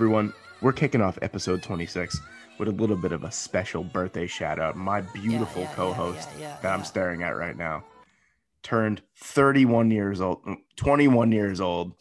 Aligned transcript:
Everyone, 0.00 0.32
we're 0.62 0.72
kicking 0.72 1.02
off 1.02 1.18
episode 1.20 1.62
26 1.62 2.22
with 2.56 2.68
a 2.68 2.72
little 2.72 2.96
bit 2.96 3.12
of 3.12 3.24
a 3.24 3.30
special 3.30 3.84
birthday 3.84 4.26
shout 4.26 4.58
out. 4.58 4.74
My 4.74 5.02
beautiful 5.02 5.60
yeah, 5.60 5.68
yeah, 5.68 5.74
co-host 5.74 6.28
yeah, 6.40 6.56
that 6.62 6.72
I'm 6.72 6.84
staring 6.84 7.22
at 7.22 7.36
right 7.36 7.54
now 7.54 7.84
turned 8.62 9.02
31 9.16 9.90
years 9.90 10.22
old, 10.22 10.42
21 10.76 11.32
years 11.32 11.60
old 11.60 11.92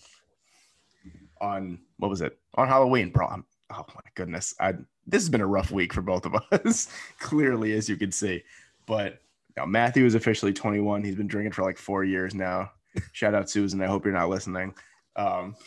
on 1.41 1.77
what 1.97 2.07
was 2.07 2.21
it? 2.21 2.39
On 2.55 2.69
Halloween, 2.69 3.09
bro. 3.09 3.27
I'm, 3.27 3.43
oh 3.69 3.83
my 3.93 4.01
goodness. 4.15 4.55
I 4.61 4.75
this 5.05 5.21
has 5.21 5.29
been 5.29 5.41
a 5.41 5.45
rough 5.45 5.69
week 5.69 5.91
for 5.91 6.01
both 6.01 6.25
of 6.25 6.35
us, 6.53 6.87
clearly 7.19 7.73
as 7.73 7.89
you 7.89 7.97
can 7.97 8.13
see. 8.13 8.41
But 8.85 9.19
now 9.57 9.65
Matthew 9.65 10.05
is 10.05 10.15
officially 10.15 10.53
21. 10.53 11.03
He's 11.03 11.15
been 11.15 11.27
drinking 11.27 11.51
for 11.51 11.63
like 11.63 11.77
4 11.77 12.05
years 12.05 12.33
now. 12.33 12.71
Shout 13.11 13.35
out 13.35 13.49
Susan. 13.49 13.81
I 13.81 13.87
hope 13.87 14.05
you're 14.05 14.13
not 14.13 14.29
listening. 14.29 14.73
Um 15.17 15.57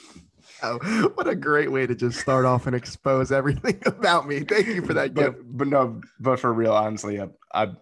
Oh, 0.62 0.78
what 1.14 1.26
a 1.28 1.34
great 1.34 1.70
way 1.72 1.86
to 1.86 1.94
just 1.94 2.20
start 2.20 2.44
off 2.44 2.66
and 2.66 2.76
expose 2.76 3.32
everything 3.32 3.80
about 3.86 4.26
me. 4.28 4.40
Thank 4.40 4.66
you 4.68 4.82
for 4.82 4.94
that 4.94 5.14
gift. 5.14 5.38
but, 5.38 5.56
but 5.58 5.68
no, 5.68 6.00
but 6.20 6.38
for 6.40 6.52
real, 6.52 6.72
honestly, 6.72 7.20
I, 7.20 7.28
I 7.54 7.72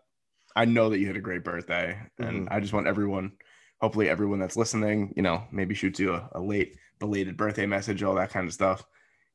I 0.57 0.65
know 0.65 0.91
that 0.91 0.99
you 0.99 1.07
had 1.07 1.17
a 1.17 1.21
great 1.21 1.45
birthday, 1.45 1.99
and 2.19 2.47
Mm-hmm. 2.47 2.53
I 2.55 2.61
just 2.61 2.73
want 2.73 2.87
everyone, 2.89 3.33
hopefully 3.81 4.09
everyone 4.09 4.41
that's 4.41 4.57
listening, 4.57 5.13
you 5.17 5.23
know, 5.23 5.45
maybe 5.53 5.75
shoots 5.75 6.01
you 6.01 6.15
a, 6.15 6.29
a 6.33 6.41
late 6.41 6.77
belated 6.99 7.37
birthday 7.37 7.67
message, 7.67 8.03
all 8.03 8.15
that 8.17 8.31
kind 8.31 8.47
of 8.47 8.53
stuff. 8.53 8.85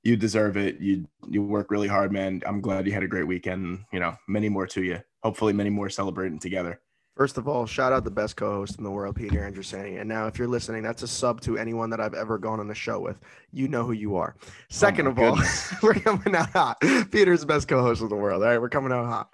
You 0.04 0.16
deserve 0.18 0.56
it. 0.58 0.80
You 0.82 1.08
you 1.28 1.42
work 1.44 1.72
really 1.72 1.88
hard, 1.88 2.12
man. 2.12 2.42
I'm 2.46 2.62
glad 2.62 2.86
you 2.86 2.94
had 2.94 3.04
a 3.04 3.08
great 3.08 3.28
weekend. 3.28 3.86
You 3.92 4.00
know, 4.00 4.16
many 4.28 4.50
more 4.50 4.68
to 4.68 4.84
you. 4.84 5.02
Hopefully, 5.24 5.54
many 5.54 5.70
more 5.72 5.90
celebrating 5.90 6.40
together. 6.40 6.80
First 7.16 7.38
of 7.38 7.48
all, 7.48 7.66
shout 7.66 7.94
out 7.94 8.04
the 8.04 8.12
best 8.12 8.36
co-host 8.36 8.78
in 8.78 8.84
the 8.84 8.92
world, 8.92 9.16
Peter 9.16 9.40
Andrusani. 9.40 10.02
And 10.02 10.10
now, 10.10 10.28
if 10.28 10.38
you're 10.38 10.50
listening, 10.50 10.84
that's 10.84 11.02
a 11.02 11.08
sub 11.08 11.40
to 11.42 11.58
anyone 11.58 11.90
that 11.92 12.02
I've 12.02 12.14
ever 12.14 12.38
gone 12.38 12.60
on 12.60 12.68
the 12.68 12.76
show 12.76 13.00
with. 13.00 13.18
You 13.54 13.70
know 13.70 13.86
who 13.86 13.94
you 13.94 14.18
are. 14.18 14.36
Second 14.70 15.06
my 15.06 15.12
of 15.12 15.20
all, 15.20 15.40
we're 15.82 15.94
coming 15.94 16.36
out 16.36 16.50
hot. 16.50 16.78
Peter's 17.12 17.40
the 17.40 17.46
best 17.46 17.70
co-host 17.70 18.02
in 18.02 18.10
the 18.10 18.16
world. 18.16 18.44
All 18.44 18.50
right, 18.50 18.60
we're 18.60 18.68
coming 18.68 18.92
out 18.92 19.06
hot. 19.06 19.30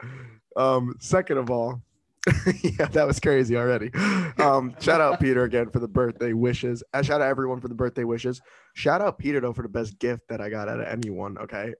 Um, 0.55 0.95
second 0.99 1.39
of 1.39 1.49
all, 1.49 1.81
yeah, 2.61 2.85
that 2.85 3.07
was 3.07 3.19
crazy 3.19 3.57
already. 3.57 3.89
Um, 4.37 4.75
shout 4.79 5.01
out 5.01 5.19
Peter 5.19 5.43
again 5.43 5.71
for 5.71 5.79
the 5.79 5.87
birthday 5.87 6.33
wishes. 6.33 6.83
And 6.93 7.03
shout 7.03 7.19
out 7.19 7.29
everyone 7.29 7.61
for 7.61 7.67
the 7.67 7.73
birthday 7.73 8.03
wishes. 8.03 8.41
Shout 8.75 9.01
out 9.01 9.17
Peter 9.17 9.39
though 9.39 9.53
for 9.53 9.63
the 9.63 9.69
best 9.69 9.97
gift 9.97 10.27
that 10.29 10.39
I 10.39 10.49
got 10.49 10.69
out 10.69 10.79
of 10.79 10.87
anyone. 10.87 11.37
Okay. 11.39 11.73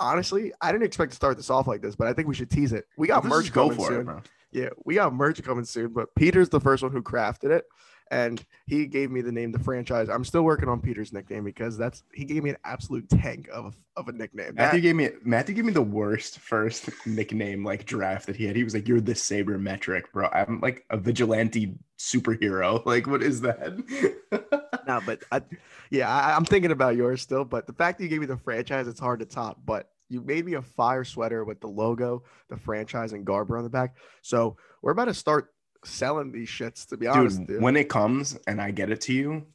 Honestly, 0.00 0.52
I 0.60 0.72
didn't 0.72 0.84
expect 0.84 1.12
to 1.12 1.16
start 1.16 1.36
this 1.36 1.50
off 1.50 1.68
like 1.68 1.82
this, 1.82 1.94
but 1.94 2.08
I 2.08 2.12
think 2.12 2.26
we 2.26 2.34
should 2.34 2.50
tease 2.50 2.72
it. 2.72 2.84
We 2.98 3.06
got 3.06 3.22
Let's 3.22 3.32
merch 3.32 3.44
just 3.44 3.54
go 3.54 3.70
for 3.70 3.86
soon. 3.86 4.00
it, 4.00 4.04
bro. 4.04 4.22
Yeah, 4.54 4.70
we 4.84 4.94
got 4.94 5.12
merch 5.12 5.42
coming 5.42 5.64
soon, 5.64 5.88
but 5.88 6.14
Peter's 6.14 6.48
the 6.48 6.60
first 6.60 6.82
one 6.82 6.92
who 6.92 7.02
crafted 7.02 7.50
it. 7.50 7.64
And 8.10 8.44
he 8.66 8.86
gave 8.86 9.10
me 9.10 9.22
the 9.22 9.32
name, 9.32 9.50
the 9.50 9.58
franchise. 9.58 10.10
I'm 10.10 10.24
still 10.26 10.42
working 10.42 10.68
on 10.68 10.78
Peter's 10.80 11.12
nickname 11.12 11.42
because 11.42 11.76
that's 11.78 12.02
he 12.12 12.24
gave 12.24 12.44
me 12.44 12.50
an 12.50 12.58
absolute 12.62 13.08
tank 13.08 13.48
of 13.52 13.64
a, 13.64 13.98
of 14.00 14.08
a 14.08 14.12
nickname. 14.12 14.54
Matthew 14.54 14.80
That- 14.80 14.82
gave 14.82 14.94
me 14.94 15.08
Matthew 15.24 15.54
gave 15.54 15.64
me 15.64 15.72
the 15.72 15.82
worst 15.82 16.38
first 16.38 16.90
nickname 17.06 17.64
like 17.64 17.86
draft 17.86 18.26
that 18.26 18.36
he 18.36 18.44
had. 18.44 18.56
He 18.56 18.62
was 18.62 18.74
like, 18.74 18.86
"You're 18.86 19.00
the 19.00 19.14
saber 19.14 19.58
metric, 19.58 20.12
bro." 20.12 20.28
I'm 20.32 20.60
like 20.60 20.84
a 20.90 20.98
vigilante 20.98 21.74
superhero. 21.98 22.84
Like, 22.86 23.06
what 23.06 23.22
is 23.22 23.40
that? 23.40 23.72
no, 24.86 25.00
but 25.06 25.20
I, 25.32 25.40
yeah, 25.90 26.08
I, 26.14 26.36
I'm 26.36 26.44
thinking 26.44 26.72
about 26.72 26.96
yours 26.96 27.22
still. 27.22 27.44
But 27.46 27.66
the 27.66 27.72
fact 27.72 27.98
that 27.98 28.04
you 28.04 28.10
gave 28.10 28.20
me 28.20 28.26
the 28.26 28.36
franchise, 28.36 28.86
it's 28.86 29.00
hard 29.00 29.20
to 29.20 29.26
top. 29.26 29.58
But 29.64 29.88
you 30.08 30.20
made 30.20 30.44
me 30.44 30.54
a 30.54 30.62
fire 30.62 31.04
sweater 31.04 31.44
with 31.44 31.60
the 31.60 31.68
logo, 31.68 32.22
the 32.48 32.56
franchise, 32.56 33.12
and 33.12 33.24
Garber 33.24 33.56
on 33.56 33.64
the 33.64 33.70
back. 33.70 33.96
So 34.22 34.56
we're 34.82 34.92
about 34.92 35.06
to 35.06 35.14
start 35.14 35.52
selling 35.84 36.32
these 36.32 36.48
shits. 36.48 36.86
To 36.88 36.96
be 36.96 37.06
honest, 37.06 37.38
dude, 37.38 37.46
dude. 37.46 37.62
when 37.62 37.76
it 37.76 37.88
comes 37.88 38.38
and 38.46 38.60
I 38.60 38.70
get 38.70 38.90
it 38.90 39.00
to 39.02 39.12
you, 39.12 39.46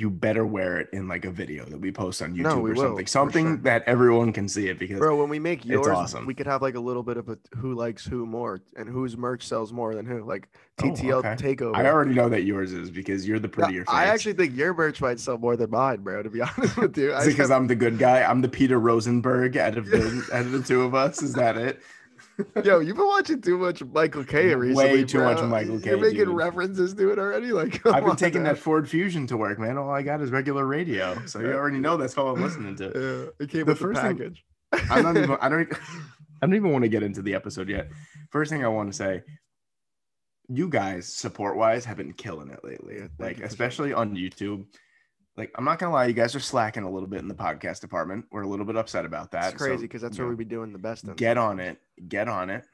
you 0.00 0.08
better 0.08 0.46
wear 0.46 0.78
it 0.78 0.88
in 0.92 1.06
like 1.08 1.26
a 1.26 1.30
video 1.30 1.64
that 1.66 1.78
we 1.78 1.92
post 1.92 2.22
on 2.22 2.32
YouTube 2.34 2.42
No, 2.42 2.56
or 2.58 2.62
will, 2.72 2.76
something. 2.76 3.06
Something 3.06 3.46
sure. 3.48 3.56
that 3.58 3.82
everyone 3.86 4.32
can 4.32 4.48
see 4.48 4.68
it 4.68 4.78
because 4.78 4.98
Bro, 4.98 5.16
when 5.20 5.28
we 5.28 5.38
make 5.38 5.66
yours, 5.66 5.86
awesome. 5.88 6.24
we 6.24 6.32
could 6.32 6.46
have 6.46 6.62
like 6.62 6.74
a 6.74 6.80
little 6.80 7.02
bit 7.02 7.18
of 7.18 7.28
a 7.28 7.36
who 7.56 7.74
likes 7.74 8.06
who 8.06 8.24
more 8.24 8.62
and 8.76 8.88
whose 8.88 9.16
merch 9.16 9.46
sells 9.46 9.72
more 9.72 9.94
than 9.94 10.06
who, 10.06 10.24
like 10.24 10.48
Oh, 10.82 10.86
TTL 10.86 11.24
okay. 11.24 11.54
takeover. 11.54 11.76
I 11.76 11.86
already 11.86 12.14
know 12.14 12.30
that 12.30 12.44
yours 12.44 12.72
is 12.72 12.90
because 12.90 13.28
you're 13.28 13.38
the 13.38 13.48
prettier 13.50 13.84
face. 13.84 13.94
I 13.94 14.06
actually 14.06 14.32
think 14.32 14.56
your 14.56 14.72
merch 14.72 15.02
might 15.02 15.20
sell 15.20 15.36
more 15.36 15.54
than 15.54 15.70
mine, 15.70 16.00
bro. 16.02 16.22
To 16.22 16.30
be 16.30 16.40
honest 16.56 16.76
with 16.78 16.96
you, 16.96 17.12
I 17.12 17.18
is 17.18 17.26
it 17.26 17.30
just 17.30 17.36
because 17.36 17.50
I'm 17.50 17.66
the 17.66 17.74
good 17.74 17.98
guy? 17.98 18.22
I'm 18.22 18.40
the 18.40 18.48
Peter 18.48 18.80
Rosenberg 18.80 19.58
out 19.58 19.76
of 19.76 19.86
the 19.90 20.26
out 20.32 20.46
of 20.46 20.52
the 20.52 20.62
two 20.62 20.80
of 20.82 20.94
us. 20.94 21.22
Is 21.22 21.34
that 21.34 21.58
it? 21.58 21.82
yo, 22.64 22.78
you've 22.80 22.96
been 22.96 23.06
watching 23.06 23.40
too 23.40 23.58
much 23.58 23.82
Michael 23.84 24.24
Kay 24.24 24.54
recently. 24.54 24.74
Way 24.92 25.04
too 25.04 25.18
bro. 25.18 25.34
much 25.34 25.44
Michael 25.44 25.78
Kay, 25.80 25.90
You're 25.90 25.98
making 26.00 26.24
dude. 26.24 26.28
references 26.36 26.94
to 26.94 27.10
it 27.12 27.18
already. 27.18 27.52
Like 27.52 27.84
I've 27.86 28.04
been 28.04 28.16
taking 28.16 28.42
man. 28.42 28.54
that 28.54 28.58
Ford 28.60 28.88
Fusion 28.88 29.26
to 29.28 29.36
work, 29.36 29.58
man. 29.58 29.76
All 29.76 29.90
I 29.90 30.02
got 30.02 30.20
is 30.22 30.30
regular 30.30 30.64
radio, 30.66 31.20
so 31.26 31.40
you 31.40 31.52
already 31.52 31.78
know 31.78 31.96
that's 31.96 32.16
all 32.16 32.34
I'm 32.34 32.42
listening 32.42 32.76
to. 32.76 32.84
Yeah, 33.38 33.44
it 33.44 33.50
came 33.50 33.60
The 33.60 33.72
with 33.72 33.78
the 33.78 33.84
first 33.84 34.00
thing- 34.00 34.16
package. 34.16 34.44
I'm 34.90 35.02
not 35.02 35.16
even. 35.16 35.36
I 35.40 35.48
don't. 35.48 35.62
even- 35.62 35.76
I 36.42 36.46
don't 36.46 36.54
even 36.56 36.72
want 36.72 36.84
to 36.84 36.88
get 36.88 37.02
into 37.02 37.20
the 37.20 37.34
episode 37.34 37.68
yet. 37.68 37.90
First 38.30 38.50
thing 38.50 38.64
I 38.64 38.68
want 38.68 38.90
to 38.90 38.96
say, 38.96 39.22
you 40.48 40.70
guys 40.70 41.06
support 41.06 41.54
wise 41.58 41.84
have 41.84 41.98
been 41.98 42.14
killing 42.14 42.48
it 42.50 42.60
lately. 42.64 43.02
Like 43.18 43.40
especially 43.40 43.92
on 43.92 44.16
YouTube. 44.16 44.64
Like 45.40 45.52
I'm 45.54 45.64
not 45.64 45.78
gonna 45.78 45.94
lie, 45.94 46.04
you 46.04 46.12
guys 46.12 46.34
are 46.34 46.40
slacking 46.40 46.82
a 46.82 46.90
little 46.90 47.08
bit 47.08 47.20
in 47.20 47.26
the 47.26 47.34
podcast 47.34 47.80
department. 47.80 48.26
We're 48.30 48.42
a 48.42 48.46
little 48.46 48.66
bit 48.66 48.76
upset 48.76 49.06
about 49.06 49.30
that. 49.30 49.54
It's 49.54 49.62
crazy 49.62 49.76
So, 49.76 49.80
because 49.80 50.02
that's 50.02 50.18
you 50.18 50.24
where 50.24 50.32
know, 50.32 50.36
we 50.36 50.44
be 50.44 50.50
doing 50.50 50.70
the 50.70 50.78
best. 50.78 51.04
In. 51.04 51.14
get 51.14 51.38
on 51.38 51.58
it. 51.60 51.80
Get 52.08 52.28
on 52.28 52.50
it. 52.50 52.66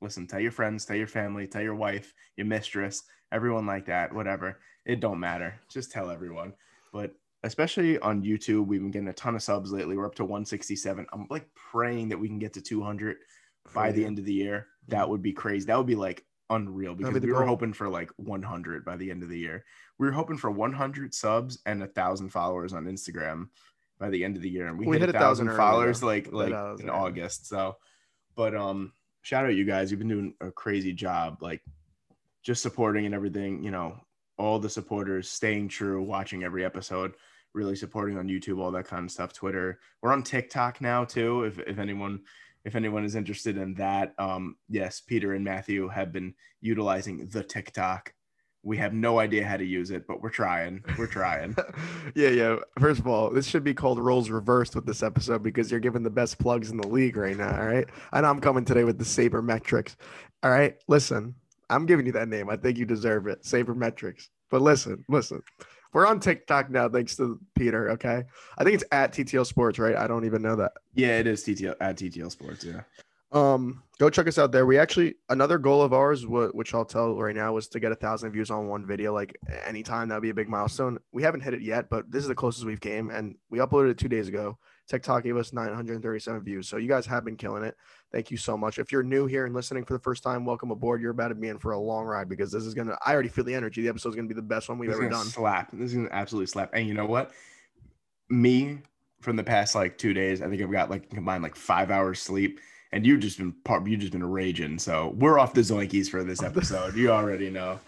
Listen, 0.00 0.28
tell 0.28 0.38
your 0.38 0.52
friends, 0.52 0.84
tell 0.84 0.94
your 0.94 1.08
family, 1.08 1.48
tell 1.48 1.62
your 1.62 1.74
wife, 1.74 2.14
your 2.36 2.46
mistress, 2.46 3.02
everyone 3.32 3.66
like 3.66 3.86
that, 3.86 4.14
whatever. 4.14 4.60
It 4.86 5.00
don't 5.00 5.18
matter. 5.18 5.58
Just 5.68 5.90
tell 5.90 6.12
everyone. 6.12 6.52
But 6.92 7.12
especially 7.42 7.98
on 7.98 8.22
YouTube, 8.22 8.68
we've 8.68 8.80
been 8.80 8.92
getting 8.92 9.08
a 9.08 9.14
ton 9.14 9.34
of 9.34 9.42
subs 9.42 9.72
lately. 9.72 9.96
We're 9.96 10.06
up 10.06 10.14
to 10.16 10.24
167. 10.24 11.04
I'm 11.12 11.26
like 11.28 11.48
praying 11.72 12.10
that 12.10 12.20
we 12.20 12.28
can 12.28 12.38
get 12.38 12.52
to 12.52 12.60
200 12.60 13.16
by 13.74 13.90
the 13.90 14.04
end 14.04 14.20
of 14.20 14.26
the 14.26 14.32
year. 14.32 14.68
That 14.86 15.02
mm-hmm. 15.02 15.10
would 15.10 15.22
be 15.22 15.32
crazy. 15.32 15.66
That 15.66 15.76
would 15.76 15.88
be 15.88 15.96
like 15.96 16.24
unreal 16.50 16.94
because 16.94 17.14
be 17.14 17.26
we 17.26 17.32
were 17.32 17.46
hoping 17.46 17.72
for 17.72 17.88
like 17.88 18.10
100 18.16 18.84
by 18.84 18.96
the 18.96 19.10
end 19.10 19.24
of 19.24 19.28
the 19.28 19.38
year. 19.38 19.64
We 20.02 20.08
were 20.08 20.14
hoping 20.14 20.36
for 20.36 20.50
100 20.50 21.14
subs 21.14 21.60
and 21.64 21.80
a 21.80 21.86
thousand 21.86 22.30
followers 22.30 22.72
on 22.72 22.86
Instagram 22.86 23.50
by 24.00 24.10
the 24.10 24.24
end 24.24 24.34
of 24.34 24.42
the 24.42 24.50
year, 24.50 24.66
and 24.66 24.76
we, 24.76 24.84
We 24.84 24.96
hit, 24.98 25.06
hit 25.06 25.14
a 25.14 25.18
thousand 25.18 25.46
thousand 25.46 25.56
followers 25.56 26.00
though. 26.00 26.08
like 26.08 26.32
like 26.32 26.48
in 26.48 26.54
early. 26.56 26.88
August. 26.88 27.46
So, 27.46 27.76
but 28.34 28.52
um, 28.52 28.94
shout 29.20 29.44
out 29.44 29.54
you 29.54 29.64
guys. 29.64 29.92
You've 29.92 30.00
been 30.00 30.08
doing 30.08 30.34
a 30.40 30.50
crazy 30.50 30.92
job, 30.92 31.40
like 31.40 31.62
just 32.42 32.62
supporting 32.62 33.06
and 33.06 33.14
everything. 33.14 33.62
You 33.62 33.70
know, 33.70 33.96
all 34.38 34.58
the 34.58 34.68
supporters 34.68 35.30
staying 35.30 35.68
true, 35.68 36.02
watching 36.02 36.42
every 36.42 36.64
episode, 36.64 37.12
really 37.54 37.76
supporting 37.76 38.18
on 38.18 38.26
YouTube, 38.26 38.58
all 38.58 38.72
that 38.72 38.88
kind 38.88 39.04
of 39.04 39.10
stuff. 39.12 39.32
Twitter. 39.32 39.78
We're 40.02 40.12
on 40.12 40.24
TikTok 40.24 40.80
now 40.80 41.04
too. 41.04 41.44
If 41.44 41.60
if 41.60 41.78
anyone 41.78 42.22
if 42.64 42.74
anyone 42.74 43.04
is 43.04 43.14
interested 43.14 43.56
in 43.56 43.74
that, 43.74 44.14
um, 44.18 44.56
yes, 44.68 45.00
Peter 45.00 45.34
and 45.34 45.44
Matthew 45.44 45.86
have 45.86 46.10
been 46.12 46.34
utilizing 46.60 47.28
the 47.28 47.44
TikTok. 47.44 48.12
We 48.64 48.76
have 48.78 48.92
no 48.92 49.18
idea 49.18 49.44
how 49.44 49.56
to 49.56 49.64
use 49.64 49.90
it, 49.90 50.06
but 50.06 50.22
we're 50.22 50.30
trying. 50.30 50.84
We're 50.96 51.08
trying. 51.08 51.56
yeah, 52.14 52.28
yeah. 52.28 52.56
First 52.78 53.00
of 53.00 53.08
all, 53.08 53.30
this 53.30 53.46
should 53.46 53.64
be 53.64 53.74
called 53.74 53.98
roles 53.98 54.30
reversed 54.30 54.76
with 54.76 54.86
this 54.86 55.02
episode 55.02 55.42
because 55.42 55.70
you're 55.70 55.80
giving 55.80 56.04
the 56.04 56.10
best 56.10 56.38
plugs 56.38 56.70
in 56.70 56.76
the 56.76 56.86
league 56.86 57.16
right 57.16 57.36
now. 57.36 57.58
All 57.58 57.66
right. 57.66 57.88
And 58.12 58.24
I'm 58.24 58.40
coming 58.40 58.64
today 58.64 58.84
with 58.84 58.98
the 58.98 59.04
Saber 59.04 59.42
Metrics. 59.42 59.96
All 60.44 60.50
right. 60.50 60.76
Listen, 60.86 61.34
I'm 61.70 61.86
giving 61.86 62.06
you 62.06 62.12
that 62.12 62.28
name. 62.28 62.48
I 62.50 62.56
think 62.56 62.78
you 62.78 62.84
deserve 62.86 63.26
it. 63.26 63.44
Saber 63.44 63.74
Metrics. 63.74 64.30
But 64.50 64.62
listen, 64.62 65.04
listen. 65.08 65.42
We're 65.92 66.06
on 66.06 66.20
TikTok 66.20 66.70
now, 66.70 66.88
thanks 66.88 67.16
to 67.16 67.38
Peter. 67.54 67.90
Okay. 67.90 68.22
I 68.56 68.64
think 68.64 68.74
it's 68.74 68.84
at 68.92 69.12
TTL 69.12 69.44
Sports, 69.44 69.78
right? 69.78 69.96
I 69.96 70.06
don't 70.06 70.24
even 70.24 70.40
know 70.40 70.56
that. 70.56 70.72
yeah, 70.94 71.18
it 71.18 71.26
is 71.26 71.44
TTL 71.44 71.74
at 71.80 71.96
TTL 71.96 72.30
Sports. 72.30 72.64
Yeah. 72.64 72.82
Um, 73.32 73.82
go 73.98 74.10
check 74.10 74.26
us 74.26 74.36
out 74.38 74.52
there. 74.52 74.66
We 74.66 74.78
actually 74.78 75.14
another 75.30 75.56
goal 75.58 75.80
of 75.80 75.92
ours, 75.94 76.22
wh- 76.22 76.54
which 76.54 76.74
I'll 76.74 76.84
tell 76.84 77.14
right 77.16 77.34
now, 77.34 77.52
was 77.54 77.66
to 77.68 77.80
get 77.80 77.90
a 77.92 77.94
thousand 77.94 78.30
views 78.32 78.50
on 78.50 78.68
one 78.68 78.84
video. 78.86 79.14
Like 79.14 79.36
anytime, 79.64 80.08
that'd 80.08 80.22
be 80.22 80.30
a 80.30 80.34
big 80.34 80.48
milestone. 80.48 80.98
We 81.12 81.22
haven't 81.22 81.40
hit 81.40 81.54
it 81.54 81.62
yet, 81.62 81.88
but 81.88 82.10
this 82.10 82.22
is 82.22 82.28
the 82.28 82.34
closest 82.34 82.66
we've 82.66 82.80
came, 82.80 83.10
and 83.10 83.36
we 83.48 83.58
uploaded 83.58 83.90
it 83.92 83.98
two 83.98 84.08
days 84.08 84.28
ago. 84.28 84.58
TikTok 84.88 85.22
gave 85.22 85.36
us 85.36 85.52
937 85.54 86.42
views, 86.42 86.68
so 86.68 86.76
you 86.76 86.88
guys 86.88 87.06
have 87.06 87.24
been 87.24 87.36
killing 87.36 87.62
it. 87.62 87.74
Thank 88.10 88.30
you 88.30 88.36
so 88.36 88.58
much. 88.58 88.78
If 88.78 88.92
you're 88.92 89.02
new 89.04 89.26
here 89.26 89.46
and 89.46 89.54
listening 89.54 89.84
for 89.86 89.94
the 89.94 90.00
first 90.02 90.22
time, 90.22 90.44
welcome 90.44 90.70
aboard. 90.70 91.00
You're 91.00 91.12
about 91.12 91.28
to 91.28 91.34
be 91.34 91.48
in 91.48 91.58
for 91.58 91.72
a 91.72 91.78
long 91.78 92.04
ride 92.04 92.28
because 92.28 92.52
this 92.52 92.64
is 92.66 92.74
gonna. 92.74 92.98
I 93.06 93.14
already 93.14 93.30
feel 93.30 93.44
the 93.44 93.54
energy. 93.54 93.80
The 93.82 93.88
episode's 93.88 94.16
gonna 94.16 94.28
be 94.28 94.34
the 94.34 94.42
best 94.42 94.68
one 94.68 94.78
we've 94.78 94.90
This 94.90 94.98
ever 94.98 95.08
done. 95.08 95.24
slap. 95.24 95.70
This 95.72 95.90
is 95.90 95.94
gonna 95.96 96.08
absolutely 96.10 96.48
slap. 96.48 96.70
And 96.74 96.86
you 96.86 96.92
know 96.92 97.06
what? 97.06 97.30
Me 98.28 98.78
from 99.20 99.36
the 99.36 99.44
past 99.44 99.74
like 99.74 99.96
two 99.96 100.12
days, 100.12 100.42
I 100.42 100.48
think 100.48 100.60
I've 100.60 100.70
got 100.72 100.90
like 100.90 101.08
combined 101.08 101.42
like 101.42 101.54
five 101.56 101.90
hours 101.90 102.20
sleep. 102.20 102.60
And 102.94 103.06
you've 103.06 103.20
just 103.20 103.38
been 103.38 103.52
part 103.64 103.86
you've 103.86 104.00
just 104.00 104.12
been 104.12 104.24
raging. 104.24 104.78
So 104.78 105.14
we're 105.16 105.38
off 105.38 105.54
the 105.54 105.62
zoinkies 105.62 106.10
for 106.10 106.22
this 106.24 106.42
episode. 106.50 106.94
You 106.94 107.10
already 107.10 107.48
know. 107.48 107.80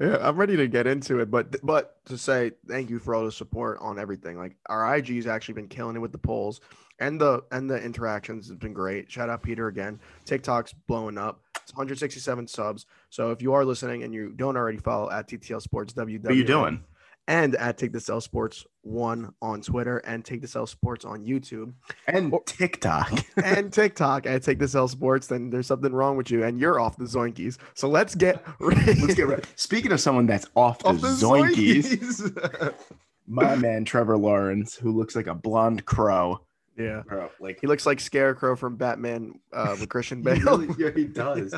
yeah, 0.00 0.18
I'm 0.20 0.36
ready 0.36 0.56
to 0.56 0.66
get 0.66 0.86
into 0.86 1.20
it, 1.20 1.30
but 1.30 1.56
but 1.62 2.04
to 2.06 2.16
say 2.16 2.52
thank 2.66 2.88
you 2.88 2.98
for 2.98 3.14
all 3.14 3.24
the 3.24 3.32
support 3.32 3.78
on 3.80 3.98
everything. 3.98 4.38
Like 4.38 4.56
our 4.66 4.96
IG's 4.96 5.26
actually 5.26 5.54
been 5.54 5.68
killing 5.68 5.96
it 5.96 6.00
with 6.00 6.12
the 6.12 6.18
polls 6.18 6.60
and 6.98 7.20
the 7.20 7.42
and 7.52 7.68
the 7.68 7.76
interactions 7.82 8.48
has 8.48 8.56
been 8.56 8.72
great. 8.72 9.10
Shout 9.10 9.28
out 9.28 9.42
Peter 9.42 9.68
again. 9.68 10.00
TikTok's 10.24 10.72
blowing 10.72 11.18
up. 11.18 11.42
It's 11.62 11.74
167 11.74 12.48
subs. 12.48 12.86
So 13.10 13.30
if 13.30 13.42
you 13.42 13.52
are 13.52 13.64
listening 13.64 14.02
and 14.02 14.14
you 14.14 14.30
don't 14.30 14.56
already 14.56 14.78
follow 14.78 15.10
at 15.10 15.28
TTL 15.28 15.60
Sports 15.60 15.92
WW, 15.92 16.22
What 16.22 16.32
are 16.32 16.34
you 16.34 16.44
doing? 16.44 16.82
And 17.28 17.54
at 17.56 17.78
Take 17.78 17.92
the 17.92 18.00
Cell 18.00 18.20
Sports 18.20 18.66
One 18.82 19.32
on 19.40 19.60
Twitter 19.60 19.98
and 19.98 20.24
Take 20.24 20.40
the 20.40 20.48
Cell 20.48 20.66
Sports 20.66 21.04
on 21.04 21.24
YouTube 21.24 21.74
and 22.08 22.34
TikTok 22.46 23.12
and 23.44 23.72
TikTok 23.72 24.26
at 24.26 24.42
Take 24.42 24.58
the 24.58 24.66
Cell 24.66 24.88
Sports, 24.88 25.28
then 25.28 25.50
there's 25.50 25.66
something 25.68 25.92
wrong 25.92 26.16
with 26.16 26.30
you 26.30 26.42
and 26.42 26.58
you're 26.58 26.80
off 26.80 26.96
the 26.96 27.04
Zoinkies. 27.04 27.58
So 27.74 27.88
let's 27.88 28.16
get 28.16 28.44
let's 28.58 29.14
get 29.14 29.28
right. 29.28 29.44
Speaking 29.54 29.92
of 29.92 30.00
someone 30.00 30.26
that's 30.26 30.46
off 30.56 30.80
the, 30.80 30.86
off 30.88 31.00
the 31.00 31.08
Zoinkies, 31.08 31.84
Zoinkies. 32.18 32.74
my 33.28 33.54
man 33.54 33.84
Trevor 33.84 34.16
Lawrence, 34.16 34.74
who 34.74 34.90
looks 34.90 35.14
like 35.14 35.26
a 35.26 35.34
blonde 35.34 35.84
crow. 35.84 36.40
Yeah, 36.78 37.02
Bro, 37.06 37.30
like 37.40 37.58
he 37.60 37.66
looks 37.66 37.86
like 37.86 37.98
Scarecrow 37.98 38.54
from 38.54 38.76
Batman 38.76 39.40
uh, 39.52 39.76
with 39.78 39.88
Christian 39.88 40.22
Bale. 40.22 40.36
he 40.36 40.42
really, 40.42 40.68
yeah, 40.78 40.90
he 40.94 41.04
does. 41.04 41.52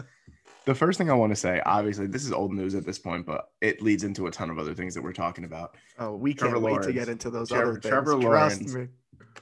The 0.71 0.75
first 0.77 0.99
thing 0.99 1.11
I 1.11 1.15
want 1.15 1.33
to 1.33 1.37
say, 1.37 1.61
obviously, 1.67 2.07
this 2.07 2.25
is 2.25 2.33
old 2.33 2.53
news 2.53 2.77
at 2.77 2.87
this 2.87 2.97
point, 2.97 3.27
but 3.27 3.51
it 3.61 3.83
leads 3.83 4.05
into 4.05 4.29
a 4.29 4.31
ton 4.31 4.51
of 4.51 4.59
other 4.59 4.73
things 4.73 4.95
that 4.95 5.03
we're 5.03 5.13
talking 5.13 5.43
about. 5.43 5.75
Oh, 5.99 6.15
we 6.15 6.33
Trevor 6.33 6.55
can't 6.55 6.63
Lawrence, 6.63 6.87
wait 6.87 6.93
to 6.93 6.99
get 6.99 7.09
into 7.09 7.29
those 7.29 7.49
Trevor, 7.49 7.63
other 7.65 7.81
things. 7.81 7.91
Trevor 7.91 8.15
Lawrence 8.15 8.77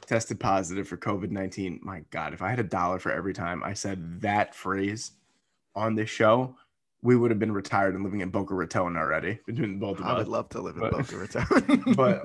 tested 0.07 0.41
positive 0.41 0.89
for 0.89 0.97
COVID 0.97 1.31
19. 1.31 1.81
My 1.83 2.03
God, 2.11 2.33
if 2.33 2.41
I 2.41 2.49
had 2.49 2.61
a 2.61 2.65
dollar 2.65 2.99
for 2.99 3.13
every 3.13 3.35
time 3.35 3.63
I 3.63 3.75
said 3.75 4.23
that 4.23 4.55
phrase 4.55 5.13
on 5.77 5.97
this 5.97 6.09
show, 6.09 6.57
we 7.03 7.15
would 7.15 7.31
have 7.31 7.39
been 7.39 7.53
retired 7.53 7.95
and 7.95 8.03
living 8.05 8.23
in 8.23 8.31
Boca 8.31 8.55
Raton 8.55 8.97
already 8.97 9.39
between 9.47 9.79
both 9.79 9.99
of 9.99 10.07
us. 10.07 10.11
I 10.11 10.17
would 10.17 10.29
love 10.29 10.49
to 10.51 10.63
live 10.63 10.77
in 10.77 10.81
but, 10.81 10.93
Boca 10.93 11.17
Raton. 11.19 11.95
but, 11.95 12.23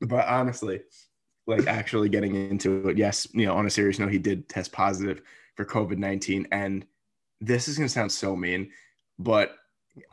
but 0.00 0.26
honestly, 0.26 0.80
like 1.46 1.66
actually 1.66 2.08
getting 2.08 2.34
into 2.34 2.88
it, 2.88 2.96
yes, 2.96 3.28
you 3.34 3.44
know, 3.44 3.54
on 3.54 3.66
a 3.66 3.70
serious 3.70 3.98
note, 3.98 4.10
he 4.12 4.18
did 4.18 4.48
test 4.48 4.72
positive 4.72 5.20
for 5.56 5.66
COVID 5.66 5.98
19. 5.98 6.48
And 6.50 6.86
this 7.42 7.68
is 7.68 7.76
going 7.76 7.88
to 7.88 7.92
sound 7.92 8.12
so 8.12 8.36
mean, 8.36 8.70
but 9.18 9.54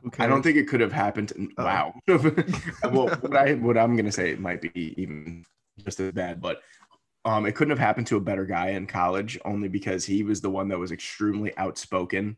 okay. 0.08 0.24
I 0.24 0.28
don't 0.28 0.42
think 0.42 0.58
it 0.58 0.68
could 0.68 0.82
have 0.82 0.92
happened. 0.92 1.32
Oh. 1.58 1.64
Wow. 1.64 1.94
well, 2.08 3.08
what 3.22 3.36
I 3.36 3.54
what 3.54 3.78
I'm 3.78 3.96
going 3.96 4.06
to 4.06 4.12
say 4.12 4.32
it 4.32 4.40
might 4.40 4.62
be 4.62 4.94
even 4.98 5.46
just 5.84 6.00
as 6.00 6.12
bad, 6.12 6.42
but 6.42 6.62
um, 7.26 7.46
it 7.46 7.54
couldn't 7.54 7.72
have 7.72 7.80
happened 7.80 8.08
to 8.08 8.18
a 8.18 8.22
better 8.22 8.46
guy 8.46 8.70
in 8.70 8.88
college 8.88 9.38
only 9.46 9.68
because 9.68 10.06
he 10.06 10.24
was 10.24 10.42
the 10.42 10.50
one 10.50 10.68
that 10.70 10.80
was 10.80 10.92
extremely 10.92 11.56
outspoken 11.58 12.38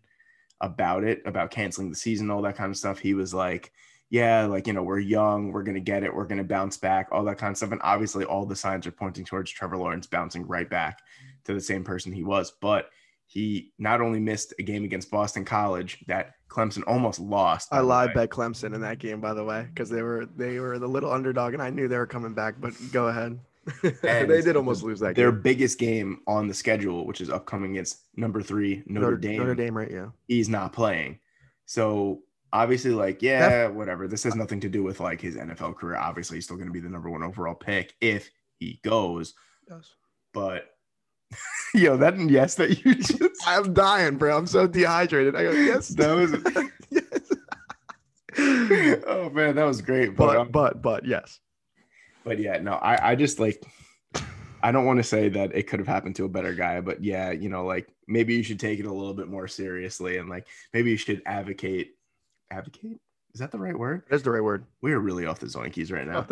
about 0.60 1.04
it, 1.04 1.22
about 1.26 1.52
canceling 1.52 1.90
the 1.90 1.96
season, 1.96 2.30
all 2.30 2.42
that 2.42 2.56
kind 2.56 2.70
of 2.70 2.78
stuff. 2.78 3.00
He 3.00 3.14
was 3.14 3.34
like, 3.34 3.72
yeah, 4.10 4.46
like, 4.46 4.68
you 4.68 4.74
know, 4.74 4.84
we're 4.84 5.00
young, 5.00 5.52
we're 5.52 5.64
going 5.64 5.76
to 5.76 5.82
get 5.82 6.04
it, 6.04 6.14
we're 6.14 6.26
going 6.26 6.40
to 6.40 6.44
bounce 6.44 6.78
back, 6.78 7.08
all 7.12 7.24
that 7.26 7.38
kind 7.38 7.52
of 7.52 7.58
stuff. 7.58 7.72
And 7.72 7.82
obviously, 7.84 8.26
all 8.26 8.46
the 8.46 8.56
signs 8.56 8.86
are 8.86 8.92
pointing 8.92 9.24
towards 9.24 9.52
Trevor 9.52 9.78
Lawrence 9.78 10.08
bouncing 10.08 10.46
right 10.46 10.70
back 10.70 11.00
to 11.46 11.54
the 11.54 11.62
same 11.62 11.84
person 11.84 12.12
he 12.12 12.24
was. 12.24 12.52
But 12.60 12.90
he 13.32 13.72
not 13.80 14.02
only 14.02 14.20
missed 14.20 14.54
a 14.60 14.64
game 14.64 14.84
against 14.84 15.10
Boston 15.10 15.46
College 15.46 16.04
that 16.08 16.36
Clemson 16.50 16.84
almost 16.86 17.18
lost. 17.18 17.70
I 17.72 17.80
lied 17.80 18.14
bet 18.14 18.30
Clemson 18.30 18.76
in 18.76 18.82
that 18.82 19.00
game, 19.00 19.22
by 19.22 19.34
the 19.34 19.42
way, 19.42 19.68
because 19.74 19.90
they 19.90 20.02
were 20.02 20.26
they 20.26 20.60
were 20.60 20.78
the 20.80 20.88
little 20.88 21.10
underdog, 21.10 21.54
and 21.54 21.64
I 21.64 21.70
knew 21.70 21.88
they 21.88 21.98
were 21.98 22.06
coming 22.06 22.34
back. 22.34 22.56
But 22.60 22.74
go 22.92 23.08
ahead. 23.08 23.40
they 24.02 24.42
did 24.42 24.58
almost 24.58 24.84
lose 24.84 25.00
that. 25.00 25.16
Their 25.16 25.32
game. 25.32 25.42
biggest 25.44 25.80
game 25.80 26.20
on 26.28 26.50
the 26.50 26.54
schedule, 26.54 27.06
which 27.06 27.22
is 27.22 27.30
upcoming 27.30 27.72
against 27.72 28.00
number 28.18 28.42
three 28.42 28.84
Notre, 28.86 29.12
Notre 29.12 29.18
Dame. 29.18 29.38
Notre 29.38 29.56
Dame, 29.56 29.78
right? 29.78 29.92
Yeah. 29.92 30.08
He's 30.28 30.50
not 30.50 30.74
playing, 30.74 31.20
so 31.66 32.24
obviously, 32.52 32.92
like, 32.92 33.22
yeah, 33.22 33.68
whatever. 33.68 34.10
This 34.10 34.24
has 34.24 34.36
nothing 34.36 34.60
to 34.60 34.70
do 34.70 34.84
with 34.84 35.00
like 35.00 35.22
his 35.22 35.38
NFL 35.38 35.78
career. 35.78 35.96
Obviously, 35.96 36.36
he's 36.36 36.44
still 36.44 36.58
going 36.58 36.68
to 36.68 36.74
be 36.74 36.82
the 36.82 36.90
number 36.90 37.10
one 37.10 37.24
overall 37.24 37.56
pick 37.56 37.96
if 38.02 38.30
he 38.60 38.82
goes. 38.84 39.36
Yes. 39.70 39.94
But 40.34 40.66
Yo, 41.74 41.98
that 41.98 42.20
yes 42.20 42.56
that 42.56 42.84
you 42.84 42.96
just 42.96 43.22
I'm 43.48 43.74
dying, 43.74 44.18
bro. 44.18 44.38
I'm 44.38 44.48
so 44.48 44.68
dehydrated. 44.68 45.36
I 45.36 45.44
go, 45.44 45.52
yes. 45.52 45.90
That 45.90 46.16
was 46.16 46.32
yes. 48.38 49.04
oh 49.08 49.30
man, 49.30 49.56
that 49.56 49.64
was 49.64 49.82
great. 49.82 50.16
But 50.16 50.28
but, 50.28 50.38
um, 50.38 50.50
but 50.50 50.82
but 50.82 51.06
yes. 51.06 51.40
But 52.24 52.40
yeah, 52.40 52.60
no, 52.60 52.74
I, 52.74 53.12
I 53.12 53.16
just 53.16 53.40
like 53.40 53.64
I 54.64 54.72
don't 54.72 54.86
want 54.86 54.98
to 54.98 55.04
say 55.04 55.30
that 55.30 55.56
it 55.56 55.64
could 55.64 55.80
have 55.80 55.88
happened 55.88 56.16
to 56.18 56.26
a 56.26 56.30
better 56.30 56.54
guy, 56.54 56.82
but 56.82 57.04
yeah, 57.04 57.32
you 57.32 57.50
know, 57.50 57.66
like 57.66 57.90
maybe 58.08 58.36
you 58.36 58.44
should 58.44 58.60
take 58.60 58.80
it 58.80 58.86
a 58.86 58.94
little 58.94 59.14
bit 59.14 59.28
more 59.28 59.48
seriously 59.48 60.18
and 60.18 60.30
like 60.30 60.48
maybe 60.74 60.92
you 60.92 60.98
should 60.98 61.22
advocate 61.26 61.96
advocate. 62.52 63.00
Is 63.34 63.40
that 63.40 63.52
the 63.52 63.60
right 63.60 63.78
word? 63.78 64.04
That's 64.10 64.24
the 64.24 64.32
right 64.32 64.44
word. 64.44 64.66
We 64.82 64.92
are 64.92 65.00
really 65.00 65.26
off 65.26 65.40
the 65.40 65.48
zoinkies 65.48 65.92
right 65.92 66.06
now. 66.06 66.28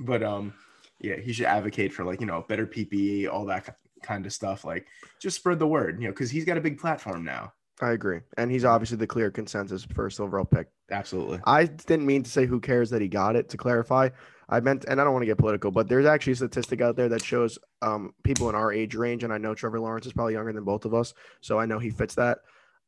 but 0.00 0.22
um 0.22 0.52
yeah, 1.00 1.16
he 1.16 1.32
should 1.32 1.46
advocate 1.46 1.92
for 1.92 2.04
like, 2.04 2.20
you 2.20 2.26
know, 2.26 2.44
better 2.48 2.66
PPE, 2.66 3.28
all 3.28 3.44
that 3.46 3.76
kind 4.02 4.26
of 4.26 4.32
stuff. 4.32 4.64
Like 4.64 4.86
just 5.20 5.36
spread 5.36 5.58
the 5.58 5.66
word, 5.66 6.00
you 6.00 6.08
know, 6.08 6.12
because 6.12 6.30
he's 6.30 6.44
got 6.44 6.58
a 6.58 6.60
big 6.60 6.78
platform 6.78 7.24
now. 7.24 7.52
I 7.80 7.90
agree. 7.90 8.20
And 8.38 8.50
he's 8.50 8.64
obviously 8.64 8.96
the 8.96 9.06
clear 9.06 9.30
consensus 9.30 9.84
first 9.84 10.18
overall 10.18 10.46
pick. 10.46 10.68
Absolutely. 10.90 11.40
I 11.44 11.64
didn't 11.66 12.06
mean 12.06 12.22
to 12.22 12.30
say 12.30 12.46
who 12.46 12.58
cares 12.58 12.88
that 12.90 13.02
he 13.02 13.08
got 13.08 13.36
it 13.36 13.50
to 13.50 13.56
clarify. 13.56 14.08
I 14.48 14.60
meant, 14.60 14.84
and 14.86 15.00
I 15.00 15.04
don't 15.04 15.12
want 15.12 15.22
to 15.22 15.26
get 15.26 15.38
political, 15.38 15.70
but 15.70 15.88
there's 15.88 16.06
actually 16.06 16.34
a 16.34 16.36
statistic 16.36 16.80
out 16.80 16.96
there 16.96 17.08
that 17.08 17.22
shows 17.22 17.58
um, 17.82 18.14
people 18.22 18.48
in 18.48 18.54
our 18.54 18.72
age 18.72 18.94
range. 18.94 19.24
And 19.24 19.32
I 19.32 19.38
know 19.38 19.54
Trevor 19.54 19.80
Lawrence 19.80 20.06
is 20.06 20.12
probably 20.12 20.34
younger 20.34 20.52
than 20.52 20.64
both 20.64 20.84
of 20.84 20.94
us. 20.94 21.12
So 21.40 21.58
I 21.58 21.66
know 21.66 21.78
he 21.78 21.90
fits 21.90 22.14
that. 22.14 22.38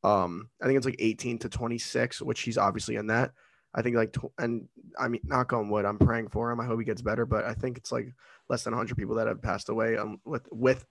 Um, 0.05 0.49
I 0.62 0.66
think 0.66 0.76
it's 0.76 0.87
like 0.87 0.96
18 1.00 1.38
to 1.40 1.49
26, 1.49 2.22
which 2.22 2.40
he's 2.40 2.56
obviously 2.56 2.96
in 2.96 3.08
that. 3.08 3.32
I 3.75 3.82
think 3.82 3.96
like, 3.96 4.16
and 4.38 4.66
I 4.99 5.08
mean, 5.08 5.20
knock 5.25 5.52
on 5.52 5.69
wood, 5.69 5.84
I'm 5.84 5.99
praying 5.99 6.28
for 6.28 6.50
him. 6.50 6.60
I 6.60 6.64
hope 6.64 6.78
he 6.78 6.84
gets 6.84 7.02
better, 7.02 7.26
but 7.26 7.44
I 7.44 7.52
think 7.52 7.76
it's 7.76 7.93
like 7.93 8.14
less 8.49 8.64
than 8.64 8.72
100 8.72 8.96
people 8.96 9.16
that 9.16 9.26
have 9.26 9.43
passed 9.43 9.69
away 9.69 9.96
um, 9.99 10.20
with 10.25 10.49
with 10.50 10.87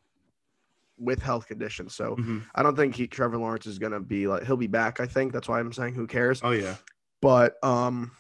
with 0.98 1.22
health 1.22 1.48
conditions. 1.48 1.96
So 1.96 2.16
mm-hmm. 2.16 2.40
I 2.56 2.64
don't 2.64 2.76
think 2.76 2.96
he 2.96 3.08
Trevor 3.08 3.38
Lawrence 3.38 3.66
is 3.66 3.80
gonna 3.80 4.00
be 4.00 4.28
like 4.28 4.46
he'll 4.46 4.58
be 4.58 4.68
back. 4.68 5.00
I 5.00 5.06
think 5.06 5.34
that's 5.34 5.48
why 5.48 5.60
I'm 5.60 5.74
saying 5.74 5.94
who 5.94 6.08
cares. 6.08 6.42
Oh 6.44 6.52
yeah. 6.52 6.76
But 7.22 7.64
um, 7.64 8.12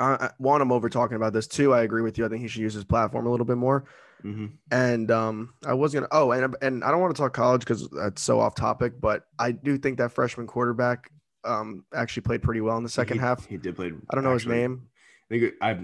I, 0.00 0.12
I 0.14 0.30
want 0.38 0.62
him 0.62 0.72
over 0.72 0.88
talking 0.88 1.16
about 1.16 1.32
this 1.32 1.46
too. 1.46 1.72
I 1.72 1.82
agree 1.82 2.02
with 2.02 2.18
you. 2.18 2.24
I 2.24 2.28
think 2.28 2.42
he 2.42 2.48
should 2.48 2.62
use 2.62 2.74
his 2.74 2.84
platform 2.84 3.26
a 3.26 3.30
little 3.30 3.46
bit 3.46 3.56
more. 3.56 3.84
Mm-hmm. 4.24 4.46
And 4.70 5.10
um, 5.10 5.54
I 5.64 5.74
was 5.74 5.94
gonna. 5.94 6.08
Oh, 6.10 6.32
and 6.32 6.56
and 6.60 6.82
I 6.82 6.90
don't 6.90 7.00
want 7.00 7.14
to 7.14 7.20
talk 7.20 7.32
college 7.32 7.60
because 7.60 7.88
that's 7.90 8.22
so 8.22 8.40
off 8.40 8.54
topic. 8.54 9.00
But 9.00 9.24
I 9.38 9.52
do 9.52 9.78
think 9.78 9.98
that 9.98 10.12
freshman 10.12 10.46
quarterback 10.46 11.10
um 11.44 11.84
actually 11.94 12.22
played 12.22 12.42
pretty 12.42 12.60
well 12.60 12.76
in 12.76 12.82
the 12.82 12.88
second 12.88 13.18
he, 13.18 13.20
half. 13.20 13.46
He 13.46 13.56
did 13.56 13.76
play. 13.76 13.92
I 14.10 14.14
don't 14.14 14.24
know 14.24 14.34
actually, 14.34 14.56
his 14.56 14.62
name. 14.62 14.87
Think 15.28 15.54
I 15.60 15.78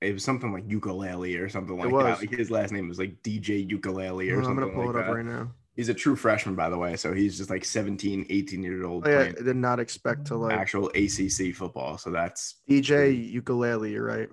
it 0.00 0.12
was 0.12 0.22
something 0.22 0.52
like 0.52 0.64
ukulele 0.68 1.36
or 1.36 1.48
something 1.48 1.76
like 1.76 1.90
that. 1.90 2.20
Like 2.20 2.30
his 2.30 2.50
last 2.50 2.72
name 2.72 2.88
was 2.88 2.98
like 2.98 3.20
DJ 3.22 3.68
ukulele 3.68 4.30
or 4.30 4.42
something. 4.44 4.64
I'm 4.64 4.70
gonna 4.70 4.72
pull 4.72 4.86
like 4.86 4.96
it 4.96 4.98
up 5.00 5.06
that. 5.06 5.14
right 5.14 5.24
now. 5.24 5.50
He's 5.74 5.88
a 5.88 5.94
true 5.94 6.14
freshman, 6.14 6.54
by 6.54 6.70
the 6.70 6.78
way. 6.78 6.94
So 6.94 7.12
he's 7.12 7.36
just 7.36 7.50
like 7.50 7.64
17, 7.64 8.26
18 8.30 8.62
year 8.62 8.84
old. 8.86 9.08
Oh, 9.08 9.10
yeah, 9.10 9.32
I 9.36 9.42
did 9.42 9.56
not 9.56 9.80
expect 9.80 10.26
to 10.26 10.36
like 10.36 10.56
actual 10.56 10.88
ACC 10.90 11.52
football. 11.52 11.98
So 11.98 12.10
that's 12.10 12.60
DJ 12.70 13.30
ukulele. 13.32 13.90
You're 13.90 14.04
right. 14.04 14.28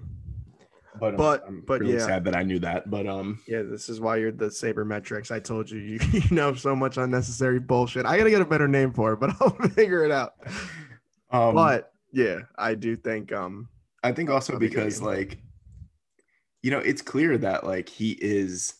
But 0.99 1.17
but 1.17 1.43
I'm 1.47 1.63
but 1.65 1.81
really 1.81 1.93
yeah, 1.93 2.05
sad 2.05 2.25
that 2.25 2.35
I 2.35 2.43
knew 2.43 2.59
that. 2.59 2.91
But 2.91 3.07
um, 3.07 3.39
yeah, 3.47 3.63
this 3.63 3.89
is 3.89 3.99
why 3.99 4.17
you're 4.17 4.31
the 4.31 4.47
sabermetrics. 4.47 5.31
I 5.31 5.39
told 5.39 5.71
you, 5.71 5.79
you 5.79 5.99
you 6.11 6.21
know 6.29 6.53
so 6.53 6.75
much 6.75 6.97
unnecessary 6.97 7.59
bullshit. 7.59 8.05
I 8.05 8.17
gotta 8.17 8.29
get 8.29 8.41
a 8.41 8.45
better 8.45 8.67
name 8.67 8.93
for 8.93 9.13
it, 9.13 9.19
but 9.19 9.31
I'll 9.41 9.49
figure 9.69 10.03
it 10.03 10.11
out. 10.11 10.33
Um, 11.31 11.55
but 11.55 11.93
yeah, 12.11 12.41
I 12.57 12.75
do 12.75 12.95
think 12.95 13.31
um 13.31 13.69
I 14.03 14.11
think 14.11 14.29
also 14.29 14.57
because 14.57 15.01
like 15.01 15.39
you 16.61 16.69
know, 16.69 16.79
it's 16.79 17.01
clear 17.01 17.37
that 17.39 17.65
like 17.65 17.89
he 17.89 18.11
is 18.21 18.75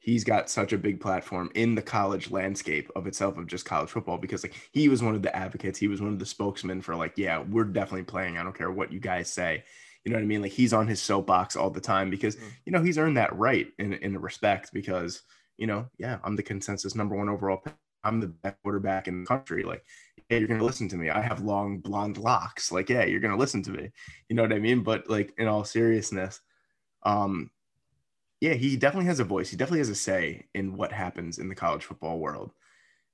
he's 0.00 0.24
got 0.24 0.48
such 0.48 0.72
a 0.72 0.78
big 0.78 1.00
platform 1.00 1.50
in 1.54 1.74
the 1.74 1.82
college 1.82 2.30
landscape 2.30 2.90
of 2.96 3.06
itself 3.06 3.36
of 3.36 3.46
just 3.46 3.64
college 3.64 3.90
football 3.90 4.16
because 4.16 4.42
like 4.42 4.54
he 4.72 4.88
was 4.88 5.02
one 5.02 5.14
of 5.14 5.22
the 5.22 5.34
advocates, 5.34 5.78
he 5.78 5.88
was 5.88 6.00
one 6.00 6.12
of 6.12 6.18
the 6.18 6.26
spokesmen 6.26 6.80
for 6.80 6.96
like, 6.96 7.12
yeah, 7.16 7.42
we're 7.50 7.64
definitely 7.64 8.04
playing. 8.04 8.38
I 8.38 8.42
don't 8.42 8.56
care 8.56 8.70
what 8.70 8.92
you 8.92 9.00
guys 9.00 9.30
say. 9.30 9.64
You 10.04 10.12
know 10.12 10.18
what 10.18 10.22
I 10.22 10.26
mean? 10.26 10.42
Like 10.42 10.52
he's 10.52 10.72
on 10.72 10.86
his 10.86 11.02
soapbox 11.02 11.56
all 11.56 11.70
the 11.70 11.80
time 11.80 12.08
because 12.08 12.36
mm. 12.36 12.42
you 12.64 12.72
know 12.72 12.82
he's 12.82 12.98
earned 12.98 13.16
that 13.16 13.36
right 13.36 13.68
in 13.78 13.94
in 13.94 14.18
respect 14.18 14.72
because 14.72 15.22
you 15.56 15.66
know, 15.66 15.86
yeah, 15.98 16.18
I'm 16.22 16.36
the 16.36 16.42
consensus 16.42 16.94
number 16.94 17.16
one 17.16 17.28
overall. 17.28 17.62
I'm 18.04 18.20
the 18.20 18.28
best 18.28 18.56
quarterback 18.62 19.08
in 19.08 19.20
the 19.20 19.26
country. 19.26 19.64
Like 19.64 19.84
you're 20.36 20.48
gonna 20.48 20.64
listen 20.64 20.88
to 20.88 20.96
me. 20.96 21.10
I 21.10 21.22
have 21.22 21.40
long 21.40 21.78
blonde 21.78 22.18
locks. 22.18 22.70
Like, 22.70 22.90
yeah, 22.90 23.04
you're 23.04 23.20
gonna 23.20 23.36
listen 23.36 23.62
to 23.64 23.70
me. 23.70 23.90
You 24.28 24.36
know 24.36 24.42
what 24.42 24.52
I 24.52 24.58
mean? 24.58 24.82
But 24.82 25.08
like 25.08 25.32
in 25.38 25.48
all 25.48 25.64
seriousness, 25.64 26.40
um, 27.02 27.50
yeah, 28.40 28.54
he 28.54 28.76
definitely 28.76 29.06
has 29.06 29.20
a 29.20 29.24
voice. 29.24 29.50
He 29.50 29.56
definitely 29.56 29.80
has 29.80 29.88
a 29.88 29.94
say 29.94 30.46
in 30.54 30.76
what 30.76 30.92
happens 30.92 31.38
in 31.38 31.48
the 31.48 31.54
college 31.54 31.84
football 31.84 32.18
world. 32.18 32.52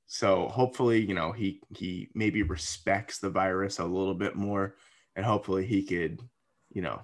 So 0.06 0.48
hopefully, 0.48 1.04
you 1.04 1.14
know, 1.14 1.32
he 1.32 1.60
he 1.76 2.08
maybe 2.14 2.42
respects 2.42 3.18
the 3.18 3.30
virus 3.30 3.78
a 3.78 3.84
little 3.84 4.14
bit 4.14 4.36
more, 4.36 4.76
and 5.16 5.24
hopefully 5.24 5.64
he 5.66 5.82
could, 5.82 6.20
you 6.72 6.82
know, 6.82 7.00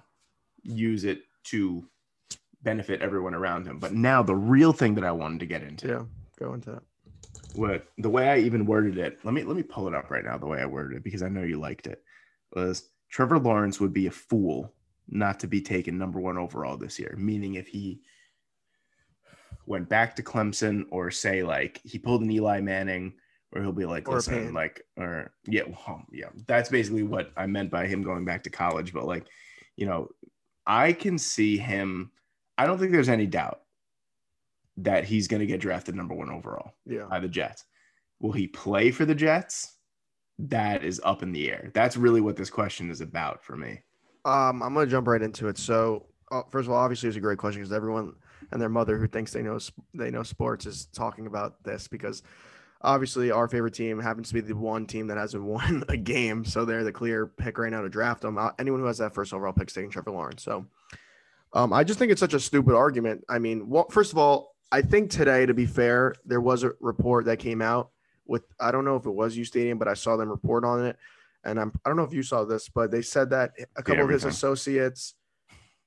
use 0.63 1.05
it 1.05 1.23
to 1.45 1.87
benefit 2.61 3.01
everyone 3.01 3.33
around 3.33 3.65
him. 3.65 3.79
But 3.79 3.93
now 3.93 4.21
the 4.21 4.35
real 4.35 4.73
thing 4.73 4.93
that 4.95 5.03
I 5.03 5.11
wanted 5.11 5.39
to 5.39 5.45
get 5.47 5.63
into. 5.63 5.87
Yeah, 5.87 6.03
go 6.37 6.53
into 6.53 6.71
that 6.71 6.83
what 7.55 7.87
the 7.97 8.09
way 8.09 8.29
I 8.29 8.39
even 8.39 8.65
worded 8.65 8.97
it. 8.97 9.19
Let 9.23 9.33
me 9.33 9.43
let 9.43 9.55
me 9.55 9.63
pull 9.63 9.87
it 9.87 9.93
up 9.93 10.09
right 10.09 10.23
now. 10.23 10.37
The 10.37 10.47
way 10.47 10.61
I 10.61 10.65
worded 10.65 10.97
it 10.97 11.03
because 11.03 11.23
I 11.23 11.29
know 11.29 11.43
you 11.43 11.59
liked 11.59 11.87
it 11.87 12.03
was 12.55 12.89
Trevor 13.09 13.39
Lawrence 13.39 13.79
would 13.79 13.93
be 13.93 14.07
a 14.07 14.11
fool 14.11 14.73
not 15.07 15.39
to 15.41 15.47
be 15.47 15.61
taken 15.61 15.97
number 15.97 16.19
one 16.19 16.37
overall 16.37 16.77
this 16.77 16.99
year. 16.99 17.15
Meaning 17.17 17.55
if 17.55 17.67
he 17.67 18.01
went 19.65 19.89
back 19.89 20.15
to 20.15 20.23
Clemson 20.23 20.85
or 20.91 21.11
say 21.11 21.43
like 21.43 21.81
he 21.83 21.99
pulled 21.99 22.21
an 22.21 22.31
Eli 22.31 22.61
Manning 22.61 23.13
or 23.53 23.61
he'll 23.61 23.71
be 23.71 23.85
like, 23.85 24.07
Or 24.07 24.15
listen, 24.15 24.53
like, 24.53 24.85
or 24.97 25.33
yeah, 25.45 25.63
well, 25.67 25.83
um, 25.87 26.07
yeah, 26.11 26.29
that's 26.47 26.69
basically 26.69 27.03
what 27.03 27.31
I 27.35 27.47
meant 27.47 27.69
by 27.69 27.85
him 27.85 28.01
going 28.01 28.23
back 28.23 28.43
to 28.43 28.49
college. 28.49 28.93
But 28.93 29.05
like, 29.05 29.25
you 29.75 29.85
know, 29.85 30.09
I 30.65 30.93
can 30.93 31.17
see 31.17 31.57
him. 31.57 32.11
I 32.57 32.65
don't 32.65 32.77
think 32.77 32.91
there's 32.91 33.09
any 33.09 33.27
doubt 33.27 33.61
that 34.83 35.05
he's 35.05 35.27
going 35.27 35.39
to 35.41 35.45
get 35.45 35.59
drafted 35.61 35.95
number 35.95 36.13
one 36.13 36.29
overall 36.29 36.73
Yeah. 36.85 37.05
by 37.09 37.19
the 37.19 37.27
Jets. 37.27 37.65
Will 38.19 38.31
he 38.31 38.47
play 38.47 38.91
for 38.91 39.05
the 39.05 39.15
Jets? 39.15 39.75
That 40.39 40.83
is 40.83 41.01
up 41.03 41.23
in 41.23 41.31
the 41.31 41.49
air. 41.51 41.71
That's 41.73 41.97
really 41.97 42.21
what 42.21 42.35
this 42.35 42.49
question 42.49 42.89
is 42.89 43.01
about 43.01 43.43
for 43.43 43.55
me. 43.55 43.81
Um, 44.25 44.61
I'm 44.61 44.73
gonna 44.73 44.87
jump 44.87 45.07
right 45.07 45.21
into 45.21 45.47
it. 45.47 45.57
So, 45.57 46.05
uh, 46.31 46.43
first 46.51 46.67
of 46.67 46.71
all, 46.73 46.77
obviously, 46.79 47.09
it's 47.09 47.17
a 47.17 47.21
great 47.21 47.37
question 47.39 47.61
because 47.61 47.73
everyone 47.73 48.13
and 48.51 48.61
their 48.61 48.69
mother 48.69 48.97
who 48.97 49.07
thinks 49.07 49.31
they 49.33 49.41
know 49.41 49.59
they 49.93 50.11
know 50.11 50.23
sports 50.23 50.65
is 50.65 50.85
talking 50.87 51.25
about 51.27 51.63
this 51.63 51.87
because 51.87 52.21
obviously 52.81 53.31
our 53.31 53.47
favorite 53.47 53.73
team 53.73 53.99
happens 53.99 54.27
to 54.29 54.33
be 54.35 54.41
the 54.41 54.55
one 54.55 54.85
team 54.85 55.07
that 55.07 55.17
hasn't 55.17 55.43
won 55.55 55.83
a 55.89 55.97
game, 55.97 56.45
so 56.45 56.65
they're 56.65 56.83
the 56.83 56.91
clear 56.91 57.25
pick 57.27 57.57
right 57.57 57.71
now 57.71 57.81
to 57.81 57.89
draft 57.89 58.21
them. 58.21 58.37
Uh, 58.37 58.51
anyone 58.59 58.79
who 58.79 58.85
has 58.87 58.97
that 58.99 59.13
first 59.13 59.33
overall 59.33 59.53
pick 59.53 59.67
is 59.69 59.73
taking 59.73 59.89
Trevor 59.91 60.11
Lawrence. 60.11 60.43
So, 60.43 60.65
um, 61.53 61.73
I 61.73 61.83
just 61.83 61.97
think 61.99 62.11
it's 62.11 62.19
such 62.21 62.33
a 62.35 62.39
stupid 62.39 62.75
argument. 62.75 63.25
I 63.29 63.39
mean, 63.39 63.69
well, 63.69 63.87
first 63.89 64.11
of 64.11 64.17
all, 64.17 64.50
I 64.71 64.81
think 64.81 65.09
today, 65.09 65.45
to 65.45 65.53
be 65.53 65.65
fair, 65.65 66.15
there 66.25 66.41
was 66.41 66.63
a 66.63 66.71
report 66.79 67.25
that 67.25 67.37
came 67.39 67.61
out 67.61 67.89
with 68.25 68.43
I 68.59 68.71
don't 68.71 68.85
know 68.85 68.95
if 68.95 69.05
it 69.05 69.11
was 69.11 69.35
U 69.35 69.43
Stadium, 69.43 69.77
but 69.77 69.87
I 69.87 69.93
saw 69.93 70.15
them 70.17 70.29
report 70.29 70.63
on 70.63 70.85
it 70.85 70.97
and 71.43 71.59
I'm 71.59 71.71
I 71.85 71.89
don't 71.89 71.97
know 71.97 72.03
if 72.03 72.13
you 72.13 72.23
saw 72.23 72.43
this, 72.45 72.69
but 72.69 72.91
they 72.91 73.01
said 73.01 73.29
that 73.31 73.53
a 73.75 73.83
couple 73.83 74.03
of 74.03 74.09
his 74.09 74.25
associates. 74.25 75.15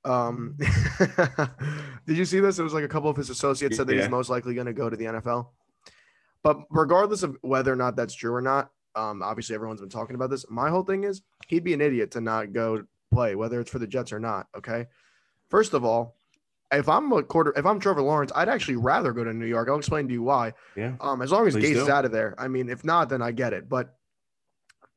Um, 0.03 0.55
did 2.05 2.17
you 2.17 2.25
see 2.25 2.39
this? 2.39 2.59
It 2.59 2.63
was 2.63 2.73
like 2.73 2.83
a 2.83 2.87
couple 2.87 3.09
of 3.09 3.17
his 3.17 3.29
associates 3.29 3.77
said 3.77 3.87
that 3.87 3.95
Yeah. 3.95 4.01
he's 4.01 4.11
most 4.11 4.29
likely 4.29 4.53
going 4.53 4.67
to 4.67 4.73
go 4.73 4.89
to 4.89 4.95
the 4.95 5.05
NFL. 5.05 5.47
But 6.43 6.59
regardless 6.69 7.23
of 7.23 7.37
whether 7.41 7.73
or 7.73 7.75
not 7.75 7.95
that's 7.95 8.13
true 8.13 8.33
or 8.33 8.41
not, 8.41 8.69
um, 8.95 9.23
obviously 9.23 9.55
everyone's 9.55 9.81
been 9.81 9.89
talking 9.89 10.15
about 10.15 10.29
this. 10.29 10.45
My 10.49 10.69
whole 10.69 10.83
thing 10.83 11.05
is 11.05 11.23
he'd 11.47 11.63
be 11.63 11.73
an 11.73 11.81
idiot 11.81 12.11
to 12.11 12.21
not 12.21 12.53
go 12.53 12.83
play, 13.11 13.33
whether 13.33 13.59
it's 13.59 13.71
for 13.71 13.79
the 13.79 13.87
Jets 13.87 14.13
or 14.13 14.19
not. 14.19 14.47
Okay. 14.55 14.85
First 15.49 15.73
of 15.73 15.83
all, 15.83 16.15
if 16.71 16.89
I'm 16.89 17.11
a 17.11 17.23
quarter, 17.23 17.53
if 17.55 17.65
I'm 17.65 17.79
Trevor 17.79 18.01
Lawrence, 18.01 18.31
I'd 18.35 18.49
actually 18.49 18.77
rather 18.77 19.13
go 19.13 19.23
to 19.23 19.33
New 19.33 19.45
York. 19.45 19.69
I'll 19.69 19.77
explain 19.77 20.07
to 20.07 20.13
you 20.13 20.23
why. 20.23 20.53
Yeah. 20.75 20.95
Um, 20.99 21.21
as 21.21 21.31
long 21.31 21.47
as 21.47 21.53
Please 21.53 21.75
Gase 21.77 21.83
is 21.83 21.89
out 21.89 22.05
of 22.05 22.11
there. 22.11 22.35
I 22.37 22.47
mean, 22.47 22.69
if 22.69 22.83
not, 22.83 23.09
then 23.09 23.21
I 23.21 23.31
get 23.31 23.53
it. 23.53 23.69
But 23.69 23.95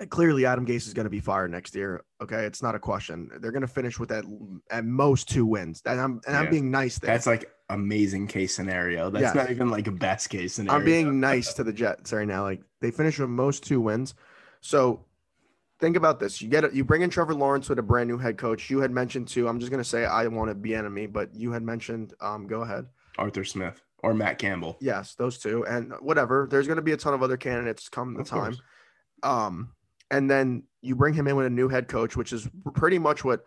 clearly, 0.08 0.46
Adam 0.46 0.66
Gase 0.66 0.86
is 0.86 0.94
going 0.94 1.04
to 1.04 1.10
be 1.10 1.20
fired 1.20 1.50
next 1.50 1.74
year. 1.74 2.04
Okay, 2.22 2.44
it's 2.44 2.62
not 2.62 2.74
a 2.74 2.78
question. 2.78 3.30
They're 3.40 3.52
going 3.52 3.62
to 3.62 3.68
finish 3.68 3.98
with 3.98 4.10
at 4.12 4.24
at 4.70 4.84
most 4.84 5.28
two 5.28 5.44
wins. 5.44 5.82
And 5.84 6.00
I'm 6.00 6.20
and 6.26 6.36
I'm 6.36 6.50
being 6.50 6.70
nice 6.70 6.98
there. 6.98 7.12
That's 7.12 7.26
like 7.26 7.50
amazing 7.68 8.28
case 8.28 8.54
scenario. 8.54 9.10
That's 9.10 9.22
Yes. 9.22 9.34
not 9.34 9.50
even 9.50 9.70
like 9.70 9.86
a 9.86 9.92
best 9.92 10.30
case 10.30 10.54
scenario. 10.54 10.78
I'm 10.78 10.84
being 10.84 11.20
nice 11.20 11.52
to 11.54 11.64
the 11.64 11.72
Jets 11.72 12.12
right 12.12 12.26
now. 12.26 12.42
Like 12.42 12.62
they 12.80 12.90
finish 12.90 13.18
with 13.18 13.28
most 13.28 13.62
two 13.64 13.80
wins. 13.80 14.14
So 14.60 15.04
think 15.80 15.96
about 15.96 16.20
this. 16.20 16.40
You 16.42 16.48
get 16.48 16.64
it. 16.64 16.72
You 16.72 16.84
bring 16.84 17.02
in 17.02 17.10
Trevor 17.10 17.34
Lawrence 17.34 17.68
with 17.68 17.78
a 17.78 17.82
brand 17.82 18.08
new 18.08 18.18
head 18.18 18.36
coach. 18.38 18.70
You 18.70 18.80
had 18.80 18.90
mentioned 18.90 19.28
too. 19.28 19.48
I'm 19.48 19.58
just 19.60 19.70
going 19.70 19.82
to 19.82 19.88
say 19.88 20.04
I 20.04 20.26
want 20.26 20.50
to 20.50 20.54
be 20.54 20.74
enemy, 20.74 21.06
but 21.06 21.34
you 21.34 21.52
had 21.52 21.62
mentioned. 21.62 22.14
Um, 22.20 22.46
go 22.46 22.62
ahead. 22.62 22.86
Arthur 23.18 23.44
Smith 23.44 23.80
or 24.02 24.14
Matt 24.14 24.38
Campbell. 24.38 24.76
Yes, 24.80 25.14
those 25.14 25.38
two, 25.38 25.64
and 25.66 25.92
whatever. 26.00 26.46
There's 26.50 26.66
going 26.66 26.76
to 26.76 26.82
be 26.82 26.92
a 26.92 26.96
ton 26.96 27.14
of 27.14 27.22
other 27.22 27.36
candidates 27.36 27.88
come 27.88 28.14
the 28.14 28.20
Of 28.20 28.28
time. 28.28 28.40
course. 28.54 28.60
Um, 29.22 29.72
and 30.10 30.30
then 30.30 30.62
you 30.80 30.94
bring 30.94 31.14
him 31.14 31.26
in 31.26 31.36
with 31.36 31.46
a 31.46 31.50
new 31.50 31.68
head 31.68 31.88
coach, 31.88 32.16
which 32.16 32.32
is 32.32 32.48
pretty 32.74 32.98
much 32.98 33.24
what 33.24 33.44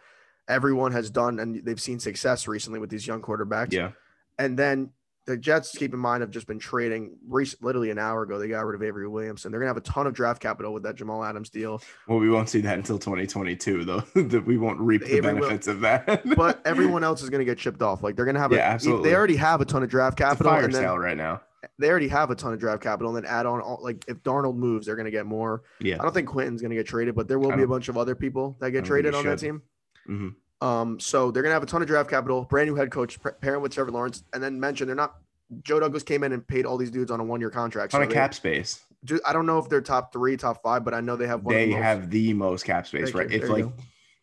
everyone 0.47 0.91
has 0.91 1.09
done, 1.09 1.39
and 1.39 1.63
they've 1.65 1.79
seen 1.81 1.99
success 1.99 2.47
recently 2.47 2.79
with 2.79 2.89
these 2.89 3.07
young 3.07 3.21
quarterbacks. 3.21 3.71
Yeah. 3.71 3.91
And 4.37 4.57
then 4.59 4.91
the 5.31 5.37
Jets, 5.37 5.75
keep 5.77 5.93
in 5.93 5.99
mind, 5.99 6.21
have 6.21 6.29
just 6.31 6.47
been 6.47 6.59
trading. 6.59 7.17
Rec- 7.27 7.47
literally 7.61 7.89
an 7.89 7.97
hour 7.97 8.23
ago, 8.23 8.37
they 8.37 8.47
got 8.47 8.65
rid 8.65 8.75
of 8.75 8.83
Avery 8.83 9.07
Williamson. 9.07 9.51
They're 9.51 9.59
gonna 9.59 9.69
have 9.69 9.77
a 9.77 9.81
ton 9.81 10.07
of 10.07 10.13
draft 10.13 10.41
capital 10.41 10.73
with 10.73 10.83
that 10.83 10.95
Jamal 10.95 11.23
Adams 11.23 11.49
deal. 11.49 11.81
Well, 12.07 12.19
we 12.19 12.29
won't 12.29 12.49
see 12.49 12.61
that 12.61 12.77
until 12.77 12.99
2022, 12.99 13.85
though. 13.85 13.99
that 14.15 14.45
we 14.45 14.57
won't 14.57 14.79
reap 14.79 15.03
the 15.05 15.15
will- 15.15 15.21
benefits 15.21 15.67
of 15.67 15.81
that. 15.81 16.21
But 16.35 16.61
everyone 16.65 17.03
else 17.03 17.21
is 17.21 17.29
gonna 17.29 17.45
get 17.45 17.57
chipped 17.57 17.81
off. 17.81 18.03
Like 18.03 18.15
they're 18.15 18.25
gonna 18.25 18.39
have. 18.39 18.51
Yeah, 18.51 18.69
a, 18.69 18.73
absolutely. 18.73 19.09
They 19.09 19.15
already 19.15 19.35
have 19.37 19.61
a 19.61 19.65
ton 19.65 19.83
of 19.83 19.89
draft 19.89 20.19
it's 20.19 20.21
a 20.21 20.29
capital, 20.29 20.51
fire 20.51 20.63
and 20.65 20.73
then 20.73 20.81
sale 20.83 20.97
right 20.97 21.17
now. 21.17 21.41
they 21.79 21.89
already 21.89 22.07
have 22.07 22.31
a 22.31 22.35
ton 22.35 22.53
of 22.53 22.59
draft 22.59 22.81
capital, 22.81 23.15
and 23.15 23.23
then 23.25 23.31
add 23.31 23.45
on 23.45 23.61
all, 23.61 23.79
like 23.81 24.03
if 24.07 24.17
Darnold 24.23 24.55
moves, 24.55 24.85
they're 24.85 24.95
gonna 24.95 25.11
get 25.11 25.25
more. 25.25 25.63
Yeah. 25.79 25.97
I 25.99 26.03
don't 26.03 26.13
think 26.13 26.27
Quentin's 26.27 26.61
going 26.61 26.71
to 26.71 26.75
get 26.75 26.87
traded, 26.87 27.15
but 27.15 27.27
there 27.27 27.39
will 27.39 27.55
be 27.55 27.63
a 27.63 27.67
bunch 27.67 27.89
of 27.89 27.97
other 27.97 28.15
people 28.15 28.57
that 28.59 28.71
get 28.71 28.85
traded 28.85 29.13
on 29.15 29.23
that 29.25 29.39
should. 29.39 29.45
team. 29.45 29.61
hmm 30.05 30.29
Um, 30.61 30.99
so 30.99 31.31
they're 31.31 31.41
going 31.43 31.49
to 31.51 31.55
have 31.55 31.63
a 31.63 31.67
ton 31.67 31.81
of 31.81 31.87
draft 31.87 32.09
capital, 32.09 32.43
brand 32.43 32.69
new 32.69 32.75
head 32.75 32.91
coach, 32.91 33.21
pa- 33.21 33.31
pairing 33.41 33.61
with 33.61 33.73
Trevor 33.73 33.91
Lawrence, 33.91 34.23
and 34.33 34.41
then 34.41 34.59
mention 34.59 34.87
they're 34.87 34.95
not. 34.95 35.15
Joe 35.63 35.79
Douglas 35.81 36.03
came 36.03 36.23
in 36.23 36.31
and 36.31 36.47
paid 36.47 36.65
all 36.65 36.77
these 36.77 36.91
dudes 36.91 37.11
on 37.11 37.19
a 37.19 37.23
one-year 37.23 37.49
contract. 37.49 37.91
Ton 37.91 38.01
so 38.03 38.07
they- 38.07 38.13
cap 38.13 38.33
space. 38.33 38.79
do- 39.03 39.19
I 39.25 39.33
don't 39.33 39.45
know 39.45 39.57
if 39.57 39.67
they're 39.67 39.81
top 39.81 40.13
three, 40.13 40.37
top 40.37 40.61
five, 40.63 40.85
but 40.85 40.93
I 40.93 41.01
know 41.01 41.15
they 41.15 41.27
have. 41.27 41.43
One 41.43 41.55
They 41.55 41.67
the 41.67 41.73
have 41.73 42.09
the 42.09 42.33
most 42.33 42.63
cap 42.63 42.87
space, 42.87 43.05
Thank 43.11 43.15
right? 43.15 43.29
you. 43.29 43.35
If 43.37 43.41
There 43.41 43.49
like 43.51 43.65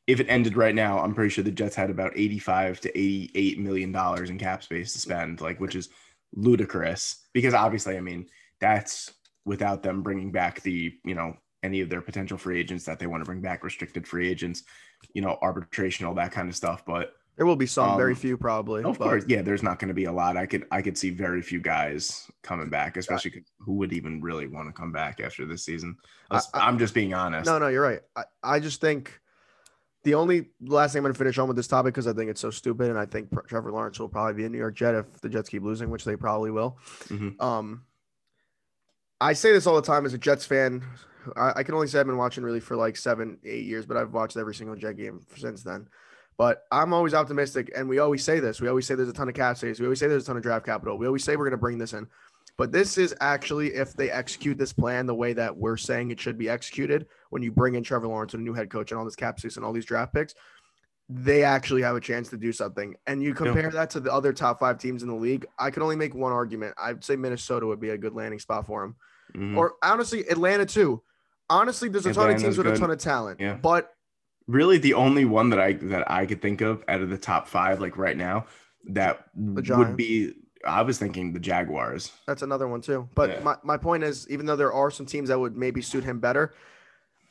if 0.07 0.21
it 0.21 0.26
ended 0.30 0.57
right 0.57 0.75
now, 0.75 1.00
I'm 1.00 1.14
pretty 1.14 1.28
sure 1.28 1.45
the 1.45 1.50
Jets 1.50 1.75
had 1.76 1.90
about 1.90 2.12
85 2.14 2.80
to 2.80 2.99
88 2.99 3.59
million 3.59 3.92
dollars 3.92 4.30
in 4.30 4.38
cap 4.38 4.62
space 4.62 4.95
to 4.95 4.99
spend, 5.00 5.42
like 5.42 5.61
which 5.61 5.75
is 5.75 5.90
ludicrous. 6.35 7.26
Because 7.35 7.52
obviously, 7.52 7.97
I 7.97 8.00
mean, 8.00 8.26
that's 8.61 9.12
without 9.45 9.83
them 9.83 10.02
bringing 10.02 10.33
back 10.33 10.62
the, 10.62 10.95
you 11.04 11.14
know, 11.14 11.37
any 11.62 11.80
of 11.83 11.90
their 11.90 12.00
potential 12.00 12.38
free 12.38 12.59
agents 12.59 12.85
that 12.85 12.99
they 12.99 13.07
want 13.07 13.23
to 13.23 13.26
bring 13.26 13.40
back, 13.42 13.64
restricted 13.64 14.07
free 14.07 14.28
agents, 14.30 14.62
you 15.12 15.23
know, 15.23 15.38
arbitration, 15.43 16.07
all 16.07 16.14
that 16.14 16.33
kind 16.33 16.49
of 16.49 16.57
stuff. 16.57 16.85
But 16.87 17.12
there 17.37 17.47
will 17.47 17.57
be 17.57 17.67
some, 17.67 17.97
very 17.97 18.12
um, 18.12 18.19
few 18.19 18.37
probably. 18.37 18.83
of 18.83 18.99
but 18.99 19.05
course, 19.05 19.25
yeah, 19.28 19.43
there's 19.43 19.62
not 19.62 19.78
going 19.78 19.88
to 19.88 19.95
be 19.95 20.05
a 20.05 20.12
lot. 20.12 20.37
I 20.37 20.47
could 20.47 20.67
I 20.73 20.83
could 20.83 20.99
see 20.99 21.11
very 21.11 21.40
few 21.40 21.61
guys 21.61 22.28
coming 22.43 22.69
back, 22.69 22.97
especially 22.97 23.45
who 23.61 23.75
would 23.75 23.93
even 23.93 24.21
really 24.21 24.49
want 24.49 24.69
to 24.69 24.73
come 24.73 24.90
back 24.93 25.21
after 25.21 25.47
this 25.47 25.64
season. 25.64 25.97
I- 26.31 26.40
I'm 26.55 26.78
just 26.78 26.95
being 26.95 27.14
honest. 27.14 27.47
No, 27.47 27.59
no, 27.59 27.69
you're 27.69 27.83
right. 27.83 28.00
I, 28.17 28.25
I 28.43 28.61
just 28.61 28.81
think 28.81 29.21
the 30.05 30.14
only 30.14 30.49
last 30.61 30.93
thing 30.93 31.00
I'm 31.00 31.05
going 31.05 31.14
to 31.14 31.19
finish 31.19 31.38
on 31.38 31.49
with 31.49 31.57
this 31.57 31.69
topic 31.69 31.95
because 31.95 32.07
I 32.07 32.12
think 32.12 32.31
it's 32.31 32.40
so 32.40 32.50
stupid, 32.50 32.90
and 32.90 32.99
I 32.99 33.07
think 33.07 33.28
Trevor 33.47 33.71
Lawrence 33.71 33.99
will 34.00 34.09
probably 34.09 34.35
be 34.35 34.45
a 34.45 34.49
New 34.49 34.59
York 34.59 34.75
Jet 34.75 34.95
if 34.95 35.21
the 35.21 35.28
Jets 35.28 35.49
keep 35.49 35.62
losing, 35.62 35.90
which 35.90 36.05
they 36.05 36.17
probably 36.17 36.50
will. 36.50 36.78
Mhm. 37.07 37.40
Um, 37.40 37.85
I 39.21 39.33
say 39.33 39.52
this 39.52 39.67
all 39.67 39.76
the 39.76 39.83
time 39.83 40.07
as 40.07 40.14
a 40.14 40.19
Jets 40.19 40.45
fan. 40.45 40.83
I, 41.37 41.53
I 41.57 41.63
can 41.63 41.75
only 41.75 41.87
say 41.87 42.01
I've 42.01 42.07
been 42.07 42.17
watching 42.17 42.45
really 42.45 42.61
for 42.61 42.77
like 42.77 42.97
seven, 42.97 43.39
eight 43.45 43.65
years, 43.65 43.87
but 43.87 43.97
I've 43.97 44.13
watched 44.13 44.37
every 44.37 44.55
single 44.55 44.77
Jet 44.77 44.97
game 44.97 45.21
since 45.37 45.63
then. 45.63 45.89
But 46.37 46.65
I'm 46.71 46.93
always 46.93 47.15
optimistic, 47.15 47.71
and 47.75 47.89
we 47.89 47.99
always 47.99 48.23
say 48.23 48.39
this. 48.39 48.61
We 48.61 48.69
always 48.69 48.87
say 48.87 48.95
there's 48.95 49.09
a 49.09 49.13
ton 49.13 49.29
of 49.29 49.35
cap 49.35 49.57
space. 49.57 49.81
We 49.81 49.87
always 49.87 49.99
say 49.99 50.07
there's 50.07 50.23
a 50.23 50.27
ton 50.27 50.37
of 50.37 50.43
draft 50.43 50.65
capital. 50.65 50.97
We 50.97 51.07
always 51.07 51.25
say 51.25 51.37
we're 51.37 51.45
going 51.45 51.51
to 51.51 51.57
bring 51.57 51.79
this 51.79 51.95
in. 51.95 52.07
But 52.57 52.73
this 52.73 52.99
is 52.99 53.15
actually 53.21 53.75
if 53.75 53.95
they 53.95 54.11
execute 54.11 54.59
this 54.59 54.73
plan 54.73 55.07
the 55.07 55.15
way 55.15 55.33
that 55.33 55.57
we're 55.57 55.77
saying 55.77 56.11
it 56.11 56.21
should 56.21 56.39
be 56.39 56.49
executed, 56.49 57.07
when 57.31 57.43
you 57.43 57.51
bring 57.53 57.75
in 57.75 57.83
Trevor 57.83 58.09
Lawrence 58.09 58.35
and 58.35 58.41
a 58.41 58.45
new 58.45 58.53
head 58.55 58.71
coach 58.71 58.91
and 58.91 58.99
all 58.99 59.05
this 59.05 59.17
cap 59.17 59.39
space 59.39 59.57
and 59.57 59.65
all 59.65 59.73
these 59.73 59.85
draft 59.85 60.13
picks, 60.15 60.35
they 61.09 61.43
actually 61.43 61.83
have 61.83 61.97
a 61.97 62.01
chance 62.01 62.29
to 62.31 62.37
do 62.37 62.53
something. 62.53 62.95
And 63.07 63.23
you 63.23 63.33
compare 63.33 63.71
that 63.71 63.91
to 63.91 64.01
the 64.01 64.13
other 64.13 64.33
top 64.33 64.61
five 64.61 64.79
teams 64.79 65.03
in 65.03 65.09
the 65.09 65.15
league. 65.15 65.47
I 65.59 65.71
can 65.71 65.83
only 65.83 65.97
make 65.97 66.15
one 66.15 66.33
argument. 66.33 66.75
I'd 66.79 67.03
say 67.03 67.17
Minnesota 67.17 67.67
would 67.67 67.81
be 67.81 67.91
a 67.91 67.99
good 67.99 68.15
landing 68.15 68.39
spot 68.41 68.67
for 68.67 68.85
him, 68.85 68.97
Mhm. 69.35 69.57
or 69.57 69.75
honestly, 69.83 70.29
Atlanta 70.29 70.67
too. 70.67 71.03
Honestly, 71.50 71.88
there's 71.88 72.07
a 72.07 72.12
ton 72.12 72.25
of 72.31 72.37
Atlanta's 72.37 72.57
teams 72.57 72.59
with 72.59 72.67
a 72.67 72.78
ton 72.78 72.90
of 72.90 72.99
talent. 72.99 73.40
Yeah. 73.40 73.55
But 73.55 73.95
really 74.47 74.78
the 74.78 74.95
only 74.95 75.25
one 75.25 75.50
that 75.50 75.61
I 75.61 75.73
that 75.75 76.11
I 76.11 76.26
could 76.26 76.43
think 76.43 76.61
of 76.61 76.85
out 76.88 77.00
of 77.00 77.11
the 77.11 77.19
top 77.19 77.49
five, 77.49 77.81
like 77.81 77.97
right 77.97 78.17
now, 78.17 78.47
that 78.90 79.26
would 79.35 79.97
be. 79.97 80.35
I 80.64 80.83
was 80.83 80.99
thinking 80.99 81.33
the 81.33 81.38
Jaguars. 81.38 82.11
That's 82.26 82.43
another 82.43 82.67
one 82.67 82.81
too. 82.81 83.09
But 83.14 83.31
Yeah. 83.31 83.40
my, 83.40 83.57
my 83.62 83.76
point 83.76 84.02
is, 84.02 84.26
even 84.28 84.45
though 84.45 84.57
there 84.57 84.73
are 84.73 84.90
some 84.90 85.07
teams 85.07 85.28
that 85.28 85.38
would 85.38 85.57
maybe 85.57 85.81
suit 85.81 86.02
him 86.02 86.19
better, 86.19 86.52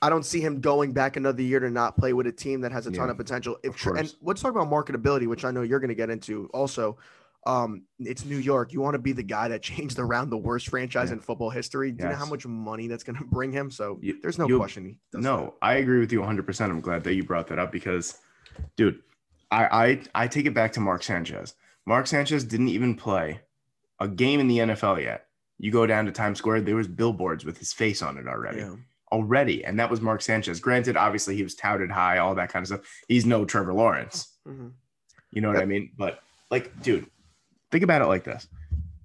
I 0.02 0.10
don't 0.10 0.24
see 0.24 0.40
him 0.40 0.62
going 0.62 0.94
back 0.94 1.18
another 1.18 1.42
year 1.42 1.60
to 1.60 1.70
not 1.70 1.98
play 1.98 2.14
with 2.14 2.26
a 2.28 2.32
team 2.32 2.62
that 2.62 2.72
has 2.72 2.88
a 2.88 2.92
ton 2.92 3.08
Yeah, 3.08 3.12
of 3.12 3.18
potential. 3.18 3.58
If 3.64 3.86
of 3.86 3.98
and 3.98 4.16
let's 4.22 4.42
talk 4.42 4.52
about 4.52 4.70
marketability, 4.70 5.28
which 5.28 5.44
I 5.44 5.52
know 5.52 5.62
you're 5.62 5.82
going 5.82 5.90
to 5.90 5.96
get 5.96 6.10
into 6.10 6.50
also. 6.54 6.98
Um, 7.46 7.84
it's 8.00 8.26
New 8.26 8.38
York. 8.38 8.74
You 8.74 8.82
want 8.82 8.96
to 8.96 9.00
be 9.00 9.14
the 9.14 9.24
guy 9.24 9.48
that 9.50 9.62
changed 9.72 10.00
around 10.00 10.30
the 10.30 10.38
worst 10.38 10.70
franchise 10.70 11.10
Yeah. 11.10 11.14
in 11.16 11.20
football 11.22 11.50
history. 11.50 11.92
Do 11.92 12.04
you 12.04 12.10
know 12.10 12.16
how 12.16 12.26
much 12.26 12.46
money 12.46 12.88
that's 12.88 13.04
going 13.04 13.16
to 13.20 13.24
bring 13.26 13.52
him? 13.52 13.72
So 13.72 14.00
You- 14.02 14.20
there's 14.22 14.38
no 14.38 14.48
question. 14.58 15.00
No, 15.14 15.54
I 15.62 15.76
agree 15.76 16.00
with 16.00 16.12
you 16.12 16.20
100. 16.20 16.46
percent 16.46 16.72
I'm 16.72 16.82
glad 16.82 17.04
that 17.06 17.14
you 17.16 17.24
brought 17.24 17.48
that 17.48 17.60
up 17.60 17.72
because, 17.72 18.18
dude, 18.76 19.02
I 19.52 20.02
I 20.14 20.24
I 20.24 20.28
take 20.28 20.46
it 20.46 20.54
back 20.54 20.74
to 20.74 20.80
Mark 20.82 21.04
Sanchez. 21.04 21.54
Mark 21.86 22.08
Sanchez 22.08 22.44
didn't 22.44 22.68
even 22.70 22.96
play 22.96 23.40
a 24.00 24.08
game 24.10 24.40
in 24.42 24.48
the 24.50 24.58
NFL 24.60 25.02
yet. 25.02 25.28
You 25.58 25.72
go 25.72 25.88
down 25.88 26.06
to 26.06 26.12
Times 26.12 26.38
Square, 26.38 26.62
there 26.62 26.76
was 26.76 26.88
billboards 26.88 27.46
with 27.46 27.58
his 27.58 27.72
face 27.74 28.02
on 28.02 28.18
it 28.18 28.28
already. 28.28 28.60
Yeah. 28.60 28.76
Already, 29.12 29.64
and 29.64 29.80
that 29.80 29.90
was 29.90 30.02
Mark 30.02 30.22
Sanchez. 30.22 30.60
Granted, 30.60 30.98
obviously 30.98 31.36
he 31.38 31.42
was 31.44 31.56
touted 31.56 31.90
high, 31.90 32.18
all 32.18 32.36
that 32.36 32.50
kind 32.52 32.62
of 32.64 32.68
stuff. 32.68 32.82
He's 33.08 33.26
no 33.26 33.46
Trevor 33.46 33.74
Lawrence. 33.74 34.38
Mhm. 34.46 34.74
You 35.32 35.40
know 35.42 35.48
what 35.48 35.62
I 35.62 35.66
mean? 35.66 35.92
But 35.98 36.20
like, 36.52 36.78
dude, 36.84 37.08
think 37.72 37.84
about 37.84 38.02
it 38.02 38.08
like 38.08 38.24
this. 38.24 38.48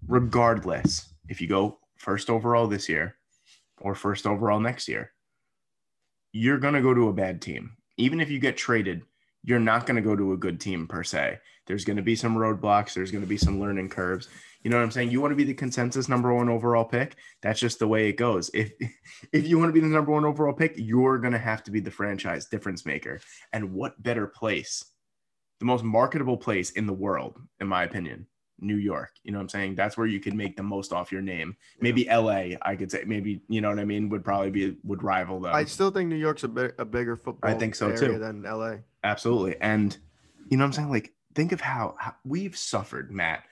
Regardless, 0.07 1.13
if 1.29 1.41
you 1.41 1.49
go 1.49 1.79
first 1.97 2.31
overall 2.31 2.67
this 2.67 2.89
year 2.89 3.17
or 3.81 3.95
first 3.95 4.27
overall 4.27 4.61
next 4.61 4.89
year, 4.89 5.13
you're 6.33 6.59
gonna 6.59 6.83
go 6.83 6.95
to 6.95 7.09
a 7.09 7.13
bad 7.13 7.41
team. 7.41 7.77
Even 7.97 8.21
if 8.21 8.31
you 8.31 8.39
get 8.39 8.57
traded, 8.57 9.03
you're 9.45 9.61
not 9.61 9.87
going 9.87 9.97
to 9.97 10.09
go 10.09 10.15
to 10.15 10.33
a 10.33 10.37
good 10.37 10.61
team 10.61 10.87
per 10.87 11.03
se. 11.03 11.39
There's 11.67 11.85
going 11.85 11.97
to 11.97 12.03
be 12.03 12.15
some 12.15 12.37
roadblocks. 12.37 12.95
There's 12.95 13.11
going 13.11 13.23
to 13.23 13.29
be 13.29 13.37
some 13.37 13.61
learning 13.61 13.89
curves. 13.89 14.29
You 14.63 14.71
know 14.71 14.77
what 14.77 14.85
I'm 14.85 14.91
saying? 14.91 15.11
You 15.11 15.21
want 15.21 15.33
to 15.33 15.37
be 15.37 15.45
the 15.45 15.55
consensus 15.55 16.09
number 16.09 16.33
one 16.33 16.49
overall 16.49 16.85
pick. 16.85 17.17
That's 17.43 17.59
just 17.59 17.81
the 17.81 17.89
way 17.89 18.09
it 18.09 18.17
goes. 18.17 18.51
If 18.55 18.73
if 19.33 19.47
you 19.47 19.59
want 19.59 19.69
to 19.69 19.73
be 19.73 19.81
the 19.81 19.93
number 19.93 20.13
one 20.13 20.25
overall 20.25 20.55
pick, 20.55 20.75
you're 20.77 21.19
going 21.19 21.33
to 21.33 21.39
have 21.39 21.65
to 21.65 21.71
be 21.71 21.81
the 21.81 21.91
franchise 21.91 22.47
difference 22.47 22.87
maker. 22.87 23.21
And 23.53 23.73
what 23.73 24.01
better 24.03 24.27
place, 24.27 24.85
the 25.59 25.67
most 25.67 25.83
marketable 25.83 26.37
place 26.37 26.71
in 26.71 26.87
the 26.87 26.93
world, 26.93 27.41
in 27.61 27.67
my 27.67 27.83
opinion, 27.83 28.27
New 28.63 28.77
York. 28.77 29.13
You 29.25 29.33
know 29.33 29.39
what 29.39 29.43
I'm 29.43 29.49
saying? 29.49 29.75
That's 29.75 29.97
where 29.97 30.07
you 30.07 30.21
could 30.21 30.35
make 30.35 30.57
the 30.57 30.63
most 30.63 30.93
off 30.93 31.13
your 31.13 31.23
name. 31.23 31.57
Maybe 31.81 32.03
yeah. 32.03 32.19
LA, 32.19 32.45
I 32.63 32.77
could 32.77 32.91
say. 32.91 33.05
Maybe 33.07 33.43
you 33.49 33.61
know 33.61 33.69
what 33.69 33.79
I 33.79 33.85
mean. 33.85 34.09
Would 34.09 34.25
probably 34.25 34.51
be 34.51 34.77
would 34.85 35.03
rival 35.03 35.41
them. 35.41 35.55
I 35.55 35.65
still 35.65 35.91
think 35.91 36.09
New 36.09 36.17
York's 36.17 36.45
a, 36.45 36.49
big, 36.49 36.75
a 36.79 36.85
bigger 36.85 37.17
football. 37.17 37.51
I 37.51 37.55
think 37.55 37.75
so 37.75 37.95
too 37.95 38.19
than 38.19 38.43
LA. 38.43 38.77
Absolutely, 39.05 39.57
and 39.61 39.97
you 40.49 40.57
know 40.57 40.65
what 40.65 40.69
I'm 40.69 40.73
saying. 40.73 40.91
Like, 40.91 41.13
think 41.35 41.53
of 41.53 41.61
how, 41.61 41.97
how 41.99 42.15
we've 42.25 42.57
suffered, 42.57 43.11
Matt, 43.11 43.45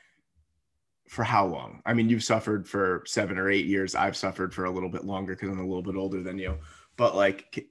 for 1.08 1.24
how 1.24 1.46
long? 1.46 1.82
I 1.86 1.94
mean, 1.94 2.08
you've 2.08 2.24
suffered 2.24 2.68
for 2.68 3.02
seven 3.06 3.38
or 3.38 3.50
eight 3.50 3.66
years. 3.66 3.94
I've 3.94 4.16
suffered 4.16 4.54
for 4.54 4.64
a 4.64 4.70
little 4.70 4.90
bit 4.90 5.04
longer 5.04 5.34
because 5.34 5.48
I'm 5.48 5.58
a 5.58 5.66
little 5.66 5.82
bit 5.82 5.96
older 5.96 6.22
than 6.22 6.38
you. 6.38 6.58
But 6.96 7.16
like, 7.16 7.68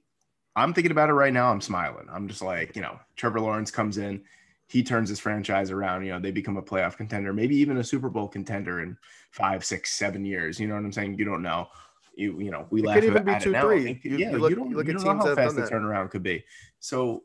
I'm 0.56 0.74
thinking 0.74 0.90
about 0.90 1.10
it 1.10 1.14
right 1.14 1.32
now. 1.32 1.50
I'm 1.50 1.60
smiling. 1.60 2.08
I'm 2.10 2.28
just 2.28 2.42
like, 2.42 2.74
you 2.74 2.82
know, 2.82 2.98
Trevor 3.16 3.40
Lawrence 3.40 3.70
comes 3.70 3.98
in, 3.98 4.22
he 4.70 4.82
turns 4.82 5.08
his 5.08 5.18
franchise 5.18 5.70
around. 5.70 6.04
You 6.04 6.12
know, 6.12 6.20
they 6.20 6.30
become 6.30 6.56
a 6.56 6.62
playoff 6.62 6.96
contender, 6.96 7.32
maybe 7.32 7.56
even 7.56 7.78
a 7.78 7.84
Super 7.84 8.08
Bowl 8.08 8.28
contender 8.28 8.80
in 8.82 8.96
five, 9.30 9.64
six, 9.64 9.92
seven 9.92 10.24
years. 10.24 10.60
You 10.60 10.68
know 10.68 10.74
what 10.74 10.84
I'm 10.84 10.92
saying? 10.92 11.18
You 11.18 11.24
don't 11.24 11.42
know. 11.42 11.68
You 12.14 12.38
you 12.40 12.50
know, 12.50 12.66
we 12.70 12.80
it 12.80 12.86
laugh 12.86 12.94
could 12.96 13.04
even 13.04 13.24
be 13.24 13.38
two, 13.40 13.52
now. 13.52 13.62
three. 13.62 14.00
You, 14.02 14.16
yeah, 14.16 14.30
you, 14.32 14.38
look, 14.38 14.50
you 14.50 14.56
don't, 14.56 14.72
look 14.72 14.86
you 14.86 14.92
don't 14.94 15.04
know 15.04 15.26
how 15.26 15.34
fast 15.34 15.56
the 15.56 15.62
turnaround 15.62 16.10
could 16.10 16.22
be. 16.22 16.44
So 16.78 17.24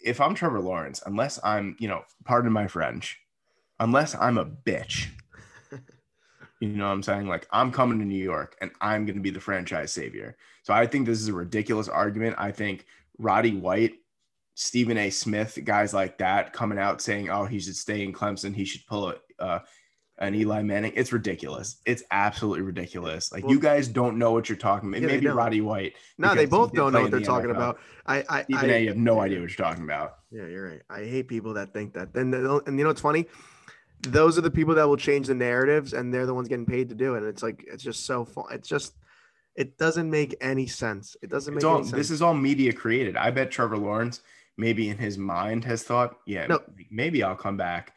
if 0.00 0.20
I'm 0.20 0.34
Trevor 0.34 0.60
Lawrence, 0.60 1.02
unless 1.06 1.38
I'm, 1.44 1.76
you 1.78 1.88
know, 1.88 2.02
pardon 2.24 2.52
my 2.52 2.66
French, 2.66 3.20
unless 3.78 4.14
I'm 4.14 4.38
a 4.38 4.44
bitch 4.44 5.08
you 6.60 6.68
know 6.68 6.86
what 6.86 6.92
I'm 6.92 7.02
saying? 7.02 7.26
Like, 7.26 7.46
I'm 7.50 7.72
coming 7.72 7.98
to 7.98 8.04
New 8.04 8.22
York 8.22 8.56
and 8.60 8.70
I'm 8.80 9.04
going 9.04 9.16
to 9.16 9.22
be 9.22 9.30
the 9.30 9.40
franchise 9.40 9.92
savior. 9.92 10.36
So 10.62 10.72
I 10.72 10.86
think 10.86 11.06
this 11.06 11.20
is 11.20 11.28
a 11.28 11.32
ridiculous 11.32 11.88
argument. 11.88 12.36
I 12.38 12.52
think 12.52 12.86
Roddy 13.18 13.54
White, 13.54 13.94
Stephen 14.54 14.98
A. 14.98 15.10
Smith, 15.10 15.58
guys 15.64 15.94
like 15.94 16.18
that 16.18 16.52
coming 16.52 16.78
out 16.78 17.00
saying, 17.00 17.30
oh, 17.30 17.44
he 17.44 17.58
should 17.58 17.76
stay 17.76 18.02
in 18.02 18.12
Clemson. 18.12 18.54
He 18.54 18.64
should 18.64 18.86
pull 18.86 19.08
a, 19.08 19.42
uh, 19.42 19.58
an 20.18 20.34
Eli 20.34 20.62
Manning. 20.62 20.92
It's 20.94 21.12
ridiculous. 21.12 21.80
It's 21.86 22.02
absolutely 22.10 22.62
ridiculous. 22.62 23.32
Like 23.32 23.44
well, 23.44 23.52
you 23.52 23.58
guys 23.58 23.88
don't 23.88 24.18
know 24.18 24.32
what 24.32 24.48
you're 24.48 24.58
talking 24.58 24.90
about. 24.90 25.00
Yeah, 25.00 25.08
Maybe 25.08 25.26
Roddy 25.26 25.60
White. 25.60 25.94
No, 26.18 26.34
they 26.34 26.46
both 26.46 26.72
don't 26.72 26.92
know 26.92 27.02
what 27.02 27.10
they're 27.10 27.20
the 27.20 27.26
talking 27.26 27.50
NFL. 27.50 27.56
about. 27.56 27.78
I, 28.06 28.24
I, 28.28 28.42
Stephen 28.44 28.70
I, 28.70 28.74
A. 28.74 28.80
You 28.82 28.88
have 28.88 28.96
no 28.96 29.20
idea 29.20 29.40
what 29.40 29.48
you're 29.56 29.66
talking 29.66 29.84
about. 29.84 30.16
Yeah, 30.30 30.46
you're 30.46 30.68
right. 30.68 30.82
I 30.90 31.04
hate 31.04 31.28
people 31.28 31.54
that 31.54 31.72
think 31.72 31.94
that. 31.94 32.14
And 32.14 32.34
and 32.34 32.78
you 32.78 32.84
know 32.84 32.90
what's 32.90 33.00
funny? 33.00 33.26
those 34.08 34.36
are 34.36 34.40
the 34.40 34.50
people 34.50 34.74
that 34.74 34.88
will 34.88 34.96
change 34.96 35.28
the 35.28 35.34
narratives 35.34 35.92
and 35.92 36.12
they're 36.12 36.26
the 36.26 36.34
ones 36.34 36.48
getting 36.48 36.66
paid 36.66 36.88
to 36.88 36.94
do 36.94 37.14
it. 37.14 37.18
And 37.18 37.28
it's 37.28 37.42
like 37.42 37.64
it's 37.66 37.82
just 37.82 38.04
so 38.04 38.24
fun. 38.24 38.46
It's 38.50 38.68
just 38.68 38.94
it 39.54 39.78
doesn't 39.78 40.10
make 40.10 40.34
any 40.40 40.66
sense. 40.66 41.16
It 41.22 41.30
doesn't 41.30 41.54
make 41.54 41.64
all, 41.64 41.76
any 41.76 41.84
sense. 41.84 41.96
This 41.96 42.10
is 42.10 42.22
all 42.22 42.34
media 42.34 42.72
created. 42.72 43.16
I 43.16 43.30
bet 43.30 43.50
Trevor 43.50 43.76
Lawrence 43.76 44.20
maybe 44.56 44.88
in 44.88 44.98
his 44.98 45.18
mind 45.18 45.64
has 45.64 45.82
thought, 45.82 46.16
yeah, 46.26 46.46
no. 46.46 46.60
maybe 46.90 47.22
I'll 47.22 47.36
come 47.36 47.56
back 47.56 47.94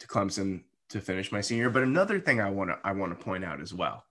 to 0.00 0.06
Clemson 0.06 0.62
to 0.90 1.00
finish 1.00 1.32
my 1.32 1.40
senior. 1.40 1.70
But 1.70 1.82
another 1.82 2.20
thing 2.20 2.40
I 2.40 2.50
want 2.50 2.70
to 2.70 2.78
I 2.84 2.92
want 2.92 3.16
to 3.16 3.24
point 3.24 3.44
out 3.44 3.60
as 3.60 3.74
well, 3.74 4.04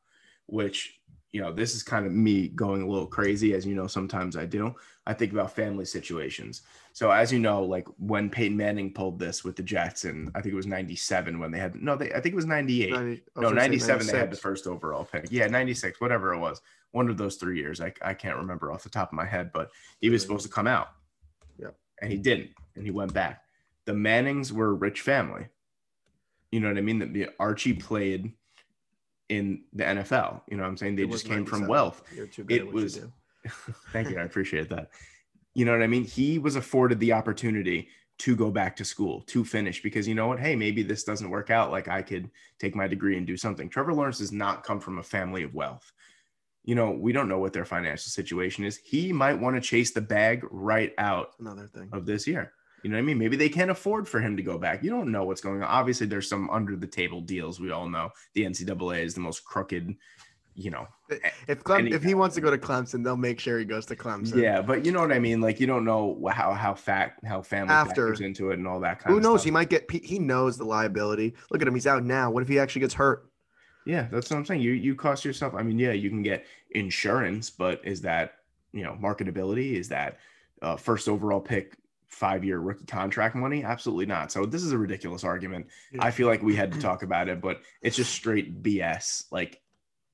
which 0.46 1.00
you 1.34 1.42
know, 1.42 1.52
this 1.52 1.76
is 1.76 1.84
kind 1.84 2.06
of 2.06 2.14
me 2.14 2.48
going 2.48 2.82
a 2.82 2.88
little 2.88 3.06
crazy, 3.06 3.54
as 3.54 3.66
you 3.66 3.76
know, 3.76 3.86
sometimes 3.86 4.38
I 4.38 4.46
do. 4.46 4.74
I 5.06 5.14
think 5.14 5.34
about 5.34 5.54
family 5.54 5.86
situations. 5.86 6.62
So 6.94 7.12
as 7.12 7.32
you 7.32 7.40
know, 7.40 7.64
like 7.64 7.86
when 8.00 8.30
Peyton 8.30 8.58
Manning 8.58 8.94
pulled 8.94 9.20
this 9.20 9.44
with 9.44 9.56
the 9.56 9.64
Jets, 9.64 10.06
and 10.06 10.32
I 10.34 10.42
think 10.42 10.54
it 10.54 10.56
was 10.56 10.66
'97 10.66 11.38
when 11.38 11.52
they 11.52 11.60
had 11.60 11.76
no, 11.76 11.96
they 11.96 12.12
I 12.12 12.22
think 12.22 12.34
it 12.34 12.36
was 12.36 12.46
'98. 12.46 12.92
90, 12.92 13.24
no, 13.36 13.50
'97 13.50 14.08
they 14.08 14.18
had 14.18 14.32
the 14.32 14.38
first 14.38 14.68
overall 14.68 15.04
pick. 15.04 15.28
Yeah, 15.30 15.48
'96, 15.48 16.02
whatever 16.02 16.34
it 16.34 16.40
was, 16.40 16.62
one 16.92 17.10
of 17.10 17.18
those 17.18 17.36
three 17.36 17.60
years. 17.60 17.82
I 17.82 17.94
I 18.02 18.14
can't 18.14 18.38
remember 18.38 18.72
off 18.72 18.84
the 18.84 18.90
top 18.90 19.10
of 19.10 19.14
my 19.14 19.26
head, 19.26 19.52
but 19.54 19.70
he 20.02 20.10
was 20.10 20.22
supposed 20.22 20.46
to 20.46 20.52
come 20.52 20.68
out. 20.68 20.90
And 22.02 22.12
he 22.12 22.18
didn't, 22.18 22.52
and 22.76 22.86
he 22.86 22.92
went 22.92 23.14
back. 23.14 23.44
The 23.86 23.94
Mannings 23.94 24.54
were 24.54 24.70
a 24.70 24.74
rich 24.74 25.02
family. 25.02 25.48
You 26.52 26.60
know 26.60 26.70
what 26.70 26.78
I 26.78 26.82
mean? 26.82 27.00
That 27.00 27.34
Archie 27.40 27.74
played 27.74 28.34
in 29.30 29.64
the 29.74 29.84
NFL. 29.84 30.42
You 30.48 30.58
know 30.58 30.64
what 30.64 30.70
I'm 30.70 30.78
saying? 30.78 30.96
They 30.96 31.04
it 31.04 31.12
just 31.12 31.26
came 31.26 31.46
from 31.46 31.68
wealth. 31.68 32.04
You're 32.16 32.28
too 32.28 32.44
good 32.44 32.58
It 32.58 32.72
was. 32.72 33.00
thank 33.92 34.10
you. 34.10 34.18
I 34.18 34.24
appreciate 34.24 34.70
that. 34.70 34.92
You 35.54 35.66
know 35.66 35.72
what 35.72 35.82
I 35.82 35.88
mean? 35.88 36.06
He 36.06 36.40
was 36.40 36.56
afforded 36.56 37.00
the 37.00 37.14
opportunity 37.14 37.90
to 38.20 38.36
go 38.36 38.50
back 38.50 38.76
to 38.76 38.86
school 38.86 39.22
to 39.28 39.46
finish 39.46 39.82
because 39.82 40.08
you 40.08 40.16
know 40.16 40.28
what? 40.28 40.40
Hey, 40.40 40.56
maybe 40.56 40.82
this 40.82 41.04
doesn't 41.04 41.30
work 41.30 41.50
out. 41.50 41.72
Like 41.72 41.88
I 41.88 42.02
could 42.02 42.30
take 42.60 42.76
my 42.76 42.88
degree 42.88 43.18
and 43.18 43.28
do 43.28 43.38
something. 43.38 43.70
Trevor 43.70 43.94
Lawrence 43.94 44.18
does 44.20 44.32
not 44.32 44.64
come 44.64 44.80
from 44.80 44.98
a 45.00 45.04
family 45.04 45.44
of 45.44 45.54
wealth. 45.54 45.92
You 46.68 46.76
know, 46.76 46.92
we 46.92 47.14
don't 47.14 47.28
know 47.28 47.40
what 47.40 47.54
their 47.54 47.66
financial 47.66 48.12
situation 48.12 48.64
is. 48.64 48.78
He 48.78 49.12
might 49.12 49.40
want 49.40 49.56
to 49.56 49.62
chase 49.62 49.92
the 49.92 50.02
bag 50.02 50.46
right 50.52 50.94
out 51.00 51.32
another 51.40 51.66
thing 51.66 51.90
of 51.94 52.06
this 52.06 52.28
year. 52.28 52.54
You 52.84 52.92
know 52.92 52.98
what 52.98 53.02
I 53.02 53.06
mean? 53.06 53.18
Maybe 53.18 53.36
they 53.36 53.50
can't 53.50 53.72
afford 53.72 54.08
for 54.08 54.20
him 54.20 54.38
to 54.38 54.44
go 54.44 54.60
back. 54.60 54.84
You 54.84 54.92
don't 54.92 55.12
know 55.12 55.24
what's 55.24 55.42
going 55.42 55.64
on. 55.64 55.68
Obviously, 55.68 56.06
there's 56.06 56.30
some 56.30 56.50
under 56.52 56.76
the 56.76 56.86
table 56.86 57.22
deals. 57.22 57.60
We 57.60 57.72
all 57.72 57.90
know 57.90 58.12
the 58.36 58.44
NCAA 58.44 59.04
is 59.04 59.16
the 59.16 59.22
most 59.22 59.44
crooked 59.44 59.96
you 60.58 60.72
know, 60.72 60.88
if 61.48 61.64
Clem, 61.64 61.86
if 61.86 62.02
he 62.02 62.16
wants 62.16 62.34
to 62.34 62.42
go 62.42 62.50
to 62.50 62.58
Clemson, 62.58 63.04
they'll 63.04 63.16
make 63.16 63.40
sure 63.40 63.60
he 63.60 63.64
goes 63.64 63.86
to 63.86 63.96
Clemson. 63.96 64.42
Yeah, 64.42 64.60
but 64.60 64.84
you 64.84 64.92
know 64.92 65.02
what 65.02 65.12
I 65.12 65.20
mean. 65.20 65.40
Like 65.40 65.60
you 65.60 65.68
don't 65.68 65.86
know 65.86 66.20
how 66.32 66.52
how 66.54 66.74
fact 66.74 67.24
how 67.24 67.44
family 67.44 67.72
After, 67.72 68.08
factors 68.08 68.22
into 68.22 68.50
it 68.50 68.58
and 68.58 68.68
all 68.68 68.80
that 68.80 68.98
kind. 68.98 68.98
Of 68.98 69.02
stuff. 69.02 69.14
Who 69.14 69.20
knows? 69.20 69.44
He 69.44 69.52
might 69.52 69.70
get. 69.70 69.90
He 69.92 70.18
knows 70.18 70.58
the 70.58 70.66
liability. 70.66 71.36
Look 71.52 71.62
at 71.62 71.68
him. 71.68 71.76
He's 71.76 71.86
out 71.86 72.04
now. 72.04 72.32
What 72.32 72.42
if 72.42 72.50
he 72.50 72.58
actually 72.58 72.82
gets 72.82 72.96
hurt? 72.96 73.30
Yeah, 73.88 74.08
that's 74.12 74.30
what 74.30 74.38
I'm 74.38 74.46
saying. 74.46 74.62
You 74.62 74.74
you 74.74 74.96
cost 74.96 75.24
yourself. 75.24 75.54
I 75.56 75.64
mean, 75.64 75.80
yeah, 75.80 75.94
you 75.94 76.10
can 76.10 76.22
get 76.22 76.46
insurance, 76.72 77.50
but 77.50 77.80
is 77.86 78.02
that 78.02 78.36
you 78.74 78.84
know 78.84 78.98
marketability? 79.02 79.74
Is 79.74 79.88
that 79.90 80.20
uh, 80.62 80.76
first 80.76 81.08
overall 81.08 81.40
pick? 81.40 81.74
Five 82.10 82.44
year 82.44 82.60
rookie 82.60 82.86
contract 82.86 83.36
money? 83.36 83.66
Absolutely 83.66 84.06
not. 84.06 84.32
So, 84.32 84.46
this 84.46 84.64
is 84.64 84.72
a 84.72 84.78
ridiculous 84.78 85.26
argument. 85.26 85.68
Yeah. 85.92 86.06
I 86.06 86.10
feel 86.10 86.28
like 86.28 86.42
we 86.42 86.56
had 86.56 86.72
to 86.72 86.80
talk 86.80 87.04
about 87.04 87.28
it, 87.28 87.42
but 87.42 87.62
it's 87.82 87.98
just 87.98 88.14
straight 88.14 88.64
BS. 88.64 89.26
Like, 89.30 89.62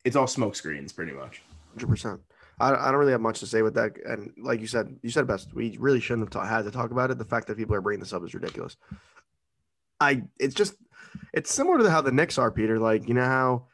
it's 0.03 0.15
all 0.15 0.25
smoke 0.25 0.55
screens 0.55 0.91
pretty 0.91 1.13
much. 1.13 1.43
Hundred 1.69 1.87
percent. 1.87 2.21
I, 2.59 2.73
I 2.73 2.91
don't 2.91 2.99
really 2.99 3.11
have 3.11 3.21
much 3.21 3.39
to 3.41 3.47
say 3.47 3.61
with 3.61 3.75
that. 3.75 3.93
And 4.05 4.33
like 4.37 4.59
you 4.59 4.67
said, 4.67 4.95
you 5.01 5.11
said 5.11 5.27
best. 5.27 5.53
We 5.53 5.77
really 5.79 5.99
shouldn't 5.99 6.27
have 6.27 6.41
ta- 6.41 6.47
had 6.47 6.65
to 6.65 6.71
talk 6.71 6.91
about 6.91 7.11
it. 7.11 7.19
The 7.19 7.25
fact 7.25 7.47
that 7.47 7.57
people 7.57 7.75
are 7.75 7.81
bringing 7.81 7.99
this 7.99 8.11
up 8.11 8.23
is 8.23 8.33
ridiculous. 8.33 8.75
I 9.99 10.23
it's 10.39 10.55
just 10.55 10.75
it's 11.33 11.53
similar 11.53 11.79
to 11.79 11.89
how 11.89 12.01
the 12.01 12.11
Knicks 12.11 12.37
are, 12.37 12.51
Peter. 12.51 12.79
Like 12.79 13.07
you 13.07 13.13
know 13.13 13.25
how 13.25 13.65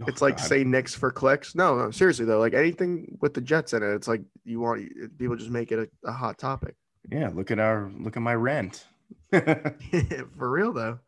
oh, 0.00 0.04
it's 0.06 0.22
like 0.22 0.36
God. 0.36 0.46
say 0.46 0.64
Knicks 0.64 0.94
for 0.94 1.10
clicks. 1.10 1.54
No, 1.54 1.76
no, 1.76 1.90
seriously 1.90 2.24
though. 2.24 2.38
Like 2.38 2.54
anything 2.54 3.18
with 3.20 3.34
the 3.34 3.40
Jets 3.40 3.72
in 3.72 3.82
it, 3.82 3.94
it's 3.94 4.08
like 4.08 4.22
you 4.44 4.60
want 4.60 4.88
people 5.18 5.36
just 5.36 5.50
make 5.50 5.72
it 5.72 5.78
a, 5.78 6.08
a 6.08 6.12
hot 6.12 6.38
topic. 6.38 6.74
Yeah, 7.10 7.30
look 7.34 7.50
at 7.50 7.58
our 7.58 7.90
look 7.98 8.16
at 8.16 8.22
my 8.22 8.34
rent. 8.34 8.84
for 9.30 10.50
real 10.50 10.72
though. 10.72 10.98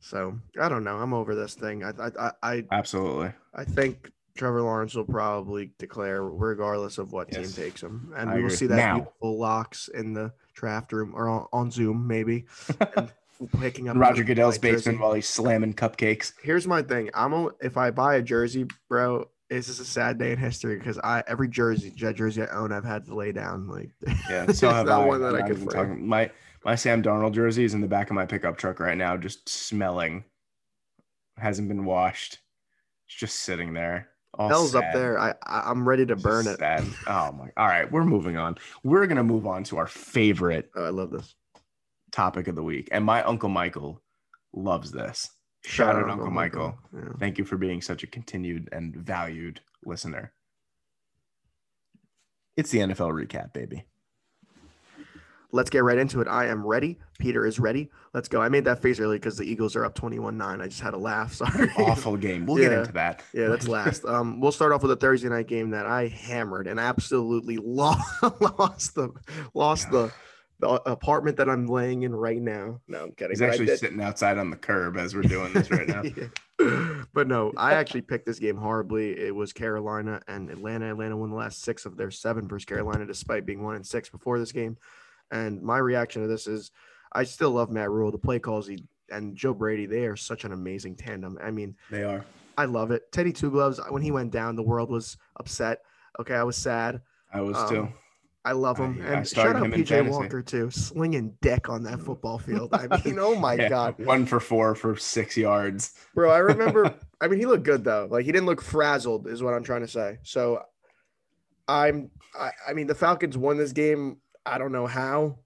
So 0.00 0.38
I 0.60 0.68
don't 0.68 0.84
know. 0.84 0.96
I'm 0.96 1.12
over 1.12 1.34
this 1.34 1.54
thing. 1.54 1.84
I 1.84 1.92
I 1.98 2.32
I, 2.42 2.64
absolutely. 2.70 3.32
I 3.54 3.64
think 3.64 4.10
Trevor 4.36 4.62
Lawrence 4.62 4.94
will 4.94 5.04
probably 5.04 5.72
declare 5.78 6.24
regardless 6.24 6.98
of 6.98 7.12
what 7.12 7.28
yes. 7.30 7.54
team 7.54 7.64
takes 7.64 7.82
him, 7.82 8.12
and 8.16 8.30
I 8.30 8.36
we 8.36 8.42
will 8.42 8.50
see 8.50 8.66
that 8.66 8.76
now. 8.76 8.94
beautiful 8.94 9.38
locks 9.38 9.88
in 9.88 10.14
the 10.14 10.32
draft 10.54 10.92
room 10.92 11.12
or 11.14 11.28
on, 11.28 11.46
on 11.52 11.70
Zoom 11.70 12.06
maybe. 12.06 12.46
picking 13.48 13.88
up 13.88 13.96
Roger 13.96 14.24
Goodell's 14.24 14.58
basement 14.58 14.96
jersey. 14.96 15.02
while 15.02 15.12
he's 15.14 15.28
slamming 15.28 15.74
cupcakes. 15.74 16.32
Here's 16.42 16.66
my 16.66 16.82
thing. 16.82 17.10
I'm 17.14 17.32
a, 17.32 17.50
if 17.60 17.76
I 17.76 17.90
buy 17.90 18.16
a 18.16 18.22
jersey, 18.22 18.66
bro, 18.88 19.28
it's 19.48 19.66
just 19.66 19.80
a 19.80 19.84
sad 19.84 20.18
day 20.18 20.32
in 20.32 20.38
history 20.38 20.78
because 20.78 20.98
I 20.98 21.22
every 21.26 21.48
jersey 21.48 21.90
jersey 21.90 22.42
I 22.42 22.46
own, 22.46 22.72
I've 22.72 22.84
had 22.84 23.06
to 23.06 23.14
lay 23.14 23.32
down. 23.32 23.68
Like, 23.68 23.90
yeah, 24.30 24.50
so 24.52 24.70
have 24.70 24.88
I. 24.88 25.04
one 25.04 25.20
that 25.22 25.34
I'm 25.34 25.44
I 25.44 25.48
could. 25.48 25.70
Talking, 25.70 26.06
my 26.06 26.30
my 26.64 26.74
Sam 26.74 27.02
Darnold 27.02 27.32
jersey 27.32 27.64
is 27.64 27.74
in 27.74 27.80
the 27.80 27.88
back 27.88 28.10
of 28.10 28.14
my 28.14 28.26
pickup 28.26 28.56
truck 28.56 28.80
right 28.80 28.96
now, 28.96 29.16
just 29.16 29.48
smelling. 29.48 30.24
Hasn't 31.36 31.68
been 31.68 31.84
washed. 31.84 32.38
It's 33.06 33.16
just 33.16 33.40
sitting 33.40 33.72
there. 33.72 34.08
Hell's 34.38 34.72
sad. 34.72 34.84
up 34.84 34.92
there. 34.92 35.18
I 35.18 35.34
I'm 35.46 35.88
ready 35.88 36.06
to 36.06 36.16
burn 36.16 36.46
it. 36.46 36.58
Sad. 36.58 36.84
Oh 37.06 37.32
my! 37.32 37.50
All 37.56 37.66
right, 37.66 37.90
we're 37.90 38.04
moving 38.04 38.36
on. 38.36 38.56
We're 38.84 39.06
gonna 39.06 39.24
move 39.24 39.46
on 39.46 39.64
to 39.64 39.78
our 39.78 39.86
favorite. 39.86 40.70
Oh, 40.76 40.84
I 40.84 40.90
love 40.90 41.10
this 41.10 41.34
topic 42.10 42.48
of 42.48 42.54
the 42.54 42.62
week, 42.62 42.88
and 42.92 43.04
my 43.04 43.22
uncle 43.22 43.48
Michael 43.48 44.02
loves 44.52 44.90
this. 44.90 45.30
Shout, 45.64 45.94
Shout 45.94 45.96
out, 45.96 46.10
Uncle 46.10 46.30
Michael. 46.30 46.78
Michael. 46.92 47.08
Yeah. 47.10 47.16
Thank 47.18 47.38
you 47.38 47.44
for 47.44 47.56
being 47.56 47.82
such 47.82 48.02
a 48.02 48.06
continued 48.06 48.68
and 48.72 48.96
valued 48.96 49.60
listener. 49.84 50.32
It's 52.56 52.70
the 52.70 52.78
NFL 52.78 53.12
recap, 53.12 53.52
baby 53.52 53.84
let's 55.52 55.70
get 55.70 55.82
right 55.82 55.98
into 55.98 56.20
it. 56.20 56.28
I 56.28 56.46
am 56.46 56.66
ready. 56.66 56.98
Peter 57.18 57.46
is 57.46 57.58
ready. 57.58 57.90
Let's 58.14 58.28
go. 58.28 58.40
I 58.40 58.48
made 58.48 58.64
that 58.64 58.80
face 58.80 59.00
early 59.00 59.16
because 59.16 59.36
the 59.36 59.44
Eagles 59.44 59.76
are 59.76 59.84
up 59.84 59.94
21 59.94 60.36
9. 60.36 60.60
I 60.60 60.66
just 60.66 60.80
had 60.80 60.94
a 60.94 60.98
laugh. 60.98 61.32
Sorry. 61.34 61.70
Awful 61.78 62.16
game. 62.16 62.46
We'll 62.46 62.58
yeah. 62.58 62.68
get 62.68 62.78
into 62.78 62.92
that. 62.92 63.22
Yeah, 63.32 63.48
that's 63.48 63.68
last. 63.68 64.04
Um, 64.04 64.40
we'll 64.40 64.52
start 64.52 64.72
off 64.72 64.82
with 64.82 64.92
a 64.92 64.96
Thursday 64.96 65.28
night 65.28 65.46
game 65.46 65.70
that 65.70 65.86
I 65.86 66.08
hammered 66.08 66.66
and 66.66 66.78
absolutely 66.78 67.56
lost, 67.62 68.22
lost 68.40 68.94
the 68.94 69.10
lost 69.54 69.90
the 69.90 70.12
the 70.60 70.68
apartment 70.90 71.36
that 71.38 71.48
I'm 71.48 71.66
laying 71.66 72.02
in 72.02 72.14
right 72.14 72.40
now. 72.40 72.80
No, 72.86 73.04
I'm 73.04 73.12
kidding. 73.12 73.32
He's 73.32 73.42
actually 73.42 73.66
did- 73.66 73.78
sitting 73.78 74.00
outside 74.00 74.38
on 74.38 74.50
the 74.50 74.56
curb 74.56 74.96
as 74.96 75.14
we're 75.14 75.22
doing 75.22 75.52
this 75.52 75.70
right 75.70 75.88
now. 75.88 76.02
Yeah. 76.60 77.04
but 77.14 77.26
no, 77.26 77.52
I 77.56 77.72
actually 77.72 78.02
picked 78.02 78.26
this 78.26 78.38
game 78.38 78.58
horribly. 78.58 79.18
It 79.18 79.34
was 79.34 79.50
Carolina 79.50 80.20
and 80.28 80.50
Atlanta. 80.50 80.90
Atlanta 80.90 81.16
won 81.16 81.30
the 81.30 81.36
last 81.36 81.62
six 81.62 81.86
of 81.86 81.96
their 81.96 82.10
seven 82.10 82.46
versus 82.46 82.66
Carolina, 82.66 83.06
despite 83.06 83.46
being 83.46 83.62
one 83.62 83.76
and 83.76 83.86
six 83.86 84.10
before 84.10 84.38
this 84.38 84.52
game. 84.52 84.76
And 85.30 85.62
my 85.62 85.78
reaction 85.78 86.20
to 86.20 86.28
this 86.28 86.46
is, 86.46 86.70
I 87.14 87.24
still 87.24 87.52
love 87.52 87.70
Matt 87.70 87.90
Rhule. 87.90 88.10
The 88.12 88.18
play 88.18 88.38
calls 88.40 88.66
he 88.66 88.84
and 89.10 89.34
Joe 89.34 89.54
Brady, 89.54 89.86
they 89.86 90.04
are 90.04 90.16
such 90.16 90.44
an 90.44 90.52
amazing 90.52 90.96
tandem. 90.96 91.38
I 91.42 91.50
mean, 91.50 91.74
They 91.90 92.04
are. 92.04 92.26
I 92.58 92.66
love 92.66 92.90
it. 92.90 93.10
Teddy 93.10 93.32
Two 93.32 93.50
Gloves, 93.50 93.80
when 93.88 94.02
he 94.02 94.10
went 94.10 94.30
down, 94.30 94.54
the 94.54 94.62
world 94.62 94.90
was 94.90 95.16
upset. 95.38 95.80
Okay, 96.20 96.34
I 96.34 96.42
was 96.42 96.56
sad. 96.58 97.00
I 97.32 97.40
was 97.40 97.56
Um, 97.56 97.68
too. 97.70 97.88
I 98.44 98.52
love 98.52 98.78
him. 98.78 99.02
I- 99.02 99.08
I 99.10 99.12
and 99.18 99.28
started 99.28 99.52
shout 99.52 99.56
out 99.66 99.72
him 99.72 99.84
PJ. 99.84 100.08
Walker 100.10 100.40
too, 100.42 100.70
slinging 100.70 101.36
dick 101.42 101.68
on 101.68 101.82
that 101.82 102.00
football 102.00 102.38
field. 102.46 102.70
I 102.72 102.86
mean, 103.04 103.18
oh 103.18 103.34
my 103.34 103.54
Yeah, 103.54 103.68
god, 103.68 104.04
One 104.04 104.24
for 104.26 104.40
four 104.40 104.74
for 104.74 104.96
six 104.96 105.36
yards. 105.36 105.94
bro! 106.14 106.30
I 106.30 106.38
remember. 106.38 106.94
I 107.20 107.28
mean, 107.28 107.38
he 107.38 107.46
looked 107.46 107.64
good 107.64 107.84
though. 107.84 108.08
Like 108.10 108.24
he 108.24 108.32
didn't 108.32 108.46
look 108.46 108.62
frazzled, 108.62 109.26
is 109.26 109.42
what 109.42 109.52
I'm 109.52 109.62
trying 109.62 109.82
to 109.82 109.88
say. 109.88 110.18
So, 110.22 110.62
I'm. 111.68 112.10
I, 112.38 112.50
I 112.68 112.72
mean, 112.74 112.86
the 112.86 112.94
Falcons 112.94 113.36
won 113.36 113.56
this 113.58 113.72
game. 113.72 114.18
I 114.46 114.56
don't 114.58 114.72
know 114.72 114.86
how. 114.86 115.38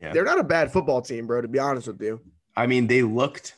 Yeah. 0.00 0.12
They're 0.14 0.24
not 0.24 0.38
a 0.40 0.44
bad 0.44 0.72
football 0.72 1.02
team, 1.02 1.26
bro. 1.26 1.42
To 1.42 1.48
be 1.48 1.58
honest 1.58 1.86
with 1.86 2.00
you, 2.00 2.20
I 2.56 2.66
mean, 2.66 2.86
they 2.86 3.02
looked 3.02 3.56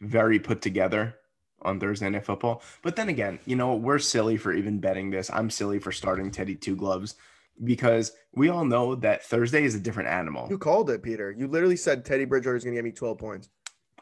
very 0.00 0.38
put 0.38 0.62
together 0.62 1.16
on 1.60 1.78
Thursday 1.80 2.08
Night 2.08 2.24
Football. 2.24 2.62
But 2.82 2.96
then 2.96 3.08
again, 3.10 3.40
you 3.44 3.56
know, 3.56 3.74
we're 3.74 3.98
silly 3.98 4.36
for 4.38 4.52
even 4.54 4.78
betting 4.78 5.10
this. 5.10 5.28
I'm 5.30 5.50
silly 5.50 5.78
for 5.80 5.92
starting 5.92 6.30
Teddy 6.30 6.54
Two 6.54 6.76
Gloves 6.76 7.16
because 7.64 8.12
we 8.34 8.48
all 8.48 8.64
know 8.64 8.94
that 8.96 9.24
Thursday 9.24 9.64
is 9.64 9.74
a 9.74 9.80
different 9.80 10.08
animal. 10.08 10.46
you 10.50 10.58
called 10.58 10.90
it, 10.90 11.02
Peter. 11.02 11.34
You 11.36 11.48
literally 11.48 11.76
said 11.76 12.04
Teddy 12.04 12.24
Bridgewater 12.24 12.56
is 12.56 12.64
going 12.64 12.74
to 12.74 12.78
get 12.78 12.84
me 12.84 12.92
12 12.92 13.18
points. 13.18 13.48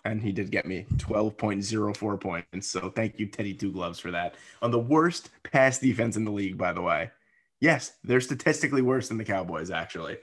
And 0.04 0.22
he 0.22 0.30
did 0.30 0.52
get 0.52 0.66
me 0.66 0.86
12.04 0.96 2.20
points. 2.20 2.68
So 2.68 2.90
thank 2.90 3.18
you, 3.18 3.26
Teddy 3.26 3.54
Two 3.54 3.72
Gloves, 3.72 3.98
for 3.98 4.12
that. 4.12 4.36
On 4.62 4.70
the 4.70 4.78
worst 4.78 5.30
pass 5.42 5.78
defense 5.78 6.16
in 6.16 6.24
the 6.24 6.30
league, 6.30 6.56
by 6.56 6.72
the 6.72 6.82
way. 6.82 7.10
Yes, 7.58 7.92
they're 8.04 8.20
statistically 8.20 8.82
worse 8.82 9.08
than 9.08 9.18
the 9.18 9.24
Cowboys, 9.24 9.70
actually. 9.70 10.18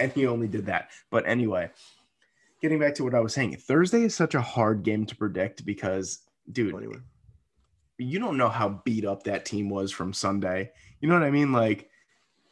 And 0.00 0.10
he 0.10 0.26
only 0.26 0.48
did 0.48 0.66
that. 0.66 0.90
But 1.10 1.28
anyway, 1.28 1.70
getting 2.60 2.80
back 2.80 2.96
to 2.96 3.04
what 3.04 3.14
I 3.14 3.20
was 3.20 3.34
saying, 3.34 3.56
Thursday 3.58 4.02
is 4.02 4.16
such 4.16 4.34
a 4.34 4.40
hard 4.40 4.82
game 4.82 5.06
to 5.06 5.14
predict 5.14 5.64
because, 5.64 6.20
dude, 6.50 6.74
Anyway, 6.74 6.96
you 7.98 8.18
don't 8.18 8.36
know 8.36 8.48
how 8.48 8.80
beat 8.84 9.04
up 9.04 9.22
that 9.24 9.44
team 9.44 9.68
was 9.68 9.92
from 9.92 10.12
Sunday. 10.12 10.72
You 11.00 11.08
know 11.08 11.14
what 11.14 11.22
I 11.22 11.30
mean? 11.30 11.52
Like, 11.52 11.88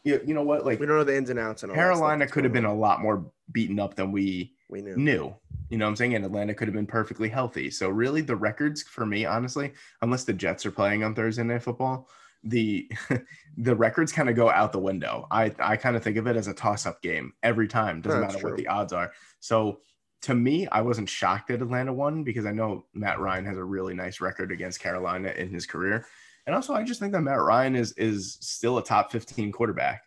you, 0.05 0.21
you 0.27 0.35
know 0.35 0.43
what? 0.43 0.65
Like, 0.65 0.81
we 0.81 0.87
don't 0.87 0.97
know 0.97 1.05
the 1.05 1.17
ins 1.17 1.31
and 1.31 1.38
outs. 1.38 1.62
And 1.62 1.71
all 1.71 1.77
Carolina 1.77 2.27
could 2.27 2.45
have 2.45 2.53
been 2.53 2.65
a 2.65 2.75
lot 2.75 3.01
more 3.01 3.31
beaten 3.53 3.79
up 3.79 3.95
than 3.95 4.12
we 4.12 4.55
We 4.69 4.83
knew. 4.83 4.97
knew. 4.97 5.35
You 5.69 5.79
know 5.79 5.87
what 5.87 5.91
I'm 5.91 5.97
saying? 5.97 6.15
And 6.15 6.25
Atlanta 6.25 6.55
could 6.55 6.69
have 6.69 6.75
been 6.75 6.87
perfectly 6.87 7.29
healthy. 7.29 7.71
So 7.71 7.88
really 7.88 8.21
the 8.21 8.37
records 8.37 8.83
for 8.83 9.07
me, 9.07 9.25
honestly, 9.25 9.73
unless 10.03 10.25
the 10.25 10.33
Jets 10.33 10.67
are 10.67 10.71
playing 10.71 11.03
on 11.05 11.15
Thursday 11.15 11.43
night 11.43 11.62
football, 11.62 12.09
the 12.45 12.91
the 13.57 13.75
records 13.75 14.12
kind 14.12 14.29
of 14.29 14.37
go 14.37 14.51
out 14.51 14.73
the 14.73 14.79
window. 14.79 15.27
I 15.31 15.53
I 15.59 15.77
kind 15.77 15.97
of 15.97 16.03
think 16.03 16.17
of 16.17 16.27
it 16.27 16.37
as 16.37 16.49
a 16.49 16.55
toss-up 16.55 17.01
game 17.01 17.33
every 17.43 17.69
time. 17.69 18.01
Doesn't 18.01 18.21
That's 18.21 18.35
matter 18.35 18.49
what 18.49 18.57
the 18.57 18.67
odds 18.67 18.93
are. 18.93 19.12
So 19.41 19.81
to 20.23 20.35
me, 20.35 20.67
I 20.69 20.83
wasn't 20.83 21.09
shocked 21.09 21.49
that 21.49 21.62
Atlanta 21.62 21.93
won 21.93 22.23
because 22.23 22.47
I 22.47 22.53
know 22.53 22.87
Matt 22.95 23.19
Ryan 23.19 23.45
has 23.47 23.57
a 23.57 23.65
really 23.65 23.95
nice 23.95 24.21
record 24.21 24.53
against 24.53 24.81
Carolina 24.81 25.31
in 25.31 25.51
his 25.51 25.67
career. 25.67 26.07
And 26.46 26.55
also 26.57 26.74
I 26.74 26.83
just 26.83 27.00
think 27.00 27.12
that 27.12 27.22
Matt 27.22 27.40
Ryan 27.40 27.76
is 27.76 27.92
is 27.92 28.38
still 28.40 28.78
a 28.78 28.85
top 28.85 29.12
15 29.12 29.52
quarterback. 29.52 30.02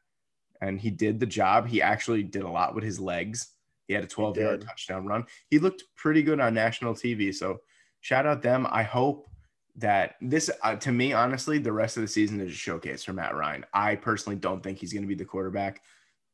And 0.62 0.80
he 0.80 0.90
did 0.90 1.20
the 1.20 1.26
job. 1.26 1.68
He 1.68 1.82
actually 1.82 2.24
did 2.24 2.44
a 2.44 2.50
lot 2.50 2.76
with 2.76 2.84
his 2.84 3.00
legs. 3.00 3.50
He 3.88 3.94
had 3.94 4.04
a 4.04 4.08
12 4.08 4.38
yard 4.38 4.62
touchdown 4.62 5.06
run. 5.06 5.26
He 5.50 5.60
looked 5.60 5.84
pretty 5.96 6.24
good 6.24 6.40
on 6.40 6.54
national 6.54 6.94
TV. 6.94 7.34
So 7.34 7.60
shout 8.02 8.26
out 8.26 8.42
them. 8.42 8.68
I 8.70 8.84
hope 8.84 9.30
that 9.78 10.16
this, 10.22 10.50
uh, 10.64 10.76
to 10.78 10.92
me, 10.92 11.14
honestly, 11.14 11.58
the 11.58 11.72
rest 11.72 11.98
of 11.98 12.02
the 12.02 12.08
season 12.08 12.40
is 12.40 12.50
a 12.50 12.56
showcase 12.56 13.04
for 13.04 13.14
Matt 13.14 13.36
Ryan. 13.36 13.66
I 13.74 13.96
personally 13.96 14.38
don't 14.38 14.64
think 14.64 14.80
he's 14.80 14.94
going 14.94 15.04
to 15.04 15.08
be 15.08 15.16
the 15.16 15.26
quarterback 15.26 15.82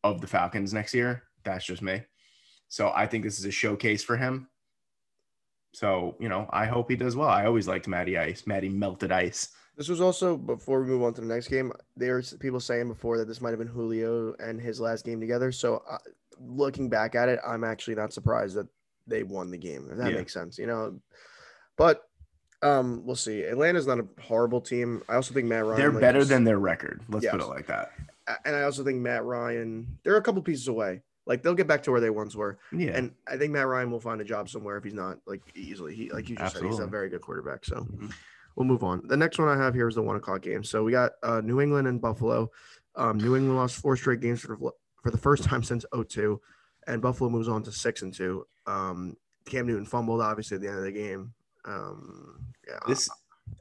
of 0.03 0.21
the 0.21 0.27
Falcons 0.27 0.73
next 0.73 0.93
year. 0.93 1.23
That's 1.43 1.65
just 1.65 1.81
me. 1.81 2.03
So 2.69 2.91
I 2.95 3.07
think 3.07 3.23
this 3.23 3.39
is 3.39 3.45
a 3.45 3.51
showcase 3.51 4.03
for 4.03 4.15
him. 4.15 4.47
So, 5.73 6.15
you 6.19 6.29
know, 6.29 6.49
I 6.51 6.65
hope 6.65 6.89
he 6.89 6.95
does 6.95 7.15
well. 7.15 7.29
I 7.29 7.45
always 7.45 7.67
liked 7.67 7.87
Matty 7.87 8.17
Ice, 8.17 8.45
Matty 8.45 8.69
melted 8.69 9.11
ice. 9.11 9.49
This 9.77 9.87
was 9.89 10.01
also 10.01 10.37
before 10.37 10.81
we 10.81 10.87
move 10.87 11.01
on 11.03 11.13
to 11.15 11.21
the 11.21 11.27
next 11.27 11.47
game. 11.47 11.71
There's 11.95 12.33
people 12.35 12.59
saying 12.59 12.87
before 12.87 13.17
that 13.17 13.27
this 13.27 13.41
might 13.41 13.51
have 13.51 13.59
been 13.59 13.67
Julio 13.67 14.35
and 14.39 14.59
his 14.61 14.79
last 14.79 15.05
game 15.05 15.19
together. 15.19 15.51
So 15.51 15.81
uh, 15.89 15.97
looking 16.39 16.89
back 16.89 17.15
at 17.15 17.29
it, 17.29 17.39
I'm 17.45 17.63
actually 17.63 17.95
not 17.95 18.13
surprised 18.13 18.55
that 18.55 18.67
they 19.07 19.23
won 19.23 19.49
the 19.49 19.57
game. 19.57 19.87
If 19.91 19.97
that 19.97 20.11
Yeah. 20.11 20.17
makes 20.17 20.33
sense, 20.33 20.57
you 20.57 20.67
know. 20.67 20.99
But 21.77 22.07
um, 22.61 23.01
we'll 23.05 23.15
see. 23.15 23.43
Atlanta's 23.43 23.87
not 23.87 23.99
a 23.99 24.05
horrible 24.21 24.61
team. 24.61 25.01
I 25.09 25.15
also 25.15 25.33
think 25.33 25.47
Matt 25.47 25.65
Ryan. 25.65 25.79
They're 25.79 25.91
like 25.91 26.01
better 26.01 26.23
than 26.25 26.43
their 26.43 26.59
record. 26.59 27.01
Let's 27.09 27.25
put 27.25 27.41
it 27.41 27.47
like 27.47 27.67
that. 27.67 27.91
and 28.45 28.55
I 28.55 28.63
also 28.63 28.83
think 28.83 28.99
Matt 28.99 29.23
Ryan. 29.23 29.97
They're 30.03 30.17
a 30.17 30.21
couple 30.21 30.41
pieces 30.43 30.67
away. 30.67 31.01
Like 31.25 31.41
they'll 31.43 31.55
get 31.55 31.67
back 31.67 31.81
to 31.83 31.91
where 31.91 32.01
they 32.01 32.09
once 32.09 32.35
were. 32.35 32.59
Yeah. 32.71 32.91
And 32.91 33.13
I 33.27 33.37
think 33.37 33.51
Matt 33.53 33.67
Ryan 33.67 33.89
will 33.89 33.99
find 33.99 34.21
a 34.21 34.25
job 34.25 34.49
somewhere 34.49 34.77
if 34.77 34.83
he's 34.83 34.93
not 34.93 35.19
like 35.25 35.41
easily. 35.55 35.95
He 35.95 36.09
like 36.11 36.29
you 36.29 36.35
just 36.35 36.55
said, 36.55 36.63
he's 36.65 36.79
a 36.79 36.85
very 36.87 37.09
good 37.09 37.21
quarterback. 37.21 37.63
So 37.65 37.77
Mhm. 37.77 38.11
We'll 38.55 38.65
move 38.65 38.83
on. 38.83 39.01
The 39.07 39.17
next 39.17 39.39
one 39.39 39.47
I 39.47 39.57
have 39.57 39.73
here 39.73 39.87
is 39.87 39.95
the 39.95 40.01
one 40.01 40.15
o'clock 40.15 40.41
game. 40.41 40.63
So 40.63 40.83
we 40.83 40.91
got 40.91 41.11
uh, 41.23 41.41
New 41.41 41.61
England 41.61 41.87
and 41.87 42.01
Buffalo. 42.01 42.51
Um, 42.95 43.17
New 43.17 43.35
England 43.35 43.55
lost 43.55 43.77
four 43.77 43.95
straight 43.95 44.19
games 44.19 44.41
for 44.41 44.55
the, 44.55 44.71
for 45.01 45.11
the 45.11 45.17
first 45.17 45.43
time 45.45 45.63
since 45.63 45.85
02, 46.09 46.39
and 46.87 47.01
Buffalo 47.01 47.29
moves 47.29 47.47
on 47.47 47.63
to 47.63 47.71
six 47.71 48.01
and 48.01 48.13
two. 48.13 48.45
Um, 48.67 49.15
Cam 49.45 49.67
Newton 49.67 49.85
fumbled 49.85 50.21
obviously 50.21 50.55
at 50.55 50.61
the 50.61 50.67
end 50.67 50.77
of 50.77 50.83
the 50.83 50.91
game. 50.91 51.33
Um, 51.65 52.45
yeah, 52.67 52.79
this 52.87 53.09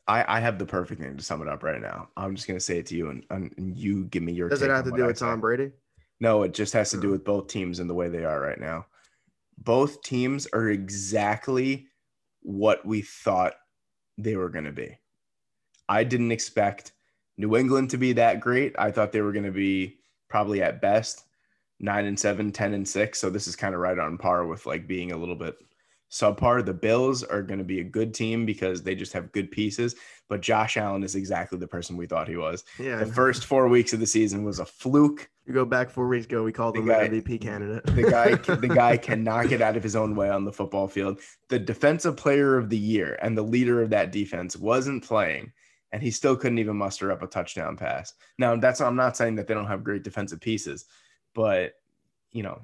I, 0.06 0.36
I 0.36 0.40
have 0.40 0.58
the 0.58 0.66
perfect 0.66 1.00
name 1.00 1.16
to 1.16 1.24
sum 1.24 1.42
it 1.42 1.48
up 1.48 1.62
right 1.62 1.80
now. 1.80 2.08
I'm 2.16 2.34
just 2.34 2.46
gonna 2.46 2.60
say 2.60 2.78
it 2.78 2.86
to 2.86 2.96
you 2.96 3.10
and, 3.10 3.24
and, 3.30 3.76
you 3.76 4.04
give 4.04 4.22
me 4.22 4.32
your 4.32 4.48
does 4.48 4.62
it 4.62 4.70
have 4.70 4.84
to 4.84 4.90
do 4.90 5.04
I 5.04 5.08
with 5.08 5.18
say. 5.18 5.26
Tom 5.26 5.40
Brady? 5.40 5.72
No, 6.20 6.42
it 6.42 6.52
just 6.52 6.72
has 6.74 6.90
to 6.90 7.00
do 7.00 7.10
with 7.10 7.24
both 7.24 7.48
teams 7.48 7.78
and 7.78 7.88
the 7.88 7.94
way 7.94 8.08
they 8.08 8.24
are 8.24 8.40
right 8.40 8.60
now. 8.60 8.86
Both 9.56 10.02
teams 10.02 10.46
are 10.52 10.68
exactly 10.68 11.86
what 12.42 12.84
we 12.84 13.02
thought 13.02 13.54
they 14.22 14.36
were 14.36 14.48
going 14.48 14.64
to 14.64 14.72
be. 14.72 14.98
I 15.88 16.04
didn't 16.04 16.32
expect 16.32 16.92
New 17.36 17.56
England 17.56 17.90
to 17.90 17.98
be 17.98 18.12
that 18.14 18.40
great. 18.40 18.74
I 18.78 18.90
thought 18.90 19.12
they 19.12 19.22
were 19.22 19.32
going 19.32 19.44
to 19.44 19.50
be 19.50 19.98
probably 20.28 20.62
at 20.62 20.80
best 20.80 21.24
9 21.80 22.04
and 22.04 22.18
7, 22.18 22.52
10 22.52 22.74
and 22.74 22.88
6. 22.88 23.18
So 23.18 23.30
this 23.30 23.48
is 23.48 23.56
kind 23.56 23.74
of 23.74 23.80
right 23.80 23.98
on 23.98 24.18
par 24.18 24.46
with 24.46 24.66
like 24.66 24.86
being 24.86 25.12
a 25.12 25.16
little 25.16 25.34
bit 25.34 25.56
subpar. 26.10 26.64
The 26.64 26.74
Bills 26.74 27.22
are 27.22 27.42
going 27.42 27.58
to 27.58 27.64
be 27.64 27.80
a 27.80 27.84
good 27.84 28.14
team 28.14 28.46
because 28.46 28.82
they 28.82 28.94
just 28.94 29.12
have 29.12 29.32
good 29.32 29.50
pieces, 29.50 29.96
but 30.30 30.40
Josh 30.40 30.78
Allen 30.78 31.02
is 31.02 31.14
exactly 31.16 31.58
the 31.58 31.66
person 31.66 31.96
we 31.98 32.06
thought 32.06 32.28
he 32.28 32.36
was. 32.36 32.64
Yeah. 32.78 32.96
The 32.96 33.06
first 33.12 33.44
4 33.44 33.68
weeks 33.68 33.92
of 33.92 34.00
the 34.00 34.06
season 34.06 34.44
was 34.44 34.60
a 34.60 34.64
fluke. 34.64 35.28
you 35.46 35.52
go 35.52 35.64
back 35.66 35.90
four 35.90 36.06
weeks 36.08 36.24
ago, 36.26 36.42
we 36.44 36.52
called 36.52 36.76
The 36.76 36.80
him 36.80 36.86
guy- 36.86 37.02
an 37.02 37.20
MVP 37.20 37.40
candidate. 37.42 37.84
The 37.84 38.04
guy, 38.10 38.34
the 38.54 38.68
guy 38.68 38.96
cannot 38.96 39.48
get 39.48 39.60
out 39.60 39.76
of 39.76 39.82
his 39.82 39.96
own 39.96 40.14
way 40.14 40.30
on 40.30 40.44
the 40.44 40.52
football 40.52 40.86
field. 40.88 41.18
The 41.48 41.58
defensive 41.58 42.16
player 42.16 42.56
of 42.56 42.70
the 42.70 42.78
year 42.78 43.18
and 43.20 43.36
the 43.36 43.42
leader 43.42 43.82
of 43.82 43.90
that 43.90 44.12
defense 44.12 44.56
wasn't 44.56 45.02
playing, 45.04 45.52
and 45.92 46.00
he 46.02 46.12
still 46.12 46.36
couldn't 46.36 46.58
even 46.58 46.76
muster 46.76 47.10
up 47.10 47.22
a 47.22 47.26
touchdown 47.26 47.76
pass. 47.76 48.14
Now, 48.38 48.54
that's 48.56 48.80
I'm 48.80 48.94
not 48.96 49.16
saying 49.16 49.34
that 49.34 49.48
they 49.48 49.54
don't 49.54 49.66
have 49.66 49.82
great 49.84 50.04
defensive 50.04 50.40
pieces, 50.40 50.84
but 51.34 51.72
you 52.30 52.44
know, 52.44 52.62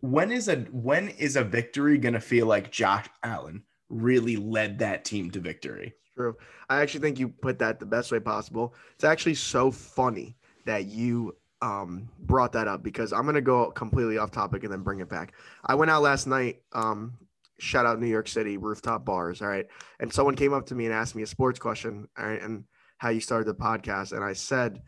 when 0.00 0.30
is 0.30 0.46
a 0.48 0.58
when 0.70 1.08
is 1.08 1.34
a 1.34 1.42
victory 1.42 1.98
gonna 1.98 2.20
feel 2.20 2.46
like 2.46 2.70
Josh 2.70 3.06
Allen 3.24 3.64
really 3.88 4.36
led 4.36 4.78
that 4.78 5.04
team 5.04 5.30
to 5.32 5.40
victory? 5.40 5.94
True. 6.16 6.36
I 6.68 6.80
actually 6.80 7.00
think 7.00 7.18
you 7.18 7.28
put 7.28 7.58
that 7.58 7.80
the 7.80 7.86
best 7.86 8.12
way 8.12 8.20
possible. 8.20 8.74
It's 8.94 9.04
actually 9.04 9.34
so 9.34 9.70
funny 9.70 10.36
that 10.64 10.86
you 10.86 11.36
um, 11.60 12.08
brought 12.20 12.52
that 12.52 12.68
up 12.68 12.82
because 12.82 13.12
I'm 13.12 13.24
gonna 13.26 13.40
go 13.40 13.70
completely 13.70 14.18
off 14.18 14.30
topic 14.30 14.64
and 14.64 14.72
then 14.72 14.82
bring 14.82 15.00
it 15.00 15.08
back. 15.08 15.32
I 15.64 15.74
went 15.74 15.90
out 15.90 16.02
last 16.02 16.26
night. 16.26 16.62
Um, 16.72 17.14
shout 17.58 17.86
out 17.86 18.00
New 18.00 18.06
York 18.06 18.28
City 18.28 18.56
rooftop 18.58 19.04
bars. 19.04 19.42
All 19.42 19.48
right, 19.48 19.66
and 19.98 20.12
someone 20.12 20.36
came 20.36 20.52
up 20.52 20.66
to 20.66 20.74
me 20.74 20.84
and 20.84 20.94
asked 20.94 21.14
me 21.16 21.22
a 21.22 21.26
sports 21.26 21.58
question. 21.58 22.08
All 22.18 22.26
right, 22.26 22.40
and 22.40 22.64
how 22.98 23.08
you 23.08 23.20
started 23.20 23.46
the 23.46 23.54
podcast, 23.54 24.12
and 24.12 24.22
I 24.22 24.34
said, 24.34 24.82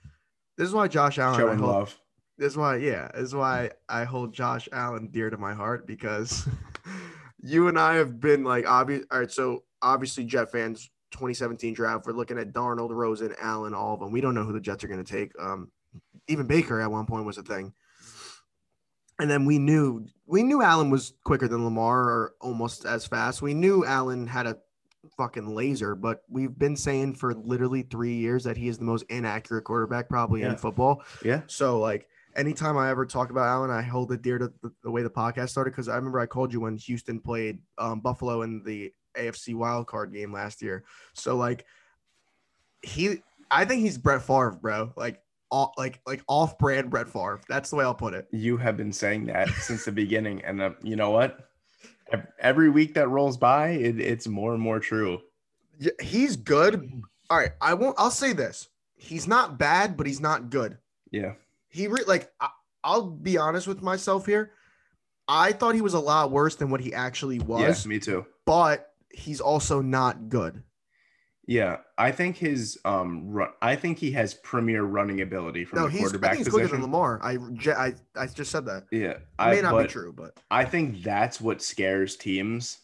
"This 0.57 0.69
is 0.69 0.75
why 0.75 0.89
Josh 0.89 1.19
Allen." 1.19 1.41
Showing 1.41 1.59
hold- 1.59 1.71
love. 1.71 2.01
this 2.39 2.53
is 2.53 2.57
why, 2.57 2.77
yeah, 2.77 3.09
this 3.15 3.23
is 3.23 3.35
why 3.35 3.71
I 3.89 4.05
hold 4.05 4.33
Josh 4.35 4.69
Allen 4.71 5.09
dear 5.11 5.31
to 5.31 5.39
my 5.39 5.55
heart 5.55 5.87
because 5.87 6.47
you 7.41 7.69
and 7.69 7.79
I 7.79 7.95
have 7.95 8.21
been 8.21 8.45
like 8.45 8.69
obvious. 8.69 9.05
All 9.11 9.21
right, 9.21 9.31
so 9.31 9.65
obviously 9.83 10.25
Jet 10.25 10.53
fans, 10.53 10.91
2017 11.13 11.75
draft, 11.75 12.07
we're 12.07 12.13
looking 12.13 12.39
at 12.39 12.53
Darnold, 12.53 12.91
Rosen, 12.91 13.35
Allen, 13.41 13.75
all 13.75 13.95
of 13.95 14.01
them. 14.01 14.13
We 14.13 14.21
don't 14.21 14.35
know 14.35 14.45
who 14.45 14.53
the 14.53 14.61
Jets 14.61 14.85
are 14.85 14.89
going 14.89 15.03
to 15.05 15.13
take. 15.13 15.33
Um, 15.41 15.71
even 16.29 16.47
Baker 16.47 16.81
at 16.81 16.91
one 16.91 17.07
point 17.07 17.25
was 17.25 17.39
a 17.39 17.43
thing. 17.43 17.73
And 19.19 19.31
then 19.31 19.47
we 19.47 19.59
knew 19.59 20.07
we 20.27 20.43
knew 20.43 20.61
Allen 20.63 20.91
was 20.91 21.15
quicker 21.25 21.49
than 21.49 21.65
Lamar 21.65 22.01
or 22.03 22.35
almost 22.41 22.85
as 22.85 23.07
fast. 23.07 23.41
We 23.41 23.55
knew 23.55 23.85
Allen 23.87 24.27
had 24.27 24.47
a 24.47 24.59
fucking 25.17 25.55
laser, 25.55 25.95
but 25.95 26.23
we've 26.29 26.59
been 26.59 26.77
saying 26.77 27.15
for 27.15 27.33
literally 27.35 27.83
three 27.83 28.15
years 28.15 28.45
that 28.45 28.57
he 28.59 28.69
is 28.69 28.77
the 28.77 28.85
most 28.85 29.05
inaccurate 29.09 29.63
quarterback 29.63 30.09
probably 30.11 30.43
Yeah. 30.43 30.51
in 30.51 30.57
football. 30.57 31.03
Yeah. 31.25 31.43
So 31.47 31.79
like, 31.81 32.09
anytime 32.35 32.77
I 32.77 32.91
ever 32.91 33.07
talk 33.07 33.31
about 33.31 33.47
Allen, 33.47 33.71
I 33.71 33.81
hold 33.81 34.13
it 34.13 34.21
dear 34.21 34.37
to 34.37 34.53
the, 34.63 34.71
the 34.83 34.91
way 34.91 35.03
the 35.03 35.09
podcast 35.09 35.49
started 35.51 35.71
because 35.71 35.89
I 35.89 35.97
remember 35.97 36.19
I 36.21 36.27
called 36.27 36.53
you 36.53 36.61
when 36.61 36.77
Houston 36.77 37.19
played 37.21 37.61
um, 37.79 38.01
Buffalo 38.01 38.43
in 38.43 38.63
the 38.65 38.93
AFC 39.17 39.55
wild 39.55 39.87
card 39.87 40.13
game 40.13 40.33
last 40.33 40.63
year. 40.63 40.85
So 41.15 41.37
like 41.37 41.65
he, 42.83 43.23
I 43.51 43.65
think 43.65 43.83
he's 43.83 43.99
Brett 43.99 44.23
Favre, 44.23 44.59
bro. 44.61 44.93
Like 44.97 45.23
all, 45.51 45.73
like 45.77 46.01
like 46.07 46.23
off 46.29 46.59
brand 46.59 46.91
Brett 46.91 47.09
Favre. 47.09 47.41
That's 47.49 47.71
the 47.71 47.77
way 47.77 47.85
I'll 47.85 47.95
put 47.95 48.15
it. 48.15 48.27
You 48.31 48.57
have 48.57 48.77
been 48.77 48.93
saying 48.93 49.27
that 49.27 49.49
since 49.51 49.85
the 49.85 49.93
beginning, 49.93 50.43
and 50.45 50.61
uh, 50.61 50.71
you 50.83 50.97
know 50.97 51.11
what? 51.11 51.51
Every 52.39 52.71
week 52.71 52.95
that 52.95 53.09
rolls 53.09 53.37
by, 53.37 53.71
it, 53.71 54.01
it's 54.01 54.29
more 54.29 54.55
and 54.55 54.63
more 54.63 54.79
true. 54.79 55.21
Yeah, 55.79 55.91
he's 56.01 56.37
good. 56.37 57.03
All 57.29 57.39
right, 57.39 57.53
I 57.61 57.75
won't. 57.75 57.97
I'll 57.99 58.11
say 58.11 58.33
this: 58.33 58.69
he's 58.95 59.27
not 59.27 59.59
bad, 59.59 59.97
but 59.97 60.07
he's 60.07 60.21
not 60.21 60.51
good. 60.51 60.79
Yeah, 61.11 61.33
he 61.69 61.89
re- 61.89 62.05
like. 62.07 62.33
I, 62.41 62.49
I'll 62.85 63.11
be 63.11 63.37
honest 63.37 63.67
with 63.67 63.83
myself 63.83 64.27
here. 64.27 64.53
I 65.27 65.51
thought 65.51 65.75
he 65.75 65.81
was 65.81 65.95
a 65.95 66.01
lot 66.01 66.31
worse 66.31 66.55
than 66.55 66.71
what 66.71 66.81
he 66.81 66.95
actually 66.95 67.41
was. 67.41 67.85
Yeah, 67.85 67.89
me 67.89 67.99
too. 67.99 68.25
But 68.45 68.93
he's 69.17 69.41
also 69.41 69.81
not 69.81 70.29
good. 70.29 70.63
Yeah, 71.49 71.77
I 71.97 72.11
think 72.11 72.37
his 72.37 72.77
um 72.85 73.29
run, 73.31 73.51
I 73.63 73.77
think 73.77 73.99
he 73.99 74.11
has 74.13 74.35
premier 74.35 74.83
running 74.83 75.21
ability 75.21 75.65
from 75.65 75.79
no, 75.79 75.85
the 75.87 75.93
he's, 75.93 76.01
quarterback 76.01 76.31
I 76.33 76.35
think 76.35 76.47
he's 76.47 76.53
position. 76.53 76.69
quicker 76.69 76.83
than 76.83 76.93
Lamar. 76.93 77.21
I, 77.23 77.39
I 77.73 77.95
I 78.17 78.27
just 78.27 78.51
said 78.51 78.67
that. 78.67 78.85
Yeah, 78.91 79.11
It 79.11 79.23
I 79.39 79.55
may 79.55 79.61
not 79.63 79.81
be 79.81 79.87
true, 79.87 80.13
but 80.13 80.37
I 80.51 80.65
think 80.65 81.03
that's 81.05 81.41
what 81.41 81.63
scares 81.63 82.17
teams. 82.17 82.79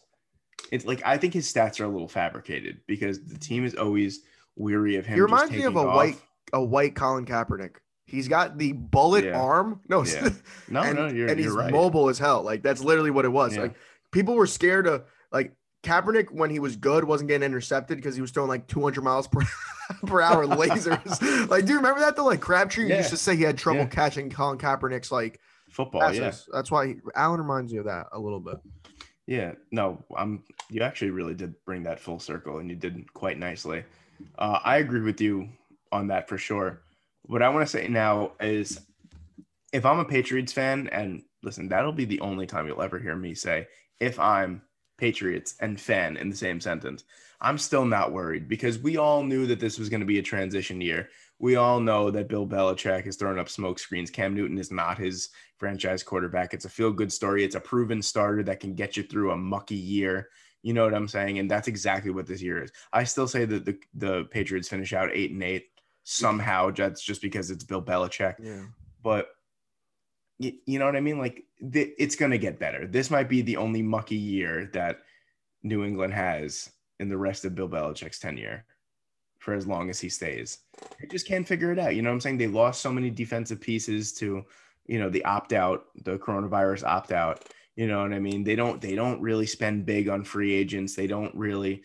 It's 0.71 0.85
like 0.85 1.01
I 1.05 1.17
think 1.17 1.33
his 1.33 1.51
stats 1.51 1.81
are 1.81 1.85
a 1.85 1.89
little 1.89 2.07
fabricated 2.07 2.79
because 2.87 3.21
the 3.25 3.37
team 3.37 3.65
is 3.65 3.75
always 3.75 4.21
weary 4.55 4.95
of 4.95 5.05
him. 5.05 5.15
he 5.15 5.21
reminds 5.21 5.51
me 5.51 5.63
of 5.63 5.75
a 5.75 5.79
off. 5.79 5.95
white 5.95 6.17
a 6.53 6.63
white 6.63 6.95
Colin 6.95 7.25
Kaepernick. 7.25 7.75
He's 8.05 8.29
got 8.29 8.57
the 8.57 8.71
bullet 8.71 9.25
Yeah. 9.25 9.41
arm. 9.41 9.81
No, 9.89 10.05
Yeah. 10.05 10.29
No, 10.69 10.81
and, 10.83 10.95
no, 10.97 11.07
you're, 11.07 11.27
and 11.27 11.37
he's 11.37 11.47
you're 11.47 11.57
right. 11.57 11.71
mobile 11.71 12.07
as 12.07 12.17
hell. 12.17 12.43
Like 12.43 12.63
that's 12.63 12.81
literally 12.81 13.11
what 13.11 13.25
it 13.25 13.29
was. 13.29 13.55
Yeah. 13.55 13.63
Like 13.63 13.75
people 14.13 14.35
were 14.35 14.47
scared 14.47 14.87
of 14.87 15.03
like 15.33 15.51
Kaepernick 15.83 16.31
when 16.31 16.49
he 16.49 16.59
was 16.59 16.75
good 16.75 17.03
wasn't 17.03 17.27
getting 17.29 17.45
intercepted 17.45 17.97
because 17.97 18.15
he 18.15 18.21
was 18.21 18.31
throwing 18.31 18.49
like 18.49 18.67
200 18.67 19.03
miles 19.03 19.27
per 19.27 19.41
per 20.05 20.21
hour 20.21 20.45
lasers. 20.47 21.49
like, 21.49 21.65
do 21.65 21.71
you 21.71 21.77
remember 21.77 21.99
that 21.99 22.15
though? 22.15 22.25
Like 22.25 22.39
Crabtree 22.41 22.87
Yeah. 22.89 22.97
used 22.97 23.09
to 23.09 23.17
say 23.17 23.35
he 23.35 23.43
had 23.43 23.57
trouble 23.57 23.81
Yeah. 23.81 23.87
catching 23.87 24.29
Colin 24.29 24.57
Kaepernick's 24.57 25.11
like 25.11 25.39
Football, 25.69 26.01
passes. 26.01 26.17
yeah, 26.19 26.31
That's 26.55 26.71
why 26.71 26.87
he, 26.87 26.95
Allen 27.15 27.39
reminds 27.41 27.71
you 27.73 27.79
of 27.79 27.85
that 27.85 28.07
a 28.13 28.19
little 28.19 28.39
bit. 28.39 28.57
yeah. 29.27 29.53
No, 29.71 30.03
I'm. 30.15 30.43
You 30.69 30.81
actually 30.83 31.11
really 31.11 31.33
did 31.33 31.53
bring 31.65 31.83
that 31.83 31.99
full 31.99 32.19
circle, 32.19 32.59
and 32.59 32.69
you 32.69 32.75
did 32.75 33.11
quite 33.13 33.37
nicely. 33.39 33.83
Uh, 34.37 34.59
I 34.63 34.77
agree 34.77 35.01
with 35.01 35.19
you 35.19 35.49
on 35.91 36.07
that 36.07 36.29
for 36.29 36.37
sure. 36.37 36.81
What 37.23 37.41
I 37.41 37.49
want 37.49 37.67
to 37.67 37.71
say 37.71 37.87
now 37.87 38.33
is, 38.39 38.79
if 39.73 39.85
I'm 39.85 39.99
a 39.99 40.05
Patriots 40.05 40.53
fan, 40.53 40.87
and 40.91 41.23
listen, 41.41 41.67
that'll 41.69 41.91
be 41.91 42.05
the 42.05 42.19
only 42.21 42.45
time 42.45 42.67
you'll 42.67 42.81
ever 42.81 42.99
hear 42.99 43.15
me 43.15 43.33
say 43.33 43.67
if 43.99 44.19
I'm 44.19 44.61
Patriots 44.97 45.55
and 45.59 45.79
fan 45.79 46.17
in 46.17 46.29
the 46.29 46.35
same 46.35 46.59
sentence. 46.59 47.03
I'm 47.41 47.57
still 47.57 47.85
not 47.85 48.13
worried 48.13 48.47
because 48.47 48.79
we 48.79 48.97
all 48.97 49.23
knew 49.23 49.45
that 49.47 49.59
this 49.59 49.77
was 49.77 49.89
going 49.89 49.99
to 49.99 50.05
be 50.05 50.19
a 50.19 50.23
transition 50.23 50.79
year. 50.79 51.09
We 51.39 51.57
all 51.57 51.81
know 51.81 52.09
that 52.11 52.29
Bill 52.29 52.47
Belichick 52.47 53.05
is 53.05 53.17
throwing 53.17 53.37
up 53.39 53.49
smoke 53.49 53.79
screens. 53.79 54.09
Cam 54.09 54.33
Newton 54.33 54.57
is 54.57 54.71
not 54.71 54.97
his 54.97 55.29
franchise 55.57 56.03
quarterback. 56.03 56.53
It's 56.53 56.63
a 56.65 56.69
feel 56.69 56.91
good 56.91 57.11
story. 57.11 57.43
It's 57.43 57.55
a 57.55 57.59
proven 57.59 58.01
starter 58.01 58.43
that 58.43 58.61
can 58.61 58.75
get 58.75 58.95
you 58.95 59.03
through 59.03 59.31
a 59.31 59.37
mucky 59.37 59.75
year. 59.75 60.29
You 60.61 60.73
know 60.73 60.85
what 60.85 60.93
I'm 60.93 61.09
saying? 61.09 61.39
And 61.39 61.51
that's 61.51 61.67
exactly 61.67 62.11
what 62.11 62.27
this 62.27 62.41
year 62.41 62.63
is. 62.63 62.71
I 62.93 63.03
still 63.03 63.27
say 63.27 63.43
that 63.43 63.65
the, 63.65 63.77
the 63.93 64.23
Patriots 64.31 64.69
finish 64.69 64.93
out 64.93 65.09
eight 65.11 65.31
and 65.31 65.43
eight 65.43 65.65
somehow. 66.05 66.71
That's 66.71 67.01
just 67.01 67.21
because 67.21 67.51
it's 67.51 67.65
Bill 67.65 67.81
Belichick 67.81 68.35
Yeah. 68.39 68.63
but 69.03 69.27
you, 70.39 70.53
you 70.65 70.79
know 70.79 70.85
what 70.85 70.95
I 70.95 71.01
mean? 71.01 71.19
Like 71.19 71.45
th- 71.71 71.93
it's 71.97 72.15
going 72.15 72.31
to 72.31 72.37
get 72.37 72.59
better. 72.59 72.87
This 72.87 73.09
might 73.09 73.29
be 73.29 73.41
the 73.41 73.57
only 73.57 73.81
mucky 73.81 74.15
year 74.15 74.69
that 74.73 74.99
New 75.63 75.83
England 75.83 76.13
has 76.13 76.69
in 76.99 77.09
the 77.09 77.17
rest 77.17 77.45
of 77.45 77.55
Bill 77.55 77.69
Belichick's 77.69 78.19
tenure 78.19 78.65
for 79.39 79.53
as 79.53 79.67
long 79.67 79.89
as 79.89 79.99
he 79.99 80.09
stays. 80.09 80.59
They 80.99 81.07
just 81.07 81.27
can't 81.27 81.47
figure 81.47 81.71
it 81.71 81.79
out. 81.79 81.95
You 81.95 82.01
know 82.01 82.09
what 82.09 82.15
I'm 82.15 82.21
saying? 82.21 82.37
They 82.37 82.47
lost 82.47 82.81
so 82.81 82.91
many 82.91 83.09
defensive 83.09 83.59
pieces 83.59 84.13
to, 84.13 84.43
you 84.87 84.99
know, 84.99 85.09
the 85.09 85.25
opt 85.25 85.53
out, 85.53 85.85
the 86.03 86.17
coronavirus 86.17 86.85
opt 86.85 87.11
out. 87.11 87.43
You 87.75 87.87
know 87.87 88.01
what 88.01 88.13
I 88.13 88.19
mean? 88.19 88.43
They 88.43 88.55
don't 88.55 88.79
they 88.79 88.95
don't 88.95 89.21
really 89.21 89.47
spend 89.47 89.85
big 89.85 90.07
on 90.07 90.23
free 90.23 90.53
agents. 90.53 90.95
They 90.95 91.07
don't 91.07 91.33
really, 91.35 91.83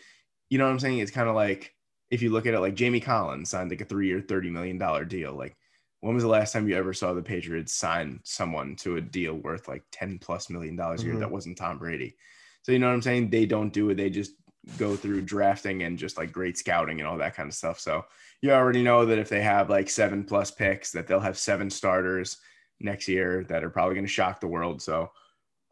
you 0.51 0.59
know 0.59 0.65
what 0.65 0.71
I'm 0.71 0.79
saying? 0.79 0.99
It's 0.99 1.11
kind 1.11 1.29
of 1.29 1.35
like 1.35 1.75
if 2.11 2.23
you 2.23 2.31
look 2.31 2.47
at 2.47 2.55
it 2.55 2.61
like 2.61 2.75
Jamie 2.75 3.01
Collins 3.01 3.51
signed 3.51 3.71
like 3.71 3.81
a 3.81 3.85
three 3.85 4.07
year, 4.07 4.21
$30 4.21 4.51
million 4.51 5.09
deal. 5.09 5.35
Like 5.35 5.57
when 6.01 6.15
was 6.15 6.23
the 6.23 6.29
last 6.29 6.53
time 6.53 6.69
you 6.69 6.77
ever 6.77 6.93
saw 6.93 7.13
the 7.13 7.23
Patriots 7.23 7.73
sign 7.73 8.21
someone 8.25 8.77
to 8.77 8.97
a 8.97 9.01
deal 9.01 9.35
worth 9.35 9.67
like 9.69 9.85
10 9.93 10.19
plus 10.19 10.49
million 10.51 10.77
dollars 10.77 11.03
a 11.03 11.07
year 11.07 11.15
Mhm. 11.15 11.21
that 11.21 11.31
wasn't 11.31 11.57
Tom 11.59 11.79
Brady? 11.79 12.17
So 12.63 12.73
you 12.73 12.79
know 12.79 12.87
what 12.89 12.95
I'm 12.95 13.03
saying? 13.03 13.31
They 13.31 13.47
don't 13.47 13.73
do 13.73 13.91
it. 13.91 13.97
They 13.97 14.11
just 14.11 14.33
go 14.77 14.95
through 14.97 15.23
drafting 15.23 15.83
and 15.83 15.99
just 15.99 16.19
like 16.19 16.31
great 16.33 16.59
scouting 16.59 17.01
and 17.01 17.09
all 17.09 17.17
that 17.19 17.35
kind 17.35 17.49
of 17.49 17.55
stuff. 17.55 17.81
So 17.81 18.05
you 18.43 18.53
already 18.53 18.83
know 18.83 19.07
that 19.07 19.19
if 19.19 19.29
they 19.29 19.41
have 19.43 19.71
like 19.71 19.89
seven 19.89 20.25
plus 20.25 20.51
picks, 20.51 20.93
that 20.93 21.07
they'll 21.07 21.21
have 21.21 21.39
seven 21.39 21.71
starters 21.71 22.37
next 22.81 23.09
year 23.09 23.45
that 23.45 23.65
are 23.65 23.71
probably 23.71 23.95
going 23.95 24.07
to 24.07 24.13
shock 24.13 24.41
the 24.41 24.47
world. 24.47 24.83
So 24.83 25.11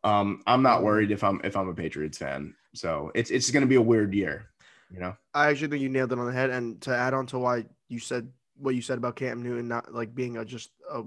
um, 0.04 0.42
I'm 0.46 0.62
not 0.62 0.82
worried 0.82 1.10
if 1.10 1.22
I'm 1.24 1.40
if 1.44 1.56
I'm 1.56 1.68
a 1.68 1.74
Patriots 1.74 2.18
fan. 2.18 2.54
So 2.74 3.10
it's 3.14 3.30
it's 3.30 3.50
going 3.50 3.62
to 3.62 3.68
be 3.68 3.74
a 3.76 3.82
weird 3.82 4.14
year, 4.14 4.46
you 4.90 5.00
know. 5.00 5.16
I 5.34 5.48
actually 5.48 5.68
think 5.68 5.82
you 5.82 5.88
nailed 5.88 6.12
it 6.12 6.18
on 6.18 6.26
the 6.26 6.32
head. 6.32 6.50
And 6.50 6.80
to 6.82 6.96
add 6.96 7.12
on 7.14 7.26
to 7.28 7.38
why 7.38 7.64
you 7.88 7.98
said 7.98 8.32
what 8.58 8.74
you 8.74 8.82
said 8.82 8.98
about 8.98 9.16
Cam 9.16 9.42
Newton 9.42 9.68
not 9.68 9.92
like 9.92 10.14
being 10.14 10.36
a 10.36 10.44
just 10.44 10.70
a 10.90 11.02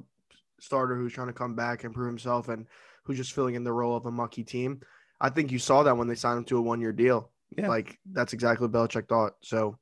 starter 0.60 0.96
who's 0.96 1.14
trying 1.14 1.28
to 1.28 1.34
come 1.34 1.56
back 1.56 1.84
and 1.84 1.94
prove 1.94 2.08
himself 2.08 2.50
and 2.50 2.66
who's 3.04 3.18
just 3.18 3.34
filling 3.34 3.56
in 3.56 3.64
the 3.64 3.72
role 3.72 3.96
of 3.96 4.06
a 4.06 4.12
mucky 4.12 4.44
team. 4.44 4.82
I 5.22 5.30
think 5.30 5.52
you 5.52 5.60
saw 5.60 5.84
that 5.84 5.98
when 5.98 6.08
they 6.08 6.16
signed 6.16 6.38
him 6.40 6.46
to 6.46 6.58
a 6.58 6.62
one 6.62 6.82
year 6.82 6.92
deal. 6.94 7.32
Yeah. 7.58 7.68
Like 7.68 7.98
that's 8.12 8.34
exactly 8.34 8.68
what 8.68 8.74
Belichick 8.74 9.08
thought. 9.08 9.34
So 9.42 9.78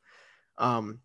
um 0.57 0.99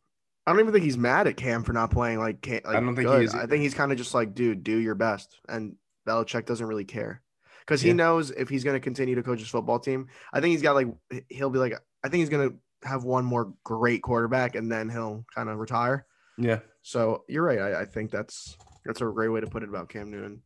I 0.46 0.51
don't 0.51 0.61
even 0.61 0.72
think 0.72 0.85
he's 0.85 0.98
mad 0.98 1.27
at 1.29 1.37
Cam 1.37 1.62
for 1.62 1.72
not 1.72 1.90
playing 1.92 2.18
like, 2.18 2.40
Cam, 2.40 2.62
like 2.64 2.77
I 2.77 2.81
don't 2.81 2.96
think 2.96 3.07
good. 3.09 3.31
he 3.31 3.38
I 3.38 3.46
think 3.46 3.62
he's 3.62 3.75
kind 3.75 3.92
of 3.92 3.98
just 3.98 4.12
like, 4.14 4.35
dude, 4.35 4.64
do 4.64 4.77
your 4.77 4.94
best. 4.96 5.38
And 5.48 5.77
Belichick 6.07 6.46
doesn't 6.46 6.66
really 6.66 6.85
care. 6.85 7.22
Because 7.61 7.81
he 7.81 7.88
Yeah. 7.88 7.94
knows 7.94 8.31
if 8.33 8.48
he's 8.48 8.64
going 8.64 8.75
to 8.75 8.81
continue 8.81 9.14
to 9.14 9.22
coach 9.22 9.38
his 9.38 9.48
football 9.48 9.79
team, 9.79 10.09
I 10.33 10.40
think 10.40 10.51
he's 10.53 10.62
got 10.62 10.75
like 10.75 10.88
he'll 11.29 11.51
be 11.51 11.61
like 11.61 11.75
I 12.05 12.09
think 12.09 12.20
he's 12.20 12.29
going 12.29 12.51
to 12.51 12.88
have 12.88 13.05
one 13.05 13.25
more 13.25 13.55
great 13.62 14.03
quarterback 14.03 14.57
and 14.57 14.70
then 14.70 14.88
he'll 14.88 15.25
kind 15.35 15.48
of 15.48 15.59
retire. 15.59 16.07
Yeah. 16.42 16.61
So 16.83 17.24
you're 17.28 17.44
right. 17.44 17.59
I, 17.59 17.81
I 17.83 17.85
think 17.85 18.11
that's 18.11 18.57
that's 18.85 19.00
a 19.00 19.05
great 19.07 19.28
way 19.28 19.40
to 19.40 19.46
put 19.46 19.62
it 19.62 19.68
about 19.68 19.88
Cam 19.88 20.11
Newton. 20.11 20.42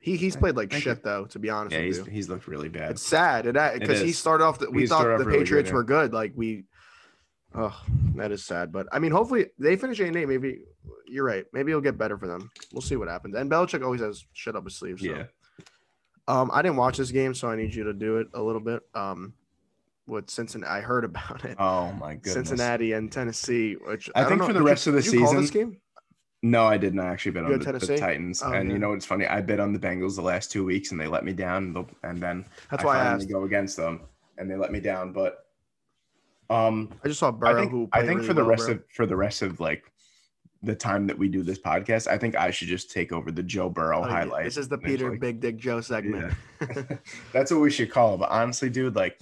He 0.00 0.16
he's 0.16 0.36
played 0.36 0.56
like 0.56 0.70
Thank 0.70 0.84
shit 0.84 0.98
you. 0.98 1.02
though, 1.04 1.24
to 1.26 1.38
be 1.38 1.48
honest 1.50 1.72
Yeah, 1.74 1.80
with 1.80 1.86
he's 1.86 1.98
you. 1.98 2.04
he's 2.12 2.28
looked 2.28 2.46
really 2.46 2.68
bad. 2.68 2.92
It's 2.92 3.02
sad 3.02 3.44
because 3.78 4.00
he 4.00 4.12
started 4.12 4.44
off. 4.44 4.58
The, 4.58 4.70
we 4.70 4.82
He 4.82 4.86
thought 4.86 5.04
the 5.04 5.08
really 5.10 5.24
good, 5.24 5.38
Patriots 5.38 5.68
yeah. 5.68 5.74
were 5.74 5.84
good. 5.84 6.12
Like 6.12 6.32
we, 6.36 6.64
oh, 7.54 7.78
that 8.16 8.30
is 8.30 8.44
sad. 8.44 8.70
But 8.70 8.86
I 8.92 8.98
mean, 8.98 9.12
hopefully 9.12 9.46
they 9.58 9.76
finish 9.76 10.00
eight 10.00 10.08
and 10.08 10.16
eight. 10.16 10.28
Maybe 10.28 10.60
you're 11.06 11.24
right. 11.24 11.44
Maybe 11.52 11.72
it'll 11.72 11.80
get 11.80 11.96
better 11.96 12.18
for 12.18 12.26
them. 12.26 12.50
We'll 12.72 12.82
see 12.82 12.96
what 12.96 13.08
happens. 13.08 13.34
And 13.34 13.50
Belichick 13.50 13.82
always 13.82 14.02
has 14.02 14.24
shit 14.34 14.56
up 14.56 14.64
his 14.64 14.76
sleeve. 14.76 15.00
So. 15.00 15.06
Yeah. 15.06 15.24
Um, 16.26 16.50
I 16.52 16.62
didn't 16.62 16.76
watch 16.76 16.96
this 16.96 17.10
game, 17.10 17.34
so 17.34 17.48
I 17.48 17.56
need 17.56 17.74
you 17.74 17.84
to 17.84 17.92
do 17.92 18.16
it 18.18 18.28
a 18.34 18.42
little 18.42 18.60
bit. 18.60 18.82
Um, 18.94 19.34
with 20.06 20.28
Cincinnati, 20.30 20.70
I 20.70 20.80
heard 20.80 21.04
about 21.04 21.44
it. 21.44 21.56
Oh 21.58 21.92
my 21.92 22.14
goodness. 22.14 22.34
Cincinnati 22.34 22.92
and 22.92 23.10
Tennessee, 23.10 23.74
which 23.74 24.10
I 24.14 24.20
don't 24.20 24.28
think 24.30 24.40
know- 24.42 24.46
for 24.48 24.52
the 24.52 24.58
did 24.60 24.64
you- 24.64 24.70
rest 24.70 24.86
of 24.86 24.94
the 24.94 25.02
season- 25.02 25.46
game. 25.46 25.76
No, 26.42 26.66
I 26.66 26.76
did 26.76 26.94
not 26.94 27.06
actually 27.06 27.32
bet 27.32 27.44
You 27.44 27.52
on 27.54 27.58
the, 27.58 27.58
the 27.58 27.64
Tennessee? 27.64 27.96
Titans. 27.96 28.42
Oh, 28.44 28.52
and 28.52 28.68
yeah. 28.68 28.74
you 28.74 28.78
know 28.78 28.90
what's 28.90 29.06
funny? 29.06 29.26
I 29.26 29.40
bet 29.40 29.60
on 29.60 29.72
the 29.72 29.78
Bengals 29.78 30.14
the 30.16 30.20
last 30.22 30.52
two 30.52 30.62
weeks 30.62 30.90
and 30.92 31.00
they 31.00 31.06
let 31.06 31.24
me 31.24 31.32
down. 31.32 31.74
And 32.02 32.18
then 32.22 32.44
That's 32.70 32.84
why 32.84 32.98
I 32.98 33.04
asked. 33.04 33.30
go 33.30 33.44
against 33.44 33.78
them 33.78 34.02
and 34.36 34.50
they 34.50 34.54
let 34.56 34.70
me 34.70 34.78
down. 34.78 35.12
But 35.14 35.46
um, 36.50 36.90
I 37.02 37.08
just 37.08 37.18
saw 37.20 37.30
Burrow, 37.32 37.52
I 37.56 37.60
think 37.60 37.70
who 37.70 37.88
I 37.94 38.00
think 38.02 38.16
really 38.16 38.26
for 38.26 38.34
the 38.34 38.42
well, 38.42 38.50
rest 38.50 38.68
of 38.68 38.82
for 38.92 39.06
the 39.06 39.16
rest 39.16 39.40
of 39.40 39.58
like 39.58 39.90
the 40.62 40.74
time 40.74 41.06
that 41.06 41.16
we 41.18 41.28
do 41.30 41.42
this 41.42 41.58
podcast, 41.58 42.06
I 42.08 42.18
think 42.18 42.36
I 42.36 42.50
should 42.50 42.68
just 42.68 42.90
take 42.90 43.10
over 43.10 43.30
the 43.32 43.42
Joe 43.42 43.70
Burrow 43.70 44.02
Oh, 44.02 44.06
yeah. 44.06 44.12
highlight. 44.12 44.44
This 44.44 44.58
is 44.58 44.68
the 44.68 44.76
Peter 44.76 45.06
eventually. 45.06 45.18
Big 45.18 45.40
Dick 45.40 45.56
Joe 45.56 45.80
segment. 45.80 46.34
That's 47.32 47.50
what 47.52 47.60
we 47.60 47.70
should 47.70 47.90
call 47.90 48.14
it. 48.14 48.18
But 48.18 48.28
honestly, 48.30 48.68
dude, 48.68 48.94
like 48.96 49.18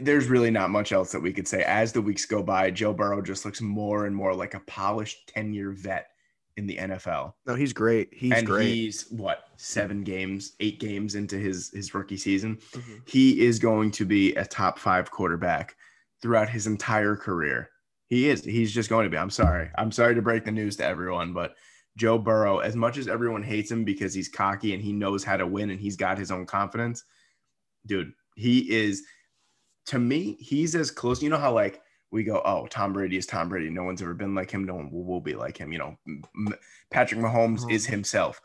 there's 0.00 0.28
really 0.28 0.50
not 0.50 0.70
much 0.70 0.92
else 0.92 1.12
that 1.12 1.20
we 1.20 1.32
could 1.32 1.46
say. 1.48 1.62
As 1.64 1.92
the 1.92 2.00
weeks 2.00 2.24
go 2.26 2.42
by, 2.42 2.70
Joe 2.70 2.92
Burrow 2.92 3.20
just 3.22 3.44
looks 3.44 3.60
more 3.60 4.06
and 4.06 4.14
more 4.16 4.34
like 4.34 4.54
a 4.54 4.60
polished 4.60 5.32
10-year 5.36 5.72
vet 5.72 6.08
in 6.56 6.66
the 6.66 6.76
NFL. 6.76 7.32
no, 7.46 7.54
he's 7.56 7.72
great. 7.72 8.10
He's 8.12 8.32
and 8.32 8.46
great. 8.46 8.66
he's 8.68 9.08
what, 9.10 9.44
seven 9.56 10.04
games, 10.04 10.52
eight 10.60 10.78
games 10.78 11.16
into 11.16 11.36
his 11.36 11.70
his 11.72 11.92
rookie 11.94 12.16
season. 12.16 12.58
Mhm. 12.72 13.08
He 13.08 13.44
is 13.44 13.58
going 13.58 13.90
to 13.92 14.04
be 14.04 14.34
a 14.36 14.44
top 14.44 14.78
five 14.78 15.10
quarterback 15.10 15.74
throughout 16.22 16.48
his 16.48 16.66
entire 16.68 17.16
career. 17.16 17.70
He 18.08 18.28
is. 18.28 18.44
He's 18.44 18.72
just 18.72 18.88
going 18.88 19.02
to 19.04 19.10
be. 19.10 19.18
I'm 19.18 19.30
sorry. 19.30 19.68
I'm 19.76 19.90
sorry 19.90 20.14
to 20.14 20.22
break 20.22 20.44
the 20.44 20.52
news 20.52 20.76
to 20.76 20.84
everyone, 20.84 21.32
but 21.32 21.56
Joe 21.96 22.18
Burrow, 22.18 22.58
as 22.58 22.76
much 22.76 22.98
as 22.98 23.08
everyone 23.08 23.42
hates 23.42 23.70
him 23.70 23.84
because 23.84 24.14
he's 24.14 24.28
cocky 24.28 24.74
and 24.74 24.82
he 24.82 24.92
knows 24.92 25.24
how 25.24 25.36
to 25.36 25.46
win 25.46 25.70
and 25.70 25.80
he's 25.80 25.96
got 25.96 26.18
his 26.18 26.30
own 26.30 26.46
confidence, 26.46 27.02
dude, 27.86 28.12
he 28.36 28.70
is 28.70 29.02
to 29.86 29.98
me, 29.98 30.36
he's 30.40 30.74
as 30.74 30.90
close. 30.90 31.22
You 31.22 31.30
know 31.30 31.38
how 31.38 31.52
like 31.52 31.80
we 32.10 32.24
go, 32.24 32.40
oh, 32.44 32.66
Tom 32.68 32.92
Brady 32.92 33.16
is 33.16 33.26
Tom 33.26 33.48
Brady. 33.48 33.70
No 33.70 33.84
one's 33.84 34.02
ever 34.02 34.14
been 34.14 34.34
like 34.34 34.50
him. 34.50 34.64
No 34.64 34.74
one 34.74 34.90
will, 34.90 35.04
will 35.04 35.20
be 35.20 35.34
like 35.34 35.56
him. 35.56 35.72
You 35.72 35.78
know, 35.78 35.98
M- 36.06 36.54
Patrick 36.90 37.20
Mahomes 37.20 37.60
mm-hmm. 37.60 37.70
is 37.70 37.86
himself. 37.86 38.40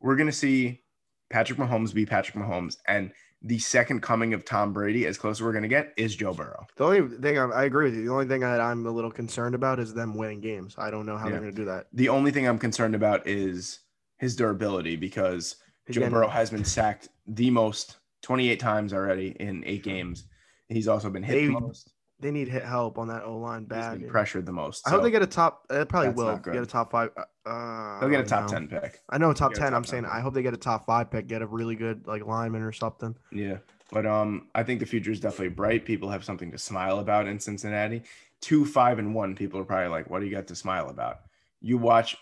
we're 0.00 0.16
gonna 0.16 0.32
see 0.32 0.82
Patrick 1.30 1.58
Mahomes 1.58 1.94
be 1.94 2.04
Patrick 2.04 2.36
Mahomes, 2.36 2.76
and 2.86 3.12
the 3.44 3.58
second 3.58 4.02
coming 4.02 4.34
of 4.34 4.44
Tom 4.44 4.72
Brady, 4.72 5.06
as 5.06 5.18
close 5.18 5.38
as 5.38 5.42
we're 5.42 5.52
gonna 5.52 5.68
get, 5.68 5.92
is 5.96 6.14
Joe 6.14 6.32
Burrow. 6.32 6.66
The 6.76 6.84
only 6.84 7.16
thing 7.18 7.38
I, 7.38 7.44
I 7.44 7.64
agree 7.64 7.86
with 7.86 7.94
you. 7.94 8.04
The 8.04 8.12
only 8.12 8.26
thing 8.26 8.40
that 8.40 8.60
I'm 8.60 8.86
a 8.86 8.90
little 8.90 9.10
concerned 9.10 9.54
about 9.54 9.78
is 9.80 9.94
them 9.94 10.14
winning 10.14 10.40
games. 10.40 10.74
I 10.78 10.90
don't 10.90 11.06
know 11.06 11.16
how 11.16 11.26
Yeah. 11.26 11.32
they're 11.32 11.40
going 11.40 11.52
to 11.52 11.56
do 11.56 11.64
that. 11.66 11.86
The 11.92 12.08
only 12.08 12.30
thing 12.30 12.46
I'm 12.46 12.58
concerned 12.58 12.94
about 12.94 13.26
is 13.26 13.80
his 14.18 14.36
durability 14.36 14.94
because 14.94 15.56
Joe 15.90 16.08
Burrow 16.08 16.28
has 16.28 16.50
been 16.50 16.64
sacked 16.64 17.08
the 17.26 17.50
most 17.50 17.96
28 18.22 18.60
times 18.60 18.92
already 18.92 19.36
in 19.40 19.64
eight 19.66 19.82
games. 19.82 20.24
He's 20.72 20.88
also 20.88 21.10
been 21.10 21.22
hit 21.22 21.34
They- 21.34 21.46
the 21.46 21.52
most. 21.60 21.92
They 22.20 22.30
need 22.30 22.46
hit 22.46 22.62
help 22.62 22.98
on 22.98 23.08
that 23.08 23.24
O 23.24 23.36
line 23.38 23.62
He's 23.62 23.68
bad. 23.70 23.98
been 24.00 24.08
pressured 24.08 24.46
the 24.46 24.52
most. 24.52 24.86
I 24.86 24.90
hope 24.90 25.02
they 25.02 25.10
get 25.10 25.22
a 25.22 25.26
top. 25.26 25.66
They 25.68 25.84
probably 25.84 26.10
That's 26.10 26.16
will 26.18 26.36
get 26.36 26.62
a 26.62 26.66
top 26.66 26.92
five. 26.92 27.10
Uh, 27.16 27.24
Uh, 27.44 27.98
They'll 27.98 28.10
get 28.10 28.20
a 28.20 28.22
top. 28.22 28.46
10 28.46 28.68
pick. 28.68 29.00
I 29.10 29.18
know 29.18 29.32
top 29.32 29.54
ten. 29.54 29.70
top 29.72 29.76
I'm 29.78 29.82
10 29.82 29.90
saying. 29.90 30.04
I 30.04 30.20
hope 30.20 30.32
they 30.32 30.42
get 30.44 30.54
a 30.54 30.56
top 30.56 30.86
five 30.86 31.10
pick, 31.10 31.26
get 31.26 31.42
a 31.42 31.46
really 31.48 31.74
good 31.74 32.06
like 32.06 32.24
lineman 32.24 32.62
or 32.62 32.70
something. 32.70 33.16
Yeah. 33.32 33.56
But 33.90 34.06
um, 34.06 34.46
I 34.54 34.62
think 34.62 34.78
the 34.78 34.86
future 34.86 35.10
is 35.10 35.18
definitely 35.18 35.48
bright. 35.48 35.84
People 35.84 36.10
have 36.10 36.22
something 36.22 36.52
to 36.52 36.58
smile 36.58 37.00
about 37.00 37.26
in 37.26 37.40
Cincinnati. 37.40 38.04
Two, 38.40 38.64
five, 38.66 39.00
and 39.00 39.16
one. 39.16 39.34
People 39.34 39.58
are 39.58 39.64
probably 39.64 39.88
like, 39.88 40.08
what 40.08 40.20
do 40.20 40.26
you 40.26 40.30
got 40.32 40.46
to 40.46 40.54
smile 40.54 40.88
about? 40.90 41.22
You 41.60 41.76
watch 41.76 42.16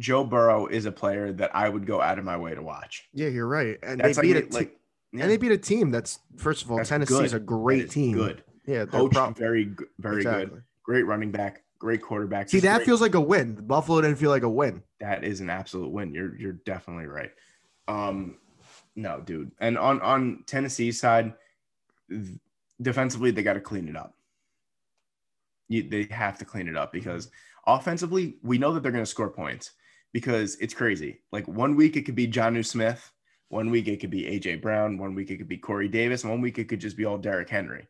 Joe 0.00 0.22
Burrow 0.22 0.66
is 0.68 0.86
a 0.86 0.92
player 0.92 1.32
that 1.32 1.50
I 1.54 1.68
would 1.68 1.84
go 1.86 2.00
out 2.00 2.20
of 2.20 2.24
my 2.24 2.36
way 2.36 2.54
to 2.54 2.62
watch. 2.62 3.08
Yeah, 3.12 3.26
you're 3.28 3.48
right. 3.48 3.76
And 3.82 4.00
That's 4.00 4.16
they 4.16 4.22
beat 4.22 4.34
like, 4.34 4.50
a 4.52 4.54
like 4.54 4.77
yeah, 5.12 5.22
and 5.22 5.30
they 5.30 5.36
beat 5.36 5.52
a 5.52 5.58
team 5.58 5.90
that's 5.90 6.18
first 6.36 6.64
of 6.64 6.70
all 6.70 6.76
that's 6.76 6.88
Tennessee's 6.90 7.32
good. 7.32 7.34
a 7.34 7.40
great 7.40 7.90
team. 7.90 8.16
Good. 8.16 8.44
Yeah, 8.66 8.84
Coach, 8.84 9.12
pro- 9.12 9.30
very, 9.30 9.74
very 9.98 10.16
exactly. 10.18 10.46
good. 10.46 10.62
Great 10.82 11.06
running 11.06 11.30
back. 11.30 11.62
Great 11.78 12.02
quarterback. 12.02 12.48
See, 12.48 12.58
Just 12.58 12.64
that 12.64 12.76
great- 12.78 12.86
feels 12.86 13.00
like 13.00 13.14
a 13.14 13.20
win. 13.20 13.54
Buffalo 13.54 14.00
didn't 14.00 14.18
feel 14.18 14.30
like 14.30 14.42
a 14.42 14.48
win. 14.48 14.82
that 15.00 15.24
is 15.24 15.40
an 15.40 15.48
absolute 15.48 15.90
win. 15.90 16.12
You're 16.12 16.36
you're 16.36 16.52
definitely 16.52 17.06
right. 17.06 17.30
Um, 17.86 18.36
no, 18.96 19.20
dude. 19.20 19.52
And 19.60 19.78
on 19.78 20.00
on 20.02 20.44
Tennessee's 20.46 21.00
side, 21.00 21.32
defensively 22.80 23.30
they 23.30 23.42
got 23.42 23.54
to 23.54 23.60
clean 23.60 23.88
it 23.88 23.96
up. 23.96 24.14
You, 25.68 25.88
they 25.88 26.04
have 26.10 26.38
to 26.38 26.44
clean 26.44 26.68
it 26.68 26.76
up 26.76 26.92
because 26.92 27.30
offensively 27.66 28.36
we 28.42 28.58
know 28.58 28.72
that 28.72 28.82
they're 28.82 28.92
going 28.92 29.04
to 29.04 29.10
score 29.10 29.30
points 29.30 29.72
because 30.12 30.56
it's 30.56 30.74
crazy. 30.74 31.20
Like 31.32 31.46
one 31.46 31.76
week 31.76 31.96
it 31.96 32.02
could 32.02 32.14
be 32.14 32.26
John 32.26 32.54
Jonnu 32.54 32.64
Smith, 32.66 33.12
one 33.48 33.70
week 33.70 33.88
it 33.88 34.00
could 34.00 34.10
be 34.10 34.24
AJ 34.24 34.60
Brown, 34.60 34.98
one 34.98 35.14
week 35.14 35.30
it 35.30 35.38
could 35.38 35.48
be 35.48 35.58
Corey 35.58 35.88
Davis, 35.88 36.24
one 36.24 36.40
week 36.40 36.58
it 36.58 36.68
could 36.68 36.80
just 36.80 36.96
be 36.96 37.04
all 37.04 37.18
Derrick 37.18 37.48
Henry. 37.48 37.88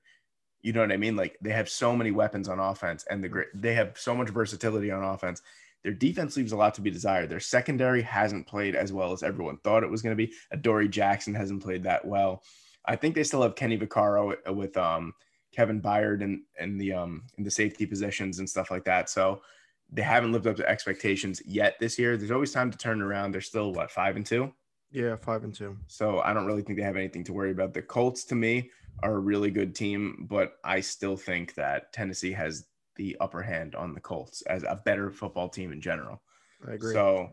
You 0.61 0.73
know 0.73 0.81
what 0.81 0.92
I 0.92 0.97
mean? 0.97 1.16
Like 1.16 1.37
they 1.40 1.51
have 1.51 1.68
so 1.68 1.94
many 1.97 2.11
weapons 2.11 2.49
on 2.49 2.59
offense, 2.59 3.05
and 3.11 3.23
the 3.23 3.44
they 3.55 3.75
have 3.75 3.97
so 3.99 4.14
much 4.14 4.29
versatility 4.31 4.90
on 4.90 5.05
offense. 5.05 5.42
Their 5.85 5.92
defense 5.92 6.37
leaves 6.37 6.53
a 6.53 6.57
lot 6.57 6.75
to 6.75 6.81
be 6.81 6.90
desired. 6.90 7.31
Their 7.31 7.38
secondary 7.40 8.03
hasn't 8.03 8.49
played 8.49 8.75
as 8.75 8.92
well 8.92 9.12
as 9.12 9.23
everyone 9.23 9.59
thought 9.59 9.85
it 9.85 9.90
was 9.90 10.03
going 10.03 10.16
to 10.16 10.27
be. 10.27 10.33
Adoree 10.51 10.88
Jackson 10.88 11.35
hasn't 11.35 11.62
played 11.62 11.85
that 11.85 12.05
well. 12.05 12.42
I 12.85 12.97
think 12.97 13.14
they 13.14 13.23
still 13.23 13.42
have 13.42 13.55
Kenny 13.55 13.79
Vaccaro 13.79 14.35
with 14.53 14.77
um, 14.77 15.14
Kevin 15.53 15.81
Byard 15.81 16.23
and 16.23 16.42
and 16.59 16.81
the 16.81 16.92
um 16.92 17.23
in 17.37 17.44
the 17.44 17.51
safety 17.51 17.87
positions 17.87 18.38
and 18.38 18.49
stuff 18.49 18.71
like 18.71 18.85
that. 18.85 19.11
So 19.11 19.42
they 19.90 20.03
haven't 20.03 20.33
lived 20.33 20.47
up 20.47 20.57
to 20.57 20.68
expectations 20.68 21.40
yet 21.47 21.77
this 21.81 21.99
year. 21.99 22.16
There's 22.16 22.31
always 22.31 22.53
time 22.53 22.71
to 22.71 22.79
turn 22.79 23.01
around. 23.01 23.33
They're 23.33 23.40
still 23.40 23.73
what 23.73 23.90
five 23.90 24.16
and 24.16 24.27
two. 24.27 24.53
Yeah, 24.90 25.16
five 25.16 25.44
and 25.44 25.55
two. 25.55 25.77
So 25.87 26.20
I 26.20 26.33
don't 26.33 26.46
really 26.46 26.62
think 26.62 26.79
they 26.79 26.85
have 26.85 26.96
anything 26.96 27.24
to 27.24 27.33
worry 27.33 27.51
about. 27.51 27.74
The 27.74 27.83
Colts 27.83 28.24
to 28.27 28.35
me 28.35 28.70
are 29.03 29.14
a 29.14 29.20
really 29.20 29.51
good 29.51 29.74
team, 29.74 30.27
but 30.29 30.55
I 30.64 30.81
still 30.81 31.16
think 31.16 31.55
that 31.55 31.92
Tennessee 31.92 32.33
has 32.33 32.66
the 32.96 33.16
upper 33.20 33.42
hand 33.42 33.74
on 33.74 33.94
the 33.94 34.01
Colts 34.01 34.42
as 34.42 34.64
a 34.64 34.81
better 34.85 35.11
football 35.11 35.48
team 35.48 35.72
in 35.72 35.81
general. 35.81 36.20
I 36.66 36.72
agree. 36.72 36.92
So 36.92 37.31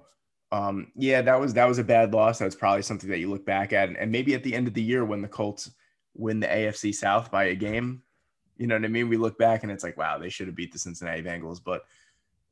um 0.52 0.92
yeah, 0.96 1.22
that 1.22 1.40
was 1.40 1.54
that 1.56 1.68
was 1.68 1.80
a 1.80 1.84
bad 1.84 2.14
loss. 2.14 2.40
That's 2.40 2.56
probably 2.56 2.84
something 2.84 3.10
that 3.10 3.20
you 3.20 3.30
look 3.30 3.46
back 3.46 3.74
at 3.74 3.90
and, 3.90 3.98
and 3.98 4.12
maybe 4.12 4.36
at 4.36 4.44
the 4.44 4.54
end 4.54 4.68
of 4.68 4.74
the 4.74 4.84
year 4.84 5.04
when 5.04 5.22
the 5.22 5.28
Colts 5.28 5.72
win 6.14 6.40
the 6.40 6.48
AFC 6.48 6.94
South 6.94 7.32
by 7.32 7.46
a 7.46 7.56
game, 7.56 8.04
you 8.56 8.68
know 8.68 8.76
what 8.76 8.86
I 8.86 8.90
mean? 8.90 9.10
We 9.10 9.18
look 9.18 9.38
back 9.38 9.64
and 9.64 9.72
it's 9.72 9.84
like, 9.84 9.98
wow, 9.98 10.18
they 10.18 10.30
should 10.30 10.48
have 10.48 10.56
beat 10.56 10.72
the 10.72 10.80
Cincinnati 10.80 11.24
Bengals, 11.24 11.60
but 11.64 11.84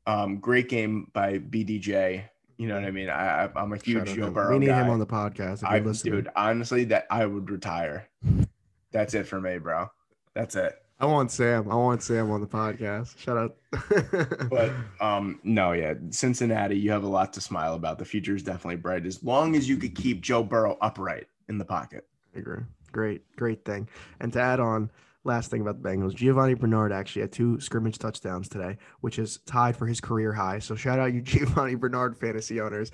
um 0.06 0.40
great 0.40 0.68
game 0.68 1.10
by 1.14 1.38
BDJ. 1.38 2.24
You 2.56 2.68
know 2.68 2.74
what 2.76 2.84
I 2.84 2.90
mean? 2.90 3.10
I, 3.10 3.48
I'm 3.56 3.72
a 3.72 3.76
huge 3.76 4.14
Joe. 4.14 4.30
Burrow 4.30 4.52
We 4.52 4.60
need 4.60 4.66
guy. 4.66 4.82
him 4.82 4.90
on 4.90 4.98
the 4.98 5.06
podcast. 5.06 5.62
If 5.62 5.64
I, 5.64 5.80
dude, 5.80 6.28
honestly, 6.36 6.84
that 6.84 7.06
I 7.10 7.26
would 7.26 7.50
retire. 7.50 8.08
That's 8.92 9.14
it 9.14 9.26
for 9.26 9.40
me, 9.40 9.58
bro. 9.58 9.90
That's 10.34 10.54
it. 10.54 10.80
I 11.00 11.06
want 11.06 11.32
Sam. 11.32 11.70
I 11.70 11.74
want 11.74 12.02
Sam 12.02 12.30
on 12.30 12.40
the 12.40 12.46
podcast. 12.46 13.18
Shout 13.18 13.36
out. 13.36 13.56
But 14.48 14.72
um, 15.00 15.40
no, 15.42 15.72
yeah, 15.72 15.94
Cincinnati, 16.10 16.76
you 16.78 16.92
have 16.92 17.02
a 17.02 17.08
lot 17.08 17.32
to 17.32 17.40
smile 17.40 17.74
about. 17.74 17.98
The 17.98 18.04
future 18.04 18.36
is 18.36 18.44
definitely 18.44 18.76
bright 18.76 19.04
as 19.04 19.22
long 19.24 19.56
as 19.56 19.68
you 19.68 19.76
could 19.76 19.96
keep 19.96 20.20
Joe 20.20 20.44
Burrow 20.44 20.78
upright 20.80 21.26
in 21.48 21.58
the 21.58 21.64
pocket. 21.64 22.06
I 22.34 22.38
agree. 22.38 22.60
Great, 22.92 23.22
great 23.36 23.64
thing. 23.64 23.88
And 24.20 24.32
to 24.34 24.40
add 24.40 24.60
on, 24.60 24.90
last 25.24 25.50
thing 25.50 25.60
about 25.60 25.82
the 25.82 25.88
Bengals, 25.88 26.14
Giovani 26.14 26.54
Bernard 26.54 26.92
actually 26.92 27.22
had 27.22 27.32
two 27.32 27.58
scrimmage 27.60 27.98
touchdowns 27.98 28.48
today, 28.48 28.76
which 29.00 29.18
is 29.18 29.40
tied 29.46 29.76
for 29.76 29.86
his 29.86 30.00
career 30.00 30.32
high. 30.32 30.58
So 30.58 30.74
shout 30.74 30.98
out 30.98 31.12
you 31.12 31.22
Giovani 31.22 31.74
Bernard 31.74 32.16
fantasy 32.16 32.60
owners. 32.60 32.92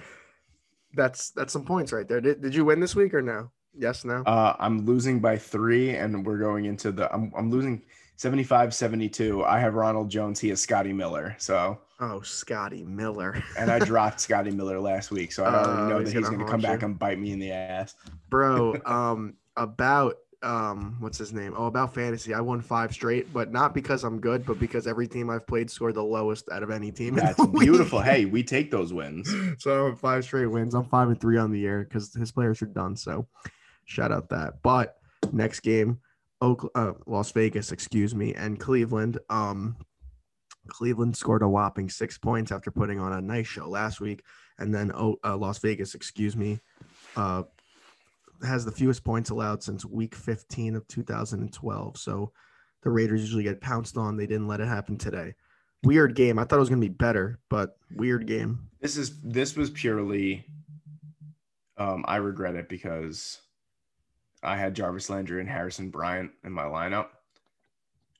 That's 0.94 1.30
that's 1.30 1.52
some 1.52 1.64
points 1.64 1.92
right 1.92 2.06
there. 2.08 2.20
Did, 2.20 2.40
did 2.40 2.54
you 2.54 2.64
win 2.64 2.80
this 2.80 2.96
week 2.96 3.14
or 3.14 3.22
no? 3.22 3.50
Yes, 3.76 4.04
no. 4.04 4.22
Uh, 4.26 4.56
I'm 4.58 4.84
losing 4.84 5.20
by 5.20 5.36
three, 5.38 5.90
and 5.90 6.26
we're 6.26 6.38
going 6.38 6.64
into 6.64 6.90
the. 6.90 7.12
I'm, 7.14 7.32
I'm 7.36 7.50
losing 7.50 7.82
75 8.16 8.74
72. 8.74 9.44
I 9.44 9.60
have 9.60 9.74
Ronald 9.74 10.10
Jones. 10.10 10.40
He 10.40 10.48
has 10.48 10.60
Scotty 10.60 10.92
Miller. 10.92 11.36
So, 11.38 11.78
Oh, 12.00 12.20
Scotty 12.22 12.82
Miller. 12.82 13.40
and 13.58 13.70
I 13.70 13.78
dropped 13.78 14.20
Scotty 14.20 14.50
Miller 14.50 14.80
last 14.80 15.10
week. 15.12 15.30
So 15.32 15.44
I 15.44 15.54
already 15.54 15.82
Oh, 15.82 15.88
know 15.88 15.98
he's 16.00 16.08
that 16.12 16.18
he's 16.18 16.24
gonna 16.28 16.36
going 16.38 16.46
to 16.46 16.50
come 16.52 16.60
haunt 16.62 16.80
back 16.80 16.82
and 16.82 16.98
bite 16.98 17.18
me 17.20 17.30
in 17.32 17.38
the 17.38 17.52
ass. 17.52 17.94
Bro, 18.28 18.80
um 18.86 19.34
about 19.56 20.16
um 20.42 20.96
what's 21.00 21.18
his 21.18 21.32
name? 21.32 21.54
Oh, 21.56 21.66
about 21.66 21.94
fantasy. 21.94 22.32
I 22.34 22.40
won 22.40 22.60
five 22.60 22.92
straight, 22.92 23.32
but 23.32 23.52
not 23.52 23.74
because 23.74 24.04
I'm 24.04 24.20
good, 24.20 24.46
but 24.46 24.58
because 24.58 24.86
every 24.86 25.06
team 25.06 25.28
I've 25.30 25.46
played 25.46 25.70
scored 25.70 25.94
the 25.94 26.02
lowest 26.02 26.50
out 26.50 26.62
of 26.62 26.70
any 26.70 26.90
team. 26.90 27.14
That's 27.14 27.44
beautiful. 27.58 28.00
Hey, 28.00 28.24
we 28.24 28.42
take 28.42 28.70
those 28.70 28.92
wins. 28.92 29.32
so 29.58 29.94
five 29.94 30.24
straight 30.24 30.46
wins. 30.46 30.74
I'm 30.74 30.84
five 30.84 31.08
and 31.08 31.20
three 31.20 31.36
on 31.38 31.50
the 31.50 31.58
year 31.58 31.84
because 31.84 32.14
his 32.14 32.32
players 32.32 32.62
are 32.62 32.66
done. 32.66 32.96
So 32.96 33.26
shout 33.84 34.12
out 34.12 34.28
that. 34.30 34.62
But 34.62 34.96
next 35.32 35.60
game, 35.60 36.00
Oak, 36.40 36.70
uh, 36.74 36.92
Las 37.06 37.32
Vegas, 37.32 37.72
excuse 37.72 38.14
me, 38.14 38.34
and 38.34 38.58
Cleveland. 38.58 39.18
Um, 39.28 39.76
Cleveland 40.68 41.16
scored 41.16 41.42
a 41.42 41.48
whopping 41.48 41.90
six 41.90 42.16
points 42.16 42.52
after 42.52 42.70
putting 42.70 42.98
on 42.98 43.12
a 43.12 43.20
nice 43.20 43.46
show 43.46 43.68
last 43.68 44.00
week, 44.00 44.22
and 44.58 44.74
then 44.74 44.90
oh, 44.94 45.16
uh, 45.24 45.36
Las 45.36 45.58
Vegas, 45.58 45.94
excuse 45.94 46.36
me, 46.36 46.60
uh, 47.16 47.42
has 48.44 48.64
the 48.64 48.72
fewest 48.72 49.04
points 49.04 49.30
allowed 49.30 49.62
since 49.62 49.84
Week 49.84 50.14
15 50.14 50.76
of 50.76 50.86
2012. 50.88 51.96
So 51.96 52.32
the 52.82 52.90
Raiders 52.90 53.20
usually 53.20 53.42
get 53.42 53.60
pounced 53.60 53.96
on. 53.96 54.16
They 54.16 54.26
didn't 54.26 54.48
let 54.48 54.60
it 54.60 54.68
happen 54.68 54.96
today. 54.96 55.34
Weird 55.82 56.14
game. 56.14 56.38
I 56.38 56.44
thought 56.44 56.56
it 56.56 56.60
was 56.60 56.68
gonna 56.68 56.80
be 56.80 56.88
better, 56.88 57.38
but 57.48 57.78
weird 57.94 58.26
game. 58.26 58.68
This 58.80 58.96
is 58.96 59.20
this 59.22 59.56
was 59.56 59.70
purely. 59.70 60.44
Um, 61.78 62.04
I 62.06 62.16
regret 62.16 62.56
it 62.56 62.68
because 62.68 63.40
I 64.42 64.56
had 64.56 64.74
Jarvis 64.74 65.08
Landry 65.08 65.40
and 65.40 65.48
Harrison 65.48 65.88
Bryant 65.88 66.32
in 66.44 66.52
my 66.52 66.64
lineup, 66.64 67.08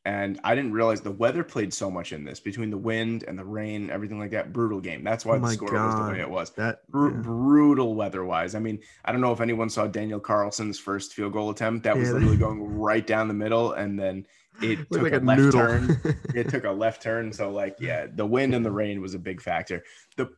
and 0.04 0.40
I 0.44 0.54
didn't 0.54 0.72
realize 0.72 1.02
the 1.02 1.10
weather 1.10 1.44
played 1.44 1.74
so 1.74 1.90
much 1.90 2.12
in 2.12 2.24
this 2.24 2.40
between 2.40 2.70
the 2.70 2.78
wind 2.78 3.24
and 3.28 3.38
the 3.38 3.44
rain, 3.44 3.90
everything 3.90 4.18
like 4.18 4.30
that. 4.30 4.52
Brutal 4.52 4.80
game. 4.80 5.04
That's 5.04 5.26
why 5.26 5.36
Oh 5.36 5.40
the 5.40 5.48
score 5.50 5.72
was 5.72 5.94
the 5.94 6.12
way 6.12 6.20
it 6.20 6.30
was. 6.30 6.50
That 6.52 6.86
Bru- 6.88 7.12
yeah. 7.12 7.20
Brutal 7.20 7.94
weather-wise. 7.94 8.54
I 8.54 8.60
mean, 8.60 8.80
I 9.04 9.12
don't 9.12 9.20
know 9.20 9.32
if 9.32 9.40
anyone 9.42 9.68
saw 9.68 9.86
Daniel 9.86 10.18
Carlson's 10.20 10.78
first 10.78 11.12
field 11.12 11.34
goal 11.34 11.50
attempt. 11.50 11.84
That 11.84 11.96
was 11.98 12.08
Yeah. 12.08 12.14
literally 12.14 12.36
going 12.38 12.62
right 12.78 13.06
down 13.06 13.28
the 13.28 13.34
middle, 13.34 13.72
and 13.72 13.98
then 13.98 14.26
it 14.62 14.78
took 14.90 15.02
like 15.02 15.12
a, 15.12 15.18
a 15.18 15.20
left 15.20 15.40
noodle. 15.40 15.60
turn 15.60 16.00
it 16.34 16.48
took 16.48 16.64
a 16.64 16.70
left 16.70 17.02
turn. 17.02 17.32
So 17.32 17.50
like, 17.50 17.76
yeah, 17.78 18.06
the 18.12 18.24
wind 18.26 18.54
and 18.54 18.64
the 18.64 18.72
rain 18.72 19.02
was 19.02 19.14
a 19.14 19.18
big 19.18 19.40
factor. 19.42 19.84
The 20.16 20.30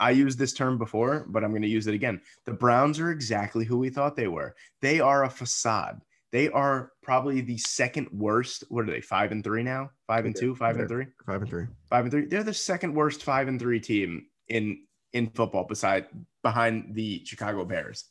I 0.00 0.10
used 0.12 0.38
this 0.38 0.54
term 0.54 0.78
before, 0.78 1.26
but 1.28 1.44
I'm 1.44 1.50
going 1.50 1.60
to 1.62 1.68
use 1.68 1.86
it 1.86 1.94
again. 1.94 2.22
The 2.46 2.52
Browns 2.54 2.98
are 2.98 3.10
exactly 3.10 3.66
who 3.66 3.76
we 3.78 3.90
thought 3.90 4.16
they 4.16 4.28
were. 4.28 4.56
They 4.80 4.98
are 4.98 5.24
a 5.24 5.30
facade. 5.30 6.00
They 6.32 6.48
are 6.48 6.92
probably 7.02 7.40
the 7.40 7.58
second 7.58 8.08
worst. 8.12 8.64
What 8.68 8.88
are 8.88 8.90
they? 8.90 9.00
Five 9.00 9.32
and 9.32 9.42
three 9.42 9.62
now? 9.62 9.90
Five 10.06 10.26
and 10.26 10.36
two? 10.36 10.54
Five 10.54 10.78
and 10.78 10.88
three? 10.88 11.06
Five 11.26 11.40
and 11.42 11.50
three. 11.50 11.66
Five 11.88 12.04
and 12.04 12.12
three. 12.12 12.26
They're 12.26 12.44
the 12.44 12.54
second 12.54 12.94
worst 12.94 13.24
five 13.24 13.48
and 13.48 13.58
three 13.58 13.80
team 13.80 14.26
in 14.48 14.84
in 15.12 15.28
football, 15.30 15.64
beside 15.64 16.06
behind 16.42 16.94
the 16.94 17.22
Chicago 17.24 17.64
Bears. 17.64 18.04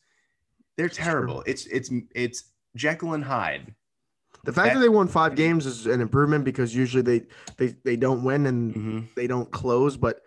They're 0.78 0.90
terrible. 0.90 1.44
It's 1.48 1.66
it's 1.68 1.90
it's 2.14 2.44
Jekyll 2.76 3.14
and 3.14 3.24
Hyde. 3.24 3.74
The 4.44 4.52
fact 4.54 4.70
That- 4.70 4.74
that 4.76 4.80
they 4.82 4.90
won 4.90 5.08
five 5.08 5.36
games 5.36 5.66
is 5.66 5.86
an 5.88 6.02
improvement 6.02 6.44
because 6.44 6.76
usually 6.76 7.04
they 7.04 7.26
they 7.58 7.68
they 7.86 7.96
don't 7.96 8.24
win 8.24 8.46
and 8.48 8.76
Mm-hmm. 8.76 9.00
they 9.16 9.28
don't 9.28 9.50
close. 9.50 9.96
But 9.96 10.22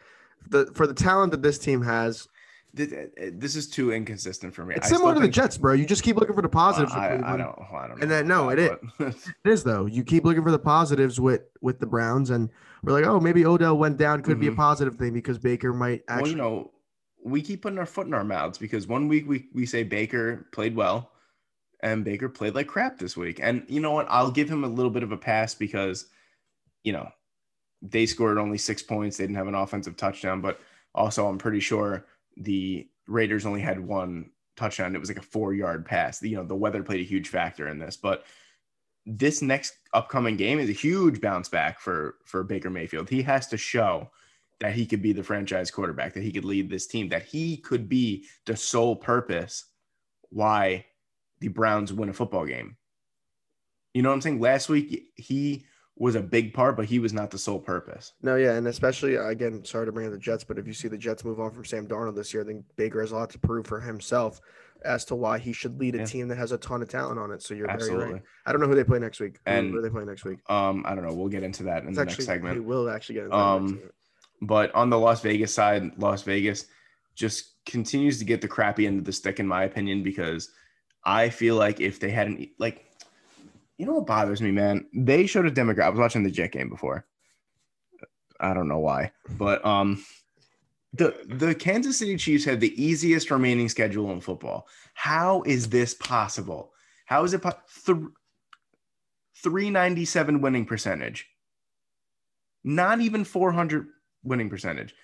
the 0.48 0.66
for 0.74 0.86
the 0.86 0.94
talent 0.94 1.32
that 1.32 1.42
this 1.42 1.58
team 1.58 1.82
has, 1.82 2.26
This 2.74 3.54
is 3.54 3.68
too 3.68 3.92
inconsistent 3.92 4.54
for 4.54 4.64
me. 4.64 4.74
it's 4.76 4.88
similar 4.88 5.12
to 5.14 5.20
the 5.20 5.28
Jets, 5.28 5.58
bro. 5.58 5.74
You 5.74 5.84
just 5.84 6.02
keep 6.02 6.16
looking 6.16 6.34
for 6.34 6.40
the 6.40 6.48
positives. 6.48 6.92
I, 6.92 7.16
I 7.16 7.36
don't. 7.36 7.58
I 7.72 7.86
don't 7.86 7.98
know. 7.98 8.02
And 8.02 8.10
then- 8.10 8.26
no, 8.26 8.48
about 8.48 8.58
it 8.58 8.80
that, 8.98 9.14
It 9.44 9.50
is 9.50 9.62
though. 9.62 9.84
You 9.86 10.02
keep 10.04 10.24
looking 10.24 10.42
for 10.42 10.50
the 10.50 10.58
positives 10.58 11.20
with 11.20 11.42
with 11.60 11.80
the 11.80 11.86
Browns, 11.86 12.30
and 12.30 12.48
we're 12.82 12.92
like, 12.94 13.04
oh, 13.04 13.20
maybe 13.20 13.44
Odell 13.44 13.76
went 13.76 13.98
down 13.98 14.22
could 14.22 14.40
be 14.40 14.48
a 14.48 14.52
Mhm. 14.52 14.56
positive 14.56 14.96
thing 14.96 15.12
because 15.12 15.38
Baker 15.38 15.72
might 15.74 16.06
but- 16.06 16.14
well, 16.14 16.18
actually. 16.20 16.30
you 16.30 16.36
know, 16.36 16.70
we 17.24 17.42
keep 17.42 17.62
putting 17.62 17.78
our 17.78 17.86
foot 17.86 18.06
in 18.06 18.14
our 18.14 18.24
mouths 18.24 18.56
because 18.58 18.86
one 18.88 19.06
week 19.06 19.28
we, 19.28 19.48
we 19.54 19.64
say 19.66 19.82
Baker 19.84 20.46
played 20.52 20.74
well 20.74 21.12
and 21.80 22.04
Baker 22.04 22.28
played 22.28 22.54
like 22.54 22.66
crap 22.66 22.98
this 22.98 23.16
week. 23.16 23.38
And 23.40 23.64
you 23.68 23.80
know 23.80 23.92
what? 23.92 24.06
I'll 24.08 24.30
give 24.32 24.48
him 24.50 24.64
a 24.64 24.68
little 24.68 24.90
bit 24.90 25.02
of 25.04 25.12
a 25.12 25.16
pass 25.16 25.54
because, 25.54 26.06
you 26.82 26.92
know, 26.92 27.08
they 27.80 28.06
scored 28.06 28.38
only 28.38 28.58
six 28.58 28.82
points. 28.82 29.16
They 29.18 29.24
didn't 29.24 29.36
have 29.36 29.46
an 29.46 29.54
offensive 29.54 29.96
touchdown, 29.96 30.40
but 30.40 30.58
also 30.96 31.28
I'm 31.28 31.38
pretty 31.38 31.60
sure 31.60 32.04
the 32.36 32.88
Raiders 33.06 33.46
only 33.46 33.60
had 33.60 33.80
one 33.80 34.30
touchdown. 34.56 34.94
It 34.94 35.00
was 35.00 35.08
like 35.08 35.18
a 35.18 35.22
four 35.22 35.54
yard 35.54 35.84
pass. 35.84 36.22
You 36.22 36.36
know, 36.36 36.44
the 36.44 36.54
weather 36.54 36.82
played 36.82 37.00
a 37.00 37.04
huge 37.04 37.28
factor 37.28 37.68
in 37.68 37.78
this, 37.78 37.96
but 37.96 38.24
this 39.04 39.42
next 39.42 39.74
upcoming 39.92 40.36
game 40.36 40.58
is 40.58 40.68
a 40.68 40.74
huge 40.74 41.20
bounce 41.20 41.48
back 41.48 41.80
for 41.80 42.16
for 42.24 42.44
Baker 42.44 42.70
Mayfield. 42.70 43.08
He 43.08 43.22
has 43.22 43.48
to 43.48 43.56
show 43.56 44.10
that 44.60 44.74
he 44.74 44.86
could 44.86 45.02
be 45.02 45.12
the 45.12 45.24
franchise 45.24 45.70
quarterback, 45.70 46.14
that 46.14 46.22
he 46.22 46.30
could 46.30 46.44
lead 46.44 46.70
this 46.70 46.86
team, 46.86 47.08
that 47.08 47.24
he 47.24 47.56
could 47.56 47.88
be 47.88 48.26
the 48.46 48.56
sole 48.56 48.94
purpose 48.94 49.64
why 50.30 50.86
the 51.40 51.48
Browns 51.48 51.92
win 51.92 52.08
a 52.08 52.12
football 52.12 52.46
game. 52.46 52.76
You 53.92 54.02
know 54.02 54.10
what 54.10 54.14
I'm 54.14 54.20
saying? 54.20 54.40
Last 54.40 54.68
week 54.68 55.10
he 55.16 55.66
was 55.96 56.14
a 56.14 56.20
big 56.20 56.54
part, 56.54 56.76
but 56.76 56.86
he 56.86 56.98
was 56.98 57.12
not 57.12 57.30
the 57.30 57.38
sole 57.38 57.58
purpose. 57.58 58.14
No, 58.22 58.36
yeah, 58.36 58.54
and 58.54 58.66
especially 58.66 59.16
again, 59.16 59.64
sorry 59.64 59.86
to 59.86 59.92
bring 59.92 60.06
up 60.06 60.12
the 60.12 60.18
Jets, 60.18 60.44
but 60.44 60.58
if 60.58 60.66
you 60.66 60.72
see 60.72 60.88
the 60.88 60.98
Jets 60.98 61.24
move 61.24 61.38
on 61.38 61.50
from 61.50 61.64
Sam 61.64 61.86
Darnold 61.86 62.16
this 62.16 62.32
year, 62.32 62.42
I 62.42 62.46
think 62.46 62.64
Baker 62.76 63.00
has 63.00 63.12
a 63.12 63.16
lot 63.16 63.30
to 63.30 63.38
prove 63.38 63.66
for 63.66 63.80
himself 63.80 64.40
as 64.84 65.04
to 65.06 65.14
why 65.14 65.38
he 65.38 65.52
should 65.52 65.78
lead 65.78 65.94
a 65.94 65.98
yeah. 65.98 66.04
team 66.04 66.28
that 66.28 66.38
has 66.38 66.52
a 66.52 66.58
ton 66.58 66.82
of 66.82 66.88
talent 66.88 67.18
on 67.18 67.30
it. 67.30 67.42
So 67.42 67.54
you're 67.54 67.70
Absolutely. 67.70 67.98
very 67.98 68.12
right. 68.14 68.22
I 68.46 68.52
don't 68.52 68.60
know 68.60 68.66
who 68.66 68.74
they 68.74 68.84
play 68.84 68.98
next 68.98 69.20
week. 69.20 69.38
And 69.46 69.70
who, 69.70 69.76
who 69.76 69.82
they 69.82 69.90
play 69.90 70.04
next 70.04 70.24
week? 70.24 70.38
Um, 70.50 70.84
I 70.86 70.94
don't 70.94 71.06
know. 71.06 71.14
We'll 71.14 71.28
get 71.28 71.42
into 71.42 71.62
that 71.64 71.82
in 71.82 71.90
it's 71.90 71.96
the 71.96 72.02
actually, 72.02 72.16
next 72.16 72.26
segment. 72.26 72.58
We 72.58 72.64
will 72.64 72.90
actually 72.90 73.16
get 73.16 73.24
into 73.24 73.36
um, 73.36 73.82
but 74.40 74.74
on 74.74 74.90
the 74.90 74.98
Las 74.98 75.20
Vegas 75.20 75.54
side, 75.54 75.92
Las 75.98 76.22
Vegas 76.22 76.66
just 77.14 77.64
continues 77.64 78.18
to 78.18 78.24
get 78.24 78.40
the 78.40 78.48
crappy 78.48 78.86
end 78.86 78.98
of 78.98 79.04
the 79.04 79.12
stick, 79.12 79.38
in 79.38 79.46
my 79.46 79.64
opinion, 79.64 80.02
because 80.02 80.50
I 81.04 81.28
feel 81.28 81.56
like 81.56 81.80
if 81.80 82.00
they 82.00 82.10
hadn't 82.10 82.48
like 82.58 82.91
you 83.82 83.86
know 83.86 83.94
what 83.94 84.06
bothers 84.06 84.40
me, 84.40 84.52
man? 84.52 84.86
They 84.94 85.26
showed 85.26 85.44
a 85.44 85.50
demographic. 85.50 85.82
I 85.82 85.88
was 85.88 85.98
watching 85.98 86.22
the 86.22 86.30
Jet 86.30 86.52
game 86.52 86.68
before. 86.68 87.04
I 88.38 88.54
don't 88.54 88.68
know 88.68 88.78
why, 88.78 89.10
but 89.36 89.64
um, 89.66 90.04
the 90.92 91.16
the 91.26 91.52
Kansas 91.52 91.98
City 91.98 92.16
Chiefs 92.16 92.44
have 92.44 92.60
the 92.60 92.80
easiest 92.80 93.28
remaining 93.28 93.68
schedule 93.68 94.12
in 94.12 94.20
football. 94.20 94.68
How 94.94 95.42
is 95.42 95.68
this 95.68 95.94
possible? 95.94 96.72
How 97.06 97.24
is 97.24 97.34
it 97.34 97.42
po- 97.42 97.58
th- 97.84 98.06
397 99.38 100.40
winning 100.40 100.64
percentage? 100.64 101.26
Not 102.62 103.00
even 103.00 103.24
400 103.24 103.88
winning 104.22 104.48
percentage. 104.48 104.94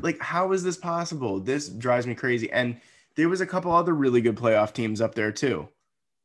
Like, 0.00 0.20
how 0.20 0.52
is 0.52 0.62
this 0.62 0.76
possible? 0.76 1.40
This 1.40 1.68
drives 1.68 2.06
me 2.06 2.14
crazy. 2.14 2.48
And 2.52 2.80
there 3.16 3.28
was 3.28 3.40
a 3.40 3.46
couple 3.46 3.72
other 3.72 3.92
really 3.92 4.20
good 4.20 4.36
playoff 4.36 4.72
teams 4.72 5.00
up 5.00 5.16
there 5.16 5.32
too. 5.32 5.68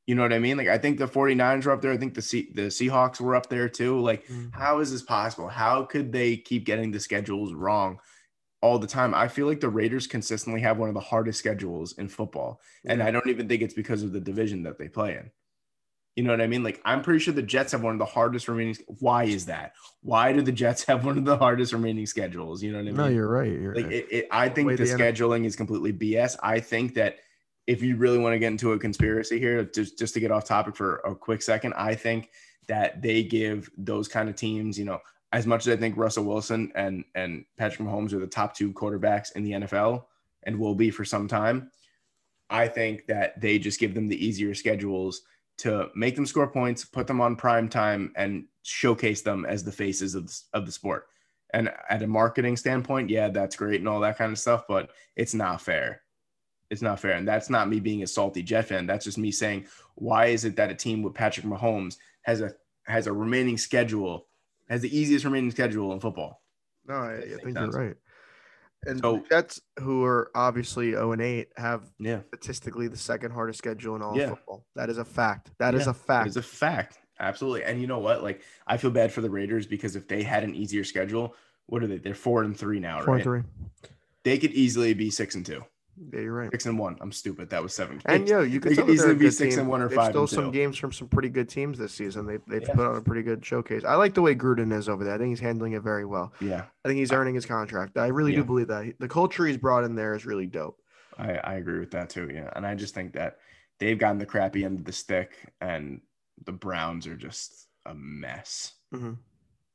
You 0.08 0.14
know 0.14 0.22
what 0.22 0.34
I 0.34 0.39
mean? 0.39 0.58
Like 0.58 0.68
I 0.68 0.78
think 0.78 0.99
the 0.99 1.08
49ers 1.08 1.66
were 1.66 1.72
up 1.72 1.82
there. 1.82 1.91
I 1.91 1.97
think 1.97 2.14
the 2.14 2.22
C- 2.22 2.51
the 2.53 2.64
Seahawks 2.64 3.20
were 3.20 3.36
up 3.36 3.49
there 3.49 3.68
too. 3.68 3.99
Like 3.99 4.26
mm-hmm. 4.28 4.49
how 4.51 4.80
is 4.80 4.91
this 4.91 5.01
possible? 5.01 5.47
How 5.47 5.84
could 5.84 6.12
they 6.12 6.38
keep 6.38 6.66
getting 6.66 6.91
the 6.91 6.99
schedules 6.99 7.53
wrong 7.53 7.99
all 8.62 8.78
the 8.78 8.88
time? 8.88 9.16
I 9.16 9.28
feel 9.28 9.47
like 9.47 9.62
the 9.62 9.70
Raiders 9.70 10.06
consistently 10.06 10.62
have 10.62 10.78
one 10.78 10.89
of 10.89 10.95
the 10.95 11.01
hardest 11.01 11.39
schedules 11.39 11.97
in 11.97 12.08
football. 12.08 12.62
Mm-hmm. 12.86 12.91
And 12.91 13.03
I 13.03 13.10
don't 13.12 13.28
even 13.28 13.47
think 13.47 13.64
it's 13.64 13.74
because 13.74 14.03
of 14.03 14.12
the 14.12 14.20
division 14.20 14.64
that 14.64 14.78
they 14.78 14.89
play 14.89 15.16
in. 15.16 15.32
You 16.16 16.24
know 16.24 16.32
what 16.32 16.41
I 16.41 16.47
mean? 16.47 16.64
Like 16.64 16.82
I'm 16.86 17.01
pretty 17.01 17.20
sure 17.20 17.34
the 17.34 17.41
Jets 17.41 17.72
have 17.72 17.82
one 17.82 17.93
of 17.93 17.99
the 17.99 18.06
hardest 18.06 18.47
remaining. 18.47 18.78
Why 18.99 19.24
is 19.24 19.47
that? 19.47 19.74
Why 20.01 20.32
do 20.34 20.41
the 20.43 20.51
Jets 20.51 20.84
have 20.86 21.03
one 21.03 21.18
of 21.18 21.26
the 21.26 21.38
hardest 21.38 21.74
remaining 21.74 22.06
schedules? 22.06 22.62
You 22.62 22.72
know 22.72 22.78
what 22.78 22.84
I 22.84 22.86
mean? 22.86 22.95
No, 22.95 23.08
you're 23.08 23.28
right. 23.28 23.51
You're 23.51 23.76
like 23.76 23.86
right. 23.86 23.93
It, 23.93 24.08
it, 24.12 24.28
I 24.30 24.49
think 24.49 24.70
the, 24.70 24.78
the 24.78 24.84
scheduling 24.84 25.45
is 25.45 25.56
completely 25.56 25.91
BS. 25.91 26.38
I 26.43 26.60
think 26.60 26.93
that 26.93 27.18
if 27.68 27.82
you 27.82 27.95
really 27.95 28.18
want 28.18 28.34
to 28.34 28.39
get 28.39 28.51
into 28.51 28.74
a 28.74 28.80
conspiracy 28.80 29.39
here, 29.39 29.63
just 29.63 29.97
just 29.97 30.13
to 30.13 30.20
get 30.20 30.32
off 30.32 30.45
topic 30.45 30.76
for 30.76 30.97
a 30.97 31.16
quick 31.16 31.41
second, 31.41 31.74
I 31.74 31.95
think 31.95 32.30
that 32.68 33.01
they 33.01 33.24
give 33.24 33.70
those 33.78 34.07
kind 34.07 34.30
of 34.30 34.36
teams, 34.36 34.78
you 34.78 34.86
know, 34.86 34.99
as 35.34 35.45
much 35.45 35.68
as 35.68 35.74
I 35.74 35.80
think 35.80 35.97
Russell 35.97 36.26
Wilson 36.26 36.72
and 36.76 37.03
and 37.16 37.45
Patrick 37.57 37.88
Mahomes 37.88 38.13
are 38.13 38.20
the 38.20 38.28
top 38.28 38.55
two 38.55 38.72
quarterbacks 38.74 39.36
in 39.36 39.43
the 39.43 39.51
NFL 39.51 40.05
and 40.43 40.59
will 40.59 40.76
be 40.76 40.91
for 40.91 41.03
some 41.03 41.28
time, 41.28 41.72
I 42.49 42.68
think 42.68 43.07
that 43.07 43.39
they 43.41 43.57
just 43.57 43.80
give 43.80 43.95
them 43.95 44.07
the 44.07 44.26
easier 44.26 44.53
schedules 44.53 45.22
to 45.57 45.89
make 45.95 46.16
them 46.16 46.26
score 46.26 46.47
points, 46.47 46.86
put 46.86 47.07
them 47.07 47.22
on 47.22 47.36
prime 47.36 47.70
time, 47.70 48.11
and 48.16 48.45
showcase 48.63 49.22
them 49.22 49.45
as 49.45 49.63
the 49.63 49.72
faces 49.72 50.13
of 50.13 50.28
the, 50.28 50.41
of 50.53 50.66
the 50.66 50.72
sport. 50.72 51.07
And 51.53 51.72
at 51.89 52.03
a 52.03 52.07
marketing 52.07 52.57
standpoint, 52.57 53.09
yeah, 53.09 53.30
that's 53.30 53.55
great 53.55 53.80
and 53.80 53.88
all 53.88 54.01
that 54.01 54.18
kind 54.18 54.32
of 54.32 54.39
stuff, 54.39 54.66
but 54.68 54.89
it's 55.16 55.34
not 55.34 55.61
fair 55.61 56.01
it's 56.76 56.82
not 56.82 57.00
fair. 57.00 57.14
And 57.14 57.26
that's 57.26 57.50
not 57.50 57.70
me 57.70 57.80
being 57.80 58.04
a 58.04 58.08
salty 58.08 58.44
Jet 58.44 58.64
fan. 58.64 58.86
That's 58.86 59.06
just 59.06 59.18
me 59.18 59.32
saying, 59.32 59.68
why 59.96 60.28
is 60.28 60.44
it 60.44 60.58
that 60.58 60.70
a 60.70 60.76
team 60.76 61.02
with 61.02 61.14
Patrick 61.14 61.46
Mahomes 61.46 61.96
has 62.24 62.42
a 62.42 62.54
has 62.84 63.08
a 63.08 63.14
remaining 63.14 63.58
schedule, 63.58 64.28
has 64.70 64.82
the 64.82 64.96
easiest 64.96 65.24
remaining 65.24 65.52
schedule 65.52 65.94
in 65.94 66.02
football? 66.02 66.42
No, 66.86 66.96
I, 66.96 67.16
I 67.16 67.38
think 67.42 67.58
you're 67.58 67.70
right. 67.70 67.96
And 68.86 69.00
so, 69.00 69.18
the 69.18 69.30
Jets, 69.30 69.62
who 69.80 70.04
are 70.04 70.30
obviously 70.36 70.92
0 70.92 71.14
and 71.14 71.22
8, 71.22 71.48
have 71.56 71.90
yeah. 71.98 72.20
statistically 72.28 72.88
the 72.88 72.98
second 72.98 73.32
hardest 73.32 73.58
schedule 73.58 73.96
in 73.96 74.02
all 74.02 74.16
yeah. 74.16 74.30
football. 74.30 74.66
That 74.76 74.90
is 74.90 74.98
a 74.98 75.06
fact. 75.06 75.50
That 75.58 75.74
yeah, 75.74 75.80
is 75.80 75.88
a 75.88 75.94
fact. 75.94 76.28
It's 76.28 76.36
a 76.36 76.44
fact. 76.44 77.00
Absolutely. 77.20 77.64
And 77.64 77.82
you 77.82 77.88
know 77.88 78.00
what? 78.00 78.22
Like, 78.22 78.42
I 78.68 78.78
feel 78.78 78.92
bad 78.92 79.12
for 79.12 79.22
the 79.22 79.30
Raiders 79.30 79.66
because 79.66 79.96
if 79.96 80.08
they 80.08 80.22
had 80.22 80.44
an 80.44 80.54
easier 80.54 80.84
schedule, 80.84 81.34
what 81.66 81.82
are 81.82 81.88
they? 81.88 81.98
They're 81.98 82.14
four 82.14 82.44
and 82.44 82.56
three 82.56 82.80
now, 82.80 83.02
four 83.02 83.16
right? 83.16 83.24
Four 83.24 83.36
and 83.36 83.46
three. 83.46 83.90
They 84.24 84.38
could 84.38 84.52
easily 84.52 84.94
be 84.94 85.10
six 85.10 85.34
and 85.34 85.46
two. 85.46 85.64
Yeah, 86.12 86.22
you're 86.22 86.34
right. 86.34 86.52
Six 86.52 86.66
and 86.66 86.78
one. 86.78 86.98
I'm 87.00 87.12
stupid. 87.12 87.50
That 87.50 87.64
was 87.64 87.74
seven. 87.74 88.02
And 88.06 88.28
yo, 88.28 88.41
you 88.41 88.60
could 88.60 88.78
easily 88.89 89.16
be 89.16 89.30
six 89.32 89.56
team. 89.56 89.62
and 89.62 89.70
one 89.70 89.82
or 89.82 89.88
They've 89.88 89.96
five. 89.96 90.12
Stole 90.12 90.28
some 90.28 90.52
games 90.52 90.78
from 90.78 90.91
some 90.91 91.08
pretty 91.08 91.30
good 91.30 91.48
teams 91.48 91.78
this 91.78 91.93
season. 91.93 92.26
They 92.26 92.38
they've 92.48 92.68
yeah. 92.68 92.74
put 92.74 92.86
on 92.86 92.96
a 92.98 93.02
pretty 93.02 93.24
good 93.24 93.46
showcase. 93.46 93.84
I 93.86 93.96
like 93.96 94.14
the 94.14 94.22
way 94.22 94.36
Gruden 94.36 94.74
is 94.74 94.89
over 94.89 95.04
there. 95.04 95.14
I 95.14 95.18
think 95.18 95.30
he's 95.30 95.39
handling 95.39 95.74
it 95.74 95.82
very 95.82 96.06
well. 96.06 96.34
Yeah, 96.41 96.66
I 96.84 96.88
think 96.88 97.00
he's 97.00 97.14
earning 97.14 97.36
his 97.36 97.46
contract. 97.46 97.98
I 97.98 98.08
really 98.08 98.32
yeah. 98.32 98.39
do 98.39 98.46
believe 98.46 98.68
that 98.68 98.96
the 99.00 99.08
culture 99.08 99.46
he's 99.46 99.58
brought 99.58 99.84
in 99.86 99.96
there 99.96 100.16
is 100.16 100.26
really 100.26 100.48
dope. 100.48 100.82
I 101.18 101.38
I 101.38 101.54
agree 101.56 101.80
with 101.80 101.91
that 101.91 102.10
too. 102.10 102.30
Yeah, 102.34 102.50
and 102.56 102.66
I 102.66 102.76
just 102.76 102.93
think 102.93 103.14
that 103.14 103.38
they've 103.80 103.98
gotten 103.98 104.18
the 104.18 104.26
crappy 104.26 104.66
end 104.66 104.80
of 104.80 104.86
the 104.86 104.91
stick, 104.91 105.32
and 105.62 106.02
the 106.46 106.52
Browns 106.52 107.08
are 107.08 107.16
just 107.16 107.68
a 107.86 107.96
mess. 107.96 108.74
Mm-hmm. 108.93 109.14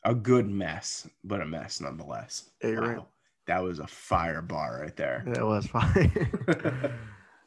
A 0.05 0.15
good 0.15 0.49
mess, 0.49 1.09
but 1.25 1.41
a 1.41 1.47
mess 1.47 1.81
nonetheless. 1.81 2.51
Yeah, 2.63 2.71
you're 2.71 2.83
wow. 2.83 2.89
right. 2.89 3.07
That 3.51 3.65
was 3.65 3.81
a 3.81 3.87
fire 3.89 4.43
bar 4.43 4.79
right 4.81 4.95
there. 4.95 5.25
That 5.27 5.45
was 5.45 5.67
fire. 5.67 6.95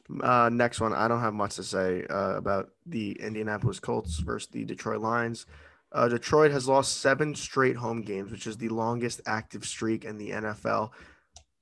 uh, 0.22 0.49
next 0.51 0.82
one, 0.82 0.91
I 0.91 1.08
don't 1.08 1.22
have 1.22 1.34
much 1.34 1.56
to 1.56 1.64
say 1.64 2.06
uh, 2.10 2.36
about 2.36 2.72
the 2.86 3.14
Indianapolis 3.22 3.80
Colts 3.80 4.20
versus 4.20 4.49
the 4.51 4.66
Detroit 4.66 4.99
Lions. 4.99 5.45
Uh, 5.93 6.10
Detroit 6.10 6.51
has 6.51 6.68
lost 6.68 6.97
seven 6.97 7.34
straight 7.34 7.78
home 7.78 8.01
games, 8.01 8.34
which 8.34 8.47
is 8.47 8.58
the 8.58 8.68
longest 8.68 9.22
active 9.26 9.64
streak 9.64 10.04
in 10.04 10.18
the 10.18 10.32
NFL. 10.32 10.89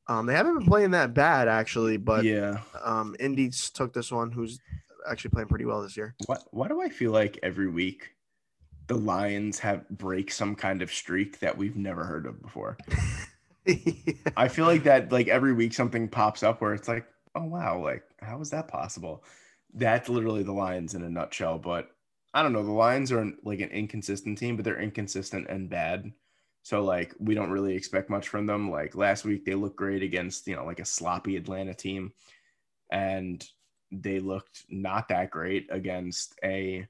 Um, 0.07 0.25
they 0.25 0.33
haven't 0.33 0.57
been 0.57 0.67
playing 0.67 0.89
that 0.91 1.13
bad 1.13 1.47
actually, 1.47 1.97
but 1.97 2.23
yeah, 2.23 2.61
um, 2.83 3.15
Indy's 3.19 3.69
took 3.69 3.93
this 3.93 4.11
one, 4.11 4.31
who's 4.31 4.59
actually 5.07 5.29
playing 5.29 5.49
pretty 5.49 5.65
well 5.65 5.83
this 5.83 5.95
year. 5.95 6.15
What? 6.25 6.41
Why 6.49 6.67
do 6.67 6.81
I 6.81 6.89
feel 6.89 7.11
like 7.11 7.37
every 7.43 7.69
week 7.69 8.15
the 8.87 8.97
Lions 8.97 9.59
have 9.59 9.87
break 9.87 10.31
some 10.31 10.55
kind 10.55 10.81
of 10.81 10.91
streak 10.91 11.37
that 11.41 11.55
we've 11.55 11.77
never 11.77 12.05
heard 12.05 12.25
of 12.25 12.41
before? 12.41 12.75
I 14.37 14.47
feel 14.47 14.65
like 14.65 14.83
that 14.83 15.11
like 15.11 15.27
every 15.27 15.53
week 15.53 15.73
something 15.73 16.07
pops 16.07 16.43
up 16.43 16.61
where 16.61 16.73
it's 16.73 16.87
like, 16.87 17.05
oh 17.35 17.45
wow, 17.45 17.81
like 17.83 18.03
how 18.19 18.41
is 18.41 18.49
that 18.51 18.67
possible? 18.67 19.23
That's 19.73 20.09
literally 20.09 20.43
the 20.43 20.51
Lions 20.51 20.95
in 20.95 21.03
a 21.03 21.09
nutshell. 21.09 21.59
But 21.59 21.89
I 22.33 22.43
don't 22.43 22.53
know. 22.53 22.63
The 22.63 22.71
Lions 22.71 23.11
are 23.11 23.31
like 23.43 23.59
an 23.59 23.69
inconsistent 23.69 24.37
team, 24.37 24.55
but 24.55 24.65
they're 24.65 24.79
inconsistent 24.79 25.47
and 25.49 25.69
bad. 25.69 26.11
So 26.63 26.83
like 26.83 27.15
we 27.19 27.35
don't 27.35 27.51
really 27.51 27.75
expect 27.75 28.09
much 28.09 28.27
from 28.27 28.45
them. 28.45 28.71
Like 28.71 28.95
last 28.95 29.25
week 29.25 29.45
they 29.45 29.55
looked 29.55 29.77
great 29.77 30.03
against, 30.03 30.47
you 30.47 30.55
know, 30.55 30.65
like 30.65 30.79
a 30.79 30.85
sloppy 30.85 31.35
Atlanta 31.37 31.73
team. 31.73 32.13
And 32.91 33.45
they 33.91 34.19
looked 34.19 34.65
not 34.69 35.09
that 35.09 35.31
great 35.31 35.67
against 35.71 36.33
a 36.43 36.87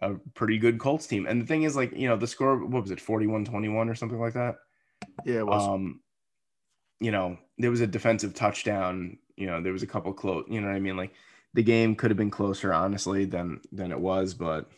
a 0.00 0.14
pretty 0.34 0.58
good 0.58 0.80
Colts 0.80 1.06
team. 1.06 1.26
And 1.26 1.40
the 1.40 1.46
thing 1.46 1.62
is 1.62 1.76
like, 1.76 1.92
you 1.96 2.08
know, 2.08 2.16
the 2.16 2.26
score 2.26 2.58
what 2.64 2.82
was 2.82 2.90
it, 2.90 2.98
41-21 2.98 3.88
or 3.88 3.94
something 3.94 4.18
like 4.20 4.34
that? 4.34 4.56
Yeah, 5.24 5.38
it 5.40 5.46
was. 5.46 5.66
Um, 5.66 6.00
you 7.00 7.10
know, 7.10 7.38
there 7.58 7.70
was 7.70 7.80
a 7.80 7.86
defensive 7.86 8.34
touchdown. 8.34 9.18
You 9.36 9.46
know, 9.46 9.60
there 9.60 9.72
was 9.72 9.82
a 9.82 9.86
couple 9.88 10.12
close. 10.12 10.46
You 10.48 10.60
know 10.60 10.68
what 10.68 10.76
I 10.76 10.80
mean? 10.80 10.96
Like 10.96 11.14
the 11.54 11.62
game 11.62 11.94
could 11.96 12.10
have 12.10 12.18
been 12.18 12.30
closer, 12.30 12.72
honestly, 12.72 13.24
than 13.24 13.60
than 13.72 13.90
it 13.92 14.00
was. 14.00 14.34
But 14.34 14.70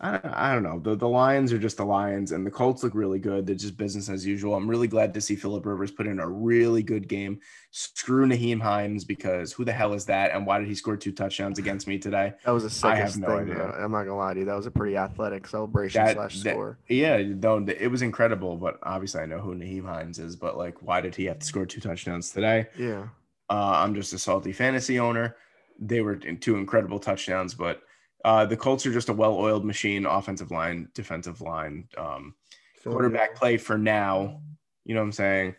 I 0.00 0.10
don't, 0.10 0.24
I 0.26 0.52
don't 0.52 0.62
know. 0.64 0.80
The, 0.80 0.96
the 0.96 1.08
Lions 1.08 1.52
are 1.52 1.58
just 1.58 1.76
the 1.76 1.84
Lions, 1.84 2.32
and 2.32 2.44
the 2.44 2.50
Colts 2.50 2.82
look 2.82 2.94
really 2.94 3.20
good. 3.20 3.46
They're 3.46 3.54
just 3.54 3.76
business 3.76 4.08
as 4.08 4.26
usual. 4.26 4.54
I'm 4.56 4.68
really 4.68 4.88
glad 4.88 5.14
to 5.14 5.20
see 5.20 5.36
Philip 5.36 5.64
Rivers 5.64 5.92
put 5.92 6.08
in 6.08 6.18
a 6.18 6.28
really 6.28 6.82
good 6.82 7.08
game. 7.08 7.38
Screw 7.70 8.26
Nyheim 8.26 8.60
Hines 8.60 9.04
because 9.04 9.52
who 9.52 9.64
the 9.64 9.72
hell 9.72 9.94
is 9.94 10.04
that? 10.06 10.32
And 10.32 10.44
why 10.46 10.58
did 10.58 10.66
he 10.66 10.74
score 10.74 10.96
two 10.96 11.12
touchdowns 11.12 11.58
against 11.60 11.86
me 11.86 11.98
today? 11.98 12.34
That 12.44 12.50
was 12.50 12.64
a 12.64 12.70
sickest 12.70 13.18
no 13.18 13.28
thing. 13.28 13.50
idea. 13.52 13.70
I'm 13.70 13.92
not 13.92 14.02
gonna 14.02 14.16
lie 14.16 14.34
to 14.34 14.40
you. 14.40 14.46
That 14.46 14.56
was 14.56 14.66
a 14.66 14.70
pretty 14.72 14.96
athletic 14.96 15.46
celebration 15.46 16.04
That- 16.04 16.16
slash 16.16 16.42
that- 16.42 16.50
score. 16.50 16.76
Yeah, 16.88 17.18
no, 17.22 17.64
it 17.66 17.88
was 17.90 18.02
incredible. 18.02 18.56
But 18.56 18.78
obviously, 18.82 19.20
I 19.22 19.26
know 19.26 19.38
who 19.38 19.54
Nyheim 19.54 19.86
Hines 19.86 20.18
is. 20.18 20.34
But 20.34 20.56
like, 20.58 20.82
why 20.82 21.00
did 21.02 21.14
he 21.14 21.26
have 21.26 21.38
to 21.38 21.46
score 21.46 21.66
two 21.66 21.80
touchdowns 21.80 22.30
today? 22.30 22.66
Yeah. 22.76 23.06
Uh, 23.48 23.74
I'm 23.76 23.94
just 23.94 24.12
a 24.12 24.18
salty 24.18 24.52
fantasy 24.52 24.98
owner. 24.98 25.36
They 25.78 26.00
were 26.00 26.14
in 26.14 26.38
two 26.38 26.56
incredible 26.56 26.98
touchdowns, 26.98 27.54
but 27.54 27.82
uh, 28.24 28.46
the 28.46 28.56
Colts 28.56 28.86
are 28.86 28.92
just 28.92 29.10
a 29.10 29.12
well-oiled 29.12 29.64
machine, 29.64 30.06
offensive 30.06 30.50
line, 30.50 30.88
defensive 30.94 31.40
line, 31.42 31.86
um, 31.98 32.34
quarterback 32.82 33.36
play 33.36 33.58
for 33.58 33.76
now. 33.76 34.40
You 34.84 34.94
know 34.94 35.00
what 35.00 35.06
I'm 35.06 35.12
saying? 35.12 35.54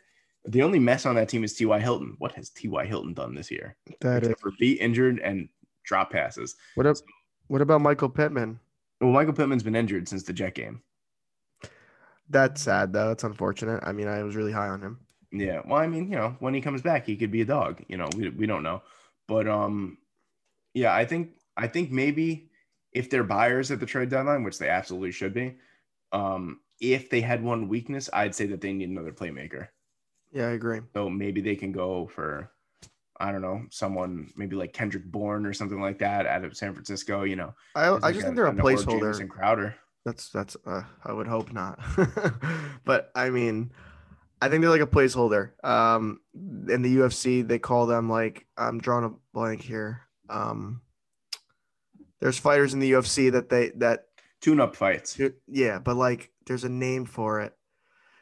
The 0.48 0.64
only 0.64 0.80
mess 0.80 1.06
on 1.06 1.16
that 1.16 1.30
team 1.30 1.44
is 1.44 1.54
T.Y. 1.54 1.80
Hilton. 1.80 2.16
What 2.18 2.32
has 2.34 2.50
T.Y. 2.50 2.86
Hilton 2.86 3.14
done 3.14 3.36
this 3.36 3.52
year? 3.52 3.76
That 4.02 4.24
is. 4.24 4.30
Except 4.30 4.42
for 4.42 4.52
be 4.60 4.74
injured 4.74 5.20
and 5.20 5.48
drop 5.84 6.12
passes. 6.12 6.56
What 6.76 6.88
up? 6.88 6.98
What 7.48 7.62
about 7.62 7.82
Michael 7.82 8.10
Pittman? 8.10 8.60
Well, 9.00 9.12
Michael 9.12 9.34
Pittman's 9.34 9.64
been 9.64 9.76
injured 9.76 10.08
since 10.08 10.24
the 10.24 10.34
Jet 10.34 10.56
game. 10.56 10.82
That's 12.30 12.62
sad 12.62 12.92
though. 12.92 13.12
It's 13.12 13.24
unfortunate. 13.24 13.84
I 13.84 13.92
mean, 13.92 14.08
I 14.08 14.24
was 14.24 14.36
really 14.36 14.52
high 14.52 14.70
on 14.70 14.82
him. 14.82 15.00
Yeah. 15.32 15.62
Well, 15.66 15.80
I 15.80 15.86
mean, 15.86 16.10
you 16.10 16.16
know, 16.16 16.36
when 16.40 16.56
he 16.56 16.62
comes 16.62 16.82
back, 16.82 17.06
he 17.06 17.16
could 17.16 17.32
be 17.32 17.42
a 17.42 17.46
dog. 17.46 17.84
You 17.88 17.98
know, 17.98 18.10
we, 18.16 18.30
we 18.30 18.48
don't 18.48 18.64
know. 18.64 18.82
But 19.28 19.48
um, 19.48 19.98
yeah, 20.74 20.94
I 20.94 21.06
think 21.06 21.32
I 21.58 21.68
think 21.68 21.92
maybe 21.92 22.50
if 22.96 23.10
they're 23.10 23.26
buyers 23.26 23.70
at 23.72 23.80
the 23.82 23.86
trade 23.86 24.10
deadline, 24.10 24.44
which 24.44 24.58
they 24.58 24.70
absolutely 24.70 25.12
should 25.12 25.34
be, 25.34 25.58
um, 26.14 26.62
if 26.80 27.10
they 27.10 27.20
had 27.20 27.44
one 27.44 27.68
weakness, 27.68 28.10
I'd 28.14 28.34
say 28.34 28.46
that 28.48 28.62
they 28.62 28.72
need 28.72 28.90
another 28.90 29.12
playmaker. 29.12 29.68
Yeah, 30.32 30.48
I 30.48 30.52
agree. 30.52 30.80
So 30.94 31.10
maybe 31.10 31.42
they 31.42 31.58
can 31.58 31.74
go 31.74 32.08
for, 32.08 32.50
I 33.20 33.34
don't 33.34 33.42
know, 33.42 33.64
someone 33.70 34.32
maybe 34.38 34.56
like 34.56 34.72
Kendrick 34.72 35.04
Bourne 35.06 35.46
or 35.46 35.54
something 35.54 35.82
like 35.82 36.00
that 36.00 36.26
out 36.26 36.46
of 36.46 36.56
San 36.56 36.74
Francisco. 36.74 37.24
You 37.24 37.36
know, 37.36 37.54
I, 37.76 37.86
I 37.86 37.90
like 37.90 38.14
just 38.14 38.26
think 38.26 38.38
they're 38.38 38.48
a 38.48 38.54
placeholder. 38.54 39.02
Jamison 39.02 39.28
Crowder. 39.28 39.76
That's 40.06 40.30
that's 40.30 40.56
uh, 40.66 40.84
I 41.04 41.12
would 41.12 41.28
hope 41.28 41.52
not. 41.52 41.80
but 42.86 43.12
I 43.14 43.30
mean, 43.30 43.72
I 44.42 44.48
think 44.48 44.62
they're 44.62 44.70
like 44.70 44.82
a 44.82 44.88
placeholder. 44.88 45.52
Um 45.66 46.22
in 46.34 46.82
the 46.82 46.98
UFC 46.98 47.46
they 47.46 47.60
call 47.60 47.88
them 47.88 48.10
like 48.10 48.46
I'm 48.58 48.80
drawing 48.80 49.06
a 49.06 49.12
blank 49.34 49.62
here. 49.62 50.02
Um 50.30 50.82
there's 52.26 52.40
fighters 52.40 52.74
in 52.74 52.80
the 52.80 52.92
UFC 52.94 53.32
that 53.34 53.50
they 53.50 53.70
that 53.76 54.06
Tune-up 54.42 54.76
fights. 54.76 55.20
yeah, 55.48 55.78
but 55.78 55.96
like 55.96 56.32
there's 56.48 56.64
a 56.64 56.70
name 56.70 57.06
for 57.06 57.42
it. 57.42 57.54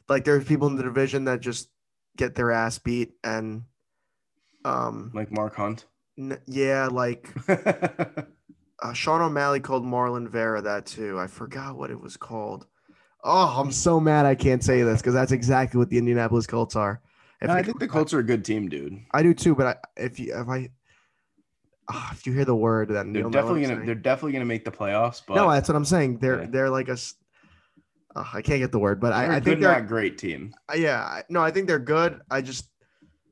Like 0.10 0.26
there's 0.26 0.44
people 0.44 0.68
in 0.68 0.76
the 0.76 0.84
division 0.84 1.24
that 1.24 1.40
just 1.40 1.70
get 2.18 2.36
their 2.36 2.52
ass 2.52 2.80
beat 2.80 3.14
and 3.24 3.64
um 4.66 5.12
Like 5.14 5.32
Mark 5.32 5.56
Hunt. 5.56 5.86
n- 6.20 6.38
yeah, 6.48 6.88
like 6.92 7.30
uh, 7.48 8.92
Sean 8.94 9.22
O'Malley 9.22 9.62
called 9.62 9.86
Marlon 9.86 10.28
Vera 10.30 10.62
that 10.62 10.86
too. 10.86 11.18
I 11.18 11.28
forgot 11.28 11.78
what 11.78 11.90
it 11.90 12.00
was 12.02 12.18
called. 12.18 12.68
Oh, 13.24 13.56
I'm 13.62 13.72
so 13.72 14.02
mad 14.02 14.26
I 14.26 14.36
can't 14.36 14.62
say 14.62 14.82
this 14.84 15.00
because 15.02 15.14
that's 15.14 15.32
exactly 15.32 15.78
what 15.78 15.90
the 15.90 15.98
Indianapolis 15.98 16.46
Colts 16.46 16.76
are. 16.76 17.02
No, 17.42 17.54
I 17.54 17.64
think 17.64 17.80
the 17.80 17.88
Colts 17.88 18.14
are 18.14 18.20
a 18.20 18.24
good 18.24 18.44
team, 18.44 18.68
dude. 18.68 19.00
I 19.12 19.24
do 19.24 19.34
too, 19.34 19.56
but 19.56 19.66
I, 19.68 19.76
if 20.04 20.20
you 20.20 20.38
if 20.38 20.50
I 20.50 20.72
ah, 21.90 22.10
if 22.14 22.26
you 22.26 22.34
hear 22.34 22.46
the 22.46 22.56
word, 22.56 22.90
then 22.90 23.14
They're 23.14 23.24
definitely 23.24 23.62
gonna 23.62 23.76
saying. 23.76 23.86
they're 23.86 23.96
definitely 23.96 24.34
gonna 24.34 24.46
make 24.46 24.66
the 24.66 24.72
playoffs. 24.72 25.22
But 25.26 25.36
no, 25.36 25.50
that's 25.52 25.68
what 25.70 25.76
I'm 25.76 25.86
saying. 25.86 26.18
They're 26.20 26.42
Yeah. 26.42 26.48
they're 26.50 26.70
like 26.70 26.90
a. 26.90 26.98
ah, 28.16 28.30
I 28.34 28.42
can't 28.42 28.60
get 28.60 28.72
the 28.72 28.80
word, 28.80 29.00
but 29.00 29.10
they're 29.10 29.32
I, 29.32 29.36
I 29.38 29.40
think 29.40 29.60
they're 29.62 29.78
a 29.78 29.82
great 29.82 30.18
team. 30.18 30.54
uh, 30.72 30.76
yeah. 30.76 31.22
No, 31.30 31.42
I 31.42 31.52
think 31.52 31.68
they're 31.68 31.80
good. 31.80 32.22
I 32.30 32.42
just 32.42 32.70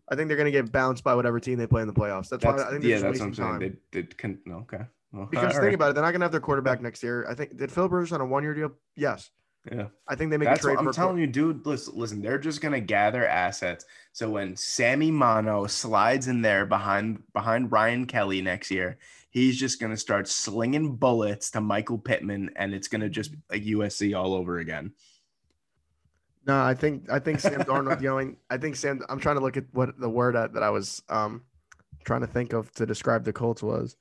I 0.10 0.16
think 0.16 0.28
they're 0.28 0.38
gonna 0.38 0.52
get 0.52 0.72
bounced 0.72 1.04
by 1.04 1.16
whatever 1.16 1.40
team 1.40 1.58
they 1.58 1.68
play 1.68 1.82
in 1.82 1.88
the 1.88 1.94
playoffs. 1.94 2.30
That's, 2.30 2.44
why 2.44 2.52
I 2.54 2.70
think 2.70 2.82
they're 2.82 2.92
yeah, 2.92 2.96
just 3.00 3.04
that's 3.04 3.20
what 3.20 3.26
I'm 3.28 3.34
saying. 3.34 3.50
time. 3.50 3.60
They 3.60 3.74
did 4.02 4.18
can 4.18 4.40
okay. 4.50 4.82
Well, 5.14 5.26
Because 5.30 5.52
think 5.54 5.64
right. 5.64 5.74
about 5.74 5.90
it, 5.92 5.94
they're 5.96 6.04
not 6.04 6.12
gonna 6.12 6.26
have 6.26 6.32
their 6.32 6.40
quarterback 6.42 6.82
next 6.82 7.04
year. 7.04 7.26
I 7.30 7.34
think 7.36 7.58
did 7.58 7.72
Philip 7.72 7.92
Rivers 7.92 8.12
on 8.14 8.22
a 8.22 8.26
one 8.26 8.44
year 8.44 8.54
deal? 8.54 8.72
Yes. 8.96 9.30
Yeah, 9.70 9.88
I 10.08 10.16
think 10.16 10.32
they 10.32 10.38
make 10.38 10.48
that's 10.48 10.62
a 10.62 10.64
trade 10.64 10.78
what 10.78 10.88
I'm 10.88 10.94
telling 10.94 11.20
you, 11.20 11.28
dude. 11.28 11.66
Listen, 11.68 11.94
listen, 11.96 12.22
they're 12.22 12.40
just 12.40 12.62
gonna 12.62 12.80
gather 12.80 13.28
assets. 13.28 13.86
So 14.12 14.30
when 14.30 14.56
Sammy 14.56 15.12
Mano 15.12 15.68
slides 15.68 16.28
in 16.28 16.42
there 16.42 16.66
behind 16.66 17.22
behind 17.34 17.72
Ryan 17.72 18.08
Kelly 18.08 18.42
next 18.42 18.72
year, 18.72 18.98
he's 19.30 19.60
just 19.60 19.80
gonna 19.80 19.98
start 19.98 20.28
slinging 20.28 20.96
bullets 20.96 21.52
to 21.52 21.62
Michael 21.62 22.00
Pittman, 22.00 22.50
and 22.56 22.74
it's 22.74 22.88
gonna 22.88 23.10
just 23.10 23.34
be 23.34 23.38
like 23.52 23.64
USC 23.64 24.18
all 24.18 24.34
over 24.34 24.58
again. 24.58 24.94
No, 26.48 26.60
I 26.60 26.74
think 26.74 27.12
I 27.12 27.20
think 27.20 27.40
Sam 27.40 27.62
Darnold. 27.62 28.04
Only 28.04 28.38
I 28.50 28.58
think 28.58 28.76
Sam. 28.76 29.02
I'm 29.10 29.20
trying 29.20 29.36
to 29.36 29.42
look 29.42 29.58
at 29.58 29.66
what 29.74 30.00
the 30.00 30.10
word 30.10 30.34
that, 30.34 30.54
that 30.54 30.64
I 30.64 30.72
was 30.72 31.04
um 31.08 31.44
trying 32.04 32.22
to 32.22 32.28
think 32.28 32.54
of 32.54 32.72
to 32.74 32.88
describe 32.88 33.26
the 33.26 33.34
Colts 33.34 33.62
was. 33.62 33.96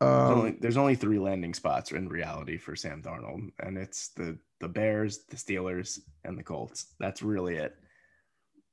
There's, 0.00 0.30
Um, 0.32 0.38
only, 0.38 0.56
there's 0.60 0.76
only 0.78 0.94
three 0.94 1.18
landing 1.18 1.52
spots 1.54 1.92
in 1.92 2.08
reality 2.08 2.56
for 2.56 2.74
Sam 2.74 3.02
Darnold, 3.02 3.50
and 3.58 3.76
it's 3.76 4.08
the 4.10 4.38
the 4.60 4.68
Bears, 4.68 5.24
the 5.28 5.36
Steelers, 5.36 5.98
and 6.24 6.38
the 6.38 6.42
Colts. 6.42 6.94
That's 6.98 7.22
really 7.22 7.56
it. 7.56 7.74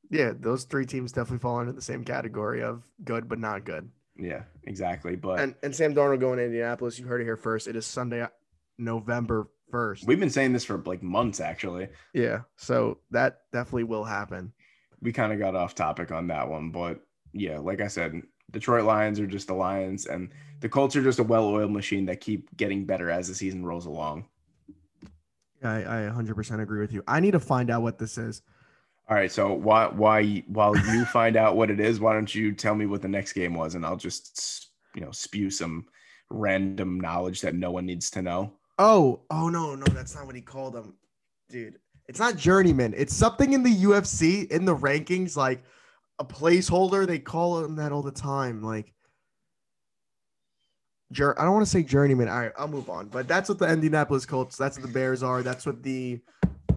yeah, 0.09 0.32
those 0.38 0.63
three 0.65 0.86
teams 0.86 1.11
definitely 1.11 1.39
fall 1.39 1.59
into 1.59 1.73
the 1.73 1.82
same 1.82 2.03
category 2.03 2.61
of 2.63 2.84
good 3.03 3.28
but 3.28 3.39
not 3.39 3.65
good. 3.65 3.89
Yeah, 4.17 4.43
exactly. 4.63 5.15
But 5.15 5.39
And 5.39 5.55
and 5.63 5.75
Sam 5.75 5.93
Darnold 5.93 6.19
going 6.21 6.38
to 6.38 6.45
Indianapolis. 6.45 6.97
You 6.97 7.05
heard 7.05 7.21
it 7.21 7.25
here 7.25 7.38
first. 7.38 7.67
It 7.67 7.75
is 7.75 7.86
Sunday, 7.86 8.25
November 8.78 9.49
first. 9.69 10.07
we've 10.07 10.19
been 10.19 10.30
saying 10.30 10.53
this 10.53 10.63
for 10.65 10.78
like 10.86 11.03
months, 11.03 11.39
actually. 11.41 11.89
Yeah, 12.13 12.41
so 12.55 12.99
that 13.11 13.41
definitely 13.51 13.84
will 13.84 14.05
happen. 14.05 14.53
we 15.01 15.11
kind 15.11 15.34
of 15.34 15.39
got 15.39 15.55
off 15.55 15.75
topic 15.75 16.11
on 16.11 16.28
that 16.28 16.47
one, 16.49 16.71
but 16.71 17.01
yeah, 17.34 17.59
like 17.59 17.82
I 17.82 17.88
said, 17.88 18.13
Detroit 18.52 18.86
Lions 18.86 19.20
are 19.20 19.28
just 19.28 19.48
the 19.48 19.54
Lions, 19.54 20.06
and 20.06 20.30
the 20.62 20.70
Colts 20.70 20.95
are 20.95 21.04
just 21.04 21.20
a 21.20 21.24
well-oiled 21.24 21.72
machine 21.72 22.06
that 22.06 22.22
keep 22.22 22.56
getting 22.58 22.86
better 22.86 23.10
as 23.10 23.28
the 23.28 23.36
season 23.36 23.66
rolls 23.66 23.86
along. 23.86 24.26
I 25.64 25.78
I 25.80 26.12
100% 26.12 26.62
agree 26.62 26.80
with 26.80 26.93
you. 26.93 27.04
I 27.08 27.20
need 27.20 27.32
to 27.32 27.39
find 27.39 27.70
out 27.70 27.82
what 27.82 27.98
this 27.98 28.18
is. 28.18 28.41
All 29.10 29.16
right, 29.16 29.32
so 29.32 29.54
why 29.54 29.88
why 29.88 30.43
while 30.48 30.76
you 30.76 31.06
find 31.06 31.38
out 31.38 31.56
what 31.56 31.72
it 31.72 31.80
is, 31.80 32.00
why 32.00 32.14
don't 32.14 32.34
you 32.34 32.52
tell 32.52 32.76
me 32.76 32.86
what 32.86 33.02
the 33.02 33.08
next 33.08 33.34
game 33.34 33.54
was, 33.54 33.76
and 33.76 33.86
I'll 33.86 33.95
just 33.95 34.70
you 34.95 35.02
know 35.02 35.12
spew 35.12 35.50
some 35.50 35.86
random 36.30 37.00
knowledge 37.00 37.41
that 37.41 37.56
no 37.56 37.72
one 37.72 37.86
needs 37.86 38.12
to 38.12 38.22
know. 38.22 38.54
Oh, 38.80 39.22
oh 39.32 39.50
no, 39.50 39.76
no, 39.76 39.86
that's 39.86 40.14
not 40.14 40.26
what 40.26 40.36
he 40.36 40.41
called 40.41 40.74
them, 40.74 40.95
dude. 41.50 41.80
It's 42.08 42.20
not 42.20 42.36
journeyman. 42.36 42.93
It's 42.98 43.16
something 43.16 43.54
in 43.54 43.64
the 43.64 43.74
UFC 43.74 44.50
in 44.52 44.66
the 44.66 44.76
rankings, 44.76 45.36
like 45.36 45.64
a 46.20 46.26
placeholder. 46.26 47.05
They 47.05 47.20
call 47.20 47.63
him 47.63 47.76
that 47.78 47.91
all 47.91 48.01
the 48.01 48.11
time. 48.11 48.61
Like, 48.61 48.93
I 51.11 51.15
don't 51.15 51.53
want 51.53 51.65
to 51.65 51.72
say 51.72 51.84
journeyman. 51.84 52.28
All 52.28 52.39
right, 52.39 52.51
I'll 52.57 52.68
move 52.68 52.89
on. 52.89 53.07
But 53.07 53.28
that's 53.28 53.49
what 53.49 53.59
the 53.59 53.72
Indianapolis 53.72 54.26
Colts. 54.26 54.57
That's 54.57 54.78
what 54.78 54.86
the 54.86 54.93
Bears 54.93 55.24
are. 55.24 55.41
That's 55.41 55.65
what 55.65 55.82
the 55.84 56.20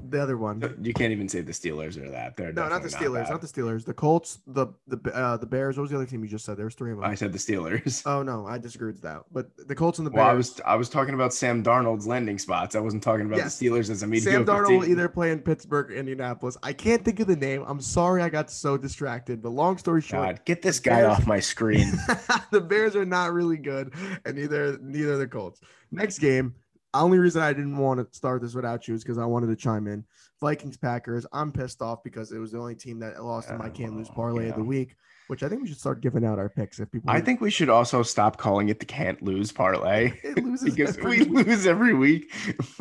the 0.08 0.20
other 0.20 0.36
one. 0.36 0.78
You 0.82 0.92
can't 0.92 1.12
even 1.12 1.28
say 1.28 1.40
the 1.40 1.52
Steelers 1.52 1.96
are 1.96 2.10
that. 2.10 2.36
They're 2.36 2.52
No, 2.52 2.68
not 2.68 2.82
the 2.82 2.88
Steelers. 2.88 3.24
bad. 3.24 3.30
Not, 3.30 3.40
the 3.40 3.46
Steelers. 3.46 3.84
The 3.84 3.94
Colts. 3.94 4.38
The 4.46 4.66
the 4.88 4.98
uh, 5.14 5.36
the 5.36 5.46
Bears. 5.46 5.76
What 5.76 5.82
was 5.82 5.90
the 5.90 5.96
other 5.96 6.06
team 6.06 6.22
you 6.22 6.28
just 6.28 6.44
said? 6.44 6.56
There 6.56 6.64
was 6.64 6.74
three 6.74 6.90
of 6.92 6.98
them. 6.98 7.06
I 7.08 7.14
said 7.14 7.32
the 7.32 7.38
Steelers. 7.38 8.02
oh 8.06 8.22
no, 8.22 8.46
I 8.46 8.58
disagree 8.58 8.90
with 8.90 9.02
that. 9.02 9.22
But 9.32 9.50
the 9.68 9.74
Colts 9.74 9.98
and 9.98 10.06
the 10.06 10.10
Bears. 10.10 10.26
I 10.28 10.32
was 10.34 10.60
I 10.66 10.74
was 10.76 10.88
talking 10.88 11.14
about 11.14 11.32
Sam 11.32 11.62
Darnold's 11.62 12.06
landing 12.06 12.38
spots. 12.38 12.74
I 12.74 12.80
wasn't 12.80 13.02
talking 13.02 13.26
about 13.26 13.38
Yes. 13.38 13.58
the 13.58 13.66
Steelers 13.68 13.88
as 13.90 14.02
a 14.02 14.06
mediocre 14.06 14.30
Sam 14.32 14.44
Darnold 14.46 14.68
team. 14.68 14.78
will 14.80 14.88
either 14.88 15.08
play 15.08 15.30
in 15.30 15.40
Pittsburgh 15.40 15.90
or 15.90 15.94
Indianapolis. 15.94 16.56
I 16.62 16.72
can't 16.72 17.04
think 17.04 17.20
of 17.20 17.26
the 17.26 17.36
name. 17.36 17.64
I'm 17.66 17.80
sorry 17.80 18.22
I 18.22 18.28
got 18.28 18.50
so 18.50 18.76
distracted. 18.76 19.42
But 19.42 19.50
long 19.50 19.78
story 19.78 20.02
short, 20.02 20.24
God, 20.26 20.40
get 20.44 20.62
this 20.62 20.80
guy 20.80 21.02
Bears- 21.02 21.18
off 21.18 21.26
my 21.26 21.40
screen. 21.40 21.90
the 22.50 22.60
Bears 22.60 22.96
are 22.96 23.04
not 23.04 23.32
really 23.32 23.58
good, 23.58 23.92
and 24.24 24.36
neither 24.36 24.78
neither 24.82 25.16
the 25.18 25.26
Colts. 25.28 25.60
Next 25.92 26.18
game. 26.18 26.54
Only 26.92 27.18
reason 27.18 27.42
I 27.42 27.52
didn't 27.52 27.76
want 27.76 28.00
to 28.00 28.16
start 28.16 28.42
this 28.42 28.54
without 28.54 28.88
you 28.88 28.94
is 28.94 29.04
because 29.04 29.18
I 29.18 29.24
wanted 29.24 29.46
to 29.48 29.56
chime 29.56 29.86
in. 29.86 30.04
Vikings 30.40 30.76
Packers. 30.76 31.24
I'm 31.32 31.52
pissed 31.52 31.82
off 31.82 32.02
because 32.02 32.32
it 32.32 32.38
was 32.38 32.52
the 32.52 32.58
only 32.58 32.74
team 32.74 32.98
that 33.00 33.22
lost 33.22 33.48
in 33.50 33.58
my 33.58 33.66
Uh, 33.66 33.70
can't 33.70 33.94
lose 33.96 34.08
parlay 34.08 34.48
of 34.48 34.56
the 34.56 34.64
week. 34.64 34.96
Which 35.28 35.44
I 35.44 35.48
think 35.48 35.62
we 35.62 35.68
should 35.68 35.78
start 35.78 36.00
giving 36.00 36.24
out 36.24 36.40
our 36.40 36.48
picks 36.48 36.80
if 36.80 36.90
people. 36.90 37.08
I 37.08 37.20
think 37.20 37.40
we 37.40 37.50
should 37.50 37.68
also 37.68 38.02
stop 38.02 38.36
calling 38.38 38.68
it 38.68 38.80
the 38.80 38.86
can't 38.86 39.22
lose 39.22 39.52
parlay 39.52 40.12
it 40.24 40.42
loses 40.42 40.74
because 40.74 40.98
every 40.98 41.22
we 41.22 41.26
week. 41.30 41.46
lose 41.46 41.66
every 41.66 41.94
week. 41.94 42.32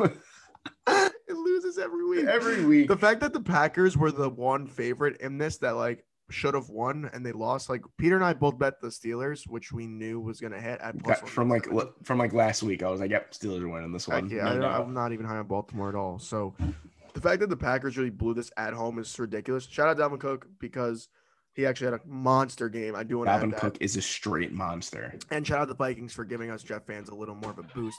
it 0.88 1.12
loses 1.36 1.78
every 1.78 2.04
week. 2.08 2.26
every 2.26 2.64
week. 2.64 2.88
the 2.88 2.96
fact 2.96 3.20
that 3.20 3.32
the 3.32 3.40
Packers 3.40 3.96
were 3.96 4.10
the 4.10 4.28
one 4.28 4.66
favorite 4.66 5.20
in 5.20 5.38
this 5.38 5.58
that 5.58 5.76
like 5.76 6.04
should 6.30 6.54
have 6.54 6.68
won 6.68 7.10
and 7.12 7.24
they 7.24 7.32
lost. 7.32 7.68
Like 7.68 7.82
Peter 7.98 8.16
and 8.16 8.24
I 8.24 8.32
both 8.32 8.58
bet 8.58 8.80
the 8.80 8.88
Steelers, 8.88 9.48
which 9.48 9.72
we 9.72 9.86
knew 9.86 10.20
was 10.20 10.40
gonna 10.40 10.60
hit 10.60 10.80
at 10.80 11.02
plus 11.02 11.20
from 11.20 11.48
like 11.48 11.66
from 12.02 12.18
like 12.18 12.32
last 12.32 12.62
week, 12.62 12.82
I 12.82 12.90
was 12.90 13.00
like, 13.00 13.10
"Yep, 13.10 13.32
Steelers 13.32 13.62
are 13.62 13.68
winning 13.68 13.92
this 13.92 14.06
Heck 14.06 14.22
one." 14.22 14.30
yeah, 14.30 14.54
no 14.54 14.66
I. 14.66 14.80
I'm 14.80 14.94
not 14.94 15.12
even 15.12 15.26
high 15.26 15.38
on 15.38 15.46
Baltimore 15.46 15.88
at 15.88 15.94
all. 15.94 16.18
So 16.18 16.54
the 17.14 17.20
fact 17.20 17.40
that 17.40 17.50
the 17.50 17.56
Packers 17.56 17.96
really 17.96 18.10
blew 18.10 18.34
this 18.34 18.50
at 18.56 18.72
home 18.72 18.98
is 18.98 19.18
ridiculous. 19.18 19.66
Shout 19.66 19.88
out 19.88 19.98
Dalvin 19.98 20.20
Cook 20.20 20.46
because 20.58 21.08
he 21.54 21.66
actually 21.66 21.92
had 21.92 21.94
a 21.94 22.06
monster 22.06 22.68
game. 22.68 22.94
I 22.94 23.02
do 23.02 23.18
want 23.18 23.28
to 23.28 23.32
add 23.32 23.42
Dalvin. 23.42 23.58
Cook 23.58 23.78
is 23.80 23.96
a 23.96 24.02
straight 24.02 24.52
monster. 24.52 25.14
And 25.30 25.46
shout 25.46 25.60
out 25.60 25.68
the 25.68 25.74
Vikings 25.74 26.12
for 26.12 26.24
giving 26.24 26.50
us 26.50 26.62
Jeff 26.62 26.86
fans 26.86 27.08
a 27.08 27.14
little 27.14 27.34
more 27.34 27.50
of 27.50 27.58
a 27.58 27.62
boost 27.62 27.98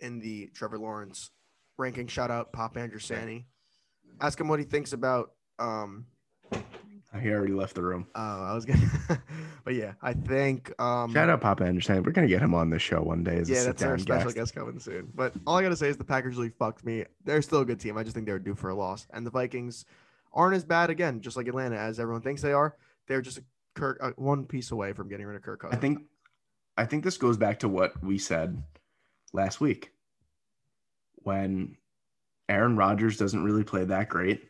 in 0.00 0.20
the 0.20 0.50
Trevor 0.54 0.78
Lawrence 0.78 1.30
ranking. 1.78 2.06
Shout 2.06 2.30
out 2.30 2.52
Pop 2.52 2.76
Andrew 2.76 2.98
Sani. 2.98 3.46
Ask 4.20 4.38
him 4.38 4.48
what 4.48 4.58
he 4.58 4.64
thinks 4.64 4.92
about. 4.92 5.32
Um, 5.58 6.06
He 7.20 7.28
already 7.30 7.52
left 7.52 7.74
the 7.74 7.82
room. 7.82 8.06
uh, 8.14 8.18
I 8.18 8.54
was 8.54 8.64
gonna, 8.64 8.88
but 9.64 9.74
yeah, 9.74 9.94
I 10.00 10.12
think. 10.12 10.72
Um, 10.80 11.12
Shout 11.12 11.28
out 11.28 11.40
Papa 11.40 11.64
Anderson. 11.64 12.04
We're 12.04 12.12
gonna 12.12 12.28
get 12.28 12.40
him 12.40 12.54
on 12.54 12.70
the 12.70 12.78
show 12.78 13.02
one 13.02 13.24
day 13.24 13.38
as 13.38 13.50
a 13.50 13.52
yeah, 13.52 13.62
that's 13.64 13.82
our 13.82 13.98
special 13.98 14.26
guest. 14.26 14.36
guest 14.36 14.54
coming 14.54 14.78
soon. 14.78 15.10
But 15.12 15.32
all 15.44 15.56
I 15.58 15.62
gotta 15.62 15.74
say 15.76 15.88
is 15.88 15.96
the 15.96 16.04
Packers 16.04 16.36
really 16.36 16.50
fucked 16.50 16.84
me. 16.84 17.04
They're 17.24 17.42
still 17.42 17.62
a 17.62 17.64
good 17.64 17.80
team. 17.80 17.98
I 17.98 18.04
just 18.04 18.14
think 18.14 18.26
they're 18.26 18.38
due 18.38 18.54
for 18.54 18.70
a 18.70 18.74
loss, 18.74 19.08
and 19.12 19.26
the 19.26 19.30
Vikings 19.30 19.86
aren't 20.32 20.54
as 20.54 20.64
bad 20.64 20.88
again, 20.88 21.20
just 21.20 21.36
like 21.36 21.48
Atlanta, 21.48 21.76
as 21.76 21.98
everyone 21.98 22.22
thinks 22.22 22.42
they 22.42 22.52
are. 22.52 22.76
They're 23.08 23.22
just 23.22 23.38
a 23.38 23.44
Kirk 23.74 23.98
uh, 24.00 24.12
one 24.16 24.44
piece 24.44 24.70
away 24.70 24.92
from 24.92 25.08
getting 25.08 25.26
rid 25.26 25.36
of 25.36 25.42
Kirk 25.42 25.62
Cousins. 25.62 25.76
I 25.76 25.80
think, 25.80 26.02
I 26.76 26.84
think 26.86 27.02
this 27.02 27.18
goes 27.18 27.36
back 27.36 27.58
to 27.60 27.68
what 27.68 28.00
we 28.04 28.18
said 28.18 28.62
last 29.32 29.60
week 29.60 29.92
when 31.16 31.76
Aaron 32.48 32.76
Rodgers 32.76 33.16
doesn't 33.16 33.42
really 33.42 33.64
play 33.64 33.84
that 33.84 34.08
great. 34.08 34.49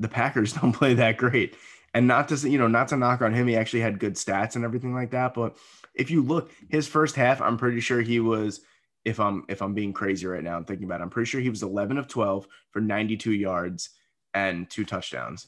The 0.00 0.08
Packers 0.08 0.52
don't 0.60 0.72
play 0.72 0.94
that 0.94 1.16
great, 1.16 1.56
and 1.94 2.06
not 2.06 2.28
to 2.28 2.48
you 2.48 2.58
know 2.58 2.68
not 2.68 2.88
to 2.88 2.96
knock 2.96 3.22
on 3.22 3.34
him. 3.34 3.46
He 3.46 3.56
actually 3.56 3.80
had 3.80 3.98
good 3.98 4.14
stats 4.14 4.56
and 4.56 4.64
everything 4.64 4.94
like 4.94 5.10
that. 5.10 5.34
But 5.34 5.56
if 5.94 6.10
you 6.10 6.22
look, 6.22 6.50
his 6.68 6.86
first 6.86 7.16
half, 7.16 7.40
I'm 7.40 7.56
pretty 7.56 7.80
sure 7.80 8.00
he 8.00 8.20
was. 8.20 8.60
If 9.04 9.20
I'm 9.20 9.44
if 9.48 9.62
I'm 9.62 9.74
being 9.74 9.92
crazy 9.92 10.26
right 10.26 10.42
now, 10.42 10.56
I'm 10.56 10.64
thinking 10.64 10.84
about. 10.84 11.00
It, 11.00 11.04
I'm 11.04 11.10
pretty 11.10 11.28
sure 11.28 11.40
he 11.40 11.50
was 11.50 11.62
11 11.62 11.96
of 11.96 12.08
12 12.08 12.46
for 12.72 12.80
92 12.80 13.32
yards 13.32 13.90
and 14.34 14.68
two 14.68 14.84
touchdowns. 14.84 15.46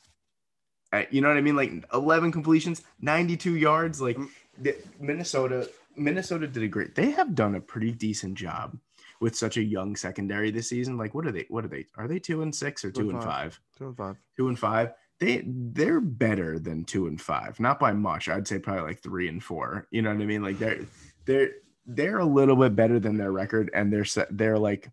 Uh, 0.92 1.02
you 1.10 1.20
know 1.20 1.28
what 1.28 1.36
I 1.36 1.42
mean? 1.42 1.56
Like 1.56 1.84
11 1.92 2.32
completions, 2.32 2.82
92 3.00 3.56
yards. 3.56 4.00
Like 4.00 4.16
the, 4.58 4.76
Minnesota, 5.00 5.68
Minnesota 5.96 6.46
did 6.46 6.62
a 6.62 6.68
great. 6.68 6.94
They 6.94 7.10
have 7.10 7.34
done 7.34 7.56
a 7.56 7.60
pretty 7.60 7.92
decent 7.92 8.36
job 8.36 8.78
with 9.20 9.36
such 9.36 9.56
a 9.56 9.62
young 9.62 9.96
secondary 9.96 10.50
this 10.50 10.68
season. 10.68 10.96
Like, 10.96 11.14
what 11.14 11.26
are 11.26 11.32
they? 11.32 11.46
What 11.48 11.64
are 11.64 11.68
they? 11.68 11.86
Are 11.96 12.08
they 12.08 12.18
two 12.18 12.42
and 12.42 12.54
six 12.54 12.84
or 12.84 12.90
Two 12.90 13.02
two 13.02 13.10
and 13.10 13.18
and 13.18 13.24
five? 13.24 13.60
Two 13.76 13.86
and 13.88 13.96
five. 13.96 14.16
Two 14.36 14.48
and 14.48 14.58
five. 14.58 14.92
They 15.20 15.42
they're 15.46 16.00
better 16.00 16.58
than 16.58 16.84
two 16.84 17.08
and 17.08 17.20
five, 17.20 17.58
not 17.58 17.80
by 17.80 17.92
much. 17.92 18.28
I'd 18.28 18.46
say 18.46 18.58
probably 18.58 18.82
like 18.82 19.02
three 19.02 19.28
and 19.28 19.42
four. 19.42 19.88
You 19.90 20.02
know 20.02 20.10
what 20.12 20.22
I 20.22 20.26
mean? 20.26 20.42
Like 20.42 20.58
they're 20.58 20.80
they're 21.24 21.50
they're 21.86 22.18
a 22.18 22.24
little 22.24 22.56
bit 22.56 22.76
better 22.76 23.00
than 23.00 23.16
their 23.16 23.32
record, 23.32 23.70
and 23.74 23.92
they're 23.92 24.06
they're 24.30 24.58
like 24.58 24.90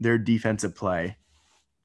their 0.00 0.16
defensive 0.16 0.74
play 0.74 1.16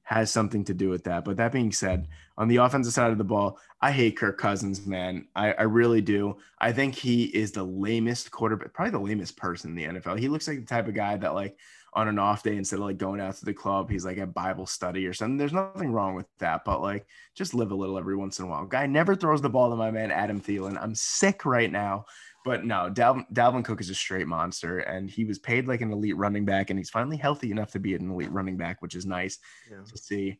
has 0.03 0.31
something 0.31 0.63
to 0.65 0.73
do 0.73 0.89
with 0.89 1.05
that. 1.05 1.25
But 1.25 1.37
that 1.37 1.51
being 1.51 1.71
said, 1.71 2.07
on 2.37 2.47
the 2.47 2.57
offensive 2.57 2.93
side 2.93 3.11
of 3.11 3.17
the 3.17 3.23
ball, 3.23 3.59
I 3.81 3.91
hate 3.91 4.17
Kirk 4.17 4.37
Cousins, 4.37 4.85
man. 4.85 5.27
I, 5.35 5.53
I 5.53 5.63
really 5.63 6.01
do. 6.01 6.37
I 6.59 6.71
think 6.71 6.95
he 6.95 7.23
is 7.23 7.51
the 7.51 7.63
lamest 7.63 8.31
quarterback, 8.31 8.73
probably 8.73 8.91
the 8.91 8.99
lamest 8.99 9.37
person 9.37 9.71
in 9.71 9.75
the 9.75 9.99
NFL. 9.99 10.19
He 10.19 10.27
looks 10.27 10.47
like 10.47 10.59
the 10.59 10.65
type 10.65 10.87
of 10.87 10.93
guy 10.93 11.15
that, 11.17 11.33
like, 11.33 11.57
on 11.95 12.07
an 12.07 12.19
off 12.19 12.43
day, 12.43 12.57
instead 12.57 12.79
of 12.79 12.85
like 12.85 12.97
going 12.97 13.21
out 13.21 13.35
to 13.35 13.45
the 13.45 13.53
club, 13.53 13.89
he's 13.89 14.05
like 14.05 14.17
at 14.17 14.33
Bible 14.33 14.65
study 14.65 15.05
or 15.05 15.13
something. 15.13 15.37
There's 15.37 15.53
nothing 15.53 15.91
wrong 15.91 16.15
with 16.15 16.25
that, 16.39 16.65
but 16.65 16.81
like, 16.81 17.05
just 17.35 17.53
live 17.53 17.71
a 17.71 17.75
little 17.75 17.97
every 17.97 18.15
once 18.15 18.39
in 18.39 18.45
a 18.45 18.47
while. 18.47 18.65
Guy 18.65 18.87
never 18.87 19.15
throws 19.15 19.41
the 19.41 19.49
ball 19.49 19.69
to 19.69 19.75
my 19.75 19.91
man 19.91 20.11
Adam 20.11 20.41
Thielen. 20.41 20.81
I'm 20.81 20.95
sick 20.95 21.45
right 21.45 21.71
now. 21.71 22.05
But 22.45 22.65
no, 22.65 22.89
Dalvin, 22.91 23.25
Dalvin 23.33 23.63
Cook 23.63 23.79
is 23.79 23.89
a 23.89 23.95
straight 23.95 24.27
monster, 24.27 24.79
and 24.79 25.09
he 25.09 25.23
was 25.23 25.39
paid 25.39 25.67
like 25.67 25.79
an 25.81 25.91
elite 25.91 26.17
running 26.17 26.43
back, 26.43 26.69
and 26.69 26.77
he's 26.77 26.89
finally 26.89 27.15
healthy 27.15 27.51
enough 27.51 27.71
to 27.71 27.79
be 27.79 27.95
an 27.95 28.11
elite 28.11 28.31
running 28.31 28.57
back, 28.57 28.81
which 28.81 28.95
is 28.95 29.05
nice 29.05 29.39
Yeah. 29.71 29.83
to 29.85 29.97
see. 29.97 30.39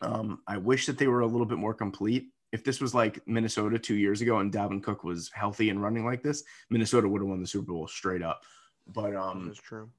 Um, 0.00 0.40
I 0.46 0.56
wish 0.56 0.86
that 0.86 0.96
they 0.96 1.08
were 1.08 1.20
a 1.20 1.26
little 1.26 1.44
bit 1.46 1.58
more 1.58 1.74
complete. 1.74 2.30
If 2.52 2.64
this 2.64 2.80
was 2.80 2.94
like 2.94 3.20
Minnesota 3.28 3.78
two 3.78 3.96
years 3.96 4.22
ago 4.22 4.38
and 4.38 4.50
Dalvin 4.52 4.82
Cook 4.82 5.04
was 5.04 5.30
healthy 5.34 5.68
and 5.68 5.82
running 5.82 6.06
like 6.06 6.22
this, 6.22 6.42
Minnesota 6.70 7.06
would 7.06 7.20
have 7.20 7.28
won 7.28 7.40
the 7.40 7.46
Super 7.46 7.70
Bowl 7.72 7.86
straight 7.86 8.22
up. 8.22 8.42
But 8.86 9.14
um, 9.14 9.46
That's 9.48 9.60
true. 9.60 9.90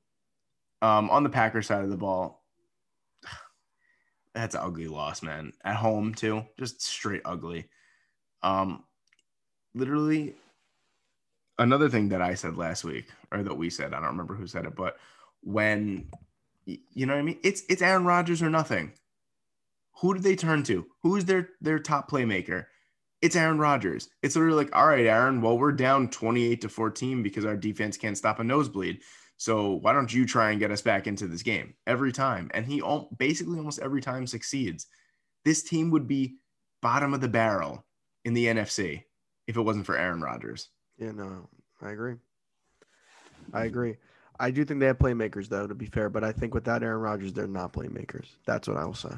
um, 0.81 1.09
on 1.11 1.21
the 1.23 1.29
Packers 1.29 1.67
side 1.67 1.83
of 1.83 1.91
the 1.91 1.97
ball, 1.97 2.43
that's 4.33 4.55
an 4.55 4.61
ugly 4.63 4.87
loss, 4.87 5.21
man. 5.21 5.53
At 5.63 5.75
home 5.75 6.13
too, 6.15 6.43
just 6.57 6.81
straight 6.81 7.21
ugly. 7.25 7.69
Um, 8.41 8.83
literally, 9.75 10.35
another 11.61 11.89
thing 11.89 12.09
that 12.09 12.21
I 12.21 12.35
said 12.35 12.57
last 12.57 12.83
week, 12.83 13.07
or 13.31 13.43
that 13.43 13.55
we 13.55 13.69
said, 13.69 13.93
I 13.93 13.99
don't 13.99 14.09
remember 14.09 14.35
who 14.35 14.47
said 14.47 14.65
it, 14.65 14.75
but 14.75 14.97
when 15.41 16.09
you 16.65 17.05
know 17.05 17.13
what 17.13 17.19
I 17.19 17.23
mean, 17.23 17.39
it's 17.43 17.63
it's 17.69 17.81
Aaron 17.81 18.05
Rodgers 18.05 18.41
or 18.41 18.49
nothing. 18.49 18.93
Who 20.01 20.13
did 20.13 20.23
they 20.23 20.35
turn 20.35 20.63
to? 20.63 20.85
Who's 21.03 21.25
their 21.25 21.49
their 21.61 21.79
top 21.79 22.09
playmaker? 22.09 22.65
It's 23.21 23.35
Aaron 23.35 23.59
Rodgers. 23.59 24.09
It's 24.23 24.35
literally 24.35 24.63
like, 24.63 24.75
all 24.75 24.87
right, 24.87 25.05
Aaron. 25.05 25.41
Well, 25.41 25.57
we're 25.57 25.71
down 25.71 26.09
twenty 26.09 26.45
eight 26.51 26.61
to 26.61 26.69
fourteen 26.69 27.23
because 27.23 27.45
our 27.45 27.57
defense 27.57 27.97
can't 27.97 28.17
stop 28.17 28.39
a 28.39 28.43
nosebleed. 28.43 29.01
So 29.37 29.71
why 29.81 29.93
don't 29.93 30.13
you 30.13 30.25
try 30.25 30.51
and 30.51 30.59
get 30.59 30.71
us 30.71 30.81
back 30.81 31.07
into 31.07 31.27
this 31.27 31.41
game 31.41 31.73
every 31.87 32.11
time? 32.11 32.51
And 32.53 32.65
he 32.65 32.79
al- 32.81 33.09
basically 33.17 33.57
almost 33.57 33.79
every 33.79 34.01
time 34.01 34.27
succeeds. 34.27 34.85
This 35.45 35.63
team 35.63 35.89
would 35.91 36.07
be 36.07 36.37
bottom 36.81 37.13
of 37.13 37.21
the 37.21 37.27
barrel 37.27 37.83
in 38.23 38.35
the 38.35 38.45
NFC 38.45 39.03
if 39.47 39.57
it 39.57 39.61
wasn't 39.61 39.87
for 39.87 39.97
Aaron 39.97 40.21
Rodgers. 40.21 40.69
Yeah, 41.01 41.11
no, 41.13 41.23
um, 41.23 41.47
I 41.81 41.89
agree. 41.91 42.15
I 43.53 43.63
agree. 43.65 43.95
I 44.39 44.51
do 44.51 44.63
think 44.63 44.79
they 44.79 44.85
have 44.85 44.99
playmakers 44.99 45.49
though, 45.49 45.65
to 45.67 45.73
be 45.75 45.87
fair, 45.87 46.09
but 46.09 46.23
I 46.23 46.31
think 46.31 46.53
without 46.53 46.83
Aaron 46.83 47.01
Rodgers, 47.01 47.33
they're 47.33 47.47
not 47.47 47.73
playmakers. 47.73 48.27
That's 48.45 48.67
what 48.67 48.77
I 48.77 48.85
will 48.85 48.93
say. 48.93 49.09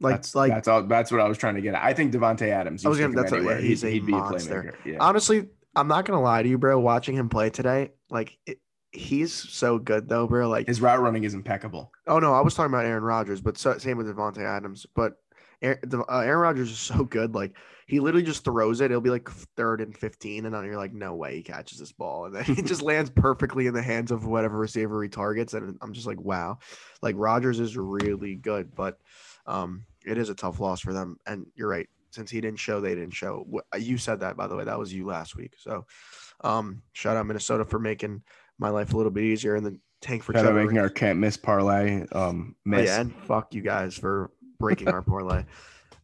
Like, 0.00 0.16
that's 0.16 0.34
like 0.34 0.52
that's 0.52 0.68
all. 0.68 0.82
That's 0.82 1.10
what 1.12 1.20
I 1.20 1.28
was 1.28 1.38
trying 1.38 1.54
to 1.54 1.60
get 1.60 1.74
at. 1.74 1.82
I 1.82 1.92
think 1.94 2.12
Davante 2.12 2.48
Adams. 2.48 2.84
I 2.84 2.88
was 2.88 2.98
gonna- 2.98 3.14
that's 3.14 3.32
anywhere, 3.32 3.60
yeah, 3.60 3.66
he's 3.66 3.82
he'd- 3.82 3.88
a 3.88 3.90
he'd 3.94 4.06
be 4.06 4.12
monster. 4.12 4.74
playmaker. 4.84 4.86
Yeah. 4.92 4.98
honestly, 5.00 5.48
I'm 5.76 5.88
not 5.88 6.04
gonna 6.04 6.20
lie 6.20 6.42
to 6.42 6.48
you, 6.48 6.58
bro. 6.58 6.78
Watching 6.80 7.14
him 7.16 7.28
play 7.28 7.50
today, 7.50 7.92
like 8.10 8.36
it, 8.46 8.60
he's 8.92 9.32
so 9.32 9.78
good 9.78 10.08
though, 10.08 10.26
bro. 10.26 10.48
Like, 10.48 10.66
His 10.66 10.80
route 10.80 11.00
running 11.00 11.22
is 11.24 11.34
impeccable. 11.34 11.92
oh 12.06 12.18
no, 12.18 12.32
I 12.34 12.40
was 12.40 12.54
talking 12.54 12.72
about 12.72 12.84
Aaron 12.84 13.02
Rodgers, 13.04 13.40
but 13.40 13.58
so, 13.58 13.78
same 13.78 13.96
with 13.96 14.06
Davante 14.08 14.42
Adams. 14.42 14.86
But 14.94 15.14
Aaron, 15.62 15.78
uh, 16.08 16.18
Aaron 16.18 16.40
Rodgers 16.40 16.70
is 16.70 16.78
so 16.78 17.04
good. 17.04 17.34
Like, 17.34 17.56
he 17.86 18.00
literally 18.00 18.24
just 18.24 18.44
throws 18.44 18.80
it. 18.80 18.90
It'll 18.90 19.00
be 19.00 19.10
like 19.10 19.28
third 19.56 19.80
and 19.80 19.96
15, 19.96 20.44
and 20.44 20.54
then 20.54 20.64
you're 20.64 20.76
like, 20.76 20.92
no 20.92 21.14
way 21.14 21.36
he 21.36 21.42
catches 21.42 21.78
this 21.78 21.92
ball, 21.92 22.26
and 22.26 22.34
then 22.34 22.44
it 22.58 22.66
just 22.66 22.82
lands 22.90 23.10
perfectly 23.10 23.66
in 23.66 23.74
the 23.74 23.82
hands 23.82 24.10
of 24.10 24.26
whatever 24.26 24.58
receiver 24.58 25.02
he 25.02 25.08
targets. 25.08 25.54
And 25.54 25.78
I'm 25.80 25.92
just 25.92 26.06
like, 26.06 26.20
wow, 26.20 26.58
like 27.02 27.14
Rodgers 27.18 27.60
is 27.60 27.76
really 27.76 28.34
good, 28.34 28.74
but 28.74 28.98
um, 29.46 29.84
it 30.04 30.18
is 30.18 30.28
a 30.28 30.34
tough 30.34 30.60
loss 30.60 30.80
for 30.80 30.92
them. 30.92 31.16
And 31.26 31.46
you're 31.54 31.68
right. 31.68 31.88
Since 32.10 32.30
he 32.30 32.40
didn't 32.40 32.58
show, 32.58 32.80
they 32.80 32.94
didn't 32.94 33.14
show. 33.14 33.46
You 33.78 33.98
said 33.98 34.20
that, 34.20 34.36
by 34.36 34.46
the 34.46 34.56
way. 34.56 34.64
That 34.64 34.78
was 34.78 34.92
you 34.92 35.06
last 35.06 35.36
week. 35.36 35.54
So, 35.58 35.86
um, 36.42 36.82
shout 36.92 37.16
out 37.16 37.26
Minnesota 37.26 37.64
for 37.64 37.78
making 37.78 38.22
my 38.58 38.70
life 38.70 38.92
a 38.92 38.96
little 38.96 39.12
bit 39.12 39.24
easier, 39.24 39.56
and 39.56 39.64
then 39.64 39.80
Tank 40.00 40.22
for 40.22 40.32
Shout 40.32 40.46
out 40.46 40.52
Trevor. 40.52 40.62
making 40.64 40.78
our 40.78 40.88
can't 40.88 41.18
miss 41.18 41.36
parlay. 41.36 42.06
Um, 42.12 42.54
Oh, 42.66 42.78
yeah, 42.78 43.00
and 43.00 43.14
fuck 43.14 43.52
you 43.54 43.60
guys 43.62 43.96
for 43.96 44.30
breaking 44.58 44.88
our 44.88 45.02
parlay. 45.02 45.44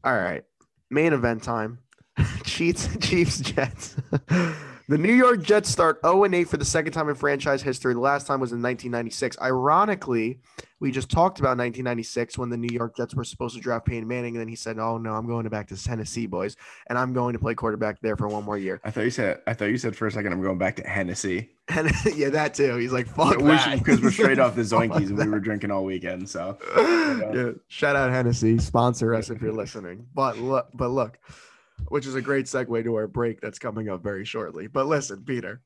All 0.02 0.14
right, 0.14 0.44
main 0.90 1.12
event 1.12 1.42
time. 1.42 1.78
Chiefs, 2.44 2.88
Chiefs, 3.00 3.40
Jets. 3.40 3.96
the 4.88 4.98
New 4.98 5.12
York 5.12 5.42
Jets 5.42 5.70
start 5.70 6.00
0 6.04 6.24
8 6.24 6.44
for 6.44 6.56
the 6.56 6.64
second 6.64 6.92
time 6.92 7.08
in 7.08 7.14
franchise 7.14 7.62
history. 7.62 7.94
The 7.94 8.00
last 8.00 8.26
time 8.26 8.40
was 8.40 8.52
in 8.52 8.62
1996. 8.62 9.38
Ironically, 9.40 10.40
we 10.80 10.90
just 10.90 11.10
talked 11.10 11.38
about 11.38 11.56
1996 11.56 12.36
when 12.36 12.50
the 12.50 12.56
New 12.58 12.72
York 12.72 12.96
Jets 12.96 13.14
were 13.14 13.24
supposed 13.24 13.54
to 13.54 13.60
draft 13.60 13.86
Peyton 13.86 14.06
Manning, 14.06 14.34
and 14.34 14.40
then 14.40 14.48
he 14.48 14.56
said, 14.56 14.78
"Oh 14.78 14.98
no, 14.98 15.14
I'm 15.14 15.26
going 15.26 15.48
back 15.48 15.68
to 15.68 15.82
Tennessee, 15.82 16.26
boys, 16.26 16.56
and 16.88 16.98
I'm 16.98 17.14
going 17.14 17.32
to 17.32 17.38
play 17.38 17.54
quarterback 17.54 18.00
there 18.02 18.16
for 18.16 18.28
one 18.28 18.44
more 18.44 18.58
year." 18.58 18.80
I 18.84 18.90
thought 18.90 19.04
you 19.04 19.10
said. 19.10 19.40
I 19.46 19.54
thought 19.54 19.66
you 19.66 19.78
said 19.78 19.96
for 19.96 20.06
a 20.06 20.12
second. 20.12 20.32
I'm 20.32 20.42
going 20.42 20.58
back 20.58 20.76
to 20.76 20.86
Hennessy. 20.86 21.50
And 21.68 21.90
yeah, 22.14 22.28
that 22.30 22.52
too. 22.52 22.76
He's 22.76 22.92
like, 22.92 23.06
"Fuck 23.06 23.38
that," 23.38 23.78
because 23.78 24.02
we're 24.02 24.10
straight 24.10 24.38
off 24.38 24.54
the 24.54 24.62
Zoinkies 24.74 25.08
and 25.08 25.18
we 25.18 25.28
were 25.28 25.40
drinking 25.40 25.70
all 25.70 25.84
weekend. 25.84 26.28
So 26.28 26.58
yeah, 26.76 27.52
shout 27.68 27.96
out 27.96 28.10
Hennessy, 28.10 28.58
sponsor 28.58 29.14
us 29.14 29.30
if 29.30 29.40
you're 29.40 29.52
listening. 29.52 30.06
But 30.14 30.36
look, 30.38 30.68
but 30.74 30.90
look, 30.90 31.18
which 31.88 32.06
is 32.06 32.14
a 32.14 32.22
great 32.22 32.46
segue 32.46 32.84
to 32.84 32.94
our 32.94 33.06
break 33.06 33.40
that's 33.40 33.58
coming 33.58 33.88
up 33.88 34.02
very 34.02 34.24
shortly. 34.24 34.66
But 34.66 34.86
listen, 34.86 35.24
Peter, 35.24 35.62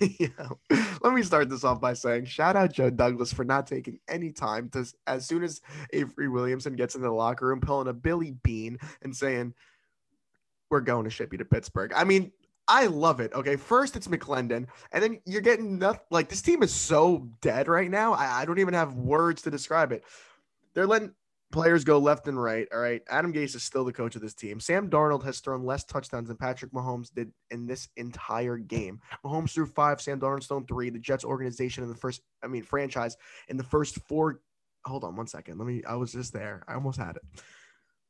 let 1.02 1.12
me 1.12 1.22
start 1.22 1.48
this 1.48 1.64
off 1.64 1.80
by 1.80 1.92
saying 1.92 2.26
shout 2.26 2.56
out 2.56 2.72
Joe 2.72 2.90
Douglas 2.90 3.32
for 3.32 3.44
not 3.44 3.66
taking 3.66 3.98
any 4.08 4.32
time 4.32 4.68
to, 4.70 4.86
as 5.06 5.26
soon 5.26 5.42
as 5.42 5.60
Avery 5.92 6.28
Williamson 6.28 6.76
gets 6.76 6.94
into 6.94 7.06
the 7.06 7.14
locker 7.14 7.46
room, 7.46 7.60
pulling 7.60 7.88
a 7.88 7.92
Billy 7.92 8.32
Beane 8.42 8.78
and 9.02 9.14
saying, 9.14 9.54
"We're 10.70 10.80
going 10.80 11.04
to 11.04 11.10
ship 11.10 11.32
you 11.32 11.38
to 11.38 11.44
Pittsburgh." 11.44 11.92
I 11.94 12.04
mean. 12.04 12.32
I 12.68 12.86
love 12.86 13.20
it. 13.20 13.32
Okay, 13.32 13.54
first 13.54 13.94
it's 13.94 14.08
McLendon, 14.08 14.66
and 14.90 15.00
then 15.00 15.20
you're 15.24 15.40
getting 15.40 15.78
nothing. 15.78 16.00
Like 16.10 16.28
this 16.28 16.42
team 16.42 16.64
is 16.64 16.72
so 16.72 17.28
dead 17.40 17.68
right 17.68 17.88
now. 17.88 18.14
I, 18.14 18.40
I 18.40 18.44
don't 18.44 18.58
even 18.58 18.74
have 18.74 18.94
words 18.94 19.42
to 19.42 19.52
describe 19.52 19.92
it. 19.92 20.02
They're 20.74 20.88
letting 20.88 21.14
players 21.52 21.84
go 21.84 21.98
left 21.98 22.28
and 22.28 22.40
right. 22.40 22.66
All 22.72 22.80
right. 22.80 23.02
Adam 23.08 23.32
Gase 23.32 23.54
is 23.54 23.62
still 23.62 23.84
the 23.84 23.92
coach 23.92 24.16
of 24.16 24.22
this 24.22 24.34
team. 24.34 24.60
Sam 24.60 24.90
Darnold 24.90 25.24
has 25.24 25.40
thrown 25.40 25.64
less 25.64 25.84
touchdowns 25.84 26.28
than 26.28 26.36
Patrick 26.36 26.72
Mahomes 26.72 27.12
did 27.12 27.32
in 27.50 27.66
this 27.66 27.88
entire 27.96 28.58
game. 28.58 29.00
Mahomes 29.24 29.52
threw 29.52 29.66
five, 29.66 30.00
Sam 30.00 30.20
Darnold 30.20 30.46
thrown 30.46 30.66
three. 30.66 30.90
The 30.90 30.98
Jets 30.98 31.24
organization 31.24 31.82
in 31.82 31.88
the 31.88 31.96
first, 31.96 32.22
I 32.42 32.46
mean, 32.46 32.62
franchise 32.62 33.16
in 33.48 33.56
the 33.56 33.64
first 33.64 33.98
four. 34.08 34.40
Hold 34.84 35.04
on 35.04 35.16
one 35.16 35.26
second. 35.26 35.58
Let 35.58 35.66
me, 35.66 35.82
I 35.84 35.96
was 35.96 36.12
just 36.12 36.32
there. 36.32 36.64
I 36.68 36.74
almost 36.74 36.98
had 36.98 37.16
it. 37.16 37.22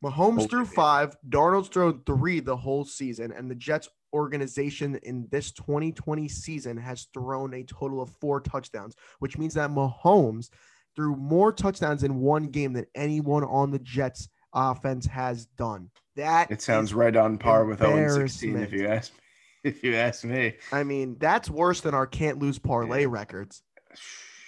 Mahomes 0.05 0.49
threw 0.49 0.67
five, 0.67 1.17
Darnold's 1.29 1.69
thrown 1.69 2.03
three 2.05 2.41
the 2.41 2.57
whole 2.57 2.85
season, 2.85 3.33
and 3.33 3.51
the 3.51 3.55
Jets 3.55 3.89
organization 4.13 4.97
in 5.03 5.27
this 5.31 5.53
2020 5.53 6.29
season 6.29 6.77
has 6.77 7.09
thrown 7.15 7.55
a 7.55 7.65
total 7.65 8.03
of 8.03 8.11
four 8.21 8.41
touchdowns, 8.41 8.95
which 9.21 9.39
means 9.39 9.55
that 9.55 9.71
Mahomes 9.71 10.51
threw 10.97 11.15
more 11.15 11.53
touchdowns 11.53 12.03
in 12.03 12.21
one 12.21 12.47
game 12.47 12.73
than 12.73 12.87
anyone 12.95 13.45
on 13.45 13.71
the 13.71 13.79
Jets 13.79 14.29
offense 14.55 15.07
has 15.07 15.47
done. 15.47 15.91
That 16.17 16.51
It 16.51 16.63
sounds 16.63 16.95
right 16.95 17.15
on 17.15 17.37
par 17.39 17.67
with 17.67 17.79
0 17.79 18.09
16 18.27 18.57
if 18.57 18.73
you 18.73 18.89
ask 18.89 19.13
me. 19.13 19.19
if 19.71 19.85
you 19.85 19.95
ask 19.95 20.25
me. 20.25 20.55
I 20.73 20.83
mean, 20.83 21.17
that's 21.19 21.51
worse 21.51 21.83
than 21.83 21.93
our 21.95 22.07
can't 22.07 22.39
lose 22.39 22.59
parlay 22.59 23.03
Yeah. 23.03 23.09
records. 23.11 23.63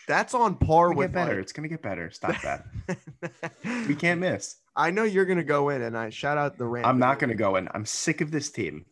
That's 0.07 0.32
on 0.32 0.55
par 0.57 0.94
with 0.94 1.12
better. 1.12 1.34
like- 1.34 1.42
It's 1.42 1.53
gonna 1.53 1.68
get 1.68 1.82
better. 1.82 2.11
Stop 2.11 2.40
that. 2.42 2.64
we 3.86 3.94
can't 3.94 4.20
miss. 4.20 4.57
I 4.74 4.90
know 4.90 5.03
you're 5.03 5.26
gonna 5.26 5.44
go 5.44 5.68
in, 5.68 5.82
and 5.82 5.99
I 5.99 6.09
shout 6.09 6.38
out 6.38 6.57
the 6.57 6.64
Rams. 6.64 6.86
I'm 6.86 6.99
not 6.99 7.18
gonna 7.18 7.34
go 7.34 7.57
in. 7.57 7.68
I'm 7.74 7.84
sick 7.84 8.22
of 8.22 8.30
this 8.30 8.51
team. 8.51 8.86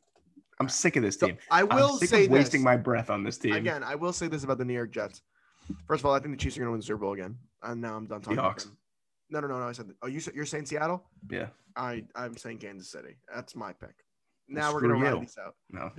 I'm 0.61 0.69
sick 0.69 0.97
of 0.97 1.03
this 1.03 1.17
So, 1.19 1.29
team. 1.29 1.39
I 1.51 1.63
will 1.63 1.97
say 1.99 2.29
wasting 2.29 2.63
my 2.63 2.77
breath 2.77 3.09
on 3.09 3.23
this 3.23 3.39
team. 3.39 3.55
Again, 3.55 3.83
I 3.83 3.95
will 3.95 4.13
say 4.13 4.27
this 4.29 4.45
about 4.45 4.59
the 4.59 4.65
New 4.67 4.75
York 4.75 4.91
Jets. 4.91 5.23
First 5.87 6.01
of 6.03 6.07
all, 6.07 6.15
I 6.15 6.19
think 6.19 6.33
the 6.33 6.43
Chiefs 6.43 6.57
are 6.57 6.61
going 6.61 6.69
to 6.69 6.73
win 6.73 6.81
the 6.81 6.87
Super 6.87 6.99
Bowl 6.99 7.13
again. 7.13 7.37
And 7.63 7.81
now 7.81 7.97
I'm 7.97 8.07
done 8.07 8.21
talking. 8.21 8.39
Seahawks. 8.39 8.69
No, 9.31 9.41
no, 9.41 9.49
no, 9.49 9.59
no. 9.59 9.67
I 9.67 9.73
said, 9.73 9.91
oh, 10.03 10.07
you 10.07 10.21
said 10.21 10.35
you're 10.35 10.47
saying 10.47 10.67
Seattle? 10.67 11.05
Yeah. 11.31 11.49
I 11.77 12.05
I'm 12.15 12.37
saying 12.37 12.59
Kansas 12.59 12.91
City. 12.91 13.17
That's 13.33 13.55
my 13.55 13.73
pick. 13.73 13.95
Now 14.49 14.73
we're 14.73 14.81
gonna 14.81 14.95
ride 14.95 15.15
you. 15.15 15.21
these 15.21 15.39
out. 15.45 15.55
No. 15.71 15.91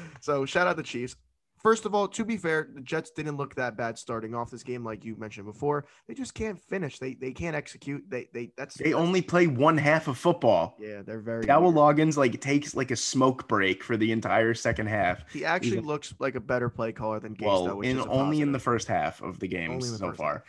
so 0.20 0.46
shout 0.46 0.66
out 0.66 0.76
the 0.76 0.82
Chiefs. 0.82 1.16
First 1.64 1.86
of 1.86 1.94
all, 1.94 2.06
to 2.08 2.26
be 2.26 2.36
fair, 2.36 2.68
the 2.74 2.82
Jets 2.82 3.10
didn't 3.10 3.38
look 3.38 3.54
that 3.54 3.74
bad 3.74 3.96
starting 3.98 4.34
off 4.34 4.50
this 4.50 4.62
game, 4.62 4.84
like 4.84 5.02
you 5.02 5.16
mentioned 5.16 5.46
before. 5.46 5.86
They 6.06 6.12
just 6.12 6.34
can't 6.34 6.60
finish. 6.60 6.98
They 6.98 7.14
they 7.14 7.32
can't 7.32 7.56
execute. 7.56 8.04
They 8.06 8.28
they 8.34 8.50
that's 8.54 8.74
they 8.76 8.90
that's- 8.90 9.00
only 9.02 9.22
play 9.22 9.46
one 9.46 9.78
half 9.78 10.06
of 10.06 10.18
football. 10.18 10.76
yeah 10.78 11.00
they're 11.00 11.22
very. 11.22 11.46
Dowell. 11.46 11.72
Loggains 11.72 12.18
like 12.18 12.38
takes 12.42 12.74
like 12.76 12.90
a 12.90 12.96
smoke 12.96 13.48
break 13.48 13.82
for 13.82 13.96
the 13.96 14.12
entire 14.12 14.52
second 14.52 14.88
half. 14.88 15.24
He 15.32 15.42
actually 15.46 15.78
even- 15.78 15.86
looks 15.86 16.12
like 16.18 16.34
a 16.34 16.40
better 16.40 16.68
play 16.68 16.92
caller 16.92 17.18
than 17.18 17.34
Gase, 17.34 17.40
though, 17.44 17.64
Well, 17.64 17.76
which 17.78 17.88
in 17.88 17.98
only 18.10 18.42
in 18.42 18.52
the 18.52 18.58
first 18.58 18.86
half 18.86 19.22
of 19.22 19.38
the 19.38 19.48
game 19.48 19.70
Only 19.70 19.86
in 19.86 19.92
the 19.92 19.98
so 19.98 20.12
far. 20.12 20.44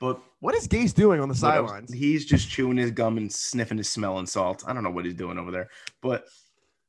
But 0.00 0.22
What 0.38 0.54
is 0.54 0.68
Gase 0.68 0.94
doing 0.94 1.20
on 1.20 1.28
the 1.28 1.34
sidelines? 1.34 1.92
he's 1.92 2.24
just 2.24 2.48
chewing 2.48 2.76
his 2.76 2.92
gum 2.92 3.16
and 3.18 3.30
sniffing 3.30 3.76
his 3.76 3.90
smelling 3.90 4.24
salt. 4.26 4.62
I 4.68 4.72
don't 4.72 4.84
know 4.84 4.90
what 4.90 5.04
he's 5.04 5.14
doing 5.14 5.36
over 5.36 5.50
there, 5.50 5.68
but 6.00 6.26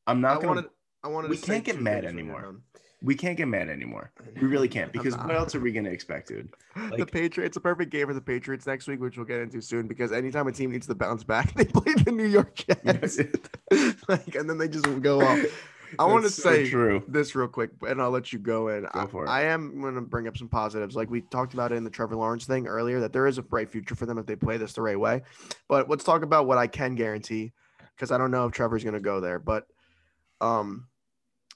I'm 0.05 0.23
I 0.23 0.33
not 0.33 0.35
gonna. 0.35 0.47
wanted. 0.47 0.69
I 1.03 1.07
wanted. 1.07 1.31
we 1.31 1.37
can't 1.37 1.63
get 1.65 1.81
mad 1.81 2.05
anymore. 2.05 2.57
Done. 3.01 3.07
we 3.07 3.15
can't 3.15 3.37
get 3.37 3.47
mad 3.47 3.69
anymore. 3.69 4.11
We 4.39 4.47
really 4.47 4.67
can't 4.67 4.91
because 4.93 5.17
what 5.17 5.35
else 5.35 5.55
are 5.55 5.59
we 5.59 5.71
gonna 5.71 5.89
expect, 5.89 6.27
dude? 6.29 6.49
the 6.97 7.05
Patriots, 7.05 7.57
a 7.57 7.61
perfect 7.61 7.91
game 7.91 8.07
for 8.07 8.13
the 8.13 8.21
Patriots 8.21 8.65
next 8.65 8.87
week, 8.87 8.99
which 8.99 9.17
we'll 9.17 9.25
get 9.25 9.39
into 9.39 9.61
soon. 9.61 9.87
Because 9.87 10.11
anytime 10.11 10.47
a 10.47 10.51
team 10.51 10.71
needs 10.71 10.87
to 10.87 10.95
bounce 10.95 11.23
back, 11.23 11.53
they 11.55 11.65
play 11.65 11.93
the 11.93 12.11
New 12.11 12.27
York 12.27 12.55
Jets, 12.55 13.19
like, 14.07 14.35
and 14.35 14.49
then 14.49 14.57
they 14.57 14.67
just 14.67 14.85
go 15.01 15.21
off. 15.21 15.39
I 15.99 16.05
want 16.05 16.23
to 16.23 16.29
so 16.29 16.43
say 16.43 16.69
true. 16.69 17.03
this 17.07 17.35
real 17.35 17.49
quick, 17.49 17.71
and 17.81 18.01
I'll 18.01 18.11
let 18.11 18.31
you 18.31 18.39
go 18.39 18.69
in. 18.69 18.83
Go 18.83 18.89
I, 18.93 19.03
it. 19.03 19.27
I 19.27 19.41
am 19.47 19.81
going 19.81 19.95
to 19.95 20.01
bring 20.01 20.27
up 20.27 20.37
some 20.37 20.47
positives, 20.47 20.95
like 20.95 21.09
we 21.09 21.21
talked 21.21 21.53
about 21.53 21.73
it 21.73 21.75
in 21.75 21.83
the 21.83 21.89
Trevor 21.89 22.15
Lawrence 22.15 22.45
thing 22.45 22.65
earlier, 22.65 23.01
that 23.01 23.11
there 23.11 23.27
is 23.27 23.37
a 23.37 23.41
bright 23.41 23.69
future 23.69 23.95
for 23.95 24.05
them 24.05 24.17
if 24.17 24.25
they 24.25 24.37
play 24.37 24.55
this 24.55 24.71
the 24.73 24.81
right 24.81 24.99
way. 24.99 25.23
But 25.67 25.89
let's 25.89 26.05
talk 26.05 26.23
about 26.23 26.47
what 26.47 26.57
I 26.57 26.67
can 26.67 26.95
guarantee, 26.95 27.51
because 27.95 28.11
I 28.11 28.17
don't 28.17 28.31
know 28.31 28.45
if 28.45 28.53
Trevor's 28.53 28.83
going 28.83 28.93
to 28.93 29.01
go 29.01 29.19
there. 29.19 29.37
But 29.37 29.65
um, 30.39 30.87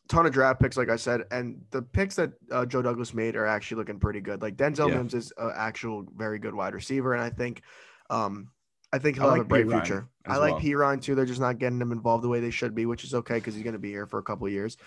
ton 0.08 0.26
of 0.26 0.32
draft 0.34 0.60
picks, 0.62 0.78
like 0.78 0.89
I 0.89 0.95
said, 0.95 1.24
and 1.32 1.62
the 1.72 1.82
picks 1.82 2.16
that 2.16 2.32
uh, 2.51 2.66
Joe 2.66 2.82
Douglas 2.82 3.14
made 3.14 3.36
are 3.36 3.45
actually 3.45 3.78
looking 3.78 3.99
pretty 3.99 4.22
good. 4.22 4.41
Like 4.41 4.56
Denzel 4.56 4.89
Yeah. 4.89 4.97
Mims 4.97 5.14
is 5.14 5.34
an 5.38 5.51
actual 5.56 6.06
very 6.16 6.39
good 6.39 6.53
wide 6.53 6.74
receiver, 6.74 7.14
and 7.14 7.24
I 7.24 7.30
think, 7.30 7.62
um, 8.10 8.49
I 8.93 8.99
think 8.99 9.18
he'll 9.18 9.26
have 9.26 9.34
like 9.34 9.41
a 9.41 9.45
bright 9.45 9.66
P. 9.68 9.72
Future. 9.74 10.08
I 10.28 10.38
like 10.38 10.53
well. 10.53 10.62
P. 10.62 10.76
Ryan 10.76 10.99
too. 10.99 11.16
They're 11.16 11.26
just 11.26 11.41
not 11.41 11.58
getting 11.60 11.82
him 11.82 11.91
involved 11.91 12.24
the 12.24 12.30
way 12.30 12.39
they 12.39 12.51
should 12.51 12.74
be, 12.76 12.86
which 12.86 13.03
is 13.03 13.14
okay 13.14 13.36
because 13.36 13.53
he's 13.56 13.64
going 13.64 13.74
to 13.74 13.80
be 13.80 13.89
here 13.89 14.06
for 14.08 14.20
a 14.20 14.24
couple 14.24 14.47
of 14.47 14.53
years. 14.53 14.78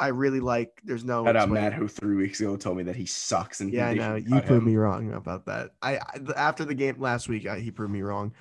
I 0.00 0.08
really 0.08 0.40
like. 0.40 0.80
There's 0.82 1.04
no. 1.04 1.24
Shout 1.24 1.36
out 1.36 1.50
Matt, 1.50 1.74
who 1.74 1.86
three 1.86 2.16
weeks 2.16 2.40
ago 2.40 2.56
told 2.56 2.76
me 2.78 2.82
that 2.84 2.96
he 2.96 3.06
sucks 3.06 3.60
and 3.60 3.72
Yeah, 3.72 3.88
I 3.88 3.94
know 3.94 4.14
you 4.16 4.40
proved 4.40 4.50
him. 4.50 4.64
me 4.64 4.76
wrong 4.76 5.12
about 5.12 5.46
that. 5.46 5.70
I, 5.82 5.96
I 5.98 6.00
after 6.34 6.64
the 6.64 6.74
game 6.74 6.96
last 6.98 7.28
week, 7.28 7.46
I, 7.46 7.60
he 7.60 7.70
proved 7.70 7.92
me 7.92 8.02
wrong. 8.02 8.32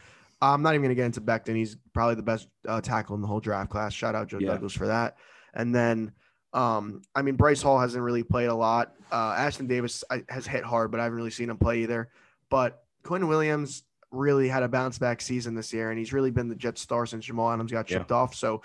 I'm 0.41 0.63
not 0.63 0.73
even 0.73 0.84
gonna 0.84 0.95
get 0.95 1.05
into 1.05 1.21
Becton. 1.21 1.55
He's 1.55 1.77
probably 1.93 2.15
the 2.15 2.23
best 2.23 2.47
uh, 2.67 2.82
tackle 2.82 3.15
in 3.15 3.21
the 3.21 3.27
whole 3.27 3.41
draft 3.41 3.69
class. 3.69 3.93
Shout 3.93 4.15
out 4.15 4.27
Joe 4.27 4.39
Yeah. 4.39 4.47
Douglas 4.51 4.73
for 4.73 4.88
that. 4.88 5.17
And 5.54 5.74
then, 5.74 6.12
um, 6.54 7.02
I 7.16 7.22
mean 7.22 7.36
Bryce 7.36 7.62
Hall 7.62 7.80
hasn't 7.80 8.04
really 8.04 8.24
played 8.24 8.49
a 8.49 8.56
lot. 8.56 8.93
Uh, 9.12 9.34
Ashtyn 9.36 9.68
Davis 9.68 10.04
has 10.30 10.45
hit 10.47 10.64
hard, 10.64 10.91
but 10.91 10.99
I 10.99 11.04
haven't 11.04 11.18
really 11.18 11.32
seen 11.32 11.49
him 11.49 11.58
play 11.58 11.80
either. 11.84 12.10
But 12.49 12.84
Quinnen 13.04 13.28
Williams 13.28 13.84
really 14.12 14.47
had 14.49 14.64
a 14.64 14.68
bounce 14.68 14.97
back 14.97 15.22
season 15.22 15.56
this 15.56 15.72
year, 15.74 15.89
and 15.89 15.97
he's 15.99 16.14
really 16.14 16.32
been 16.32 16.49
the 16.49 16.56
Jet 16.56 16.78
star 16.78 17.06
since 17.06 17.26
Jamal 17.26 17.52
Adams 17.52 17.72
got 17.72 17.89
Yeah. 17.89 18.04
off. 18.10 18.36
So. 18.36 18.62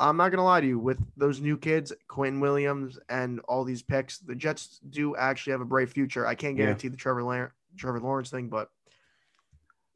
I'm 0.00 0.16
not 0.16 0.30
gonna 0.30 0.42
lie 0.42 0.60
to 0.60 0.66
you. 0.66 0.76
With 0.76 0.98
those 1.16 1.40
new 1.40 1.56
kids, 1.56 1.92
Quinnen 2.10 2.40
Williams 2.40 2.98
and 3.08 3.38
all 3.46 3.62
these 3.62 3.80
picks, 3.80 4.18
the 4.18 4.34
Jets 4.34 4.80
do 4.90 5.14
actually 5.14 5.52
have 5.52 5.60
a 5.60 5.64
bright 5.64 5.88
future. 5.88 6.26
I 6.26 6.34
can't 6.34 6.56
Yeah. 6.56 6.64
guarantee 6.64 6.88
the 6.88 6.96
Trevor 6.96 7.22
Lar- 7.22 7.54
Trevor 7.76 8.00
Lawrence 8.00 8.28
thing, 8.28 8.48
but 8.48 8.70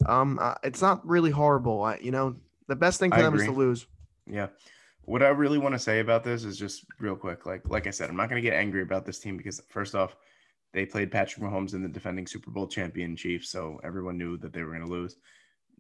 um, 0.06 0.38
uh, 0.40 0.54
it's 0.62 0.80
not 0.80 1.04
really 1.04 1.30
horrible. 1.32 1.82
I, 1.82 1.96
you 1.96 2.12
know, 2.12 2.36
the 2.68 2.76
best 2.76 3.00
thing 3.00 3.10
for 3.10 3.16
I 3.16 3.22
them 3.22 3.34
is 3.34 3.42
to 3.44 3.50
lose. 3.50 3.86
Yeah. 4.26 4.48
What 5.08 5.22
I 5.22 5.28
really 5.28 5.58
want 5.58 5.74
to 5.74 5.78
say 5.78 6.00
about 6.00 6.22
this 6.22 6.44
is 6.44 6.58
just 6.58 6.84
real 7.00 7.16
quick. 7.16 7.46
Like, 7.46 7.68
like 7.68 7.86
I 7.86 7.90
said, 7.90 8.10
I'm 8.10 8.16
not 8.16 8.28
going 8.28 8.42
to 8.42 8.48
get 8.48 8.56
angry 8.56 8.82
about 8.82 9.06
this 9.06 9.18
team 9.18 9.36
because 9.36 9.62
first 9.68 9.94
off, 9.94 10.16
they 10.74 10.84
played 10.84 11.10
Patrick 11.10 11.42
Mahomes 11.42 11.72
in 11.72 11.82
the 11.82 11.88
defending 11.88 12.26
Super 12.26 12.50
Bowl 12.50 12.66
champion 12.66 13.16
Chiefs, 13.16 13.48
so 13.48 13.80
everyone 13.82 14.18
knew 14.18 14.36
that 14.36 14.52
they 14.52 14.62
were 14.62 14.74
going 14.74 14.84
to 14.84 14.92
lose. 14.92 15.16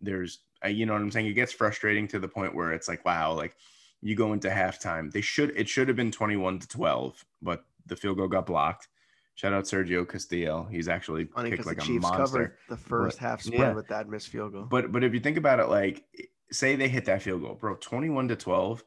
There's, 0.00 0.38
you 0.66 0.86
know 0.86 0.94
what 0.94 1.02
I'm 1.02 1.10
saying? 1.10 1.26
It 1.26 1.34
gets 1.34 1.52
frustrating 1.52 2.08
to 2.08 2.18
the 2.18 2.26
point 2.26 2.54
where 2.54 2.72
it's 2.72 2.88
like, 2.88 3.04
wow, 3.04 3.34
like 3.34 3.54
you 4.00 4.14
go 4.14 4.32
into 4.32 4.48
halftime. 4.48 5.12
They 5.12 5.20
should, 5.20 5.52
it 5.56 5.68
should 5.68 5.88
have 5.88 5.96
been 5.96 6.10
21 6.10 6.60
to 6.60 6.68
12, 6.68 7.22
but 7.42 7.66
the 7.84 7.96
field 7.96 8.16
goal 8.16 8.28
got 8.28 8.46
blocked. 8.46 8.88
Shout 9.34 9.52
out 9.52 9.64
Sergio 9.64 10.08
Castillo. 10.08 10.66
He's 10.70 10.88
actually 10.88 11.26
Funny 11.26 11.50
kicked 11.50 11.66
like 11.66 11.76
the 11.76 11.82
a 11.82 11.86
Chiefs 11.86 12.10
covered 12.10 12.22
monster. 12.22 12.58
the 12.68 12.76
first 12.76 13.18
half 13.18 13.42
spread 13.42 13.60
yeah. 13.60 13.72
with 13.72 13.86
that 13.88 14.08
missed 14.08 14.28
field 14.28 14.52
goal. 14.52 14.64
But 14.64 14.90
but 14.90 15.04
if 15.04 15.14
you 15.14 15.20
think 15.20 15.36
about 15.36 15.60
it, 15.60 15.68
like 15.68 16.04
say 16.50 16.74
they 16.74 16.88
hit 16.88 17.04
that 17.04 17.22
field 17.22 17.42
goal, 17.42 17.54
bro, 17.54 17.76
21 17.76 18.26
to 18.28 18.36
12, 18.36 18.82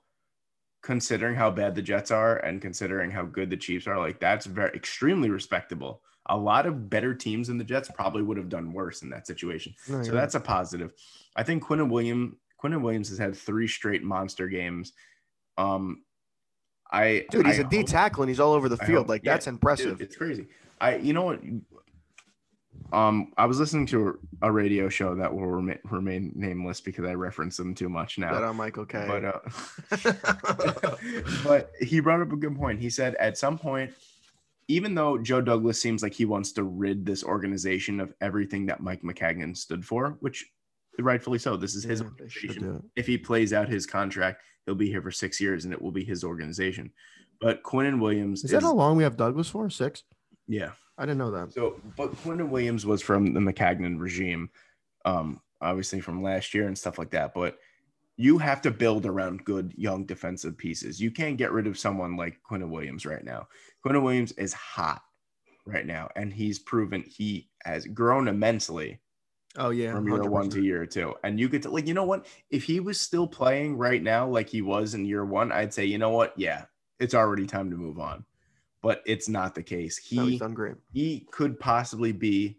considering 0.82 1.36
how 1.36 1.51
bad 1.51 1.75
the 1.75 1.82
Jets 1.82 2.11
are 2.11 2.38
and 2.38 2.61
considering 2.61 3.11
how 3.11 3.23
good 3.23 3.49
the 3.49 3.57
Chiefs 3.57 3.88
are, 3.88 3.99
like 3.99 4.19
that's 4.19 4.45
very 4.45 4.71
extremely 4.75 5.29
respectable. 5.29 6.01
A 6.27 6.38
lot 6.38 6.65
of 6.65 6.89
better 6.89 7.13
teams 7.13 7.47
than 7.47 7.57
the 7.57 7.63
Jets 7.63 7.89
probably 7.93 8.21
would 8.21 8.38
have 8.38 8.49
done 8.49 8.73
worse 8.73 9.01
in 9.01 9.09
that 9.09 9.27
situation. 9.27 9.73
So 9.86 10.01
you're 10.01 10.13
that's 10.13 10.36
a 10.36 10.39
positive. 10.39 10.93
I 11.36 11.43
think 11.43 11.63
Quinn 11.63 11.79
and 11.79 11.91
William 11.91 12.38
Quinnen 12.61 12.82
Williams 12.82 13.09
has 13.09 13.17
had 13.17 13.36
three 13.36 13.67
straight 13.67 14.03
monster 14.03 14.47
games. 14.47 14.93
Um 15.57 16.03
I 16.91 17.25
dude, 17.32 17.47
he's 17.47 17.59
a 17.59 17.61
a 17.65 17.69
D 17.69 17.84
tackle 17.84 18.23
and 18.23 18.29
he's 18.29 18.39
all 18.39 18.53
over 18.53 18.69
the 18.69 18.77
I 18.82 18.86
field. 18.86 19.09
like 19.09 19.23
yeah, 19.23 19.34
that's 19.34 19.47
impressive. 19.47 19.97
Dude, 19.97 20.07
it's 20.07 20.15
crazy. 20.15 20.47
I, 20.79 20.95
you 20.95 21.13
know 21.13 21.23
what? 21.23 21.41
Um, 22.93 23.32
I 23.38 23.45
was 23.45 23.59
listening 23.59 23.86
to 23.88 24.19
a, 24.41 24.51
radio 24.51 24.89
show 24.89 25.15
that 25.15 25.34
will 25.34 25.47
remain, 25.47 25.80
remain 25.86 26.32
nameless 26.36 26.82
because 26.82 27.05
I 27.05 27.13
reference 27.13 27.55
them 27.55 27.74
too 27.74 27.88
much 27.88 28.17
now. 28.17 28.32
Shout 28.32 28.43
out 28.43 28.55
Michael 28.55 28.86
Kay 28.86 29.05
But 29.07 29.26
uh, 29.26 30.95
but 31.43 31.72
he 31.80 32.01
brought 32.01 32.22
up 32.22 32.34
a 32.34 32.36
good 32.36 32.55
point. 32.55 32.82
He 32.82 32.89
said 32.89 33.15
at 33.15 33.38
some 33.38 33.57
point, 33.57 33.93
even 34.67 34.93
though 34.93 35.17
Joe 35.17 35.41
Douglas 35.41 35.82
seems 35.82 36.03
like 36.03 36.13
he 36.13 36.26
wants 36.26 36.51
to 36.53 36.63
rid 36.63 37.05
this 37.05 37.24
organization 37.24 38.01
of 38.01 38.13
everything 38.19 38.65
that 38.65 38.82
Mike 38.82 39.03
Maccagnan 39.03 39.55
stood 39.55 39.86
for, 39.86 40.17
which 40.19 40.45
rightfully 40.99 41.39
so. 41.39 41.57
This 41.57 41.76
is 41.76 41.84
his 41.84 42.01
Yeah, 42.01 42.07
they 42.17 42.24
organization 42.24 42.84
if 42.95 43.07
he 43.07 43.17
plays 43.17 43.53
out 43.53 43.69
his 43.69 43.86
contract, 43.86 44.41
he'll 44.65 44.76
be 44.76 44.89
here 44.89 45.01
for 45.01 45.11
six 45.11 45.39
years 45.39 45.65
and 45.65 45.74
it 45.74 45.82
will 45.82 45.91
be 45.91 46.03
his 46.03 46.24
organization. 46.24 46.91
But 47.39 47.63
Quinnen 47.63 47.99
Williams 47.99 48.43
Is 48.43 48.51
that 48.51 48.63
how 48.63 48.74
long 48.74 48.97
we 48.97 49.03
have 49.03 49.17
Douglas 49.17 49.49
for? 49.49 49.69
Six? 49.69 50.03
yeah. 50.47 50.72
I 51.01 51.05
didn't 51.05 51.17
know 51.17 51.31
that. 51.31 51.51
So, 51.51 51.81
but 51.97 52.13
Quinnen 52.17 52.49
Williams 52.49 52.85
was 52.85 53.01
from 53.01 53.33
the 53.33 53.39
Maccagnan 53.39 53.99
regime, 53.99 54.51
um, 55.03 55.41
obviously 55.59 55.99
from 55.99 56.21
last 56.21 56.53
year 56.53 56.67
and 56.67 56.77
stuff 56.77 56.99
like 56.99 57.09
that. 57.09 57.33
But 57.33 57.57
you 58.17 58.37
have 58.37 58.61
to 58.61 58.69
build 58.69 59.07
around 59.07 59.43
good 59.43 59.73
young 59.75 60.05
defensive 60.05 60.55
pieces. 60.59 61.01
You 61.01 61.09
can't 61.09 61.37
get 61.37 61.51
rid 61.51 61.65
of 61.65 61.79
someone 61.79 62.17
like 62.17 62.39
Quinnen 62.47 62.69
Williams 62.69 63.03
right 63.07 63.23
now. 63.23 63.47
Quinnen 63.83 64.03
Williams 64.03 64.31
is 64.33 64.53
hot 64.53 65.01
right 65.65 65.87
now, 65.87 66.07
and 66.15 66.31
he's 66.31 66.59
proven 66.59 67.03
he 67.07 67.49
has 67.63 67.87
grown 67.87 68.27
immensely 68.27 68.99
Oh 69.57 69.71
yeah, 69.71 69.93
from 69.93 70.07
year 70.07 70.23
one 70.23 70.49
100%. 70.49 70.51
to 70.51 70.61
year 70.61 70.85
two. 70.85 71.15
And 71.23 71.39
you 71.39 71.49
could 71.49 71.65
like, 71.65 71.87
you 71.87 71.95
know 71.95 72.03
what? 72.03 72.27
If 72.51 72.63
he 72.63 72.79
was 72.79 73.01
still 73.01 73.25
playing 73.25 73.75
right 73.75 74.03
now 74.03 74.27
like 74.27 74.49
he 74.49 74.61
was 74.61 74.93
in 74.93 75.05
year 75.05 75.25
one, 75.25 75.51
I'd 75.51 75.73
say, 75.73 75.85
you 75.85 75.97
know 75.97 76.11
what? 76.11 76.33
Yeah, 76.37 76.65
it's 76.99 77.15
already 77.15 77.47
time 77.47 77.71
to 77.71 77.75
move 77.75 77.97
on. 77.97 78.23
But 78.82 79.03
it's 79.05 79.29
not 79.29 79.53
the 79.55 79.63
case. 79.63 79.97
He 79.97 80.15
No, 80.15 80.25
he's 80.25 80.39
done 80.39 80.53
great. 80.53 80.75
he 80.91 81.27
could 81.32 81.59
possibly 81.59 82.11
be, 82.11 82.57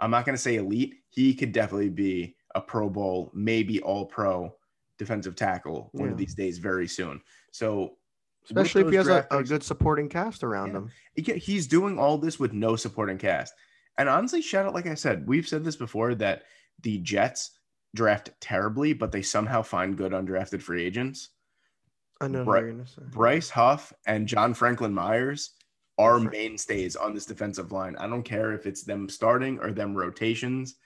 I'm 0.00 0.10
not 0.10 0.26
going 0.26 0.34
to 0.36 0.42
say 0.42 0.56
elite. 0.56 0.96
He 1.08 1.34
could 1.34 1.52
definitely 1.52 1.88
be 1.88 2.36
a 2.54 2.60
Pro 2.60 2.90
Bowl, 2.90 3.30
maybe 3.34 3.80
all 3.80 4.04
pro 4.06 4.54
defensive 4.98 5.34
tackle 5.34 5.88
one 5.92 6.10
of 6.10 6.18
these 6.18 6.34
days 6.34 6.58
very 6.58 6.86
soon. 6.86 7.20
So, 7.52 7.96
Especially 8.44 8.82
if 8.82 8.90
he 8.90 8.96
has 8.96 9.08
a, 9.08 9.26
a 9.30 9.42
good 9.42 9.62
supporting 9.62 10.08
cast 10.08 10.42
around 10.44 10.68
Yeah. 10.68 10.74
him. 10.78 10.90
he- 11.14 11.38
he's 11.38 11.66
doing 11.66 11.98
all 11.98 12.18
this 12.18 12.38
with 12.38 12.52
no 12.52 12.76
supporting 12.76 13.16
cast. 13.16 13.54
And 13.98 14.08
honestly, 14.08 14.42
shout 14.42 14.66
out, 14.66 14.74
like 14.74 14.86
I 14.86 14.94
said, 14.94 15.26
we've 15.28 15.46
said 15.46 15.64
this 15.64 15.76
before 15.76 16.14
that 16.16 16.42
the 16.82 16.98
Jets 16.98 17.52
draft 17.94 18.30
terribly, 18.40 18.92
but 18.94 19.12
they 19.12 19.22
somehow 19.22 19.62
find 19.62 19.96
good 19.96 20.12
undrafted 20.12 20.60
free 20.60 20.82
agents. 20.84 21.30
I 22.20 22.28
know 22.28 22.44
Bri- 22.44 22.60
who 22.60 22.66
you're 22.66 22.74
gonna 22.74 22.86
say. 22.86 23.02
Bryce 23.10 23.50
Huff 23.50 23.92
and 24.06 24.26
John 24.26 24.54
Franklin 24.54 24.92
Myers 24.94 25.52
are 25.98 26.18
mainstays 26.18 26.96
on 26.96 27.14
this 27.14 27.26
defensive 27.26 27.72
line. 27.72 27.96
I 27.96 28.06
don't 28.06 28.22
care 28.22 28.52
if 28.52 28.66
it's 28.66 28.82
them 28.82 29.08
starting 29.08 29.58
or 29.60 29.72
them 29.72 29.94
rotations 29.94 30.76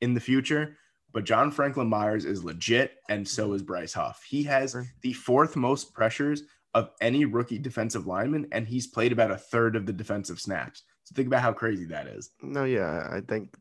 in 0.00 0.14
the 0.14 0.20
future, 0.20 0.76
but 1.12 1.24
John 1.24 1.50
Franklin 1.50 1.88
Myers 1.88 2.24
is 2.24 2.44
legit, 2.44 2.96
and 3.08 3.26
so 3.26 3.52
is 3.52 3.62
Bryce 3.62 3.94
Huff. 3.94 4.22
He 4.28 4.42
has 4.44 4.76
the 5.00 5.12
fourth 5.12 5.56
most 5.56 5.94
pressures 5.94 6.42
of 6.74 6.90
any 7.00 7.24
rookie 7.24 7.58
defensive 7.58 8.06
lineman, 8.06 8.48
and 8.52 8.66
he's 8.66 8.88
played 8.88 9.12
about 9.12 9.30
a 9.30 9.36
third 9.36 9.76
of 9.76 9.86
the 9.86 9.92
defensive 9.92 10.40
snaps. 10.40 10.82
So 11.04 11.14
think 11.14 11.28
about 11.28 11.42
how 11.42 11.52
crazy 11.52 11.84
that 11.86 12.06
is. 12.08 12.30
No, 12.42 12.64
yeah, 12.64 13.08
I 13.10 13.20
think 13.20 13.54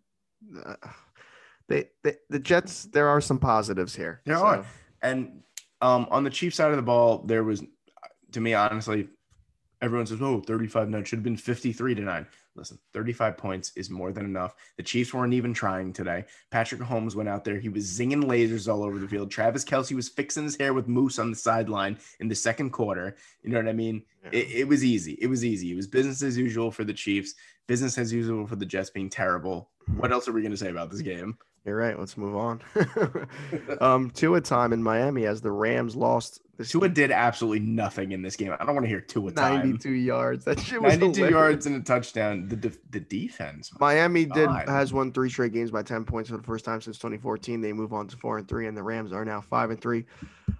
uh, 0.66 0.76
they, 1.70 1.90
they 2.04 2.16
the 2.30 2.40
Jets. 2.40 2.86
There 2.86 3.08
are 3.08 3.22
some 3.22 3.38
positives 3.38 3.96
here. 3.96 4.22
There 4.26 4.38
so- 4.38 4.44
are. 4.44 4.66
And 5.02 5.44
um, 5.82 6.08
on 6.10 6.24
the 6.24 6.30
Chiefs 6.30 6.56
side 6.56 6.72
of 6.72 6.78
the 6.78 6.82
ball, 6.82 7.20
there 7.20 7.44
was, 7.44 7.62
to 8.32 8.42
me, 8.42 8.54
honestly, 8.54 9.10
everyone 9.84 10.06
says, 10.06 10.22
oh, 10.22 10.40
35 10.40 10.90
9 10.90 11.04
should 11.04 11.18
have 11.18 11.24
been 11.24 11.38
53 11.38 11.96
to 11.96 12.02
9. 12.02 12.26
Listen, 12.56 12.80
35 12.94 13.38
points 13.38 13.72
is 13.76 13.90
more 13.90 14.14
than 14.14 14.26
enough. 14.26 14.56
The 14.78 14.84
Chiefs 14.84 15.14
weren't 15.14 15.34
even 15.34 15.54
trying 15.54 15.92
today. 15.92 16.24
Patrick 16.52 16.80
Mahomes 16.80 17.16
went 17.16 17.28
out 17.28 17.44
there. 17.44 17.60
He 17.60 17.68
was 17.68 17.86
zinging 17.86 18.24
lasers 18.24 18.72
all 18.72 18.84
over 18.84 18.98
the 18.98 19.08
field. 19.08 19.30
Travis 19.30 19.66
Kelce 19.66 19.94
was 19.94 20.08
fixing 20.08 20.44
his 20.44 20.56
hair 20.56 20.74
with 20.74 20.88
Moose 20.88 21.20
on 21.20 21.32
the 21.32 21.36
sideline 21.36 21.98
in 22.22 22.30
the 22.30 22.36
second 22.36 22.70
quarter. 22.70 23.18
You 23.44 23.50
know 23.50 23.58
what 23.58 23.68
I 23.68 23.74
mean? 23.74 24.04
Yeah. 24.24 24.30
It, 24.40 24.52
it 24.52 24.68
was 24.68 24.86
easy. 24.86 25.18
It 25.20 25.28
was 25.28 25.44
easy. 25.44 25.74
It 25.74 25.76
was 25.76 25.88
business 25.88 26.24
as 26.24 26.38
usual 26.38 26.72
for 26.72 26.86
the 26.86 26.94
Chiefs, 26.94 27.34
business 27.68 27.98
as 27.98 28.14
usual 28.14 28.48
for 28.48 28.56
the 28.56 28.66
Jets 28.66 28.90
being 28.90 29.10
terrible. 29.10 29.70
What 29.98 30.14
else 30.14 30.28
are 30.30 30.32
we 30.32 30.42
going 30.42 30.52
to 30.52 30.58
say 30.58 30.70
about 30.70 30.92
this 30.92 31.02
game? 31.02 31.38
You're 31.66 31.78
right. 31.78 31.98
Let's 31.98 32.18
move 32.18 32.36
on. 32.36 32.62
um, 33.82 34.12
Tua 34.12 34.42
time 34.42 34.74
in 34.74 34.84
Miami 34.84 35.26
as 35.26 35.42
the 35.42 35.52
Rams 35.52 35.96
lost 35.96 36.42
this 36.58 36.70
Tua 36.70 36.88
did 36.88 37.10
absolutely 37.10 37.62
nothing 37.62 38.12
in 38.12 38.22
this 38.22 38.36
game. 38.36 38.52
I 38.52 38.64
don't 38.64 38.76
want 38.76 38.86
to 38.86 38.90
hear 38.90 39.02
Tua 39.02 39.32
time. 39.32 39.56
92 39.56 39.92
yards. 39.92 40.46
That 40.46 40.60
shit 40.60 40.82
was 40.82 40.94
92 41.00 41.26
hilarious. 41.26 41.32
yards 41.32 41.66
and 41.66 41.76
a 41.78 41.80
touchdown. 41.80 42.48
The 42.48 42.56
def- 42.56 42.92
the 42.92 43.00
defense. 43.00 43.72
Miami 43.80 44.26
did 44.26 44.50
has 44.68 44.94
won 44.94 45.12
three 45.12 45.30
straight 45.30 45.52
games 45.52 45.72
by 45.72 45.82
10 45.82 46.06
points 46.06 46.30
for 46.30 46.38
the 46.38 46.44
first 46.44 46.64
time 46.64 46.80
since 46.80 46.98
2014. 46.98 47.62
They 47.62 47.74
move 47.74 47.92
on 47.92 48.08
to 48.08 48.18
four 48.18 48.38
and 48.38 48.48
three, 48.48 48.68
and 48.68 48.78
the 48.78 48.84
Rams 48.84 49.12
are 49.12 49.26
now 49.26 49.42
five 49.42 49.72
and 49.72 49.82
three. 49.82 50.06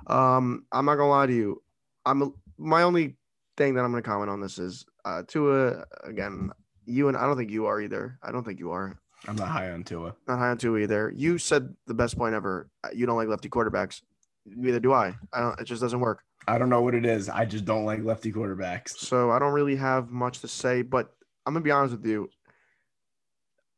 Um, 0.08 0.66
I'm 0.72 0.86
not 0.86 0.96
gonna 0.96 1.10
lie 1.10 1.28
to 1.28 1.34
you. 1.34 1.62
I'm 2.06 2.34
my 2.58 2.82
only 2.82 3.18
thing 3.56 3.76
that 3.76 3.82
I'm 3.82 3.92
gonna 3.92 4.02
comment 4.02 4.32
on 4.32 4.42
this 4.42 4.58
is 4.58 4.86
uh 5.06 5.22
Tua 5.28 5.86
again. 6.04 6.50
You 6.86 7.08
and 7.08 7.16
I 7.16 7.28
don't 7.28 7.38
think 7.38 7.52
you 7.52 7.68
are 7.68 7.80
either. 7.80 8.18
I 8.24 8.32
don't 8.32 8.44
think 8.44 8.60
you 8.60 8.72
are. 8.72 9.00
I'm 9.28 9.36
not 9.36 9.48
high 9.50 9.72
on 9.72 9.84
Tua. 9.84 10.14
Not 10.28 10.40
high 10.40 10.50
on 10.50 10.58
Tua 10.58 10.80
either. 10.80 11.12
You 11.16 11.38
said 11.38 11.74
the 11.88 11.94
best 11.94 12.18
point 12.18 12.36
ever. 12.36 12.70
Uh, 12.84 12.90
You 12.94 13.06
don't 13.06 13.16
like 13.16 13.28
lefty 13.28 13.50
quarterbacks. 13.50 14.02
Neither 14.46 14.80
do 14.80 14.92
I. 14.94 15.16
I 15.32 15.40
don't. 15.40 15.60
It 15.62 15.64
just 15.66 15.82
doesn't 15.82 16.00
work. 16.00 16.24
I 16.48 16.58
don't 16.58 16.70
know 16.70 16.82
what 16.82 16.94
it 16.94 17.06
is. 17.06 17.30
I 17.30 17.46
just 17.46 17.64
don't 17.64 17.86
like 17.86 18.04
lefty 18.04 18.34
quarterbacks. 18.34 18.98
So 18.98 19.32
I 19.32 19.40
don't 19.40 19.54
really 19.54 19.78
have 19.78 20.10
much 20.10 20.40
to 20.40 20.48
say, 20.50 20.82
but 20.82 21.14
I'm 21.46 21.54
gonna 21.54 21.64
be 21.64 21.72
honest 21.72 21.96
with 21.96 22.06
you. 22.06 22.30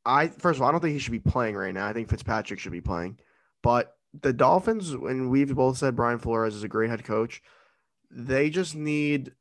I 0.06 0.28
first 0.28 0.58
of 0.58 0.62
all, 0.64 0.70
I 0.70 0.72
don't 0.72 0.82
think 0.82 0.94
he 0.94 1.00
should 1.00 1.12
be 1.12 1.20
playing 1.20 1.56
right 1.56 1.74
now. 1.74 1.88
I 1.88 1.94
think 1.94 2.10
Fitzpatrick 2.10 2.60
should 2.60 2.72
be 2.72 2.82
playing. 2.82 3.20
But 3.62 3.96
the 4.22 4.34
Dolphins, 4.34 4.92
and 4.92 5.30
we've 5.30 5.54
both 5.54 5.78
said 5.78 5.96
Brian 5.96 6.20
Flores 6.20 6.56
is 6.56 6.64
a 6.64 6.68
great 6.68 6.90
head 6.90 7.04
coach, 7.04 7.42
they 8.10 8.50
just 8.50 8.76
need 8.76 9.34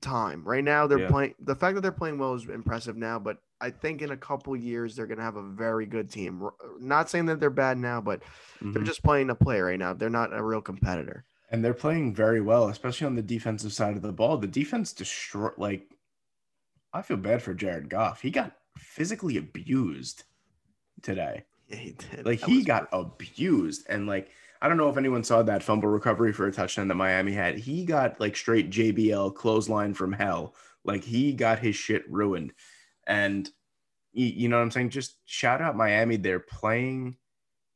time. 0.00 0.42
Right 0.44 0.64
now, 0.64 0.86
they're 0.86 1.00
Yeah. 1.00 1.08
playing 1.08 1.34
the 1.38 1.54
fact 1.54 1.74
that 1.76 1.80
they're 1.82 1.92
playing 1.92 2.18
well 2.18 2.34
is 2.34 2.48
impressive 2.48 2.96
now, 2.96 3.18
but 3.18 3.38
I 3.62 3.70
think 3.70 4.02
in 4.02 4.10
a 4.10 4.16
couple 4.16 4.54
years 4.56 4.96
they're 4.96 5.06
gonna 5.06 5.22
have 5.22 5.36
a 5.36 5.42
very 5.42 5.86
good 5.86 6.10
team. 6.10 6.48
Not 6.80 7.08
saying 7.08 7.26
that 7.26 7.38
they're 7.38 7.48
bad 7.48 7.78
now, 7.78 8.00
but 8.00 8.22
they're 8.60 8.82
Mhm. 8.82 8.86
just 8.86 9.02
playing 9.04 9.28
to 9.28 9.34
play 9.36 9.60
right 9.60 9.78
now. 9.78 9.92
They're 9.94 10.10
not 10.10 10.36
a 10.36 10.42
real 10.42 10.60
competitor. 10.60 11.24
And 11.50 11.64
they're 11.64 11.72
playing 11.74 12.14
very 12.14 12.40
well, 12.40 12.68
especially 12.68 13.06
on 13.06 13.14
the 13.14 13.22
defensive 13.22 13.72
side 13.72 13.94
of 13.94 14.02
the 14.02 14.12
ball. 14.12 14.36
The 14.38 14.46
defense 14.48 14.92
destroyed. 14.92 15.52
Like, 15.58 15.88
I 16.92 17.02
feel 17.02 17.16
bad 17.18 17.42
for 17.42 17.54
Jared 17.54 17.88
Goff. 17.88 18.20
He 18.22 18.30
got 18.30 18.56
physically 18.76 19.36
abused 19.36 20.24
today. 21.02 21.44
Yeah, 21.68 21.76
he 21.76 21.92
did. 21.92 22.26
Like 22.26 22.40
That 22.40 22.48
he 22.48 22.64
got 22.64 22.88
abused, 22.92 23.86
and 23.88 24.06
like 24.06 24.30
I 24.60 24.68
don't 24.68 24.76
know 24.76 24.88
if 24.88 24.96
anyone 24.96 25.24
saw 25.24 25.42
that 25.42 25.62
fumble 25.62 25.88
recovery 25.88 26.32
for 26.32 26.46
a 26.46 26.52
touchdown 26.52 26.86
that 26.88 26.94
Miami 26.94 27.32
had. 27.32 27.58
He 27.58 27.84
got 27.84 28.18
like 28.20 28.36
straight 28.36 28.70
JBL 28.70 29.30
clothesline 29.34 29.94
from 29.94 30.12
hell. 30.12 30.54
Like 30.84 31.02
he 31.04 31.32
got 31.32 31.58
his 31.60 31.74
shit 31.76 32.08
ruined, 32.10 32.52
and 33.06 33.48
you, 34.12 34.26
you 34.26 34.48
know 34.48 34.56
what 34.58 34.62
I'm 34.64 34.70
saying. 34.70 34.90
Just 34.90 35.18
shout 35.24 35.60
out 35.62 35.76
Miami. 35.76 36.16
They're 36.16 36.40
playing, 36.40 37.16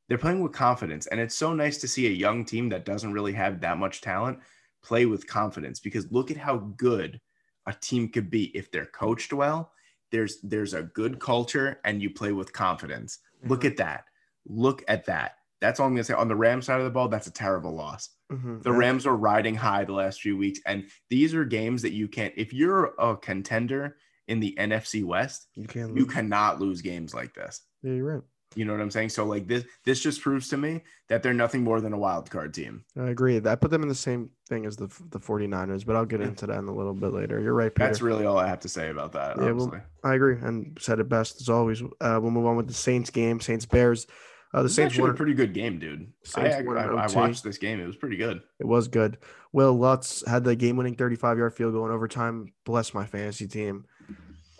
they're 0.09 0.19
playing 0.19 0.41
with 0.43 0.53
confidence, 0.53 1.07
and 1.07 1.19
it's 1.21 1.37
so 1.37 1.53
nice 1.55 1.79
to 1.79 1.89
see 1.89 2.07
a 2.07 2.11
young 2.11 2.45
team 2.45 2.69
that 2.71 2.85
doesn't 2.85 3.13
really 3.13 3.33
have 3.33 3.61
that 3.61 3.79
much 3.79 4.01
talent 4.01 4.39
play 4.83 5.07
with 5.07 5.27
confidence. 5.27 5.81
Because 5.81 6.11
look 6.13 6.31
at 6.31 6.37
how 6.37 6.59
good 6.77 7.21
a 7.67 7.73
team 7.73 8.09
could 8.09 8.31
be 8.31 8.57
if 8.57 8.71
they're 8.71 8.87
coached 8.87 9.33
well. 9.33 9.73
There's 10.13 10.41
there's 10.43 10.75
a 10.75 10.85
good 10.85 11.19
culture, 11.19 11.81
and 11.85 12.01
you 12.01 12.11
play 12.11 12.33
with 12.33 12.53
confidence. 12.53 13.19
Look 13.45 13.63
Mhm. 13.63 13.71
at 13.71 13.77
that. 13.79 14.05
Look 14.47 14.85
at 14.87 15.05
that. 15.07 15.39
That's 15.61 15.81
all 15.81 15.87
I'm 15.87 15.95
gonna 15.95 16.05
say. 16.05 16.15
On 16.15 16.29
the 16.29 16.37
Rams 16.37 16.67
side 16.67 16.79
of 16.79 16.85
the 16.85 16.91
ball, 16.91 17.09
that's 17.09 17.27
a 17.27 17.33
terrible 17.33 17.75
loss. 17.75 18.11
Mhm. 18.31 18.63
The. 18.63 18.73
Rams 18.73 19.07
are 19.07 19.17
riding 19.17 19.55
high 19.57 19.85
the 19.85 19.93
last 19.95 20.21
few 20.21 20.37
weeks, 20.37 20.61
and 20.67 20.89
these 21.11 21.35
are 21.35 21.45
games 21.45 21.83
that 21.83 21.93
you 21.93 22.07
can't. 22.07 22.33
If 22.37 22.53
you're 22.53 22.95
a 22.99 23.17
contender 23.17 23.97
in 24.29 24.41
the 24.41 24.55
NFC 24.59 25.05
West, 25.05 25.47
You 25.55 25.67
can't. 25.67 25.97
you 25.97 26.07
cannot 26.07 26.61
lose 26.61 26.83
games 26.83 27.15
like 27.15 27.35
this. 27.35 27.61
Yeah, 27.83 27.93
you're 27.93 28.15
right. 28.15 28.23
You 28.55 28.65
know 28.65 28.73
what 28.73 28.81
I'm 28.81 28.91
saying? 28.91 29.11
So 29.11 29.25
like 29.25 29.47
this, 29.47 29.65
this 29.85 30.01
just 30.01 30.23
proves 30.23 30.49
to 30.49 30.57
me 30.57 30.83
that 31.09 31.23
they're 31.23 31.35
nothing 31.35 31.63
more 31.63 31.81
than 31.81 31.93
a 31.93 31.99
wild 31.99 32.31
card 32.31 32.55
team. 32.55 32.85
I 32.99 33.09
agree. 33.09 33.41
I 33.45 33.55
put 33.55 33.71
them 33.71 33.83
in 33.83 33.89
the 33.89 33.95
same 33.95 34.31
thing 34.49 34.65
as 34.65 34.77
the 34.77 34.87
the 35.11 35.19
49ers, 35.19 35.85
but 35.85 35.95
I'll 35.95 36.07
get 36.07 36.21
into 36.21 36.47
that 36.47 36.59
in 36.59 36.67
a 36.67 36.75
little 36.75 36.95
bit 36.95 37.13
later. 37.13 37.41
You're 37.41 37.53
right, 37.55 37.75
Peter. 37.75 37.87
That's 37.87 38.01
really 38.01 38.25
all 38.25 38.39
I 38.39 38.47
have 38.47 38.61
to 38.61 38.69
say 38.69 38.89
about 38.89 39.13
that. 39.13 39.37
Yeah, 39.37 39.51
well. 39.51 39.75
I 40.05 40.15
agree 40.15 40.39
and 40.41 40.79
said 40.81 41.01
it 41.01 41.09
best 41.09 41.41
as 41.41 41.49
always. 41.49 41.83
Uh, 41.83 42.19
we'll 42.23 42.31
move 42.31 42.47
on 42.47 42.57
with 42.57 42.69
the 42.69 42.75
Saints 42.75 43.11
game, 43.11 43.41
Saints 43.41 43.67
Bears. 43.67 44.07
Uh, 44.55 44.63
the 44.63 44.69
Saints 44.71 44.97
were 44.97 45.11
a 45.11 45.15
pretty 45.15 45.35
good 45.35 45.53
game, 45.53 45.79
dude. 45.79 46.03
I, 46.03 46.29
Saints 46.29 46.57
I, 46.57 46.61
in 46.61 46.69
I 46.69 47.07
watched 47.09 47.45
this 47.45 47.59
game. 47.59 47.79
It 47.79 47.87
was 47.87 47.97
pretty 47.97 48.17
good. 48.17 48.41
It 48.59 48.65
was 48.65 48.89
good. 48.89 49.19
Wil 49.53 49.77
Lutz 49.77 50.27
had 50.27 50.45
the 50.45 50.57
game-winning 50.57 50.95
35-yard 50.95 51.53
field 51.55 51.75
goal 51.75 51.85
in 51.85 51.93
overtime. 51.93 52.53
Bless 52.65 52.95
my 52.95 53.05
fantasy 53.05 53.49
team. 53.49 53.85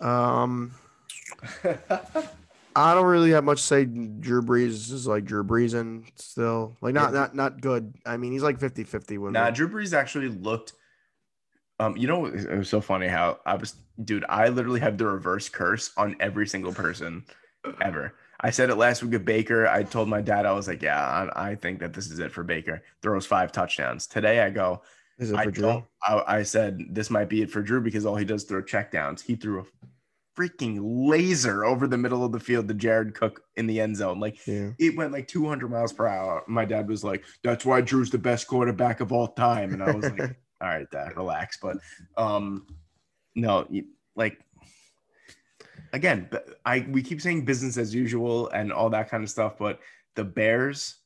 Um, 0.01 0.73
I 2.75 2.95
don't 2.95 3.07
really 3.07 3.31
have 3.31 3.45
much 3.45 3.59
to 3.63 3.67
say. 3.67 3.85
Drew 3.87 4.43
Brees 4.43 4.93
is 4.93 5.07
like 5.07 5.25
Drew 5.25 5.43
Brees 5.45 5.75
and 5.79 6.05
still 6.17 6.77
like 6.81 6.95
not 6.95 7.13
Yeah. 7.13 7.19
not 7.21 7.35
not 7.35 7.61
good. 7.61 7.95
I 8.05 8.17
mean, 8.17 8.33
he's 8.33 8.43
like 8.43 8.59
50-50 8.59 9.19
when 9.19 9.33
Nah, 9.33 9.51
Drew 9.51 9.69
Brees 9.69 9.95
actually 9.95 10.29
looked. 10.29 10.73
Um, 11.79 11.97
you 11.97 12.07
know, 12.07 12.27
it 12.27 12.57
was 12.57 12.69
so 12.71 12.81
funny 12.81 13.07
how 13.07 13.39
I 13.45 13.55
was, 13.55 13.75
dude. 14.03 14.25
I 14.29 14.49
literally 14.49 14.81
have 14.81 14.97
the 14.97 15.07
reverse 15.07 15.49
curse 15.49 15.91
on 15.97 16.17
every 16.21 16.47
single 16.47 16.73
person 16.73 17.25
ever. 17.83 18.15
I 18.41 18.51
said 18.51 18.71
it 18.71 18.77
last 18.77 19.03
week 19.03 19.15
of 19.15 19.25
Baker. 19.25 19.67
I 19.67 19.83
told 19.83 20.09
my 20.09 20.21
dad, 20.23 20.47
I 20.47 20.53
was 20.53 20.69
like, 20.69 20.83
yeah, 20.83 21.29
I, 21.35 21.51
I 21.51 21.55
think 21.55 21.81
that 21.81 21.93
this 21.93 22.11
is 22.11 22.19
it 22.19 22.33
for 22.33 22.45
Baker. 22.45 22.83
Throws 23.03 23.27
five 23.27 23.53
touchdowns 23.53 24.07
today. 24.07 24.41
I 24.41 24.51
go, 24.51 24.83
is 25.19 25.31
it 25.33 25.37
I 25.37 25.45
for 25.45 25.51
Drew? 25.51 25.85
I, 26.07 26.23
I 26.39 26.43
said 26.43 26.81
this 26.91 27.11
might 27.11 27.29
be 27.29 27.43
it 27.43 27.51
for 27.51 27.63
Drew 27.63 27.81
because 27.83 28.07
all 28.07 28.17
he 28.17 28.25
does 28.25 28.45
throw 28.45 28.63
checkdowns. 28.63 29.23
He 29.23 29.37
threw 29.37 29.61
a 29.61 29.65
freaking 30.37 30.79
laser 30.83 31.65
over 31.65 31.87
the 31.87 31.97
middle 31.97 32.25
of 32.25 32.33
the 32.33 32.41
field 32.41 32.69
to 32.69 32.75
Jared 32.75 33.15
Cook 33.15 33.43
in 33.57 33.67
the 33.67 33.81
end 33.81 33.97
zone. 33.97 34.21
Like 34.21 34.47
Yeah. 34.47 34.73
it 34.79 34.97
went 34.97 35.13
like 35.13 35.27
200 35.29 35.71
miles 35.71 35.93
per 35.93 36.07
hour. 36.07 36.43
My 36.47 36.65
dad 36.65 36.89
was 36.89 37.03
like, 37.03 37.25
"That's 37.43 37.65
why 37.65 37.81
Drew's 37.81 38.11
the 38.11 38.19
best 38.19 38.47
quarterback 38.47 39.01
of 39.01 39.13
all 39.13 39.29
time," 39.29 39.73
and 39.73 39.83
I 39.83 39.93
was 39.93 40.05
like, 40.11 40.21
"All 40.61 40.69
right, 40.69 40.91
Dad, 40.91 41.17
relax." 41.17 41.59
But 41.61 41.79
um, 42.17 42.67
no, 43.35 43.67
like 44.15 44.39
again, 45.93 46.29
I 46.65 46.87
we 46.91 47.03
keep 47.03 47.21
saying 47.21 47.45
business 47.45 47.77
as 47.79 47.95
usual 47.95 48.49
and 48.51 48.73
all 48.73 48.91
that 48.91 49.09
kind 49.11 49.23
of 49.25 49.31
stuff, 49.31 49.55
but 49.59 49.81
the 50.15 50.25
Bears, 50.25 50.97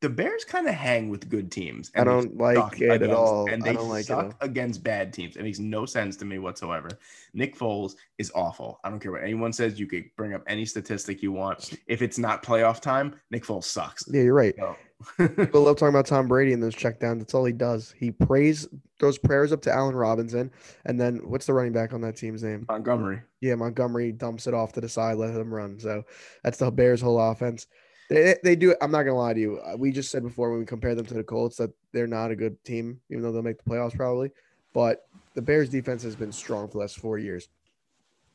the 0.00 0.08
Bears 0.08 0.44
kind 0.44 0.68
of 0.68 0.74
hang 0.74 1.08
with 1.08 1.28
good 1.28 1.50
teams. 1.50 1.90
I 1.96 2.04
don't 2.04 2.36
like 2.36 2.80
it 2.80 3.02
at 3.02 3.10
all. 3.10 3.48
And 3.50 3.62
I 3.62 3.66
they 3.66 3.72
don't 3.74 3.88
like 3.88 4.04
suck 4.04 4.36
against 4.40 4.84
bad 4.84 5.12
teams. 5.12 5.36
It 5.36 5.42
makes 5.42 5.58
no 5.58 5.86
sense 5.86 6.16
to 6.18 6.24
me 6.24 6.38
whatsoever. 6.38 6.88
Nick 7.34 7.56
Foles 7.58 7.94
is 8.18 8.30
awful. 8.34 8.78
I 8.84 8.90
don't 8.90 9.00
care 9.00 9.10
what 9.12 9.24
anyone 9.24 9.52
says. 9.52 9.78
You 9.80 9.86
could 9.86 10.04
bring 10.16 10.34
up 10.34 10.42
any 10.46 10.64
statistic 10.64 11.22
you 11.22 11.32
want. 11.32 11.74
If 11.88 12.00
it's 12.02 12.18
not 12.18 12.44
playoff 12.44 12.80
time, 12.80 13.16
Nick 13.30 13.44
Foles 13.44 13.64
sucks. 13.64 14.04
Yeah, 14.08 14.22
you're 14.22 14.34
right. 14.34 14.54
So- 14.56 14.76
People 15.28 15.62
love 15.62 15.76
talking 15.76 15.94
about 15.94 16.06
Tom 16.06 16.26
Brady 16.26 16.52
and 16.52 16.60
those 16.60 16.74
checkdowns. 16.74 17.18
That's 17.20 17.32
all 17.32 17.44
he 17.44 17.52
does. 17.52 17.94
He 17.96 18.10
prays 18.10 18.66
those 18.98 19.16
prayers 19.16 19.52
up 19.52 19.62
to 19.62 19.72
Allen 19.72 19.94
Robinson, 19.94 20.50
and 20.86 21.00
then 21.00 21.18
what's 21.24 21.46
the 21.46 21.52
running 21.54 21.72
back 21.72 21.92
on 21.92 22.00
that 22.00 22.16
team's 22.16 22.42
name? 22.42 22.66
Montgomery. 22.68 23.20
Yeah, 23.40 23.54
Montgomery 23.54 24.10
dumps 24.10 24.48
it 24.48 24.54
off 24.54 24.72
to 24.72 24.80
the 24.80 24.88
side, 24.88 25.16
let 25.16 25.30
him 25.36 25.54
run. 25.54 25.78
So 25.78 26.02
that's 26.42 26.58
the 26.58 26.72
Bears' 26.72 27.00
whole 27.00 27.20
offense. 27.20 27.68
They, 28.08 28.36
they 28.42 28.56
do. 28.56 28.74
I'm 28.80 28.90
not 28.90 29.02
gonna 29.02 29.18
lie 29.18 29.34
to 29.34 29.40
you. 29.40 29.60
Uh, 29.60 29.76
We 29.76 29.92
just 29.92 30.10
said 30.10 30.22
before 30.22 30.50
when 30.50 30.60
we 30.60 30.66
compare 30.66 30.94
them 30.94 31.06
to 31.06 31.14
the 31.14 31.24
Colts 31.24 31.56
that 31.56 31.70
they're 31.92 32.06
not 32.06 32.30
a 32.30 32.36
good 32.36 32.62
team, 32.64 33.00
even 33.10 33.22
though 33.22 33.32
they'll 33.32 33.42
make 33.42 33.62
the 33.62 33.70
playoffs 33.70 33.96
probably. 33.96 34.30
But 34.72 35.06
the 35.34 35.42
Bears' 35.42 35.68
defense 35.68 36.02
has 36.02 36.16
been 36.16 36.32
strong 36.32 36.66
for 36.68 36.72
the 36.72 36.78
last 36.78 36.98
four 36.98 37.18
years. 37.18 37.48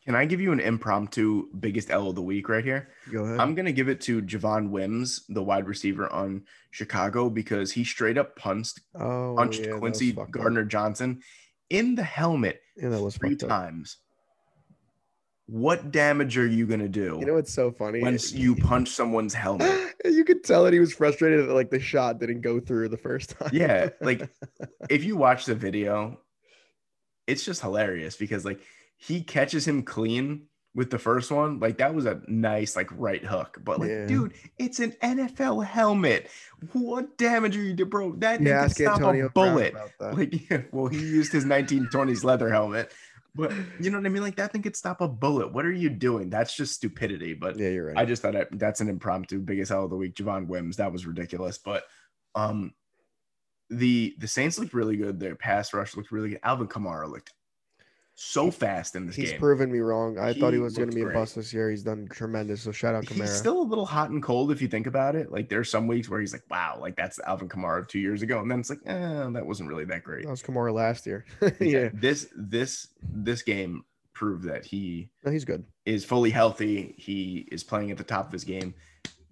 Can 0.06 0.16
I 0.16 0.26
give 0.26 0.42
you 0.42 0.52
an 0.52 0.60
impromptu 0.60 1.48
biggest 1.60 1.90
L 1.90 2.10
of 2.10 2.16
the 2.16 2.22
week 2.22 2.50
right 2.50 2.64
here? 2.64 2.90
Go 3.12 3.24
ahead. 3.24 3.40
I'm 3.40 3.56
gonna 3.56 3.72
give 3.72 3.88
it 3.88 4.02
to 4.02 4.22
Javon 4.22 4.70
Wims, 4.70 5.26
the 5.30 5.42
wide 5.42 5.66
receiver 5.66 6.12
on 6.12 6.44
Chicago, 6.72 7.30
because 7.30 7.72
he 7.72 7.84
straight 7.84 8.18
up 8.18 8.36
punched 8.36 8.82
oh, 9.00 9.34
punched 9.38 9.62
yeah, 9.62 9.80
Chauncey. 9.80 10.12
Gardner 10.12 10.66
Johnson 10.66 11.22
in 11.70 11.96
the 11.96 12.04
helmet 12.04 12.62
Yeah, 12.76 12.90
that 12.90 13.02
was 13.02 13.18
three 13.18 13.36
times. 13.36 13.98
What 15.46 15.92
damage 15.92 16.38
are 16.38 16.48
you 16.48 16.66
gonna 16.66 16.88
do 16.88 17.18
You 17.20 17.26
know 17.26 17.34
what's 17.34 17.54
so 17.54 17.72
funny? 17.72 18.02
when 18.02 18.18
you 18.32 18.56
punch 18.56 18.90
someone's 18.90 19.34
helmet? 19.34 19.94
you 20.06 20.24
could 20.24 20.44
tell 20.44 20.64
that 20.64 20.74
he 20.74 20.80
was 20.80 20.94
frustrated 20.94 21.48
that 21.48 21.54
like 21.54 21.70
the 21.70 21.80
shot 21.80 22.20
didn't 22.20 22.42
go 22.42 22.60
through 22.60 22.90
the 22.90 22.98
first 22.98 23.32
time. 23.32 23.50
Yeah, 23.52 23.90
like 24.00 24.30
if 24.90 25.04
you 25.04 25.18
watch 25.18 25.46
the 25.46 25.56
video, 25.56 26.20
it's 27.28 27.44
just 27.44 27.62
hilarious 27.62 28.16
because 28.16 28.46
like 28.46 28.62
he 28.98 29.22
catches 29.22 29.68
him 29.68 29.84
clean 29.84 30.48
with 30.76 30.90
the 30.90 30.98
first 30.98 31.30
one. 31.30 31.60
Like 31.60 31.78
that 31.78 31.94
was 31.94 32.06
a 32.06 32.22
nice 32.28 32.76
like 32.76 32.90
right 32.94 33.24
hook. 33.24 33.60
But 33.64 33.80
like, 33.80 33.90
Yeah. 33.90 34.06
dude, 34.06 34.34
it's 34.58 34.80
an 34.80 34.94
NFL 35.04 35.66
helmet. 35.66 36.30
What 36.72 37.18
damage 37.18 37.58
are 37.58 37.62
you 37.62 37.74
doing, 37.74 37.90
bro? 37.90 38.16
That 38.16 38.42
yeah, 38.42 38.68
stop 38.68 38.96
Antonio 38.96 39.28
a 39.28 39.30
bullet. 39.30 39.76
Like, 40.00 40.34
yeah, 40.50 40.62
well, 40.72 40.88
he 40.88 40.98
used 40.98 41.32
his 41.32 41.46
1920s 41.46 42.24
leather 42.24 42.50
helmet. 42.50 42.92
But 43.36 43.52
you 43.80 43.90
know 43.90 43.98
what 43.98 44.06
I 44.06 44.10
mean? 44.10 44.22
Like 44.22 44.36
that 44.36 44.52
thing 44.52 44.62
could 44.62 44.76
stop 44.76 45.02
a 45.02 45.08
bullet. 45.08 45.52
What 45.52 45.66
are 45.66 45.72
you 45.72 45.90
doing? 45.90 46.30
That's 46.30 46.56
just 46.56 46.76
stupidity. 46.76 47.34
But 47.34 47.58
yeah, 47.58 47.70
you're 47.70 47.88
right. 47.88 47.98
I 47.98 48.06
just 48.06 48.22
thought 48.22 48.34
that, 48.34 48.50
that's 48.52 48.80
an 48.80 48.90
impromptu 48.90 49.40
biggest 49.40 49.72
hell 49.72 49.86
of 49.86 49.90
the 49.90 49.96
week. 49.96 50.16
Javon 50.16 50.48
Wims, 50.48 50.78
that 50.78 50.92
was 50.92 51.08
ridiculous. 51.08 51.58
But 51.58 51.84
um, 52.36 52.74
the 53.70 54.16
the 54.20 54.28
Saints 54.28 54.60
looked 54.60 54.74
really 54.74 54.98
good. 54.98 55.20
Their 55.20 55.36
pass 55.36 55.74
rush 55.74 55.96
looked 55.96 56.12
really 56.12 56.30
good. 56.30 56.40
Alvin 56.44 56.68
Kamara 56.68 57.10
looked 57.10 57.34
so 58.16 58.52
fast 58.52 58.96
in 58.96 59.08
this 59.08 59.16
He's 59.16 59.26
game. 59.30 59.34
He's 59.34 59.40
proven 59.40 59.72
me 59.72 59.80
wrong. 59.80 60.20
I 60.20 60.34
thought 60.34 60.54
he 60.54 60.58
He 60.60 60.64
was 60.64 60.76
going 60.78 60.90
to 60.90 60.96
be 60.96 61.02
a 61.02 61.06
great. 61.06 61.16
bust 61.16 61.36
this 61.36 61.52
year. 61.54 61.70
He's 61.72 61.84
done 61.84 62.08
tremendous. 62.12 62.62
So 62.62 62.72
shout 62.72 62.94
out 62.94 63.06
Kamara. 63.06 63.22
He's 63.22 63.36
still 63.36 63.60
a 63.62 63.64
little 63.64 63.86
hot 63.86 64.12
and 64.12 64.22
cold 64.22 64.52
if 64.52 64.62
you 64.62 64.68
think 64.68 64.86
about 64.88 65.16
it. 65.16 65.32
Like 65.32 65.50
there's 65.50 65.70
some 65.72 65.88
weeks 65.88 66.10
where 66.10 66.20
he's 66.20 66.32
like, 66.34 66.44
"Wow, 66.50 66.78
like 66.80 66.96
that's 66.96 67.20
Alvin 67.26 67.50
Kamara 67.50 67.80
of 67.80 67.88
two 67.88 68.00
years 68.00 68.22
ago," 68.22 68.40
and 68.40 68.50
then 68.52 68.60
it's 68.60 68.70
like, 68.70 68.80
"Eh, 68.86 69.30
that 69.32 69.46
wasn't 69.46 69.70
really 69.70 69.86
that 69.86 70.04
great." 70.04 70.26
that 70.26 70.32
was 70.32 70.44
Kamara 70.44 70.74
last 70.74 71.06
year. 71.08 71.26
Yeah, 71.42 71.52
yeah, 71.60 71.90
This 71.94 72.28
this 72.36 72.88
this 73.02 73.42
game 73.42 73.84
proved 74.14 74.44
that 74.44 74.64
he 74.64 75.10
no, 75.26 75.32
he's 75.32 75.44
good. 75.46 75.64
is 75.86 76.06
fully 76.06 76.30
healthy. 76.30 76.94
He 77.00 77.48
is 77.52 77.64
playing 77.64 77.90
at 77.90 77.98
the 77.98 78.04
top 78.04 78.28
of 78.28 78.32
his 78.32 78.44
game. 78.44 78.76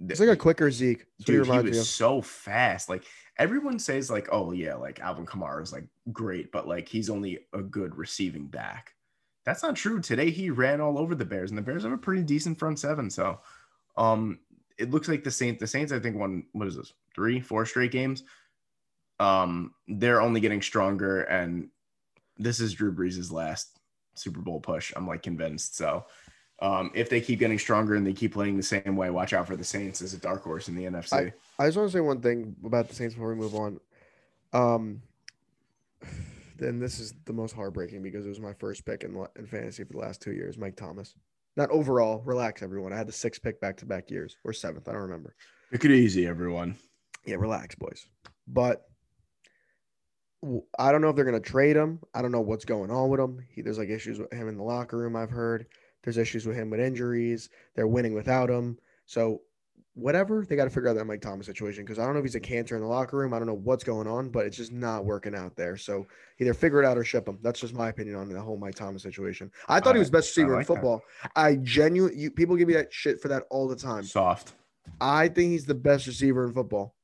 It's 0.09 0.19
like 0.19 0.29
a 0.29 0.35
quicker 0.35 0.71
Zeke. 0.71 1.05
That's 1.19 1.29
he 1.29 1.33
dude, 1.37 1.45
he 1.45 1.69
was 1.69 1.87
so 1.87 2.21
fast. 2.23 2.89
Like 2.89 3.03
everyone 3.37 3.79
says, 3.79 4.09
like, 4.09 4.29
oh 4.31 4.51
yeah, 4.51 4.75
like 4.75 4.99
Alvin 4.99 5.25
Kamara 5.25 5.61
is 5.61 5.73
like 5.73 5.85
great, 6.11 6.51
but 6.51 6.67
like 6.67 6.87
he's 6.87 7.09
only 7.09 7.39
a 7.53 7.61
good 7.61 7.95
receiving 7.95 8.47
back. 8.47 8.93
That's 9.45 9.63
not 9.63 9.75
true. 9.75 9.99
Today 9.99 10.29
he 10.29 10.49
ran 10.49 10.81
all 10.81 10.99
over 10.99 11.15
the 11.15 11.25
Bears, 11.25 11.51
and 11.51 11.57
the 11.57 11.63
Bears 11.63 11.83
have 11.83 11.91
a 11.91 11.97
pretty 11.97 12.23
decent 12.23 12.59
front 12.59 12.79
seven. 12.79 13.09
So, 13.09 13.39
um, 13.97 14.39
it 14.77 14.91
looks 14.91 15.07
like 15.07 15.23
the 15.23 15.31
Saints. 15.31 15.59
The 15.59 15.67
Saints, 15.67 15.91
I 15.91 15.99
think, 15.99 16.15
won 16.15 16.43
what 16.53 16.67
is 16.67 16.75
this? 16.75 16.93
Three, 17.15 17.39
four 17.39 17.65
straight 17.65 17.91
games. 17.91 18.23
Um, 19.19 19.73
they're 19.87 20.21
only 20.21 20.39
getting 20.39 20.61
stronger, 20.61 21.21
and 21.23 21.69
this 22.37 22.59
is 22.59 22.73
Drew 22.73 22.93
Brees' 22.93 23.31
last 23.31 23.79
Super 24.15 24.41
Bowl 24.41 24.59
push. 24.59 24.93
I'm 24.95 25.07
like 25.07 25.23
convinced. 25.23 25.75
So, 25.75 26.05
um, 26.61 26.91
if 26.93 27.09
they 27.09 27.19
keep 27.19 27.39
getting 27.39 27.57
stronger 27.57 27.95
and 27.95 28.05
they 28.05 28.13
keep 28.13 28.33
playing 28.33 28.55
the 28.55 28.63
same 28.63 28.95
way, 28.95 29.09
watch 29.09 29.33
out 29.33 29.47
for 29.47 29.55
the 29.55 29.63
Saints 29.63 30.01
as 30.01 30.13
a 30.13 30.17
dark 30.17 30.43
horse 30.43 30.67
in 30.67 30.75
the 30.75 30.83
NFC. 30.83 31.33
I 31.57 31.65
just 31.65 31.77
want 31.77 31.89
to 31.89 31.97
say 31.97 32.01
one 32.01 32.21
thing 32.21 32.55
about 32.63 32.87
the 32.87 32.95
Saints 32.95 33.15
before 33.15 33.29
we 33.29 33.35
move 33.35 33.55
on. 33.55 33.79
Um, 34.53 35.01
then 36.57 36.79
this 36.79 36.99
is 36.99 37.15
the 37.25 37.33
most 37.33 37.53
heartbreaking 37.53 38.03
because 38.03 38.25
it 38.25 38.29
was 38.29 38.39
my 38.39 38.53
first 38.53 38.85
pick 38.85 39.03
in, 39.03 39.25
in 39.35 39.47
fantasy 39.47 39.83
for 39.83 39.93
the 39.93 39.99
last 39.99 40.21
two 40.21 40.33
years, 40.33 40.57
Mike 40.57 40.75
Thomas. 40.75 41.15
Not 41.57 41.71
overall. 41.71 42.21
Relax, 42.23 42.61
everyone. 42.61 42.93
I 42.93 42.97
had 42.97 43.07
the 43.07 43.13
sixth 43.13 43.41
pick 43.41 43.59
back 43.59 43.77
to 43.77 43.85
back 43.85 44.11
years 44.11 44.37
or 44.43 44.53
seventh. 44.53 44.87
I 44.87 44.91
don't 44.91 45.01
remember. 45.01 45.35
Take 45.71 45.85
it 45.85 45.91
easy, 45.91 46.27
everyone. 46.27 46.75
Yeah, 47.25 47.35
relax, 47.35 47.75
boys. 47.75 48.05
But 48.47 48.87
I 50.77 50.91
don't 50.91 51.01
know 51.01 51.09
if 51.09 51.15
they're 51.15 51.25
going 51.25 51.41
to 51.41 51.49
trade 51.49 51.75
him. 51.75 51.99
I 52.13 52.21
don't 52.21 52.31
know 52.31 52.41
what's 52.41 52.65
going 52.65 52.91
on 52.91 53.09
with 53.09 53.19
him. 53.19 53.45
He, 53.49 53.61
there's 53.61 53.77
like 53.79 53.89
issues 53.89 54.19
with 54.19 54.31
him 54.31 54.47
in 54.47 54.57
the 54.57 54.63
locker 54.63 54.97
room, 54.97 55.15
I've 55.15 55.29
heard. 55.29 55.65
There's 56.03 56.17
issues 56.17 56.45
with 56.45 56.55
him 56.55 56.69
with 56.69 56.79
injuries. 56.79 57.49
They're 57.75 57.87
winning 57.87 58.13
without 58.13 58.49
him. 58.49 58.77
So, 59.05 59.41
whatever, 59.93 60.45
they 60.47 60.55
got 60.55 60.63
to 60.63 60.69
figure 60.69 60.89
out 60.89 60.93
that 60.95 61.05
Mike 61.05 61.21
Thomas 61.21 61.45
situation 61.45 61.83
because 61.83 61.99
I 61.99 62.05
don't 62.05 62.13
know 62.13 62.19
if 62.19 62.25
he's 62.25 62.35
a 62.35 62.39
cancer 62.39 62.75
in 62.75 62.81
the 62.81 62.87
locker 62.87 63.17
room. 63.17 63.33
I 63.33 63.37
don't 63.39 63.47
know 63.47 63.53
what's 63.63 63.83
going 63.83 64.07
on, 64.07 64.29
but 64.29 64.45
it's 64.45 64.57
just 64.57 64.71
not 64.71 65.05
working 65.05 65.35
out 65.35 65.55
there. 65.55 65.77
So, 65.77 66.07
either 66.39 66.53
figure 66.53 66.81
it 66.81 66.85
out 66.85 66.97
or 66.97 67.03
ship 67.03 67.27
him. 67.27 67.37
That's 67.41 67.59
just 67.59 67.73
my 67.73 67.89
opinion 67.89 68.15
on 68.15 68.29
the 68.29 68.41
whole 68.41 68.57
Mike 68.57 68.75
Thomas 68.75 69.03
situation. 69.03 69.51
I 69.67 69.79
thought 69.79 69.95
he 69.95 69.99
was 69.99 70.09
best 70.09 70.29
receiver 70.29 70.55
like 70.55 70.55
in 70.55 70.59
that. 70.61 70.67
football. 70.67 71.01
I 71.35 71.55
genuinely, 71.57 72.17
you, 72.19 72.31
people 72.31 72.55
give 72.55 72.67
me 72.67 72.73
that 72.75 72.91
shit 72.93 73.21
for 73.21 73.27
that 73.27 73.43
all 73.49 73.67
the 73.67 73.75
time. 73.75 74.03
Soft. 74.03 74.53
I 74.99 75.27
think 75.27 75.51
he's 75.51 75.65
the 75.65 75.75
best 75.75 76.07
receiver 76.07 76.45
in 76.47 76.53
football. 76.53 76.95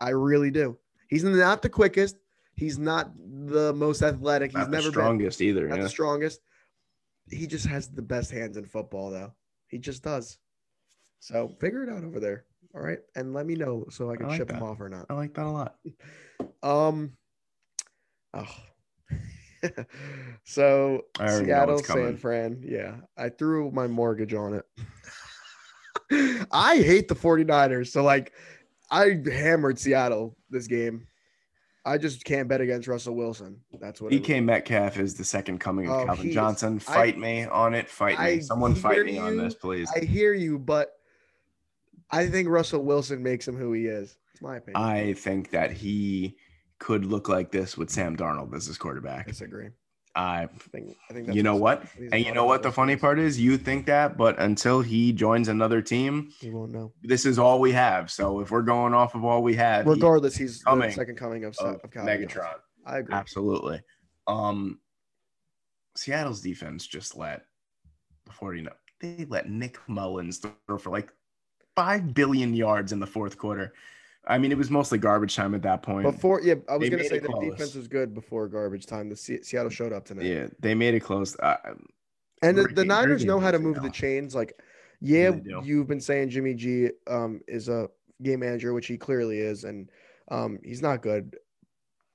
I 0.00 0.10
really 0.10 0.50
do. 0.50 0.78
He's 1.08 1.22
not 1.24 1.62
the 1.62 1.68
quickest. 1.68 2.16
He's 2.56 2.78
not 2.78 3.12
the 3.16 3.72
most 3.74 4.02
athletic. 4.02 4.50
He's 4.50 4.58
Not 4.58 4.70
never 4.70 4.84
been 4.84 4.92
strongest 4.92 5.40
either. 5.40 5.66
not 5.68 5.76
Yeah. 5.78 5.82
the 5.84 5.88
strongest. 5.88 6.40
He 7.30 7.46
just 7.46 7.66
has 7.66 7.88
the 7.88 8.02
best 8.02 8.30
hands 8.30 8.56
in 8.56 8.64
football, 8.64 9.10
though. 9.10 9.32
He 9.68 9.78
just 9.78 10.02
does. 10.02 10.38
So 11.20 11.54
figure 11.60 11.84
it 11.84 11.90
out 11.90 12.04
over 12.04 12.18
there. 12.18 12.44
All 12.74 12.80
right, 12.80 12.98
and 13.16 13.34
let 13.34 13.46
me 13.46 13.54
know 13.54 13.84
so 13.90 14.10
I 14.10 14.16
can 14.16 14.28
like 14.28 14.36
ship 14.38 14.50
him 14.50 14.60
that. 14.60 14.64
off 14.64 14.80
or 14.80 14.88
not. 14.88 15.06
I 15.10 15.14
like 15.14 15.34
that 15.34 15.46
a 15.46 15.50
lot. 15.50 15.76
Um. 16.62 17.12
Oh. 18.34 18.56
so 20.44 21.02
I 21.18 21.22
already 21.24 21.46
know 21.46 21.76
Seattle. 21.78 21.78
San 21.78 22.16
Fran. 22.16 22.62
Yeah, 22.62 22.96
I 23.16 23.30
threw 23.30 23.70
my 23.70 23.86
mortgage 23.86 24.34
on 24.34 24.54
it. 24.54 24.64
I 26.52 26.76
hate 26.76 27.08
the 27.08 27.14
49ers. 27.14 27.88
So 27.88 28.02
like 28.02 28.32
I 28.90 29.20
hammered 29.24 29.78
Seattle 29.78 30.36
this 30.50 30.66
game. 30.66 31.06
I 31.84 31.96
just 31.96 32.24
can't 32.24 32.46
bet 32.48 32.60
against 32.60 32.88
Russell 32.88 33.14
Wilson. 33.14 33.60
That's 33.80 34.00
what. 34.00 34.12
DK 34.12 34.44
Metcalf 34.44 34.98
is 34.98 35.14
the 35.14 35.24
second 35.24 35.58
coming 35.60 35.88
of 35.88 36.00
Oh, 36.02 36.06
Calvin 36.06 36.28
is- 36.28 36.34
Johnson. 36.34 36.76
I- 36.88 36.92
Fight 36.94 37.18
me 37.18 37.44
on 37.46 37.74
it. 37.74 37.88
Fight 37.88 38.18
me. 38.18 38.24
I 38.24 38.38
Someone 38.40 38.74
fight 38.74 39.04
me 39.04 39.18
on 39.18 39.36
this, 39.36 39.54
please. 39.54 39.90
I 39.94 40.00
hear 40.00 40.34
you, 40.34 40.58
but 40.58 40.92
I 42.10 42.26
think 42.28 42.48
Russell 42.48 42.84
Wilson 42.84 43.22
makes 43.22 43.48
him 43.48 43.56
who 43.56 43.72
he 43.72 43.86
is. 43.86 44.16
It's 44.32 44.42
my 44.42 44.56
opinion. 44.56 44.82
I 44.82 45.14
think 45.14 45.50
that 45.50 45.70
he 45.72 46.36
could 46.78 47.04
look 47.06 47.28
like 47.28 47.50
this 47.50 47.76
with 47.78 47.90
Sam 47.90 48.16
Darnold 48.16 48.54
as 48.54 48.66
his 48.66 48.76
quarterback. 48.78 49.26
disagree. 49.26 49.68
I 50.16 50.48
think 50.72 50.96
I 51.08 51.12
think 51.12 51.26
that's 51.26 51.36
you 51.36 51.42
know 51.42 51.54
what? 51.56 51.84
And 52.10 52.24
you 52.24 52.32
know 52.34 52.44
what 52.44 52.62
the 52.64 52.72
funny 52.72 52.96
part 52.96 53.18
is? 53.20 53.38
You 53.38 53.56
think 53.56 53.86
that, 53.86 54.16
but 54.16 54.38
until 54.40 54.80
he 54.80 55.12
joins 55.12 55.46
another 55.48 55.80
team, 55.80 56.32
He 56.40 56.50
won't 56.50 56.72
know. 56.72 56.92
this 57.02 57.24
is 57.24 57.38
all 57.38 57.60
we 57.60 57.70
have. 57.72 58.10
So 58.10 58.40
if 58.40 58.50
we're 58.50 58.62
going 58.62 58.92
off 58.92 59.14
of 59.14 59.24
all 59.24 59.42
we 59.42 59.54
have, 59.54 59.84
he- 59.84 59.90
Regardless, 59.92 60.36
he's 60.36 60.62
coming 60.64 60.88
the 60.88 60.94
second 60.94 61.16
coming 61.16 61.44
of, 61.44 61.56
of 61.58 61.76
of 61.84 61.90
Megatron. 61.92 62.54
I 62.84 62.98
agree. 62.98 63.14
Absolutely. 63.14 63.80
Um 64.26 64.80
Seattle's 65.96 66.40
defense 66.40 66.86
just 66.86 67.16
let 67.16 67.42
the 68.26 68.32
49 68.32 68.72
they 69.00 69.26
let 69.28 69.48
Nick 69.48 69.78
Mullens 69.88 70.38
throw 70.38 70.76
for 70.78 70.90
like 70.90 71.10
five 71.76 72.12
billion 72.14 72.52
yards 72.52 72.92
in 72.92 73.00
the 73.00 73.06
fourth 73.06 73.38
quarter. 73.38 73.72
I 74.26 74.38
mean, 74.38 74.52
it 74.52 74.58
was 74.58 74.70
mostly 74.70 74.98
garbage 74.98 75.34
time 75.34 75.54
at 75.54 75.62
that 75.62 75.82
point. 75.82 76.04
Before, 76.10 76.40
yeah, 76.42 76.54
I 76.68 76.76
was 76.76 76.90
gonna 76.90 77.04
say 77.04 77.18
the 77.18 77.50
defense 77.50 77.74
was 77.74 77.88
good 77.88 78.14
before 78.14 78.48
garbage 78.48 78.86
time. 78.86 79.08
The 79.08 79.16
Se- 79.16 79.42
Seattle 79.42 79.70
showed 79.70 79.92
up 79.92 80.04
tonight, 80.04 80.26
yeah, 80.26 80.46
they 80.60 80.74
made 80.74 80.94
it 80.94 81.00
close. 81.00 81.38
Uh, 81.38 81.56
and 82.42 82.56
the, 82.56 82.64
the 82.64 82.84
Niners 82.84 83.24
know 83.24 83.40
how 83.40 83.50
to 83.50 83.58
move 83.58 83.82
the 83.82 83.90
chains. 83.90 84.34
Like, 84.34 84.54
yeah, 85.00 85.30
do. 85.30 85.62
you've 85.64 85.86
been 85.86 86.00
saying 86.00 86.30
Jimmy 86.30 86.54
G 86.54 86.90
um, 87.06 87.40
is 87.48 87.68
a 87.68 87.88
game 88.22 88.40
manager, 88.40 88.74
which 88.74 88.86
he 88.86 88.96
clearly 88.98 89.38
is, 89.38 89.64
and 89.64 89.90
um, 90.30 90.58
he's 90.64 90.82
not 90.82 91.02
good. 91.02 91.36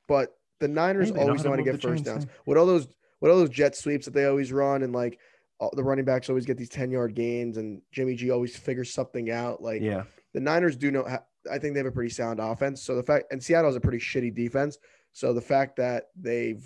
But 0.07 0.37
the 0.59 0.67
Niners 0.67 1.09
Hey, 1.09 1.19
always 1.19 1.41
how 1.41 1.45
know 1.45 1.49
how 1.51 1.55
to 1.57 1.63
get 1.63 1.81
first 1.81 2.05
downs. 2.05 2.25
hey. 2.25 2.29
With 2.45 2.57
all 2.57 2.65
those, 2.67 2.87
what 3.19 3.31
all 3.31 3.37
those 3.37 3.49
jet 3.49 3.75
sweeps 3.75 4.05
that 4.05 4.13
they 4.13 4.25
always 4.25 4.51
run, 4.51 4.83
and 4.83 4.93
like 4.93 5.19
all, 5.59 5.71
the 5.75 5.83
running 5.83 6.05
backs 6.05 6.29
always 6.29 6.45
get 6.45 6.57
these 6.57 6.69
ten 6.69 6.91
yard 6.91 7.15
gains, 7.15 7.57
and 7.57 7.81
Jimmy 7.91 8.15
G 8.15 8.29
always 8.29 8.55
figures 8.55 8.93
something 8.93 9.31
out. 9.31 9.61
Like, 9.61 9.81
yeah, 9.81 10.03
the 10.33 10.39
Niners 10.39 10.75
do 10.75 10.91
know. 10.91 11.03
ha- 11.03 11.23
I 11.51 11.59
think 11.59 11.73
they 11.73 11.79
have 11.79 11.87
a 11.87 11.91
pretty 11.91 12.09
sound 12.09 12.39
offense. 12.39 12.81
So 12.81 12.95
the 12.95 13.03
fact 13.03 13.25
and 13.31 13.43
Seattle 13.43 13.69
has 13.69 13.75
a 13.75 13.81
pretty 13.81 13.99
shitty 13.99 14.33
defense. 14.33 14.77
So 15.13 15.33
the 15.33 15.41
fact 15.41 15.77
that 15.77 16.09
they've 16.15 16.63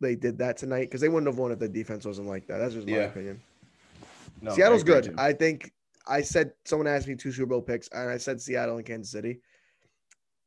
they 0.00 0.14
did 0.14 0.38
that 0.38 0.56
tonight 0.56 0.84
because 0.86 1.00
they 1.00 1.08
wouldn't 1.08 1.26
have 1.26 1.38
won 1.38 1.52
if 1.52 1.58
the 1.58 1.68
defense 1.68 2.06
wasn't 2.06 2.28
like 2.28 2.46
that. 2.46 2.58
That's 2.58 2.74
just 2.74 2.86
my 2.86 2.94
Yeah. 2.94 3.04
opinion. 3.04 3.40
No, 4.40 4.54
Seattle's 4.54 4.82
agree, 4.82 4.94
good. 4.94 5.04
too. 5.04 5.14
I 5.18 5.32
think 5.32 5.72
I 6.06 6.20
said 6.22 6.52
someone 6.64 6.86
asked 6.86 7.08
me 7.08 7.14
two 7.14 7.32
Super 7.32 7.46
Bowl 7.46 7.62
picks, 7.62 7.88
and 7.88 8.08
I 8.10 8.16
said 8.16 8.40
Seattle 8.40 8.76
and 8.76 8.86
Kansas 8.86 9.10
City. 9.10 9.40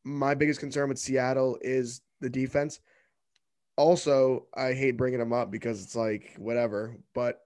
My 0.03 0.33
biggest 0.35 0.59
concern 0.59 0.89
with 0.89 0.99
Seattle 0.99 1.57
is 1.61 2.01
the 2.21 2.29
defense. 2.29 2.79
Also, 3.75 4.47
I 4.55 4.73
hate 4.73 4.97
bringing 4.97 5.19
them 5.19 5.33
up 5.33 5.51
because 5.51 5.83
it's 5.83 5.95
like 5.95 6.33
whatever. 6.37 6.95
But 7.13 7.41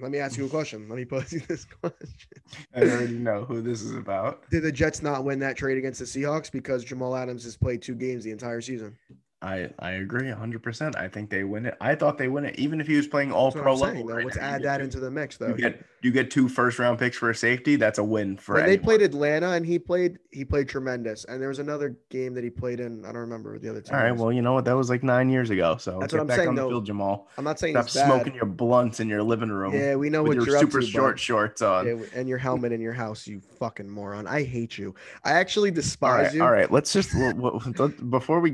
let 0.00 0.10
me 0.10 0.18
ask 0.18 0.36
you 0.38 0.46
a 0.46 0.48
question. 0.48 0.88
Let 0.88 0.96
me 0.96 1.04
pose 1.04 1.32
you 1.32 1.40
this 1.48 1.64
question. 1.64 2.42
I 2.74 2.82
already 2.82 3.18
know 3.18 3.44
who 3.44 3.60
this 3.60 3.82
is 3.82 3.94
about. 3.94 4.48
Did 4.50 4.62
the 4.62 4.72
Jets 4.72 5.02
not 5.02 5.24
win 5.24 5.38
that 5.40 5.56
trade 5.56 5.78
against 5.78 5.98
the 5.98 6.06
Seahawks 6.06 6.50
because 6.50 6.84
Jamal 6.84 7.14
Adams 7.14 7.44
has 7.44 7.56
played 7.56 7.82
two 7.82 7.94
games 7.94 8.24
the 8.24 8.30
entire 8.30 8.60
season? 8.60 8.96
I 9.42 9.70
I 9.78 9.92
agree 9.92 10.24
100%. 10.28 10.96
I 10.96 11.08
think 11.08 11.30
they 11.30 11.44
win 11.44 11.64
it. 11.64 11.74
I 11.80 11.94
thought 11.94 12.18
they 12.18 12.28
win 12.28 12.44
it 12.44 12.58
even 12.58 12.78
if 12.80 12.86
he 12.86 12.96
was 12.96 13.06
playing 13.06 13.32
all 13.32 13.50
pro 13.50 13.74
level. 13.74 14.06
though. 14.06 14.16
right 14.16 14.24
Let's 14.24 14.36
now. 14.36 14.42
Add 14.50 14.62
that 14.64 14.80
into 14.82 15.00
the 15.00 15.10
mix, 15.10 15.38
though. 15.38 15.48
You 15.48 15.54
get 15.54 15.84
you 16.02 16.10
get 16.10 16.30
two 16.30 16.46
first 16.48 16.78
round 16.78 16.98
picks 16.98 17.16
for 17.16 17.30
a 17.30 17.34
safety. 17.34 17.76
That's 17.76 17.98
a 17.98 18.04
win 18.04 18.36
for 18.36 18.56
when 18.56 18.66
they 18.66 18.76
played 18.76 19.00
Atlanta 19.00 19.52
and 19.52 19.64
he 19.64 19.78
played 19.78 20.18
he 20.30 20.44
played 20.44 20.68
tremendous. 20.68 21.24
And 21.24 21.40
there 21.40 21.48
was 21.48 21.58
another 21.58 21.96
game 22.10 22.34
that 22.34 22.44
he 22.44 22.50
played 22.50 22.80
in. 22.80 23.02
I 23.04 23.08
don't 23.08 23.16
remember 23.22 23.58
the 23.58 23.70
other 23.70 23.80
team. 23.80 23.94
All 23.94 24.02
right, 24.02 24.12
was. 24.12 24.20
well, 24.20 24.32
you 24.32 24.42
know 24.42 24.52
what? 24.52 24.66
That 24.66 24.76
was 24.76 24.90
like 24.90 25.02
nine 25.02 25.30
years 25.30 25.48
ago. 25.48 25.78
So 25.78 25.98
That's 26.00 26.12
get 26.12 26.18
what 26.18 26.20
I'm 26.22 26.26
back 26.26 26.36
saying, 26.36 26.48
on 26.50 26.54
the 26.54 26.60
though. 26.62 26.68
field, 26.68 26.86
Jamal. 26.86 27.28
I'm 27.38 27.44
not 27.44 27.58
saying 27.58 27.74
Stop 27.82 27.88
smoking 27.88 28.34
your 28.34 28.44
blunts 28.46 29.00
in 29.00 29.08
your 29.08 29.22
living 29.22 29.48
room 29.50 29.72
Yeah, 29.72 29.94
we 29.94 30.10
know 30.10 30.22
what 30.22 30.34
your 30.36 30.44
you're 30.46 30.56
up 30.56 30.60
super 30.64 30.80
to, 30.80 30.86
short 30.86 31.14
bud. 31.14 31.20
shorts 31.20 31.62
on. 31.62 31.86
Yeah, 31.86 31.94
and 32.14 32.28
your 32.28 32.38
helmet 32.38 32.72
in 32.72 32.80
your 32.82 32.92
house, 32.92 33.26
you 33.26 33.40
fucking 33.58 33.88
moron. 33.88 34.26
I 34.26 34.42
hate 34.42 34.76
you. 34.76 34.94
I 35.24 35.32
actually 35.32 35.70
despise 35.70 36.26
right, 36.26 36.34
you. 36.34 36.42
all 36.42 36.50
right. 36.52 36.70
Let's 36.70 36.92
just 36.92 37.12
w- 37.12 37.32
w- 37.32 37.74
let- 37.78 38.10
before 38.10 38.40
we 38.40 38.50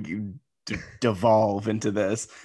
d- 0.67 0.77
devolve 1.01 1.69
into 1.69 1.91
this. 1.91 2.29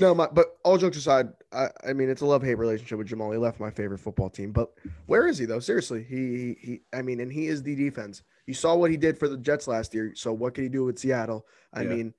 No, 0.00 0.12
my 0.12 0.26
but 0.26 0.56
all 0.64 0.76
jokes 0.76 0.96
aside, 0.96 1.28
I, 1.52 1.68
I 1.86 1.92
mean 1.92 2.10
it's 2.10 2.20
a 2.20 2.26
love 2.26 2.42
hate 2.42 2.56
relationship 2.56 2.98
with 2.98 3.06
Jamal. 3.06 3.30
He 3.30 3.38
left 3.38 3.60
my 3.60 3.70
favorite 3.70 3.98
football 4.00 4.28
team, 4.28 4.50
but 4.50 4.72
where 5.06 5.28
is 5.28 5.38
he 5.38 5.44
though? 5.44 5.60
Seriously, 5.60 6.02
he, 6.02 6.16
he 6.16 6.56
he. 6.60 6.80
I 6.92 7.00
mean, 7.02 7.20
and 7.20 7.32
he 7.32 7.46
is 7.46 7.62
the 7.62 7.76
defense. 7.76 8.22
You 8.48 8.54
saw 8.54 8.74
what 8.74 8.90
he 8.90 8.96
did 8.96 9.16
for 9.16 9.28
the 9.28 9.36
Jets 9.36 9.68
last 9.68 9.94
year. 9.94 10.14
So 10.16 10.32
what 10.32 10.54
can 10.54 10.64
he 10.64 10.68
do 10.68 10.84
with 10.84 10.98
Seattle? 10.98 11.46
I 11.72 11.82
Yeah. 11.82 11.90
mean, 11.90 12.14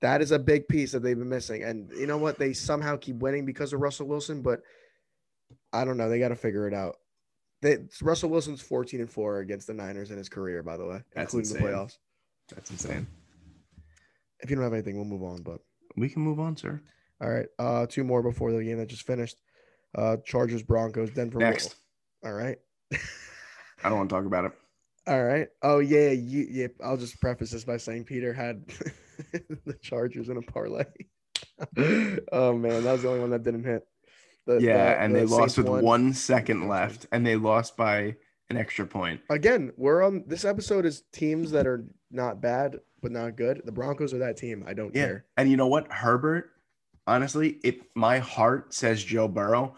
that 0.00 0.22
is 0.22 0.32
a 0.32 0.38
big 0.38 0.68
piece 0.68 0.92
that 0.92 1.00
they've 1.00 1.18
been 1.18 1.28
missing. 1.28 1.62
And 1.64 1.90
you 1.90 2.06
know 2.06 2.16
what? 2.16 2.38
They 2.38 2.54
somehow 2.54 2.96
keep 2.96 3.16
winning 3.16 3.44
because 3.44 3.74
of 3.74 3.80
Russell 3.82 4.06
Wilson, 4.06 4.40
but 4.40 4.62
I 5.74 5.84
don't 5.84 5.98
know. 5.98 6.08
They 6.08 6.18
got 6.18 6.28
to 6.28 6.34
figure 6.36 6.66
it 6.66 6.72
out. 6.72 6.96
They, 7.60 7.76
Russell 8.00 8.30
Wilson's 8.30 8.62
14 8.62 9.00
and 9.00 9.10
four 9.10 9.40
against 9.40 9.66
the 9.66 9.74
Niners 9.74 10.10
in 10.10 10.16
his 10.16 10.30
career, 10.30 10.62
by 10.62 10.78
the 10.78 10.86
way, 10.86 11.02
That's 11.14 11.34
including 11.34 11.56
insane. 11.56 11.62
the 11.62 11.76
playoffs. 11.76 11.98
That's 12.54 12.70
insane. 12.70 13.06
If 14.42 14.50
you 14.50 14.56
don't 14.56 14.64
have 14.64 14.72
anything, 14.72 14.96
we'll 14.96 15.04
move 15.04 15.22
on. 15.22 15.42
But 15.42 15.60
We 15.96 16.08
can 16.08 16.22
move 16.22 16.40
on, 16.40 16.56
sir. 16.56 16.80
All 17.22 17.30
right. 17.30 17.46
Uh, 17.58 17.86
two 17.86 18.04
more 18.04 18.22
before 18.22 18.52
the 18.52 18.64
game 18.64 18.78
that 18.78 18.88
just 18.88 19.06
finished. 19.06 19.36
Uh, 19.94 20.16
Chargers, 20.24 20.62
Broncos, 20.62 21.10
Denver. 21.10 21.38
Next, 21.38 21.74
All 22.24 22.32
right. 22.32 22.58
I 23.82 23.88
don't 23.88 23.98
want 23.98 24.10
to 24.10 24.14
talk 24.16 24.24
about 24.26 24.44
it. 24.46 24.52
All 25.06 25.22
right. 25.24 25.48
Oh 25.62 25.78
yeah, 25.80 26.10
you, 26.10 26.46
yeah. 26.50 26.66
I'll 26.84 26.96
just 26.96 27.20
preface 27.20 27.50
this 27.50 27.64
by 27.64 27.78
saying 27.78 28.04
Peter 28.04 28.32
had 28.32 28.64
the 29.32 29.74
Chargers 29.82 30.28
in 30.28 30.36
a 30.36 30.42
parlay. 30.42 30.84
oh 32.32 32.54
man, 32.56 32.84
that 32.84 32.92
was 32.92 33.02
the 33.02 33.08
only 33.08 33.20
one 33.20 33.30
that 33.30 33.42
didn't 33.42 33.64
hit. 33.64 33.82
The- 34.46 34.60
Yeah, 34.60 34.94
the- 34.94 35.00
and 35.00 35.14
the 35.14 35.20
they 35.20 35.24
lost 35.26 35.58
with 35.58 35.68
won. 35.68 35.82
one 35.82 36.12
second 36.14 36.68
left, 36.68 37.06
and 37.12 37.26
they 37.26 37.36
lost 37.36 37.76
by 37.76 38.16
an 38.50 38.56
extra 38.56 38.84
point. 38.84 39.20
Again, 39.30 39.72
we're 39.76 40.02
on 40.02 40.24
this 40.26 40.44
episode 40.44 40.84
is 40.84 41.04
teams 41.12 41.52
that 41.52 41.66
are 41.66 41.84
not 42.10 42.40
bad 42.40 42.80
but 43.00 43.12
not 43.12 43.34
good. 43.36 43.62
The 43.64 43.72
Broncos 43.72 44.12
are 44.12 44.18
that 44.18 44.36
team. 44.36 44.62
I 44.66 44.74
don't 44.74 44.94
Yeah, 44.94 45.06
care. 45.06 45.24
and 45.38 45.50
you 45.50 45.56
know 45.56 45.68
what, 45.68 45.90
Herbert. 45.90 46.50
Honestly, 47.06 47.58
it 47.64 47.80
my 47.94 48.18
heart 48.18 48.74
says 48.74 49.02
Joe 49.02 49.26
Burrow. 49.26 49.74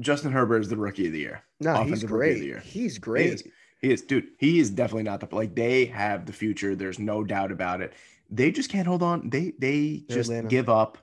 Justin 0.00 0.32
Herbert 0.32 0.60
is 0.60 0.68
the 0.68 0.76
rookie 0.76 1.06
of 1.06 1.12
the 1.12 1.20
year. 1.20 1.42
No, 1.60 1.74
he's 1.84 2.02
Offensive 2.02 2.10
rookie 2.12 2.30
of 2.32 2.40
the 2.40 2.50
great. 2.50 2.62
He's 2.64 2.94
He 2.94 3.00
great. 3.00 3.26
is, 3.32 3.44
he 3.80 3.92
is, 3.92 4.02
dude. 4.02 4.28
He 4.38 4.58
is 4.58 4.70
definitely 4.70 5.04
not 5.04 5.20
the 5.20 5.34
like 5.34 5.54
they 5.54 5.84
have 5.86 6.26
the 6.26 6.32
future. 6.32 6.74
There's 6.74 6.98
no 6.98 7.22
doubt 7.24 7.52
about 7.52 7.80
it. 7.80 7.92
They 8.30 8.50
just 8.50 8.70
can't 8.70 8.86
hold 8.86 9.02
on. 9.02 9.30
They 9.30 9.52
they 9.58 10.04
They're 10.08 10.18
just 10.18 10.30
Atlanta. 10.30 10.48
give 10.48 10.68
up 10.68 10.98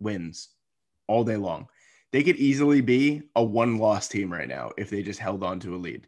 wins 0.00 0.50
all 1.06 1.24
day 1.24 1.36
long. 1.36 1.68
They 2.12 2.22
could 2.22 2.36
easily 2.36 2.80
be 2.80 3.22
a 3.36 3.44
one 3.44 3.78
loss 3.78 4.08
team 4.08 4.32
right 4.32 4.48
now 4.48 4.72
if 4.76 4.90
they 4.90 5.02
just 5.02 5.20
held 5.20 5.42
on 5.42 5.60
to 5.60 5.74
a 5.74 5.78
lead. 5.78 6.06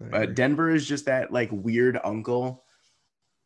But. 0.00 0.34
Denver 0.34 0.70
is 0.70 0.86
just 0.86 1.06
that 1.06 1.32
like 1.32 1.48
weird 1.52 1.98
uncle 2.02 2.64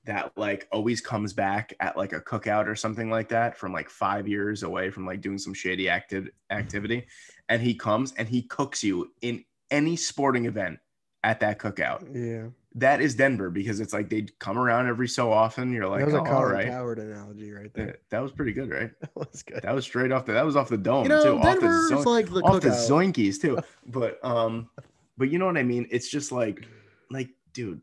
that 0.07 0.33
like 0.37 0.67
always 0.73 1.01
comes 1.03 1.35
back 1.35 1.75
at 1.81 1.97
like 1.97 2.15
a 2.15 2.21
cookout 2.21 2.67
or 2.67 2.75
something 2.75 3.11
like 3.11 3.29
that 3.29 3.59
from 3.59 3.73
like 3.73 3.91
five 3.91 4.27
years 4.27 4.63
away 4.63 4.91
from 4.91 5.05
like 5.05 5.21
doing 5.21 5.39
some 5.39 5.53
shady 5.53 5.89
active 5.89 6.29
activity. 6.51 7.07
And 7.49 7.61
he 7.61 7.75
comes 7.75 8.15
and 8.15 8.27
he 8.27 8.43
cooks 8.43 8.83
you 8.83 9.13
in 9.21 9.45
any 9.71 9.97
sporting 9.97 10.47
event 10.47 10.79
at 11.23 11.41
that 11.41 11.59
cookout. 11.59 12.09
yeah, 12.15 12.49
That 12.79 13.01
is 13.01 13.15
Denver 13.15 13.51
because 13.51 13.81
it's 13.81 13.93
like 13.93 14.09
they'd 14.09 14.37
come 14.39 14.59
around 14.59 14.89
every 14.89 15.09
so 15.09 15.33
often. 15.33 15.73
You're 15.73 15.89
like, 15.89 16.01
that 16.01 16.07
was 16.07 16.15
oh, 16.15 16.19
a 16.19 16.21
all 16.21 16.27
Colin 16.27 16.53
right. 16.53 16.67
Cowherd 16.67 16.99
analogy 16.99 17.51
right 17.51 17.73
there. 17.75 17.99
That 18.11 18.21
was 18.21 18.33
pretty 18.33 18.53
good, 18.53 18.71
right? 18.71 18.91
That 19.01 19.33
was 19.33 19.43
good. 19.43 19.63
That 19.63 19.75
was 19.75 19.85
straight 19.85 20.13
off 20.13 20.27
the 20.27 20.33
that 20.33 20.45
was 20.45 20.57
off 20.57 20.69
the 20.69 20.79
dome 20.79 21.05
You 21.05 21.09
know, 21.09 21.25
too. 21.25 21.39
Off 21.39 21.43
the 21.43 21.61
Denver's 21.61 21.89
zone 21.89 22.05
like 22.05 22.31
the 22.31 22.41
off 22.41 22.61
the 22.61 22.69
zoinkies 22.69 23.41
too. 23.41 23.59
But 23.87 24.25
um, 24.25 24.69
but 25.17 25.31
you 25.31 25.39
know 25.39 25.47
what 25.47 25.57
I 25.57 25.63
mean? 25.63 25.89
It's 25.91 26.09
just 26.09 26.31
like, 26.31 26.67
like, 27.11 27.31
dude, 27.53 27.81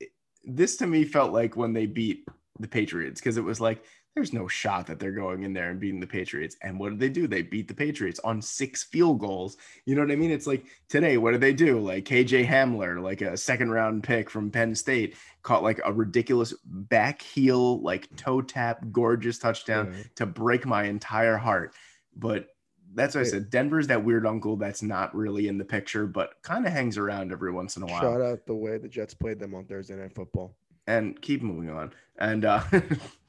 it- 0.00 0.12
this 0.44 0.76
to 0.78 0.86
me 0.86 1.04
felt 1.04 1.32
like 1.32 1.56
when 1.56 1.72
they 1.72 1.86
beat 1.86 2.26
the 2.58 2.68
Patriots 2.68 3.20
because 3.20 3.36
it 3.36 3.44
was 3.44 3.60
like 3.60 3.82
there's 4.14 4.32
no 4.32 4.48
shot 4.48 4.86
that 4.88 4.98
they're 4.98 5.12
going 5.12 5.44
in 5.44 5.52
there 5.52 5.70
and 5.70 5.78
beating 5.78 6.00
the 6.00 6.06
Patriots. 6.06 6.56
And 6.62 6.78
what 6.80 6.90
did 6.90 6.98
they 6.98 7.08
do? 7.08 7.26
They 7.28 7.42
beat 7.42 7.68
the 7.68 7.74
Patriots 7.74 8.18
on 8.24 8.42
six 8.42 8.82
field 8.82 9.20
goals. 9.20 9.56
You 9.86 9.94
know 9.94 10.02
what 10.02 10.10
I 10.10 10.16
mean? 10.16 10.32
It's 10.32 10.48
like 10.48 10.64
today, 10.88 11.16
what 11.16 11.30
did 11.30 11.40
they 11.40 11.52
do? 11.52 11.78
Like 11.78 12.04
KJ 12.06 12.46
Hamler, 12.46 13.00
like 13.00 13.20
a 13.22 13.36
second 13.36 13.70
round 13.70 14.02
pick 14.02 14.28
from 14.28 14.50
Penn 14.50 14.74
State, 14.74 15.16
caught 15.42 15.62
like 15.62 15.80
a 15.84 15.92
ridiculous 15.92 16.52
back 16.64 17.22
heel, 17.22 17.80
like 17.82 18.14
toe 18.16 18.42
tap, 18.42 18.84
gorgeous 18.90 19.38
touchdown 19.38 19.92
Yeah. 19.96 20.02
to 20.16 20.26
break 20.26 20.66
my 20.66 20.84
entire 20.84 21.36
heart. 21.36 21.72
But 22.16 22.48
that's 22.92 23.14
what 23.14 23.20
I 23.20 23.28
said. 23.28 23.50
Denver's 23.50 23.86
that 23.86 24.04
weird 24.04 24.26
uncle 24.26 24.56
that's 24.56 24.82
not 24.82 25.14
really 25.14 25.46
in 25.46 25.56
the 25.56 25.64
picture, 25.64 26.08
but 26.08 26.34
kind 26.42 26.66
of 26.66 26.72
hangs 26.72 26.98
around 26.98 27.30
every 27.30 27.52
once 27.52 27.76
in 27.76 27.84
a 27.84 27.86
while. 27.86 28.00
Shout 28.00 28.20
out 28.20 28.44
the 28.46 28.54
way 28.56 28.76
the 28.78 28.88
Jets 28.88 29.14
played 29.14 29.38
them 29.38 29.54
on 29.54 29.66
Thursday 29.66 29.94
Night 29.94 30.12
Football. 30.12 30.56
And 30.88 31.20
keep 31.22 31.40
moving 31.42 31.70
on. 31.70 31.92
And 32.18 32.44
uh 32.44 32.64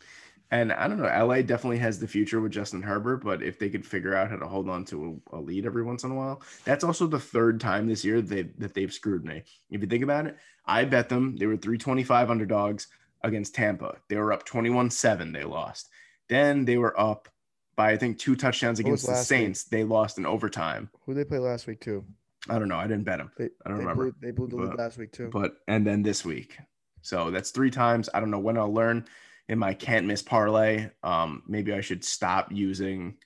and 0.52 0.74
I 0.74 0.88
don't 0.88 0.98
know, 0.98 1.06
LA 1.06 1.42
definitely 1.42 1.78
has 1.78 1.98
the 1.98 2.08
future 2.08 2.42
with 2.42 2.52
Justin 2.52 2.82
Herbert, 2.82 3.24
but 3.24 3.42
if 3.42 3.58
they 3.58 3.70
could 3.70 3.86
figure 3.86 4.14
out 4.14 4.30
how 4.30 4.36
to 4.36 4.48
hold 4.48 4.70
on 4.70 4.84
to 4.86 5.22
a, 5.32 5.38
a 5.38 5.40
lead 5.40 5.66
every 5.66 5.84
once 5.84 6.04
in 6.04 6.12
a 6.12 6.16
while, 6.16 6.42
that's 6.66 6.84
also 6.84 7.08
the 7.08 7.20
third 7.20 7.62
time 7.62 7.88
this 7.88 8.04
year 8.04 8.22
they 8.22 8.44
that 8.58 8.74
they've 8.74 8.92
screwed 8.92 9.24
me. 9.24 9.44
If 9.70 9.82
you 9.82 9.88
think 9.88 10.04
about 10.04 10.28
it, 10.28 10.38
I 10.66 10.84
bet 10.84 11.08
them 11.08 11.38
they 11.38 11.46
were 11.46 11.56
325 11.56 12.30
underdogs 12.30 12.88
against 13.24 13.56
Tampa. 13.56 13.98
They 14.10 14.18
were 14.18 14.34
up 14.34 14.46
21-7, 14.46 15.34
they 15.34 15.46
lost. 15.46 15.90
Then 16.28 16.66
they 16.66 16.78
were 16.78 17.00
up 17.00 17.30
by 17.78 17.92
I 17.92 17.98
think 17.98 18.20
two 18.20 18.36
touchdowns 18.36 18.80
What 18.80 18.88
against 18.88 19.06
the 19.06 19.14
last 19.14 19.32
week? 19.32 19.40
Saints. 19.40 19.64
They 19.64 19.86
lost 19.86 20.18
in 20.18 20.26
overtime. 20.26 20.90
Who 21.06 21.14
they 21.14 21.24
play 21.24 21.40
last 21.40 21.66
week 21.66 21.80
too? 21.80 22.04
I 22.50 22.60
don't 22.60 22.68
know. 22.68 22.78
I 22.78 22.88
didn't 22.88 23.04
bet 23.04 23.20
them. 23.20 23.32
They, 23.38 23.46
I 23.66 23.70
don't 23.70 23.78
they 23.78 23.84
remember, 23.84 24.04
Blew, 24.12 24.16
they 24.22 24.32
blew 24.32 24.48
the 24.48 24.58
lead 24.58 24.78
last 24.78 24.98
week 24.98 25.14
too. 25.14 25.30
But 25.32 25.54
and 25.68 25.88
then 25.88 26.02
this 26.02 26.26
week. 26.26 26.58
So 27.04 27.32
that's 27.32 27.52
three 27.52 27.72
times. 27.72 28.10
I 28.14 28.20
don't 28.20 28.32
know 28.32 28.40
when 28.40 28.58
I'll 28.58 28.74
learn 28.74 29.06
in 29.52 29.60
my 29.60 29.74
can't 29.74 30.08
miss 30.08 30.22
parlay. 30.22 30.90
Um, 31.04 31.44
maybe 31.46 31.74
I 31.74 31.82
should 31.82 32.06
stop 32.06 32.54
using 32.54 33.18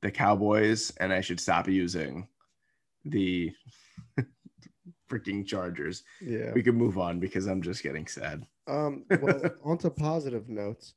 the 0.00 0.10
Cowboys 0.10 0.90
and 0.98 1.12
I 1.12 1.20
should 1.20 1.38
stop 1.38 1.68
using 1.68 2.26
the 3.04 3.52
freaking 5.10 5.46
Chargers. 5.46 6.04
yeah. 6.22 6.52
We 6.54 6.62
can 6.62 6.74
move 6.74 6.96
on 6.96 7.20
because 7.20 7.46
I'm 7.46 7.60
just 7.60 7.82
getting 7.82 8.06
sad. 8.06 8.46
Um. 8.66 9.04
Well, 9.20 9.42
on 9.64 9.76
to 9.78 9.90
positive 9.90 10.48
notes. 10.48 10.94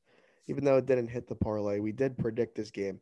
Even 0.48 0.64
though 0.64 0.78
it 0.78 0.86
didn't 0.86 1.10
hit 1.10 1.28
the 1.28 1.36
parlay, 1.36 1.80
we 1.80 1.92
did 1.92 2.18
predict 2.18 2.56
this 2.56 2.72
game. 2.72 3.00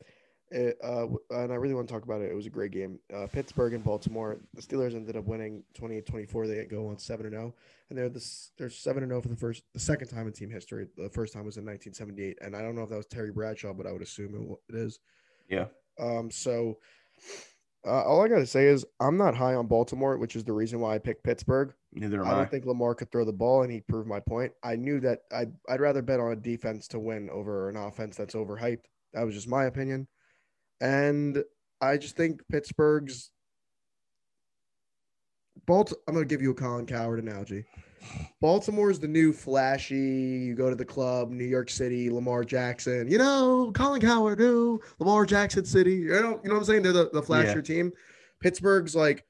It, 0.52 0.78
uh, 0.84 1.06
and 1.30 1.52
I 1.52 1.56
really 1.56 1.76
want 1.76 1.88
to 1.88 1.94
talk 1.94 2.04
about 2.04 2.22
it. 2.22 2.32
It 2.32 2.36
was 2.36 2.48
a 2.48 2.50
great 2.50 2.72
game. 2.72 3.00
Uh, 3.16 3.28
Pittsburgh 3.28 3.74
and 3.74 3.84
Baltimore. 3.84 4.40
The 4.56 4.62
Steelers 4.62 4.96
ended 4.96 5.16
up 5.16 5.26
winning 5.26 5.64
28-24. 5.80 6.48
They 6.48 6.66
go 6.66 6.88
on 6.88 6.98
7 6.98 7.26
and 7.26 7.36
0. 7.36 7.54
And 7.90 7.98
they're 7.98 8.10
this 8.10 8.52
they're 8.58 8.70
7 8.70 9.04
and 9.04 9.12
0 9.12 9.22
for 9.22 9.28
the 9.28 9.36
first 9.36 9.64
the 9.74 9.80
second 9.80 10.08
time 10.08 10.28
in 10.28 10.34
team 10.34 10.50
history. 10.50 10.88
The 10.98 11.10
first 11.10 11.34
time 11.34 11.46
was 11.46 11.58
in 11.58 11.66
1978. 11.66 12.38
And 12.42 12.56
I 12.56 12.62
don't 12.62 12.76
know 12.76 12.84
if 12.84 12.90
that 12.90 12.98
was 12.98 13.06
Terry 13.06 13.32
Bradshaw, 13.32 13.74
but 13.74 13.86
I 13.86 13.92
would 13.92 14.02
assume 14.02 14.60
it, 14.70 14.76
it 14.76 14.80
is. 14.80 15.00
Yeah. 15.50 15.66
Um, 16.00 16.32
so 16.32 16.78
uh, 17.86 18.04
all 18.04 18.24
I 18.24 18.28
got 18.28 18.40
to 18.40 18.46
say 18.46 18.66
is 18.66 18.86
I'm 19.00 19.18
not 19.18 19.36
high 19.36 19.54
on 19.54 19.68
Baltimore, 19.68 20.18
which 20.18 20.36
is 20.36 20.44
the 20.44 20.54
reason 20.54 20.80
why 20.80 20.96
I 20.96 20.98
picked 20.98 21.24
Pittsburgh. 21.24 21.74
Neither 21.94 22.22
am 22.22 22.28
I 22.28 22.32
I. 22.32 22.36
don't 22.36 22.52
think 22.52 22.66
Lamar 22.66 22.94
could 22.94 23.12
throw 23.12 23.24
the 23.24 23.32
ball, 23.32 23.64
and 23.64 23.72
he 23.72 23.82
proved 23.82 24.08
my 24.08 24.20
point. 24.20 24.52
I 24.64 24.76
knew 24.76 25.00
that 25.00 25.20
I'd, 25.32 25.54
I'd 25.70 25.80
rather 25.80 26.02
bet 26.02 26.20
on 26.20 26.32
a 26.32 26.36
defense 26.36 26.88
to 26.90 27.00
win 27.00 27.30
over 27.30 27.70
an 27.70 27.78
offense 27.78 28.18
that's 28.18 28.36
overhyped. 28.36 28.86
That 29.14 29.24
was 29.24 29.34
just 29.34 29.48
my 29.48 29.66
opinion. 29.66 30.08
And 30.82 31.44
I 31.82 31.98
just 31.98 32.16
think 32.16 32.42
Pittsburgh's. 32.50 33.32
Balt- 35.66 35.94
I'm 36.08 36.14
going 36.16 36.28
to 36.28 36.34
give 36.34 36.42
you 36.42 36.52
a 36.52 36.56
Colin 36.56 36.86
Cowherd 36.86 37.20
analogy. 37.20 37.66
Baltimore's 38.42 38.98
the 38.98 39.08
new 39.10 39.34
flashy, 39.34 39.96
you 39.98 40.56
go 40.56 40.70
to 40.70 40.76
the 40.76 40.86
club, 40.86 41.32
New 41.32 41.44
York 41.44 41.70
City, 41.70 42.10
Lamar 42.10 42.46
Jackson, 42.46 43.12
you 43.12 43.18
know, 43.18 43.72
Colin 43.76 44.00
Cowherd, 44.02 44.40
who, 44.40 44.82
Lamar 45.00 45.26
Jackson 45.26 45.66
City, 45.66 45.96
you 45.96 46.08
know, 46.14 46.40
you 46.42 46.50
know 46.50 46.56
what 46.56 46.60
I'm 46.60 46.64
saying? 46.64 46.84
They're 46.84 46.94
the, 46.94 47.10
the 47.12 47.22
flashier 47.22 47.56
Yeah. 47.56 47.62
team. 47.62 47.92
Pittsburgh's 48.40 48.96
like 48.96 49.26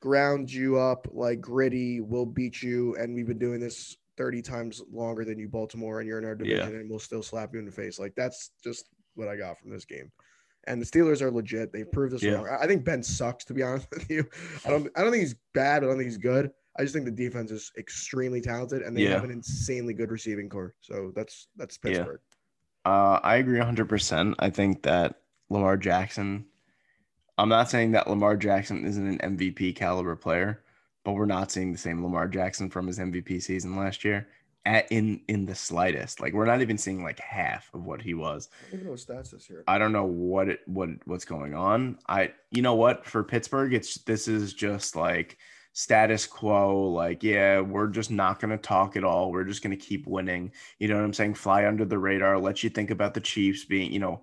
ground 0.00 0.50
you 0.50 0.78
up, 0.78 1.06
like 1.12 1.42
gritty, 1.42 2.00
we'll 2.00 2.24
beat 2.26 2.62
you. 2.62 2.96
And 2.96 3.14
we've 3.14 3.26
been 3.26 3.38
doing 3.38 3.60
this 3.60 3.98
30 4.16 4.40
times 4.40 4.82
longer 4.90 5.24
than 5.24 5.38
you, 5.38 5.46
Baltimore, 5.48 6.00
and 6.00 6.08
you're 6.08 6.18
in 6.18 6.24
our 6.24 6.30
Yeah. 6.40 6.44
division, 6.64 6.80
and 6.80 6.88
we'll 6.90 6.98
still 6.98 7.22
slap 7.22 7.52
you 7.52 7.58
in 7.58 7.66
the 7.66 7.70
face. 7.70 7.98
Like, 7.98 8.14
that's 8.16 8.52
just 8.64 8.88
what 9.16 9.28
I 9.28 9.36
got 9.36 9.58
from 9.60 9.70
this 9.70 9.84
game. 9.84 10.10
And 10.68 10.80
the 10.80 10.86
Steelers 10.86 11.22
are 11.22 11.30
legit. 11.30 11.72
They 11.72 11.82
proved 11.84 12.12
this 12.14 12.22
Yeah. 12.22 12.32
wrong. 12.34 12.58
I 12.60 12.66
think 12.66 12.84
Ben 12.84 13.02
sucks, 13.02 13.44
to 13.46 13.54
be 13.54 13.62
honest 13.68 13.88
with 13.90 14.08
you. 14.10 14.28
I 14.64 14.70
don't 14.70 14.88
I 14.96 15.02
don't 15.02 15.10
think 15.10 15.22
he's 15.22 15.34
bad, 15.54 15.82
I 15.82 15.86
don't 15.86 15.96
think 15.96 16.04
he's 16.08 16.18
good. 16.18 16.50
I 16.78 16.82
just 16.82 16.94
think 16.94 17.06
the 17.06 17.10
defense 17.10 17.50
is 17.50 17.72
extremely 17.76 18.40
talented 18.40 18.82
and 18.82 18.96
they 18.96 19.02
Yeah. 19.02 19.14
have 19.14 19.24
an 19.24 19.30
insanely 19.32 19.94
good 19.94 20.10
receiving 20.12 20.48
corps. 20.48 20.74
So 20.80 21.12
that's 21.16 21.48
that's 21.56 21.78
Yeah. 21.82 21.90
Pittsburgh. 21.90 22.20
Uh, 22.84 23.18
I 23.22 23.36
agree 23.36 23.58
100%. 23.58 24.34
I 24.38 24.50
think 24.50 24.82
that 24.84 25.16
Lamar 25.50 25.76
Jackson, 25.76 26.46
I'm 27.36 27.48
not 27.48 27.70
saying 27.70 27.92
that 27.92 28.08
Lamar 28.08 28.36
Jackson 28.36 28.84
isn't 28.84 29.06
an 29.06 29.36
MVP 29.36 29.72
caliber 29.74 30.16
player, 30.16 30.62
but 31.04 31.12
we're 31.12 31.26
not 31.26 31.50
seeing 31.50 31.72
the 31.72 31.78
same 31.78 32.02
Lamar 32.02 32.28
Jackson 32.28 32.70
from 32.70 32.86
his 32.86 32.98
MVP 32.98 33.40
season 33.40 33.76
last 33.76 34.04
year 34.04 34.28
at 34.68 34.92
in 34.92 35.22
in 35.28 35.46
the 35.46 35.54
slightest. 35.54 36.20
Like 36.20 36.34
we're 36.34 36.44
not 36.44 36.60
even 36.60 36.76
seeing 36.76 37.02
like 37.02 37.18
half 37.18 37.70
of 37.72 37.84
what 37.86 38.02
he 38.02 38.12
was. 38.12 38.50
I 38.52 38.70
don't 38.70 38.74
even 38.74 38.86
know 38.86 38.90
what 38.92 39.00
stats 39.00 39.30
this. 39.30 39.50
I 39.66 39.78
don't 39.78 39.92
know 39.92 40.04
what 40.04 40.50
it 40.50 40.60
what 40.66 40.90
what's 41.06 41.24
going 41.24 41.54
on. 41.54 41.98
I 42.06 42.32
you 42.50 42.60
know 42.60 42.74
what 42.74 43.06
for 43.06 43.24
Pittsburgh 43.24 43.72
it's 43.72 43.94
this 44.02 44.28
is 44.28 44.52
just 44.52 44.94
like 44.94 45.38
status 45.72 46.26
quo 46.26 46.90
like 46.90 47.22
yeah, 47.22 47.60
we're 47.60 47.86
just 47.86 48.10
not 48.10 48.40
going 48.40 48.50
to 48.50 48.58
talk 48.58 48.94
at 48.94 49.04
all. 49.04 49.32
We're 49.32 49.44
just 49.44 49.62
going 49.62 49.76
to 49.76 49.84
keep 49.84 50.06
winning. 50.06 50.52
You 50.78 50.88
know 50.88 50.96
what 50.96 51.04
I'm 51.04 51.14
saying? 51.14 51.34
Fly 51.34 51.66
under 51.66 51.86
the 51.86 51.98
radar, 51.98 52.38
let 52.38 52.62
you 52.62 52.68
think 52.68 52.90
about 52.90 53.14
the 53.14 53.20
Chiefs 53.20 53.64
being, 53.64 53.90
you 53.90 54.00
know, 54.00 54.22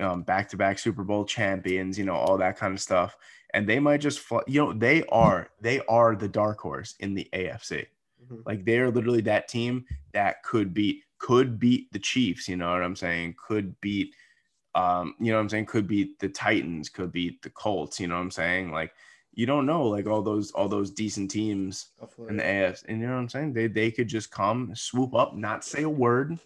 um, 0.00 0.22
back-to-back 0.22 0.78
Super 0.78 1.02
Bowl 1.02 1.24
champions, 1.24 1.98
you 1.98 2.04
know, 2.04 2.14
all 2.14 2.38
that 2.38 2.56
kind 2.56 2.72
of 2.72 2.80
stuff. 2.80 3.16
And 3.52 3.68
they 3.68 3.78
might 3.80 4.00
just 4.00 4.20
fly, 4.20 4.42
you 4.46 4.64
know, 4.64 4.72
they 4.72 5.02
are 5.06 5.50
they 5.60 5.80
are 5.88 6.14
the 6.14 6.28
dark 6.28 6.60
horse 6.60 6.94
in 7.00 7.14
the 7.14 7.28
AFC. 7.32 7.86
Mhm. 8.30 8.42
Like 8.46 8.64
they 8.64 8.78
are 8.78 8.90
literally 8.90 9.22
that 9.22 9.48
team 9.48 9.84
that 10.12 10.42
could 10.42 10.74
beat 10.74 11.02
could 11.18 11.58
beat 11.58 11.92
the 11.92 11.98
Chiefs, 11.98 12.48
you 12.48 12.56
know 12.56 12.72
what 12.72 12.82
I'm 12.82 12.96
saying? 12.96 13.36
Could 13.46 13.80
beat 13.80 14.14
um, 14.74 15.14
you 15.20 15.30
know 15.30 15.36
what 15.36 15.42
I'm 15.42 15.48
saying? 15.50 15.66
Could 15.66 15.86
beat 15.86 16.18
the 16.18 16.28
Titans, 16.28 16.88
could 16.88 17.12
beat 17.12 17.42
the 17.42 17.50
Colts, 17.50 18.00
you 18.00 18.06
know 18.06 18.14
what 18.14 18.22
I'm 18.22 18.30
saying? 18.30 18.72
Like 18.72 18.92
you 19.34 19.46
don't 19.46 19.66
know 19.66 19.84
like 19.84 20.06
all 20.06 20.22
those 20.22 20.50
all 20.52 20.68
those 20.68 20.90
decent 20.90 21.30
teams 21.30 21.90
in 22.28 22.36
the 22.36 22.42
AFC. 22.42 22.84
And 22.88 23.00
you 23.00 23.06
know 23.06 23.14
what 23.14 23.20
I'm 23.20 23.28
saying? 23.28 23.52
They 23.52 23.66
they 23.66 23.90
could 23.90 24.08
just 24.08 24.30
come, 24.30 24.74
swoop 24.74 25.14
up, 25.14 25.34
not 25.34 25.64
say 25.64 25.82
a 25.82 25.88
word 25.88 26.38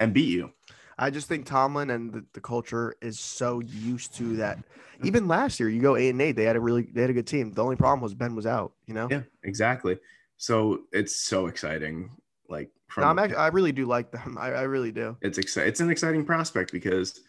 and 0.00 0.12
beat 0.12 0.30
you. 0.30 0.52
I 0.98 1.10
just 1.10 1.28
think 1.28 1.44
Tomlin 1.44 1.90
and 1.90 2.12
the, 2.12 2.24
the 2.32 2.40
culture 2.40 2.96
is 3.02 3.18
so 3.18 3.60
used 3.60 4.14
to 4.16 4.36
that. 4.36 4.58
Even 5.02 5.28
last 5.28 5.60
year, 5.60 5.68
you 5.68 5.82
go 5.82 5.94
eight 5.94 6.08
and 6.08 6.22
eight, 6.22 6.32
they 6.32 6.44
had 6.44 6.56
a 6.56 6.60
really 6.60 6.82
they 6.82 7.02
had 7.02 7.10
a 7.10 7.12
good 7.12 7.26
team. 7.26 7.52
The 7.52 7.62
only 7.62 7.76
problem 7.76 8.00
was 8.00 8.14
Ben 8.14 8.34
was 8.34 8.46
out. 8.46 8.72
You 8.86 8.94
know. 8.94 9.08
Yeah, 9.10 9.22
exactly. 9.42 9.98
So 10.36 10.80
it's 10.92 11.16
so 11.16 11.46
exciting. 11.46 12.10
Like 12.48 12.70
from 12.88 13.16
No, 13.16 13.22
I 13.22 13.48
really 13.48 13.72
do 13.72 13.86
like 13.86 14.10
them. 14.12 14.36
I, 14.38 14.52
I 14.52 14.62
really 14.62 14.92
do. 14.92 15.16
it's 15.20 15.38
exci- 15.38 15.66
it's 15.66 15.80
an 15.80 15.90
exciting 15.90 16.24
prospect 16.24 16.72
because 16.72 17.20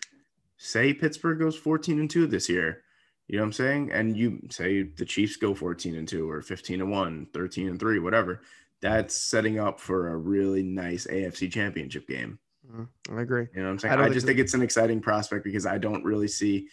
say 0.58 0.94
Pittsburgh 0.94 1.40
goes 1.40 1.56
14 1.56 2.00
and 2.00 2.10
2 2.10 2.28
this 2.28 2.50
year. 2.50 2.84
You 3.28 3.38
know 3.38 3.44
what 3.44 3.48
I'm 3.48 3.54
saying? 3.54 3.92
And 3.92 4.16
you 4.16 4.40
say 4.50 4.84
the 4.84 5.06
Chiefs 5.06 5.36
go 5.36 5.54
14 5.54 5.96
and 5.96 6.08
2 6.08 6.30
or 6.30 6.42
15 6.42 6.82
and 6.82 6.92
1, 6.92 7.28
13 7.34 7.68
and 7.70 7.80
3, 7.80 8.00
whatever. 8.00 8.42
That's 8.82 9.16
setting 9.16 9.60
up 9.60 9.80
for 9.80 10.10
a 10.10 10.18
really 10.18 10.64
nice 10.64 11.08
AFC 11.08 11.52
championship 11.52 12.08
game. 12.08 12.40
Mhm. 12.72 12.88
I 13.12 13.22
agree. 13.22 13.48
You 13.54 13.62
know 13.62 13.66
what 13.66 13.72
I'm 13.72 13.80
saying? 13.80 13.94
I 13.94 13.98
I, 13.98 14.04
think 14.04 14.14
just 14.14 14.26
the- 14.26 14.32
think 14.34 14.40
it's 14.40 14.54
an 14.54 14.62
exciting 14.62 15.02
prospect 15.02 15.44
because 15.44 15.66
I 15.66 15.78
don't 15.78 16.04
really 16.04 16.28
see 16.28 16.68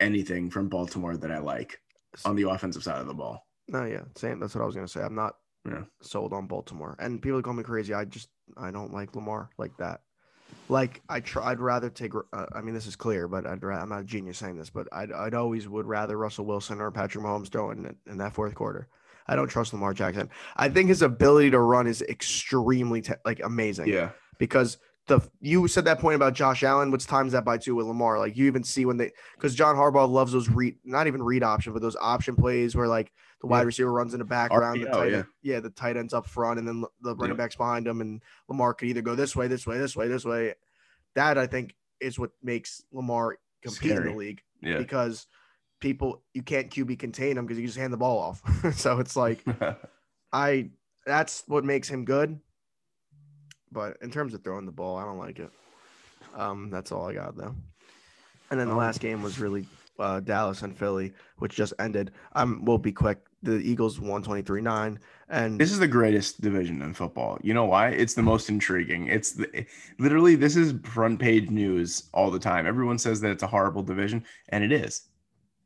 anything 0.00 0.50
from 0.50 0.68
Baltimore 0.68 1.16
that 1.16 1.30
I 1.30 1.38
like 1.38 1.80
on 2.24 2.34
the 2.34 2.48
offensive 2.48 2.82
side 2.82 3.00
of 3.00 3.06
the 3.06 3.14
ball. 3.14 3.46
No, 3.68 3.84
yeah, 3.84 4.02
same. 4.16 4.40
That's 4.40 4.54
what 4.54 4.62
I 4.62 4.66
was 4.66 4.74
gonna 4.74 4.88
say. 4.88 5.02
I'm 5.02 5.14
not 5.14 5.34
Yeah. 5.68 5.82
sold 6.00 6.32
on 6.32 6.46
Baltimore, 6.46 6.96
and 6.98 7.20
people 7.20 7.42
call 7.42 7.52
me 7.52 7.62
crazy. 7.62 7.92
I 7.92 8.04
just 8.06 8.28
I 8.56 8.70
don't 8.70 8.92
like 8.92 9.14
Lamar 9.14 9.50
like 9.58 9.76
that. 9.78 10.00
Like 10.68 11.02
I 11.08 11.20
try, 11.20 11.50
I'd 11.50 11.60
rather 11.60 11.90
take. 11.90 12.12
Uh, 12.14 12.46
I 12.54 12.60
mean, 12.60 12.74
this 12.74 12.86
is 12.86 12.96
clear, 12.96 13.28
but 13.28 13.46
I'd 13.46 13.62
ra- 13.62 13.80
I'm 13.80 13.90
not 13.90 14.00
a 14.00 14.04
genius 14.04 14.38
saying 14.38 14.56
this, 14.56 14.70
but 14.70 14.88
I'd 14.92 15.12
I'd 15.12 15.34
always 15.34 15.68
would 15.68 15.86
rather 15.86 16.16
Russell 16.16 16.46
Wilson 16.46 16.80
or 16.80 16.90
Patrick 16.90 17.24
Mahomes 17.24 17.48
throw 17.50 17.70
in 17.70 17.94
in 18.06 18.18
that 18.18 18.32
fourth 18.32 18.54
quarter. 18.54 18.88
I 19.26 19.36
don't 19.36 19.48
trust 19.48 19.72
Lamar 19.72 19.94
Jackson. 19.94 20.30
I 20.56 20.68
think 20.68 20.88
his 20.88 21.02
ability 21.02 21.50
to 21.50 21.60
run 21.60 21.86
is 21.86 22.02
extremely 22.02 23.02
te- 23.02 23.14
like 23.24 23.40
amazing. 23.44 23.88
Yeah. 23.88 24.10
because 24.38 24.78
the 25.06 25.20
you 25.40 25.68
said 25.68 25.84
that 25.84 25.98
point 26.00 26.16
about 26.16 26.34
Josh 26.34 26.62
Allen, 26.62 26.90
which 26.90 27.06
times 27.06 27.32
that 27.32 27.44
by 27.44 27.58
two 27.58 27.74
with 27.74 27.86
Lamar. 27.86 28.18
Like 28.18 28.36
you 28.36 28.46
even 28.46 28.64
see 28.64 28.84
when 28.84 28.96
they 28.96 29.12
because 29.36 29.54
John 29.54 29.76
Harbaugh 29.76 30.08
loves 30.10 30.32
those 30.32 30.48
read 30.48 30.76
not 30.84 31.06
even 31.06 31.22
read 31.22 31.42
option, 31.42 31.72
but 31.72 31.82
those 31.82 31.96
option 32.00 32.34
plays 32.36 32.74
where 32.74 32.88
like 32.88 33.12
the 33.40 33.46
wide 33.46 33.60
Yeah. 33.60 33.64
receiver 33.66 33.92
runs 33.92 34.12
in 34.14 34.18
the 34.18 34.24
background, 34.24 34.82
the 34.82 34.86
tight 34.86 35.12
yeah. 35.12 35.22
yeah, 35.42 35.60
the 35.60 35.70
tight 35.70 35.96
ends 35.96 36.12
up 36.14 36.26
front, 36.26 36.58
and 36.58 36.68
then 36.68 36.84
the 37.00 37.14
running 37.16 37.30
Yep. 37.30 37.38
backs 37.38 37.56
behind 37.56 37.86
them, 37.86 38.00
and 38.00 38.22
Lamar 38.48 38.74
could 38.74 38.88
either 38.88 39.02
go 39.02 39.14
this 39.14 39.34
way, 39.36 39.46
this 39.48 39.66
way, 39.66 39.78
this 39.78 39.96
way, 39.96 40.08
this 40.08 40.24
way. 40.24 40.54
That 41.14 41.38
I 41.38 41.46
think 41.46 41.74
is 42.00 42.18
what 42.18 42.30
makes 42.42 42.82
Lamar 42.92 43.38
compete 43.62 43.92
in 43.92 44.04
the 44.04 44.14
league 44.14 44.42
Yeah. 44.60 44.78
because 44.78 45.26
people 45.80 46.22
you 46.34 46.42
can't 46.42 46.70
QB 46.70 46.98
contain 46.98 47.36
him 47.38 47.46
because 47.46 47.58
you 47.58 47.66
just 47.66 47.78
hand 47.78 47.92
the 47.92 47.96
ball 47.98 48.18
off. 48.18 48.42
so 48.76 48.98
it's 49.00 49.16
like 49.16 49.42
I 50.32 50.70
that's 51.06 51.44
what 51.46 51.64
makes 51.64 51.88
him 51.88 52.04
good. 52.04 52.38
But 53.72 53.96
in 54.02 54.10
terms 54.10 54.34
of 54.34 54.42
throwing 54.42 54.66
the 54.66 54.72
ball, 54.72 54.96
I 54.96 55.04
don't 55.04 55.18
like 55.18 55.38
it. 55.38 55.50
Um, 56.34 56.70
that's 56.70 56.92
all 56.92 57.08
I 57.08 57.14
got 57.14 57.36
though. 57.36 57.54
And 58.50 58.58
then 58.58 58.66
the 58.66 58.72
Um, 58.72 58.78
last 58.78 59.00
game 59.00 59.22
was 59.22 59.38
really 59.38 59.66
uh, 59.98 60.20
Dallas 60.20 60.62
and 60.62 60.76
Philly, 60.76 61.12
which 61.38 61.54
just 61.54 61.72
ended. 61.78 62.10
Um, 62.34 62.64
we'll 62.64 62.78
be 62.78 62.92
quick. 62.92 63.18
The 63.42 63.56
Eagles 63.58 63.98
won 64.00 64.22
23-9. 64.22 64.98
And 65.30 65.58
This 65.60 65.72
is 65.72 65.78
the 65.78 65.88
greatest 65.88 66.40
division 66.40 66.82
in 66.82 66.92
football. 66.92 67.38
You 67.42 67.54
know 67.54 67.64
why? 67.64 67.88
It's 67.88 68.14
the 68.14 68.22
most 68.22 68.48
intriguing. 68.48 69.06
It's 69.06 69.32
the, 69.32 69.64
literally 69.98 70.34
this 70.36 70.56
is 70.56 70.74
front 70.84 71.18
page 71.20 71.48
news 71.50 72.10
all 72.12 72.30
the 72.30 72.38
time. 72.38 72.66
Everyone 72.66 72.98
says 72.98 73.20
that 73.22 73.30
it's 73.30 73.42
a 73.42 73.46
horrible 73.46 73.82
division, 73.82 74.24
and 74.50 74.62
it 74.64 74.72
is, 74.72 75.08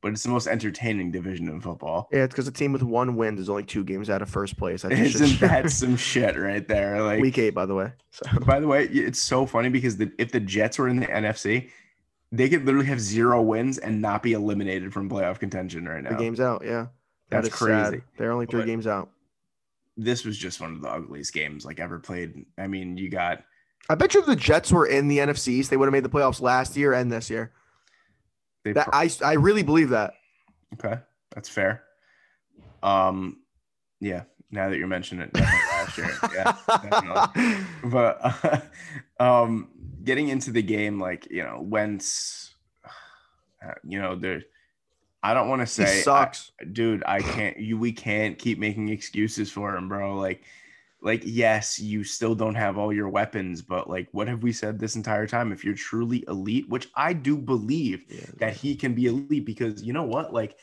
but 0.03 0.13
it's 0.13 0.23
the 0.23 0.29
most 0.29 0.47
entertaining 0.47 1.11
division 1.11 1.49
in 1.49 1.61
football. 1.61 2.09
yeah, 2.13 2.25
it's 2.25 2.33
because 2.35 2.47
a 2.47 2.53
team 2.53 2.73
with 2.73 2.83
one 2.83 3.17
win 3.17 3.39
is 3.39 3.49
only 3.49 3.65
two 3.65 3.83
games 3.83 4.09
out 4.11 4.21
of 4.23 4.29
first 4.29 4.57
place. 4.59 4.85
Isn't 4.91 5.41
that 5.41 5.71
some 5.71 5.97
shit 5.97 6.39
right 6.39 6.69
there? 6.69 7.03
Like, 7.03 7.21
week 7.21 7.39
eight, 7.39 7.55
by 7.55 7.67
the 7.67 7.75
way. 7.75 7.91
So 8.11 8.25
by 8.47 8.61
the 8.61 8.69
way, 8.69 8.85
it's 8.85 9.21
so 9.21 9.47
funny 9.47 9.71
because 9.71 9.97
the, 9.97 10.13
if 10.19 10.31
the 10.31 10.41
Jets 10.41 10.79
were 10.79 10.89
in 10.89 11.01
the 11.01 11.07
NFC, 11.07 11.71
they 12.31 12.49
could 12.49 12.67
literally 12.67 12.87
have 12.87 13.01
zero 13.01 13.41
wins 13.41 13.79
and 13.79 14.03
not 14.03 14.23
be 14.23 14.33
eliminated 14.35 14.93
from 14.93 15.09
playoff 15.09 15.39
contention 15.39 15.89
right 15.89 16.03
now. 16.05 16.11
the 16.11 16.17
game's 16.17 16.39
out. 16.41 16.63
Yeah, 16.65 16.87
That 17.35 17.43
That's 17.43 17.55
is 17.55 17.59
sad. 17.61 17.91
crazy. 17.91 18.05
They're 18.17 18.33
only 18.33 18.47
three 18.47 18.61
But- 18.61 18.67
games 18.67 18.87
out. 18.87 19.11
This 19.97 20.25
was 20.25 20.37
just 20.37 20.61
one 20.61 20.73
of 20.75 20.81
the 20.81 20.89
ugliest 20.91 21.33
games 21.33 21.65
like 21.65 21.79
ever 21.79 22.01
played. 22.01 22.45
I 22.59 22.67
mean, 22.67 22.97
you 22.97 23.09
got 23.09 23.45
I 23.89 23.95
bet 23.95 24.15
you 24.15 24.21
if 24.21 24.27
the 24.27 24.35
Jets 24.35 24.73
were 24.73 24.87
in 24.87 25.07
the 25.09 25.19
NFC 25.19 25.49
East, 25.49 25.71
they 25.71 25.77
would 25.77 25.87
have 25.87 25.93
made 25.93 26.05
the 26.05 26.09
playoffs 26.09 26.41
last 26.41 26.77
year 26.77 26.93
and 26.95 27.13
this 27.13 27.31
year. 27.31 27.53
That 28.65 28.89
I 28.93 29.09
I 29.25 29.35
really 29.35 29.63
believe 29.63 29.91
that. 29.91 30.15
Okay, 30.75 30.99
that's 31.35 31.49
fair. 31.49 31.83
Um, 32.83 33.41
yeah. 34.01 34.25
Now 34.51 34.69
that 34.69 34.79
you're 34.79 34.87
mentioning 34.89 35.25
it, 35.27 35.33
definitely 35.33 35.69
last 35.71 35.99
year, 35.99 36.11
yeah. 36.35 36.57
definitely. 36.67 37.67
But 37.85 38.65
um, 39.21 39.69
getting 40.03 40.29
into 40.29 40.51
the 40.51 40.63
game, 40.63 40.99
like 41.01 41.29
you 41.31 41.43
know, 41.45 41.61
Wentz, 41.61 42.55
uh, 43.65 43.75
you 43.85 44.01
know, 44.01 44.15
there. 44.17 44.43
I 45.25 45.35
don't 45.35 45.49
want 45.49 45.61
to 45.61 45.83
he 45.83 45.89
say, 45.89 46.01
sucks. 46.03 46.53
I- 46.61 46.65
dude. 46.65 47.03
I 47.07 47.21
can't. 47.35 47.57
You, 47.59 47.79
we 47.79 47.93
can't 47.93 48.39
keep 48.39 48.59
making 48.59 48.89
excuses 48.91 49.51
for 49.51 49.75
him, 49.75 49.89
bro. 49.89 50.17
Like, 50.17 50.43
like 51.03 51.23
yes, 51.25 51.79
you 51.81 52.05
still 52.05 52.35
don't 52.35 52.55
have 52.55 52.79
all 52.79 52.93
your 52.93 53.09
weapons, 53.09 53.63
but 53.63 53.89
like, 53.91 54.09
what 54.13 54.29
have 54.29 54.43
we 54.43 54.53
said 54.53 54.79
this 54.79 54.97
entire 54.97 55.27
time? 55.27 55.53
If 55.53 55.65
you're 55.65 55.75
truly 55.75 56.25
elite, 56.29 56.69
which 56.69 56.89
I 56.95 57.13
do 57.13 57.37
believe, 57.37 58.05
Yeah. 58.09 58.27
that 58.39 58.55
he 58.57 58.75
can 58.77 58.95
be 58.95 59.07
elite 59.07 59.45
because 59.45 59.83
you 59.83 59.93
know 59.93 60.05
what? 60.05 60.33
Like 60.33 60.57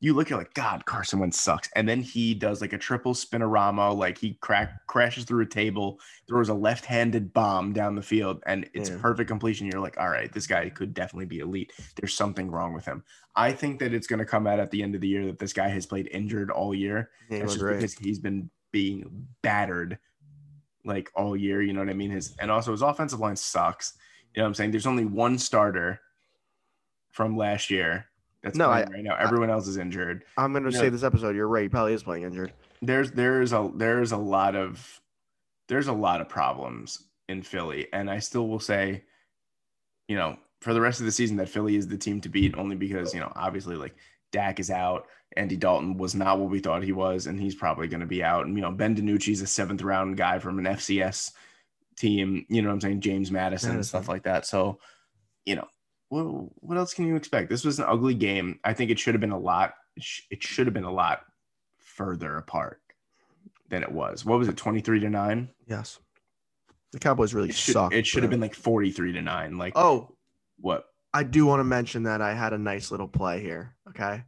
you 0.00 0.14
look 0.14 0.30
at 0.30 0.38
like 0.38 0.54
God, 0.54 0.84
Carson 0.84 1.18
Wentz 1.18 1.40
sucks, 1.40 1.68
and 1.74 1.88
then 1.88 2.00
he 2.00 2.32
does 2.32 2.60
like 2.60 2.72
a 2.72 2.78
triple 2.78 3.14
spinorama, 3.14 3.96
like 3.96 4.16
he 4.16 4.34
crack 4.34 4.86
crashes 4.86 5.24
through 5.24 5.42
a 5.42 5.46
table, 5.46 5.98
throws 6.28 6.48
a 6.48 6.54
left-handed 6.54 7.32
bomb 7.32 7.72
down 7.72 7.96
the 7.96 8.02
field, 8.02 8.40
and 8.46 8.68
it's 8.74 8.90
Yeah. 8.90 8.98
perfect 9.00 9.28
completion. 9.28 9.66
You're 9.66 9.80
like, 9.80 9.98
all 9.98 10.08
right, 10.08 10.32
this 10.32 10.46
guy 10.46 10.68
could 10.70 10.94
definitely 10.94 11.26
be 11.26 11.40
elite. 11.40 11.72
There's 11.96 12.14
something 12.14 12.48
wrong 12.50 12.74
with 12.74 12.84
him. 12.84 13.02
I 13.34 13.52
think 13.52 13.80
that 13.80 13.92
it's 13.92 14.06
going 14.06 14.20
to 14.20 14.24
come 14.24 14.46
out 14.46 14.60
at 14.60 14.70
the 14.70 14.82
end 14.82 14.94
of 14.94 15.00
the 15.00 15.08
year 15.08 15.26
that 15.26 15.38
this 15.38 15.52
guy 15.52 15.68
has 15.68 15.84
played 15.86 16.08
injured 16.12 16.50
all 16.50 16.74
year. 16.74 17.10
Yeah, 17.28 17.40
That's 17.40 17.54
just 17.54 17.66
because 17.66 17.94
he's 17.94 18.20
been 18.20 18.50
being 18.70 19.26
battered 19.42 19.98
like 20.84 21.10
all 21.14 21.36
year. 21.36 21.60
You 21.60 21.72
know 21.72 21.80
what 21.80 21.90
I 21.90 21.94
mean? 21.94 22.10
His 22.10 22.36
and 22.38 22.50
also 22.50 22.70
his 22.70 22.82
offensive 22.82 23.18
line 23.20 23.36
sucks. 23.36 23.94
You 24.34 24.40
know 24.40 24.44
what 24.44 24.48
I'm 24.50 24.54
saying? 24.54 24.70
There's 24.70 24.86
only 24.86 25.04
one 25.06 25.38
starter 25.38 26.00
from 27.10 27.36
last 27.36 27.70
year 27.70 28.06
that's 28.42 28.56
No, 28.56 28.68
I- 28.70 28.84
right 28.84 29.02
now. 29.02 29.16
Everyone 29.16 29.50
else 29.50 29.66
is 29.66 29.76
injured. 29.76 30.24
I'm 30.36 30.52
gonna 30.52 30.66
No. 30.66 30.70
say 30.70 30.88
this 30.88 31.02
episode. 31.02 31.34
You're 31.36 31.48
right. 31.48 31.62
He 31.64 31.68
probably 31.68 31.94
is 31.94 32.02
playing 32.02 32.24
injured. 32.24 32.52
There's 32.82 33.10
there's 33.12 33.52
a 33.52 33.70
there's 33.74 34.12
a 34.12 34.16
lot 34.16 34.54
of 34.54 35.00
there's 35.68 35.88
a 35.88 35.92
lot 35.92 36.20
of 36.20 36.28
problems 36.28 37.04
in 37.28 37.42
Philly, 37.42 37.88
and 37.92 38.08
I 38.10 38.20
still 38.20 38.48
will 38.48 38.60
say, 38.60 39.04
you 40.08 40.16
know, 40.16 40.38
for 40.60 40.72
the 40.72 40.80
rest 40.80 41.00
of 41.00 41.06
the 41.06 41.12
season 41.12 41.36
that 41.36 41.48
Philly 41.48 41.76
is 41.76 41.88
the 41.88 41.98
team 41.98 42.20
to 42.22 42.28
beat, 42.28 42.56
only 42.56 42.76
because 42.76 43.12
you 43.14 43.20
know 43.20 43.32
obviously 43.36 43.76
like 43.76 43.94
Dak 44.32 44.60
is 44.60 44.70
out. 44.70 45.06
Andy 45.36 45.56
Dalton 45.56 45.98
was 45.98 46.14
not 46.14 46.38
what 46.38 46.48
we 46.50 46.58
thought 46.58 46.82
he 46.82 46.92
was, 46.92 47.26
and 47.26 47.38
he's 47.38 47.54
probably 47.54 47.86
going 47.86 48.00
to 48.00 48.06
be 48.06 48.24
out. 48.24 48.46
And 48.46 48.56
you 48.56 48.62
know, 48.62 48.70
Ben 48.72 48.96
DiNucci's 48.96 49.42
a 49.42 49.46
seventh 49.46 49.82
round 49.82 50.16
guy 50.16 50.38
from 50.38 50.58
an 50.58 50.64
FCS 50.66 51.32
team. 51.96 52.46
You 52.48 52.62
know 52.62 52.68
what 52.68 52.74
I'm 52.74 52.80
saying? 52.80 53.00
James 53.02 53.30
Madison 53.30 53.72
and 53.72 53.84
stuff 53.86 54.08
like 54.08 54.22
that. 54.22 54.46
So, 54.46 54.78
you 55.44 55.56
know, 55.56 55.68
what 56.08 56.22
what 56.62 56.78
else 56.78 56.94
can 56.94 57.06
you 57.06 57.16
expect? 57.16 57.48
This 57.50 57.64
was 57.64 57.78
an 57.78 57.86
ugly 57.88 58.14
game. 58.14 58.58
I 58.64 58.72
think 58.72 58.90
it 58.90 58.98
should 58.98 59.14
have 59.14 59.20
been 59.20 59.30
a 59.30 59.38
lot. 59.38 59.74
It 60.30 60.42
should 60.42 60.66
have 60.66 60.74
been 60.74 60.84
a 60.84 60.92
lot 60.92 61.20
further 61.78 62.36
apart. 62.36 62.80
than 63.68 63.82
it 63.82 63.92
was. 63.92 64.24
What 64.24 64.38
was 64.38 64.48
it, 64.48 64.56
23 64.56 65.00
to 65.00 65.10
9? 65.10 65.48
Yes. 65.66 65.98
The 66.92 66.98
Cowboys 66.98 67.34
really 67.34 67.50
It 67.50 67.54
should, 67.54 67.74
suck. 67.74 67.92
it 67.92 68.06
should 68.06 68.22
have 68.22 68.30
been 68.30 68.40
like 68.40 68.54
43 68.54 69.12
to 69.12 69.20
9. 69.20 69.58
Like, 69.58 69.74
Oh, 69.76 70.14
what? 70.58 70.86
I 71.12 71.22
do 71.22 71.44
want 71.44 71.60
to 71.60 71.64
mention 71.64 72.04
that 72.04 72.22
I 72.22 72.32
had 72.32 72.52
a 72.54 72.58
nice 72.58 72.90
little 72.90 73.08
play 73.08 73.42
here. 73.42 73.74
Okay. 73.90 74.22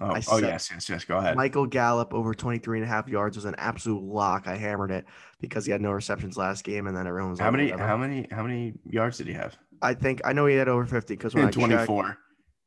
Oh, 0.00 0.06
I 0.14 0.22
oh 0.30 0.38
yes, 0.38 0.70
yes, 0.72 0.88
yes. 0.88 1.04
Go 1.04 1.16
ahead. 1.18 1.36
Michael 1.36 1.66
Gallup 1.66 2.14
over 2.14 2.32
23 2.34 2.78
and 2.78 2.84
a 2.84 2.88
half 2.88 3.08
yards 3.08 3.36
was 3.36 3.44
an 3.46 3.54
absolute 3.58 4.02
lock. 4.02 4.46
I 4.46 4.56
hammered 4.56 4.90
it 4.90 5.04
because 5.40 5.66
he 5.66 5.72
had 5.72 5.80
no 5.82 5.90
receptions 5.92 6.36
last 6.38 6.64
game 6.64 6.86
and 6.86 6.96
then 6.96 7.06
everyone 7.06 7.30
was 7.30 7.38
how 7.40 7.46
like, 7.46 7.52
many, 7.52 7.70
whatever. 7.72 7.88
how 7.88 7.96
many, 7.98 8.26
how 8.30 8.42
many 8.42 8.74
yards 8.88 9.18
did 9.18 9.26
he 9.26 9.32
have? 9.34 9.56
I 9.82 9.94
think 9.94 10.20
I 10.24 10.32
know 10.32 10.46
he 10.46 10.56
had 10.56 10.68
over 10.68 10.84
50 10.84 11.14
because 11.14 11.34
when 11.34 11.44
I 11.44 11.50
checked, 11.50 11.86
24. 11.86 12.18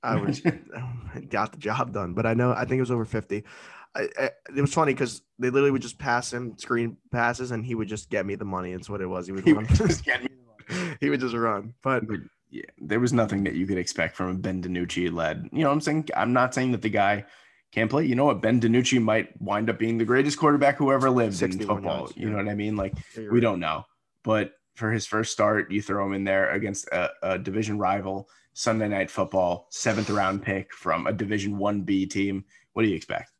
I 0.01 0.15
was 0.15 0.41
got 1.29 1.51
the 1.51 1.57
job 1.57 1.93
done, 1.93 2.13
but 2.13 2.25
I 2.25 2.33
know 2.33 2.51
I 2.51 2.65
think 2.65 2.77
it 2.77 2.81
was 2.81 2.91
over 2.91 3.05
50. 3.05 3.43
I, 3.95 4.07
I, 4.17 4.29
it 4.55 4.61
was 4.61 4.73
funny 4.73 4.93
because 4.93 5.21
they 5.39 5.49
literally 5.49 5.71
would 5.71 5.81
just 5.81 5.97
pass 5.97 6.31
him 6.31 6.57
screen 6.57 6.97
passes 7.11 7.51
and 7.51 7.65
he 7.65 7.75
would 7.75 7.87
just 7.87 8.09
get 8.09 8.25
me 8.25 8.35
the 8.35 8.45
money. 8.45 8.71
That's 8.71 8.89
what 8.89 9.01
it 9.01 9.07
was. 9.07 9.25
He 9.25 9.33
would 9.33 9.43
He 9.43 9.53
would 9.53 9.67
just 9.69 10.05
get 10.05 10.23
me 10.23 10.29
he 10.99 11.09
would 11.09 11.19
just 11.19 11.35
run. 11.35 11.73
But 11.81 12.07
But, 12.07 12.19
yeah, 12.49 12.63
there 12.77 12.99
was 12.99 13.13
nothing 13.13 13.43
that 13.43 13.55
you 13.55 13.65
could 13.67 13.77
expect 13.77 14.15
from 14.15 14.29
a 14.29 14.33
Ben 14.35 14.61
DiNucci 14.61 15.11
led. 15.11 15.49
You 15.51 15.63
know, 15.63 15.67
what 15.67 15.73
I'm 15.73 15.81
saying 15.81 16.09
I'm 16.15 16.33
not 16.33 16.53
saying 16.53 16.71
that 16.71 16.81
the 16.81 16.89
guy 16.89 17.25
can't 17.71 17.89
play. 17.89 18.05
You 18.05 18.15
know 18.15 18.25
what? 18.25 18.41
Ben 18.41 18.59
DiNucci 18.59 19.01
might 19.01 19.39
wind 19.41 19.69
up 19.69 19.77
being 19.77 19.97
the 19.97 20.05
greatest 20.05 20.37
quarterback 20.39 20.77
who 20.77 20.91
ever 20.91 21.09
lived 21.09 21.41
in 21.41 21.51
football. 21.59 22.01
yards, 22.01 22.13
You 22.15 22.29
know 22.29 22.37
what 22.37 22.49
I 22.49 22.55
mean? 22.55 22.75
Like 22.75 22.93
Yeah, 23.15 23.23
we 23.23 23.29
right. 23.29 23.41
don't 23.41 23.59
know. 23.59 23.85
But 24.23 24.53
for 24.79 24.91
his 24.91 25.05
first 25.05 25.31
start, 25.31 25.71
you 25.71 25.81
throw 25.81 26.05
him 26.05 26.13
in 26.13 26.23
there 26.23 26.51
against 26.51 26.87
a, 26.87 27.11
a 27.21 27.37
division 27.37 27.77
rival, 27.77 28.29
Sunday 28.53 28.87
night 28.87 29.11
football, 29.11 29.67
seventh 29.69 30.09
round 30.09 30.41
pick 30.41 30.73
from 30.73 31.05
a 31.05 31.13
Division 31.13 31.57
One 31.57 31.81
B 31.81 32.05
team. 32.05 32.45
What 32.73 32.83
do 32.83 32.89
you 32.89 32.95
expect? 32.95 33.31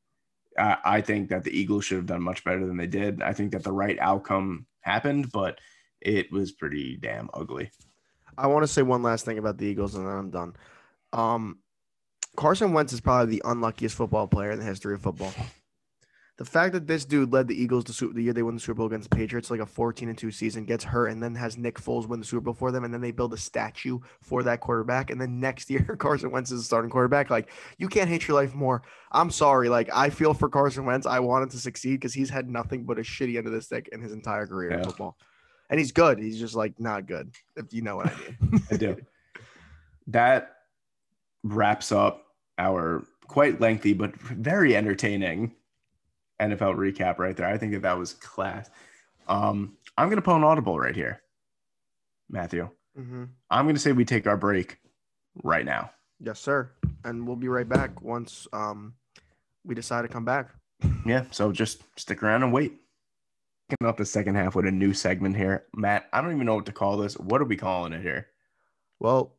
I 0.57 0.77
I 0.85 1.01
think 1.01 1.29
that 1.29 1.43
the 1.43 1.57
Eagles 1.57 1.85
should 1.85 1.97
have 1.97 2.05
done 2.05 2.21
much 2.21 2.43
better 2.43 2.65
than 2.65 2.77
they 2.77 2.87
did. 2.87 3.21
I 3.21 3.33
think 3.33 3.51
that 3.53 3.63
the 3.63 3.71
right 3.71 3.97
outcome 3.99 4.67
happened, 4.81 5.31
but 5.31 5.59
it 6.01 6.31
was 6.31 6.51
pretty 6.51 6.97
damn 6.97 7.29
ugly. 7.33 7.71
I 8.37 8.47
want 8.47 8.63
to 8.63 8.67
say 8.67 8.81
one 8.81 9.03
last 9.03 9.25
thing 9.25 9.37
about 9.37 9.57
the 9.57 9.65
Eagles 9.65 9.95
and 9.95 10.05
then 10.05 10.13
I'm 10.13 10.29
done. 10.29 10.55
Um, 11.11 11.59
Carson 12.37 12.71
Wentz 12.71 12.93
is 12.93 13.01
probably 13.01 13.35
the 13.35 13.41
unluckiest 13.43 13.95
football 13.95 14.27
player 14.27 14.51
in 14.51 14.59
the 14.59 14.65
history 14.65 14.93
of 14.93 15.01
football. 15.01 15.33
The 16.39 16.45
fact 16.45 16.71
that 16.71 16.87
this 16.87 17.03
dude 17.03 17.33
led 17.33 17.49
the 17.49 17.61
Eagles 17.61 17.83
to 17.83 18.13
the 18.13 18.21
year 18.21 18.31
they 18.31 18.43
won 18.43 18.53
the 18.53 18.61
Super 18.61 18.75
Bowl 18.75 18.85
against 18.85 19.09
the 19.09 19.15
Patriots, 19.17 19.51
like 19.51 19.59
a 19.59 19.65
14 19.65 20.07
and 20.07 20.17
2 20.17 20.31
season, 20.31 20.63
gets 20.63 20.85
hurt, 20.85 21.07
and 21.07 21.21
then 21.21 21.35
has 21.35 21.57
Nick 21.57 21.77
Foles 21.77 22.07
win 22.07 22.21
the 22.21 22.25
Super 22.25 22.39
Bowl 22.39 22.53
for 22.53 22.71
them, 22.71 22.85
and 22.85 22.93
then 22.93 23.01
they 23.01 23.11
build 23.11 23.33
a 23.33 23.37
statue 23.37 23.99
for 24.21 24.41
that 24.43 24.61
quarterback, 24.61 25.09
and 25.09 25.19
then 25.19 25.41
next 25.41 25.69
year 25.69 25.97
Carson 25.99 26.31
Wentz 26.31 26.49
is 26.49 26.61
the 26.61 26.63
starting 26.63 26.89
quarterback. 26.89 27.29
Like 27.29 27.51
you 27.77 27.89
can't 27.89 28.09
hate 28.09 28.25
your 28.25 28.41
life 28.41 28.55
more. 28.55 28.83
I'm 29.11 29.31
sorry, 29.31 29.67
like 29.67 29.89
I 29.93 30.09
feel 30.09 30.33
for 30.33 30.47
Carson 30.47 30.85
Wentz. 30.85 31.05
I 31.05 31.19
wanted 31.19 31.49
to 31.49 31.57
succeed 31.57 31.95
because 31.95 32.13
he's 32.13 32.29
had 32.29 32.49
nothing 32.49 32.85
but 32.85 32.97
a 32.97 33.01
shitty 33.01 33.37
end 33.37 33.45
of 33.45 33.51
the 33.51 33.61
stick 33.61 33.89
in 33.91 33.99
his 33.99 34.13
entire 34.13 34.47
career 34.47 34.71
in 34.71 34.83
football, 34.85 35.17
and 35.69 35.77
he's 35.77 35.91
good. 35.91 36.19
He's 36.19 36.39
just 36.39 36.55
like 36.55 36.79
not 36.79 37.05
good, 37.05 37.35
if 37.57 37.73
you 37.73 37.81
know 37.81 37.97
what 37.97 38.13
I 38.13 38.15
mean. 38.17 38.63
I 38.71 38.77
do. 38.77 38.95
that 40.07 40.55
wraps 41.43 41.91
up 41.91 42.27
our 42.57 43.03
quite 43.27 43.59
lengthy 43.59 43.93
but 43.93 44.15
very 44.15 44.75
entertaining 44.75 45.51
NFL 46.39 46.75
recap 46.75 47.19
right 47.19 47.35
there. 47.35 47.47
I 47.47 47.57
think 47.57 47.73
that 47.73 47.81
that 47.83 47.97
was 47.97 48.13
class. 48.13 48.69
Um, 49.27 49.77
I'm 49.97 50.07
going 50.07 50.17
to 50.17 50.21
pull 50.21 50.35
an 50.35 50.43
audible 50.43 50.79
right 50.79 50.95
here, 50.95 51.21
Matthew. 52.29 52.69
hmm 52.95 53.25
I'm 53.49 53.65
going 53.65 53.75
to 53.75 53.81
say 53.81 53.91
we 53.91 54.05
take 54.05 54.27
our 54.27 54.37
break 54.37 54.77
right 55.43 55.65
now. 55.65 55.91
Yes, 56.19 56.39
sir. 56.39 56.71
And 57.05 57.25
we'll 57.27 57.35
be 57.35 57.47
right 57.47 57.67
back 57.67 58.01
once 58.01 58.47
um 58.53 58.93
we 59.65 59.75
decide 59.75 60.03
to 60.03 60.07
come 60.07 60.25
back. 60.25 60.49
Yeah, 61.05 61.25
so 61.31 61.51
just 61.51 61.83
stick 61.97 62.21
around 62.23 62.43
and 62.43 62.53
wait. 62.53 62.73
Kicking 63.69 63.87
off 63.87 63.97
the 63.97 64.05
second 64.05 64.35
half 64.35 64.55
with 64.55 64.65
a 64.65 64.71
new 64.71 64.93
segment 64.93 65.35
here. 65.35 65.65
Matt, 65.75 66.07
I 66.13 66.21
don't 66.21 66.33
even 66.33 66.45
know 66.45 66.55
what 66.55 66.65
to 66.67 66.71
call 66.71 66.97
this. 66.97 67.17
What 67.17 67.41
are 67.41 67.45
we 67.45 67.55
calling 67.57 67.93
it 67.93 68.01
here? 68.01 68.27
Well, 68.99 69.33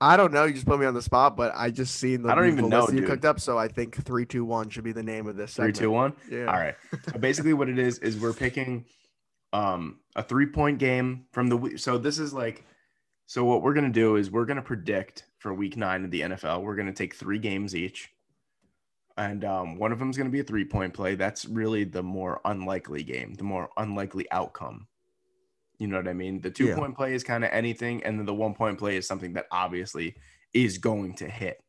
I 0.00 0.16
don't 0.16 0.32
know. 0.32 0.44
You 0.44 0.52
just 0.52 0.66
put 0.66 0.78
me 0.78 0.84
on 0.84 0.92
the 0.94 1.00
spot, 1.02 1.36
but 1.36 1.52
I 1.56 1.70
just 1.70 1.96
seen 1.96 2.22
the 2.22 2.30
I 2.30 2.34
don't 2.34 2.48
even 2.48 2.68
know, 2.68 2.86
you 2.88 3.00
dude. 3.00 3.06
could 3.06 3.24
up. 3.24 3.40
So 3.40 3.56
I 3.56 3.68
think 3.68 3.96
three, 4.04 4.26
two, 4.26 4.44
one 4.44 4.68
should 4.68 4.84
be 4.84 4.92
the 4.92 5.02
name 5.02 5.26
of 5.26 5.36
this. 5.36 5.54
Three, 5.54 5.66
Segment. 5.72 5.76
two, 5.76 5.90
one. 5.90 6.12
Yeah. 6.30 6.46
All 6.46 6.58
right. 6.58 6.74
So 7.12 7.18
basically, 7.18 7.54
what 7.54 7.68
it 7.68 7.78
is 7.78 7.98
is 8.00 8.18
we're 8.18 8.34
picking 8.34 8.84
um, 9.54 10.00
a 10.14 10.22
three 10.22 10.46
point 10.46 10.78
game 10.78 11.24
from 11.32 11.48
the. 11.48 11.78
So 11.78 11.96
this 11.96 12.18
is 12.18 12.34
like, 12.34 12.64
so 13.26 13.44
what 13.44 13.62
we're 13.62 13.72
gonna 13.74 13.88
do 13.88 14.16
is 14.16 14.30
we're 14.30 14.44
gonna 14.44 14.60
predict 14.60 15.24
for 15.38 15.54
week 15.54 15.78
nine 15.78 16.04
of 16.04 16.10
the 16.10 16.20
NFL. 16.20 16.62
We're 16.62 16.76
gonna 16.76 16.92
take 16.92 17.14
three 17.14 17.38
games 17.38 17.74
each, 17.74 18.10
and 19.16 19.46
um, 19.46 19.78
one 19.78 19.92
of 19.92 19.98
them 19.98 20.10
is 20.10 20.18
gonna 20.18 20.28
be 20.28 20.40
a 20.40 20.44
three 20.44 20.66
point 20.66 20.92
play. 20.92 21.14
That's 21.14 21.46
really 21.46 21.84
the 21.84 22.02
more 22.02 22.42
unlikely 22.44 23.02
game, 23.02 23.32
the 23.32 23.44
more 23.44 23.70
unlikely 23.78 24.30
outcome. 24.30 24.88
You 25.78 25.86
know 25.88 25.96
what 25.96 26.08
I 26.08 26.12
mean? 26.12 26.40
The 26.40 26.50
two 26.50 26.66
Yeah. 26.66 26.76
point 26.76 26.96
play 26.96 27.14
is 27.14 27.22
kind 27.22 27.44
of 27.44 27.50
anything, 27.52 28.02
and 28.04 28.18
then 28.18 28.26
the 28.26 28.34
one 28.34 28.54
point 28.54 28.78
play 28.78 28.96
is 28.96 29.06
something 29.06 29.32
that 29.34 29.46
obviously 29.50 30.16
is 30.52 30.78
going 30.78 31.14
to 31.16 31.28
hit. 31.28 31.62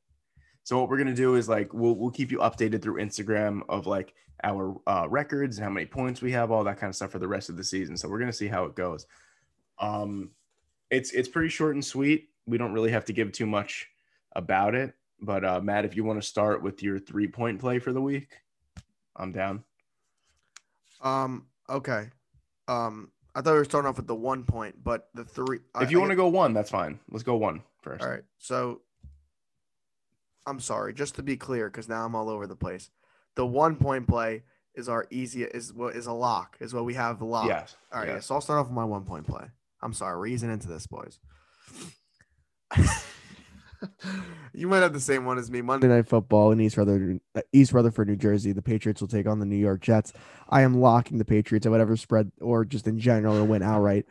So 0.64 0.80
what 0.80 0.90
we're 0.90 0.98
gonna 0.98 1.14
do 1.16 1.36
is 1.36 1.48
like 1.48 1.74
we'll 1.74 1.96
we'll 1.96 2.12
keep 2.12 2.32
you 2.32 2.40
updated 2.40 2.82
through 2.82 3.02
Instagram 3.02 3.62
of 3.70 3.88
like 3.88 4.14
our 4.44 4.80
uh, 4.86 5.08
records 5.10 5.58
and 5.58 5.64
how 5.64 5.70
many 5.70 5.86
points 5.86 6.22
we 6.22 6.32
have, 6.34 6.52
all 6.52 6.64
that 6.64 6.78
kind 6.78 6.90
of 6.90 6.96
stuff 6.96 7.12
for 7.12 7.20
the 7.20 7.28
rest 7.28 7.50
of 7.50 7.58
the 7.58 7.64
season. 7.64 7.98
So 7.98 8.08
we're 8.10 8.20
gonna 8.20 8.34
see 8.34 8.48
how 8.48 8.66
it 8.66 8.76
goes. 8.76 9.06
Um, 9.80 10.32
it's 10.90 11.12
it's 11.12 11.28
pretty 11.28 11.50
short 11.50 11.76
and 11.76 11.84
sweet. 11.84 12.30
We 12.46 12.58
don't 12.58 12.74
really 12.74 12.92
have 12.92 13.06
to 13.06 13.14
give 13.14 13.32
too 13.32 13.46
much 13.46 13.88
about 14.34 14.76
it. 14.76 14.94
But 15.20 15.44
uh, 15.44 15.62
Matt, 15.62 15.86
if 15.86 15.96
you 15.96 16.04
want 16.04 16.22
to 16.22 16.28
start 16.28 16.62
with 16.62 16.84
your 16.84 17.00
three 17.00 17.28
point 17.28 17.60
play 17.60 17.80
for 17.80 17.92
the 17.92 18.02
week, 18.02 18.30
I'm 19.16 19.32
down. 19.32 19.64
Um. 21.02 21.48
Okay. 21.70 22.10
Um. 22.68 23.12
I 23.38 23.42
thought 23.42 23.52
we 23.52 23.60
were 23.60 23.66
starting 23.66 23.88
off 23.88 23.98
with 23.98 24.08
the 24.08 24.16
one 24.16 24.44
point, 24.44 24.84
but 24.84 25.10
the 25.14 25.24
three. 25.24 25.60
If 25.80 25.92
you 25.92 26.00
want 26.00 26.10
to 26.10 26.16
go 26.16 26.28
one, 26.28 26.54
that's 26.54 26.72
fine. 26.72 27.00
Let's 27.12 27.22
go 27.22 27.36
one 27.36 27.62
first. 27.84 28.04
All 28.04 28.10
right. 28.10 28.24
So 28.40 28.82
I'm 30.48 30.60
sorry, 30.60 30.92
just 30.92 31.14
to 31.16 31.24
be 31.24 31.38
clear, 31.38 31.70
because 31.70 31.88
now 31.88 32.04
I'm 32.04 32.16
all 32.16 32.32
over 32.32 32.48
the 32.48 32.56
place. 32.56 32.90
The 33.36 33.46
one 33.46 33.76
point 33.76 34.08
play 34.08 34.42
is 34.74 34.90
our 34.90 35.06
easy 35.12 35.44
is 35.44 35.72
what 35.72 35.96
is 35.96 36.08
a 36.08 36.14
lock, 36.14 36.58
is 36.60 36.74
what 36.74 36.84
we 36.84 36.96
have 36.96 37.22
locked. 37.22 37.50
Yes. 37.50 37.76
All 37.94 38.00
right, 38.00 38.08
yes. 38.08 38.26
so 38.26 38.34
I'll 38.34 38.42
start 38.42 38.60
off 38.60 38.68
with 38.68 38.76
my 38.76 38.86
one 38.86 39.04
point 39.04 39.28
play. 39.28 39.46
I'm 39.84 39.94
sorry, 39.94 40.18
we're 40.18 40.28
easing 40.28 40.52
into 40.52 40.68
this, 40.68 40.88
boys. 40.88 41.20
You 44.58 44.68
might 44.68 44.80
have 44.80 44.94
the 44.94 45.00
same 45.00 45.24
one 45.24 45.38
as 45.38 45.52
me. 45.52 45.62
Monday 45.62 45.88
Night 45.88 46.08
Football 46.08 46.52
in 46.52 46.60
East 46.60 46.78
Rutherford, 46.78 47.20
uh, 47.36 47.42
East 47.54 47.74
Rutherford, 47.74 48.08
New 48.08 48.16
Jersey. 48.16 48.54
The 48.54 48.62
Patriots 48.64 49.00
will 49.00 49.08
take 49.08 49.28
on 49.28 49.40
the 49.40 49.46
New 49.46 49.56
York 49.56 49.82
Jets. 49.82 50.14
I 50.50 50.62
am 50.64 50.82
locking 50.82 51.20
the 51.20 51.26
Patriots 51.26 51.68
at 51.68 51.72
whatever 51.72 51.96
spread 51.96 52.32
or 52.42 52.66
just 52.66 52.88
in 52.88 52.98
general 52.98 53.38
to 53.38 53.44
win 53.44 53.62
outright. 53.62 54.08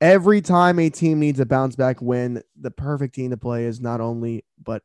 Every 0.00 0.40
time 0.40 0.78
a 0.78 0.88
team 0.88 1.18
needs 1.18 1.40
a 1.40 1.46
bounce 1.46 1.74
back 1.74 2.00
win, 2.00 2.42
the 2.58 2.70
perfect 2.70 3.16
team 3.16 3.30
to 3.30 3.36
play 3.36 3.64
is 3.64 3.80
not 3.80 4.00
only, 4.00 4.44
but 4.62 4.84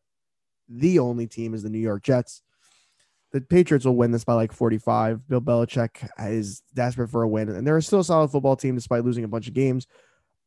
the 0.68 0.98
only 0.98 1.27
team 1.27 1.53
is 1.53 1.61
the 1.61 1.69
New 1.69 1.77
York 1.77 2.02
Jets. 2.02 2.41
The 3.34 3.41
Patriots 3.41 3.85
will 3.85 3.95
win 3.95 4.10
this 4.10 4.23
by 4.23 4.34
like 4.34 4.52
45. 4.52 5.27
Bill 5.30 5.41
Belichick 5.41 6.10
is 6.19 6.64
desperate 6.73 7.10
for 7.10 7.22
a 7.22 7.27
win, 7.27 7.49
and 7.49 7.68
they're 7.68 7.80
still 7.81 7.99
a 7.99 8.03
solid 8.03 8.31
football 8.31 8.56
team 8.56 8.73
despite 8.73 9.06
losing 9.06 9.23
a 9.23 9.27
bunch 9.27 9.48
of 9.48 9.53
games. 9.53 9.85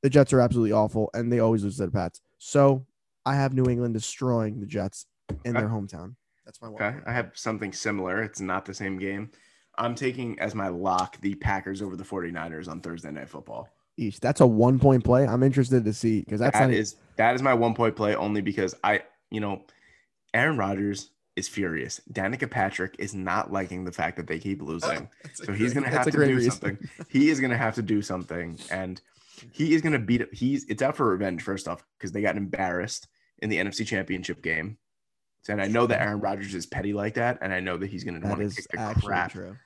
The 0.02 0.10
Jets 0.10 0.32
are 0.32 0.40
absolutely 0.40 0.72
awful, 0.72 1.08
and 1.14 1.32
they 1.32 1.38
always 1.38 1.62
lose 1.62 1.76
to 1.76 1.86
the 1.86 1.92
Pats. 1.92 2.20
So 2.38 2.84
I 3.26 3.34
have 3.34 3.52
New 3.52 3.64
England 3.68 3.92
destroying 3.92 4.60
the 4.60 4.66
Jets 4.66 5.06
in 5.44 5.54
their 5.54 5.68
hometown. 5.68 6.14
That's 6.44 6.62
my 6.62 6.68
one. 6.68 6.80
Okay. 6.80 6.98
I 7.06 7.12
have 7.12 7.32
something 7.34 7.72
similar. 7.72 8.22
It's 8.22 8.40
not 8.40 8.64
the 8.64 8.72
same 8.72 8.98
game. 8.98 9.30
I'm 9.76 9.96
taking 9.96 10.38
as 10.38 10.54
my 10.54 10.68
lock 10.68 11.20
the 11.20 11.34
Packers 11.34 11.82
over 11.82 11.96
the 11.96 12.04
49ers 12.04 12.68
on 12.68 12.80
Thursday 12.80 13.10
night 13.10 13.28
football. 13.28 13.68
East. 13.98 14.22
That's 14.22 14.40
a 14.40 14.46
one 14.46 14.78
point 14.78 15.04
play. 15.04 15.26
I'm 15.26 15.42
interested 15.42 15.84
to 15.84 15.92
see 15.92 16.20
because 16.20 16.38
that's 16.38 16.58
That 16.58 16.70
is 16.70 16.96
that 17.16 17.34
is 17.34 17.42
my 17.42 17.54
one 17.54 17.74
point 17.74 17.96
play 17.96 18.14
only 18.14 18.42
because 18.42 18.74
I, 18.84 19.02
you 19.30 19.40
know, 19.40 19.62
Aaron 20.34 20.56
Rodgers 20.56 21.10
is 21.34 21.48
furious. 21.48 22.00
Danica 22.12 22.50
Patrick 22.50 22.94
is 22.98 23.14
not 23.14 23.52
liking 23.52 23.84
the 23.84 23.92
fact 23.92 24.16
that 24.18 24.26
they 24.26 24.38
keep 24.38 24.62
losing. 24.62 25.08
So 25.34 25.52
he's 25.52 25.74
gonna 25.74 25.88
have 25.88 26.04
to 26.04 26.10
do 26.10 26.40
something. 26.42 26.78
He 27.08 27.30
is 27.30 27.40
gonna 27.40 27.56
have 27.56 27.74
to 27.74 27.82
do 27.82 28.02
something, 28.02 28.58
and 28.70 29.00
he 29.52 29.74
is 29.74 29.82
gonna 29.82 29.98
beat. 29.98 30.26
He's 30.32 30.64
it's 30.64 30.82
out 30.82 30.96
for 30.96 31.08
revenge 31.08 31.42
first 31.42 31.66
off 31.66 31.82
because 31.98 32.12
they 32.12 32.22
got 32.22 32.36
embarrassed 32.36 33.08
in 33.40 33.50
the 33.50 33.58
NFC 33.58 33.86
Championship 33.86 34.42
game. 34.42 34.78
And 35.48 35.62
I 35.62 35.68
know 35.68 35.86
that 35.86 36.00
Aaron 36.00 36.20
Rodgers 36.20 36.54
is 36.54 36.66
petty 36.66 36.92
like 36.92 37.14
that, 37.14 37.38
and 37.40 37.52
I 37.52 37.60
know 37.60 37.76
that 37.76 37.88
he's 37.88 38.02
gonna 38.02 38.18
want 38.20 38.40
to 38.40 38.54
kick 38.54 38.66
the 38.68 39.00
crap 39.00 39.32
true. 39.32 39.56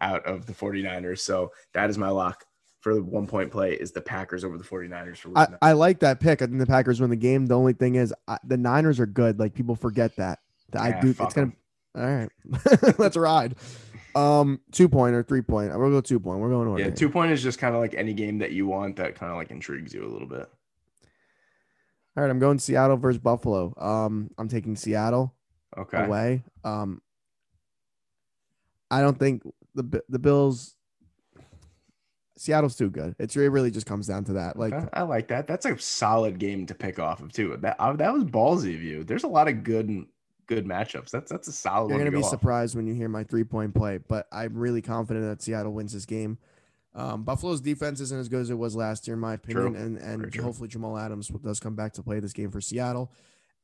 out 0.00 0.26
of 0.26 0.46
the 0.46 0.52
49ers. 0.52 1.20
So 1.20 1.52
that 1.74 1.90
is 1.90 1.96
my 1.96 2.08
lock 2.08 2.44
for 2.80 2.94
the 2.94 3.02
one 3.02 3.26
point 3.26 3.50
play 3.50 3.74
is 3.74 3.92
the 3.92 4.00
Packers 4.00 4.44
over 4.44 4.58
the 4.58 4.64
49ers 4.64 5.18
for 5.18 5.30
I. 5.36 5.46
I 5.62 5.72
like 5.72 6.00
that 6.00 6.20
pick. 6.20 6.42
I 6.42 6.46
think 6.46 6.58
the 6.58 6.66
Packers 6.66 7.00
win 7.00 7.10
the 7.10 7.16
game. 7.16 7.46
The 7.46 7.56
only 7.56 7.72
thing 7.72 7.94
is 7.96 8.14
I, 8.26 8.38
the 8.44 8.56
Niners 8.56 8.98
are 9.00 9.06
good. 9.06 9.38
Like 9.38 9.54
people 9.54 9.76
forget 9.76 10.16
that. 10.16 10.40
I 10.74 10.88
Yeah, 10.88 11.00
do. 11.00 11.10
It's 11.10 11.34
gonna. 11.34 11.48
'em. 11.48 11.56
All 11.94 12.04
right, 12.04 12.98
let's 12.98 13.16
ride. 13.16 13.56
Um, 14.14 14.60
two 14.72 14.88
point 14.88 15.14
or 15.14 15.22
three 15.22 15.42
point. 15.42 15.76
We'll 15.78 15.90
go 15.90 16.00
two 16.00 16.20
point. 16.20 16.40
We're 16.40 16.50
going 16.50 16.68
order. 16.68 16.80
Yeah, 16.80 16.88
here. 16.88 16.94
two 16.94 17.08
point 17.08 17.32
is 17.32 17.42
just 17.42 17.58
kind 17.58 17.74
of 17.74 17.80
like 17.80 17.94
any 17.94 18.12
game 18.12 18.38
that 18.38 18.52
you 18.52 18.66
want 18.66 18.96
that 18.96 19.14
kind 19.14 19.30
of 19.30 19.38
like 19.38 19.50
intrigues 19.50 19.94
you 19.94 20.04
a 20.04 20.10
little 20.10 20.28
bit. 20.28 20.48
All 22.18 22.24
right, 22.24 22.30
I'm 22.30 22.40
going 22.40 22.58
Seattle 22.58 22.96
versus 22.96 23.20
Buffalo. 23.20 23.72
Um, 23.76 24.32
I'm 24.38 24.48
taking 24.48 24.74
Seattle 24.74 25.36
Okay. 25.76 26.04
away. 26.04 26.42
Um, 26.64 27.00
I 28.90 29.02
don't 29.02 29.16
think 29.16 29.44
the 29.76 30.02
the 30.08 30.18
Bills 30.18 30.74
Seattle's 32.36 32.74
too 32.74 32.90
good. 32.90 33.14
It's 33.20 33.36
it 33.36 33.52
really 33.52 33.70
just 33.70 33.86
comes 33.86 34.08
down 34.08 34.24
to 34.24 34.32
that. 34.32 34.58
Like 34.58 34.72
Okay, 34.72 34.88
I 34.94 35.02
like 35.02 35.28
that. 35.28 35.46
That's 35.46 35.64
a 35.64 35.78
solid 35.78 36.40
game 36.40 36.66
to 36.66 36.74
pick 36.74 36.98
off 36.98 37.22
of 37.22 37.32
too. 37.32 37.56
That 37.60 37.76
uh, 37.78 37.92
that 37.92 38.12
was 38.12 38.24
ballsy 38.24 38.74
of 38.74 38.82
you. 38.82 39.04
There's 39.04 39.22
a 39.22 39.28
lot 39.28 39.46
of 39.46 39.62
good 39.62 40.04
good 40.48 40.66
matchups. 40.66 41.10
That's 41.10 41.30
that's 41.30 41.46
a 41.46 41.52
solid. 41.52 41.90
you're 41.90 41.98
gonna 41.98 42.10
to 42.10 42.16
be 42.16 42.20
go 42.20 42.26
off. 42.26 42.30
surprised 42.30 42.74
when 42.74 42.88
you 42.88 42.94
hear 42.94 43.08
my 43.08 43.22
three 43.22 43.44
point 43.44 43.76
play, 43.76 43.98
but 43.98 44.26
I'm 44.32 44.56
really 44.56 44.82
confident 44.82 45.24
that 45.24 45.40
Seattle 45.40 45.72
wins 45.72 45.92
this 45.92 46.04
game. 46.04 46.38
Um, 46.94 47.22
Buffalo's 47.22 47.60
defense 47.60 48.00
isn't 48.00 48.18
as 48.18 48.28
good 48.28 48.40
as 48.40 48.50
it 48.50 48.58
was 48.58 48.74
last 48.74 49.06
year, 49.06 49.14
in 49.14 49.20
my 49.20 49.34
opinion, 49.34 49.74
True. 49.74 49.80
and 49.82 49.98
and 49.98 50.20
Very 50.20 50.30
true. 50.30 50.44
hopefully 50.44 50.68
Jamal 50.68 50.98
Adams 50.98 51.28
does 51.28 51.60
come 51.60 51.74
back 51.76 51.92
to 51.94 52.02
play 52.02 52.18
this 52.20 52.32
game 52.32 52.50
for 52.50 52.60
Seattle. 52.60 53.12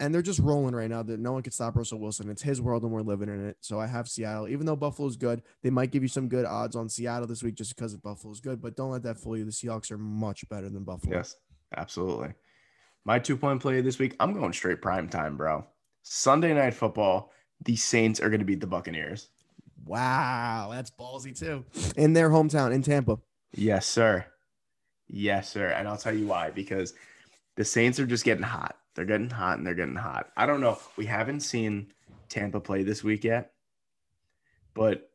And 0.00 0.12
they're 0.12 0.22
just 0.22 0.40
rolling 0.40 0.74
right 0.74 0.90
now. 0.90 1.04
That 1.04 1.20
no 1.20 1.32
one 1.32 1.42
can 1.42 1.52
stop 1.52 1.76
Russell 1.76 2.00
Wilson. 2.00 2.28
It's 2.28 2.42
his 2.42 2.60
world, 2.60 2.82
and 2.82 2.90
we're 2.90 3.02
living 3.02 3.28
in 3.28 3.46
it. 3.46 3.56
So 3.60 3.78
I 3.80 3.86
have 3.86 4.08
Seattle. 4.08 4.48
Even 4.48 4.66
though 4.66 4.74
Buffalo's 4.74 5.16
good, 5.16 5.40
they 5.62 5.70
might 5.70 5.92
give 5.92 6.02
you 6.02 6.08
some 6.08 6.28
good 6.28 6.44
odds 6.44 6.74
on 6.74 6.88
Seattle 6.88 7.28
this 7.28 7.44
week 7.44 7.54
just 7.54 7.76
because 7.76 7.96
Buffalo's 7.96 8.40
good. 8.40 8.60
But 8.60 8.76
don't 8.76 8.90
let 8.90 9.04
that 9.04 9.18
fool 9.18 9.36
you. 9.36 9.44
The 9.44 9.52
Seahawks 9.52 9.92
are 9.92 9.98
much 9.98 10.48
better 10.48 10.68
than 10.68 10.82
Buffalo. 10.82 11.14
Yes, 11.16 11.36
absolutely. 11.76 12.34
My 13.04 13.20
two 13.20 13.36
point 13.36 13.60
play 13.62 13.80
this 13.82 14.00
week. 14.00 14.16
I'm 14.18 14.32
going 14.32 14.52
straight 14.52 14.82
prime 14.82 15.08
time, 15.08 15.36
bro. 15.36 15.64
Sunday 16.02 16.52
night 16.54 16.74
football. 16.74 17.30
The 17.64 17.76
Saints 17.76 18.20
are 18.20 18.28
going 18.30 18.40
to 18.40 18.44
beat 18.46 18.60
the 18.60 18.66
Buccaneers. 18.66 19.28
Wow, 19.84 20.70
that's 20.72 20.90
ballsy 20.90 21.38
too. 21.38 21.64
In 21.96 22.12
their 22.12 22.30
hometown, 22.30 22.72
in 22.72 22.82
Tampa. 22.82 23.18
Yes, 23.52 23.86
sir. 23.86 24.26
Yes, 25.08 25.50
sir. 25.50 25.68
And 25.68 25.86
I'll 25.86 25.96
tell 25.96 26.14
you 26.14 26.26
why. 26.26 26.50
Because 26.50 26.94
the 27.56 27.64
Saints 27.64 28.00
are 28.00 28.06
just 28.06 28.24
getting 28.24 28.42
hot. 28.42 28.76
They're 28.94 29.04
getting 29.04 29.30
hot 29.30 29.58
and 29.58 29.66
they're 29.66 29.74
getting 29.74 29.96
hot. 29.96 30.30
I 30.36 30.46
don't 30.46 30.60
know. 30.60 30.78
We 30.96 31.06
haven't 31.06 31.40
seen 31.40 31.92
Tampa 32.28 32.60
play 32.60 32.82
this 32.82 33.04
week 33.04 33.24
yet. 33.24 33.52
But 34.72 35.10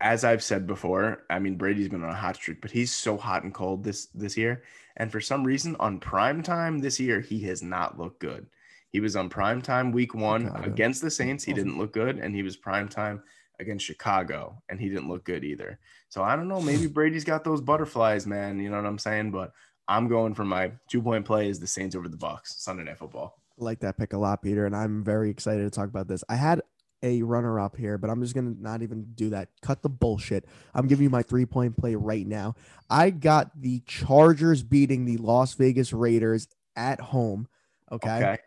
as 0.00 0.24
I've 0.24 0.42
said 0.42 0.66
before, 0.66 1.24
I 1.30 1.38
mean 1.38 1.56
Brady's 1.56 1.88
been 1.88 2.04
on 2.04 2.10
a 2.10 2.14
hot 2.14 2.36
streak, 2.36 2.60
but 2.60 2.70
he's 2.70 2.92
so 2.92 3.16
hot 3.16 3.44
and 3.44 3.54
cold 3.54 3.84
this 3.84 4.06
this 4.06 4.36
year. 4.36 4.62
And 4.96 5.10
for 5.10 5.20
some 5.20 5.44
reason, 5.44 5.76
on 5.80 5.98
prime 5.98 6.42
time 6.42 6.78
this 6.78 7.00
year, 7.00 7.20
he 7.20 7.40
has 7.42 7.62
not 7.62 7.98
looked 7.98 8.20
good. 8.20 8.46
He 8.90 9.00
was 9.00 9.16
on 9.16 9.30
prime 9.30 9.62
time 9.62 9.90
week 9.90 10.14
one 10.14 10.48
against 10.64 11.00
the 11.00 11.10
Saints. 11.10 11.44
He 11.44 11.54
didn't 11.54 11.78
look 11.78 11.94
good, 11.94 12.18
and 12.18 12.34
he 12.34 12.42
was 12.42 12.56
prime 12.56 12.88
time 12.88 13.22
against 13.62 13.86
Chicago, 13.86 14.62
and 14.68 14.78
he 14.78 14.88
didn't 14.88 15.08
look 15.08 15.24
good 15.24 15.44
either. 15.44 15.78
So 16.08 16.22
I 16.22 16.36
don't 16.36 16.48
know. 16.48 16.60
Maybe 16.60 16.86
Brady's 16.88 17.24
got 17.24 17.44
those 17.44 17.60
butterflies, 17.60 18.26
man. 18.26 18.60
You 18.60 18.68
know 18.68 18.76
what 18.76 18.86
I'm 18.86 18.98
saying? 18.98 19.30
But 19.30 19.52
I'm 19.88 20.08
going 20.08 20.34
for 20.34 20.44
my 20.44 20.72
two 20.90 21.00
point 21.00 21.24
play 21.24 21.48
is 21.48 21.58
the 21.58 21.66
Saints 21.66 21.96
over 21.96 22.08
the 22.08 22.16
Bucks 22.16 22.62
Sunday 22.62 22.84
Night 22.84 22.98
Football. 22.98 23.38
I 23.58 23.64
like 23.64 23.80
that 23.80 23.96
pick 23.96 24.12
a 24.12 24.18
lot, 24.18 24.42
Peter, 24.42 24.66
and 24.66 24.76
I'm 24.76 25.02
very 25.02 25.30
excited 25.30 25.62
to 25.62 25.70
talk 25.70 25.88
about 25.88 26.08
this. 26.08 26.22
I 26.28 26.36
had 26.36 26.62
a 27.02 27.22
runner 27.22 27.58
up 27.58 27.76
here, 27.76 27.98
but 27.98 28.10
I'm 28.10 28.22
just 28.22 28.34
gonna 28.34 28.54
not 28.58 28.82
even 28.82 29.06
do 29.14 29.30
that. 29.30 29.48
Cut 29.60 29.82
the 29.82 29.88
bullshit. 29.88 30.44
I'm 30.74 30.86
giving 30.86 31.04
you 31.04 31.10
my 31.10 31.22
three 31.22 31.46
point 31.46 31.76
play 31.76 31.94
right 31.94 32.26
now. 32.26 32.54
I 32.88 33.10
got 33.10 33.60
the 33.60 33.80
Chargers 33.86 34.62
beating 34.62 35.04
the 35.04 35.16
Las 35.16 35.54
Vegas 35.54 35.92
Raiders 35.92 36.48
at 36.76 37.00
home. 37.00 37.48
Okay. 37.90 38.16
Okay. 38.16 38.38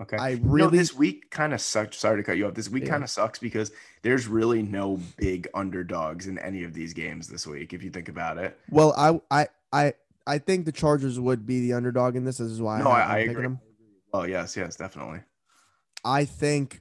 Okay. 0.00 0.16
I 0.16 0.28
You 0.30 0.40
know, 0.44 0.68
this 0.70 0.94
week 0.94 1.30
kind 1.30 1.52
of 1.52 1.60
sucks. 1.60 1.96
Sorry 1.98 2.18
to 2.18 2.22
cut 2.22 2.36
you 2.36 2.46
off. 2.46 2.54
This 2.54 2.68
week 2.68 2.84
Yeah. 2.84 2.90
kind 2.90 3.02
of 3.04 3.10
sucks 3.10 3.38
because 3.38 3.72
there's 4.02 4.28
really 4.28 4.62
no 4.62 5.00
big 5.16 5.48
underdogs 5.54 6.26
in 6.28 6.38
any 6.38 6.62
of 6.62 6.72
these 6.72 6.92
games 6.94 7.26
this 7.28 7.46
week. 7.46 7.72
If 7.72 7.82
you 7.82 7.90
think 7.90 8.08
about 8.08 8.38
it, 8.38 8.58
well, 8.70 8.94
I 8.96 9.20
I 9.30 9.48
I 9.72 9.92
I 10.26 10.38
think 10.38 10.66
the 10.66 10.72
Chargers 10.72 11.18
would 11.18 11.46
be 11.46 11.60
the 11.60 11.72
underdog 11.72 12.14
in 12.14 12.24
this. 12.24 12.38
This 12.38 12.48
is 12.48 12.62
why 12.62 12.78
No, 12.80 12.90
I- 12.90 13.02
I'm 13.02 13.10
I 13.10 13.14
picking 13.16 13.30
agree. 13.30 13.42
them. 13.42 13.60
oh 14.12 14.22
yes, 14.24 14.56
yes, 14.56 14.76
definitely. 14.76 15.20
I 16.04 16.24
think 16.24 16.80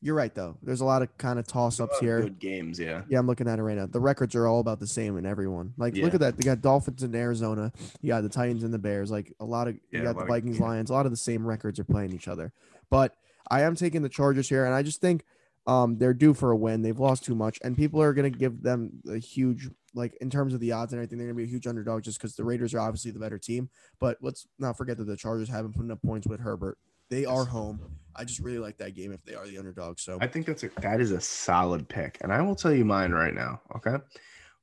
you're 0.00 0.14
right 0.14 0.34
though. 0.34 0.56
There's 0.62 0.80
a 0.80 0.84
lot 0.84 1.02
of 1.02 1.16
kind 1.18 1.38
of 1.38 1.46
toss 1.46 1.80
ups 1.80 1.96
of 1.96 2.00
here. 2.00 2.20
Good 2.22 2.38
games, 2.38 2.78
yeah. 2.78 3.02
Yeah, 3.08 3.18
I'm 3.18 3.26
looking 3.26 3.48
at 3.48 3.58
it 3.58 3.62
right 3.62 3.76
now. 3.76 3.86
The 3.86 4.00
records 4.00 4.34
are 4.34 4.46
all 4.46 4.60
about 4.60 4.78
the 4.80 4.86
same 4.86 5.16
in 5.16 5.26
everyone. 5.26 5.74
Like, 5.76 5.96
look 5.96 6.14
at 6.14 6.20
that. 6.20 6.36
They 6.36 6.44
got 6.44 6.60
Dolphins 6.60 7.02
in 7.02 7.14
Arizona. 7.14 7.72
You 8.00 8.08
got 8.08 8.22
the 8.22 8.28
Titans 8.28 8.62
and 8.64 8.72
the 8.72 8.78
Bears. 8.78 9.10
Like 9.10 9.32
a 9.40 9.44
lot 9.44 9.66
of 9.68 9.74
Yeah, 9.90 9.98
you 10.00 10.04
got 10.04 10.16
the 10.16 10.22
of- 10.22 10.28
Vikings, 10.28 10.58
yeah. 10.58 10.64
Lions. 10.66 10.90
A 10.90 10.92
lot 10.92 11.06
of 11.06 11.12
the 11.12 11.16
same 11.16 11.46
records 11.46 11.78
are 11.80 11.84
playing 11.84 12.12
each 12.12 12.28
other. 12.28 12.52
But 12.90 13.14
I 13.50 13.62
am 13.62 13.74
taking 13.74 14.02
the 14.02 14.08
Chargers 14.08 14.48
here, 14.48 14.64
and 14.64 14.74
I 14.74 14.82
just 14.82 15.00
think 15.00 15.24
um 15.66 15.98
they're 15.98 16.14
due 16.14 16.32
for 16.32 16.50
a 16.50 16.56
win. 16.56 16.82
They've 16.82 16.98
lost 16.98 17.24
too 17.24 17.34
much, 17.34 17.58
and 17.62 17.76
people 17.76 18.00
are 18.00 18.12
gonna 18.14 18.30
give 18.30 18.62
them 18.62 19.02
a 19.10 19.18
huge 19.18 19.68
like 19.94 20.16
in 20.20 20.30
terms 20.30 20.54
of 20.54 20.60
the 20.60 20.72
odds 20.72 20.92
and 20.92 20.98
everything. 20.98 21.18
They're 21.18 21.26
gonna 21.26 21.36
be 21.36 21.42
a 21.44 21.46
huge 21.46 21.66
underdog 21.66 22.04
just 22.04 22.18
because 22.18 22.36
the 22.36 22.44
Raiders 22.44 22.72
are 22.72 22.78
obviously 22.80 23.10
the 23.10 23.18
better 23.18 23.38
team. 23.38 23.68
But 23.98 24.18
let's 24.22 24.46
not 24.58 24.76
forget 24.78 24.96
that 24.98 25.04
the 25.04 25.16
Chargers 25.16 25.48
haven't 25.48 25.72
put 25.74 25.82
enough 25.84 26.00
points 26.02 26.26
with 26.26 26.40
Herbert. 26.40 26.78
They 27.10 27.24
are 27.24 27.44
home. 27.44 27.80
I 28.14 28.24
just 28.24 28.40
really 28.40 28.58
like 28.58 28.78
that 28.78 28.94
game 28.94 29.12
if 29.12 29.24
they 29.24 29.34
are 29.34 29.46
the 29.46 29.58
underdog. 29.58 29.98
So 29.98 30.18
I 30.20 30.26
think 30.26 30.46
that's 30.46 30.64
a 30.64 30.70
that 30.80 31.00
is 31.00 31.12
a 31.12 31.20
solid 31.20 31.88
pick, 31.88 32.18
and 32.20 32.32
I 32.32 32.42
will 32.42 32.56
tell 32.56 32.72
you 32.72 32.84
mine 32.84 33.12
right 33.12 33.32
now. 33.34 33.60
Okay, 33.76 33.96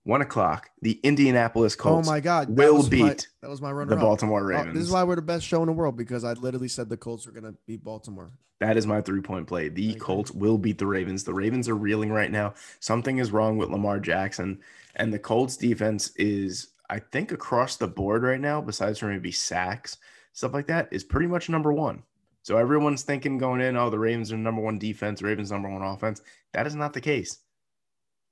one 0.03 0.21
o'clock. 0.21 0.69
The 0.81 0.99
Indianapolis 1.03 1.75
oh 1.79 1.83
Colts. 1.83 2.07
oh 2.07 2.11
my 2.11 2.19
god, 2.19 2.49
will 2.49 2.75
was 2.77 2.91
my- 2.91 3.09
beat 3.09 3.27
that 3.41 3.49
was 3.49 3.61
my 3.61 3.71
runner. 3.71 3.89
the 3.89 3.95
Baltimore 4.01 4.41
Oh, 4.41 4.45
Ravens. 4.45 4.73
this 4.73 4.83
is 4.83 4.91
why 4.91 5.03
we're 5.03 5.15
the 5.15 5.21
best 5.21 5.45
show 5.45 5.61
in 5.61 5.67
the 5.67 5.73
world 5.73 5.95
because 5.95 6.23
I 6.25 6.33
literally 6.33 6.67
said 6.67 6.89
the 6.89 6.97
Colts 6.97 7.25
were 7.25 7.31
gonna 7.31 7.53
beat 7.65 7.83
Baltimore. 7.83 8.31
That 8.59 8.77
is 8.77 8.85
my 8.87 9.01
three 9.01 9.21
point 9.21 9.47
play. 9.47 9.69
The 9.69 9.83
Thank 9.87 9.95
you. 9.95 10.01
Colts 10.01 10.31
will 10.31 10.57
beat 10.57 10.77
the 10.77 10.87
Ravens. 10.87 11.23
The 11.23 11.33
Ravens 11.33 11.67
are 11.69 11.75
reeling 11.75 12.11
right 12.11 12.31
now. 12.31 12.53
Something 12.79 13.17
is 13.19 13.31
wrong 13.31 13.57
with 13.57 13.69
Lamar 13.69 13.99
Jackson. 13.99 14.59
And 14.95 15.13
the 15.13 15.19
Colts 15.19 15.57
defense 15.57 16.11
is, 16.15 16.69
I 16.89 16.99
think, 16.99 17.33
across 17.33 17.75
the 17.75 17.87
board 17.87 18.23
right 18.23 18.39
now, 18.39 18.61
besides 18.61 18.99
for 18.99 19.07
maybe 19.07 19.31
sacks, 19.31 19.97
stuff 20.31 20.53
like 20.53 20.67
that, 20.67 20.87
is 20.91 21.03
pretty 21.03 21.27
much 21.27 21.49
number 21.49 21.73
one. 21.73 22.03
So 22.45 22.57
everyone's 22.57 23.01
thinking 23.01 23.39
going 23.39 23.59
in, 23.59 23.75
oh, 23.75 23.89
the 23.89 23.97
Ravens 23.97 24.31
are 24.31 24.37
number 24.37 24.61
one 24.61 24.77
defense, 24.77 25.23
Ravens 25.23 25.51
number 25.51 25.67
one 25.67 25.81
offense. 25.81 26.21
That 26.53 26.67
is 26.67 26.75
not 26.75 26.93
the 26.93 27.01
case. 27.01 27.39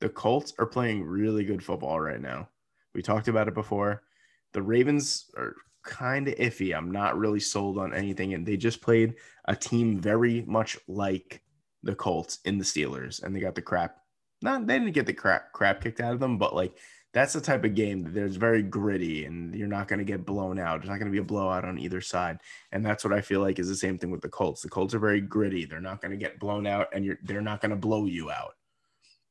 The 0.01 0.09
Colts 0.09 0.53
are 0.59 0.67
playing 0.67 1.03
really 1.03 1.43
good 1.43 1.63
football 1.63 1.99
right 1.99 2.21
now. 2.21 2.47
We 2.93 3.01
talked 3.01 3.27
about 3.27 3.47
it 3.47 3.55
before. 3.55 4.03
The 4.51 4.61
Ravens 4.61 5.31
are 5.35 5.55
kind 5.81 6.27
of 6.27 6.35
iffy. 6.35 6.77
I'm 6.77 6.91
not 6.91 7.17
really 7.17 7.39
sold 7.39 7.79
on 7.79 7.91
anything. 7.91 8.35
And 8.35 8.45
they 8.45 8.55
just 8.55 8.81
played 8.81 9.15
a 9.45 9.55
team 9.55 9.99
very 9.99 10.43
much 10.43 10.77
like 10.87 11.41
the 11.81 11.95
Colts 11.95 12.37
in 12.45 12.59
the 12.59 12.63
Steelers, 12.63 13.23
and 13.23 13.35
they 13.35 13.39
got 13.39 13.55
the 13.55 13.63
crap. 13.63 13.97
Not 14.43 14.67
they 14.67 14.77
didn't 14.77 14.93
get 14.93 15.07
the 15.07 15.13
crap 15.13 15.53
crap 15.53 15.81
kicked 15.81 16.01
out 16.01 16.13
of 16.13 16.19
them, 16.19 16.37
but 16.37 16.53
like 16.53 16.77
that's 17.13 17.33
the 17.33 17.41
type 17.41 17.63
of 17.63 17.75
game 17.75 18.03
that 18.03 18.13
there's 18.13 18.35
very 18.35 18.63
gritty, 18.63 19.25
and 19.25 19.53
you're 19.53 19.67
not 19.67 19.87
going 19.87 19.99
to 19.99 20.05
get 20.05 20.25
blown 20.25 20.57
out. 20.57 20.81
There's 20.81 20.89
not 20.89 20.97
going 20.97 21.11
to 21.11 21.15
be 21.15 21.19
a 21.19 21.23
blowout 21.23 21.63
on 21.63 21.77
either 21.77 22.01
side, 22.01 22.39
and 22.71 22.83
that's 22.83 23.03
what 23.03 23.13
I 23.13 23.21
feel 23.21 23.39
like 23.39 23.59
is 23.59 23.67
the 23.67 23.75
same 23.75 23.99
thing 23.99 24.09
with 24.09 24.21
the 24.21 24.29
Colts. 24.29 24.61
The 24.61 24.69
Colts 24.69 24.95
are 24.95 24.99
very 24.99 25.21
gritty. 25.21 25.65
They're 25.65 25.79
not 25.79 26.01
going 26.01 26.11
to 26.11 26.17
get 26.17 26.39
blown 26.39 26.65
out, 26.65 26.87
and 26.91 27.05
you're 27.05 27.19
they're 27.23 27.41
not 27.41 27.61
going 27.61 27.69
to 27.69 27.75
blow 27.75 28.05
you 28.05 28.31
out. 28.31 28.55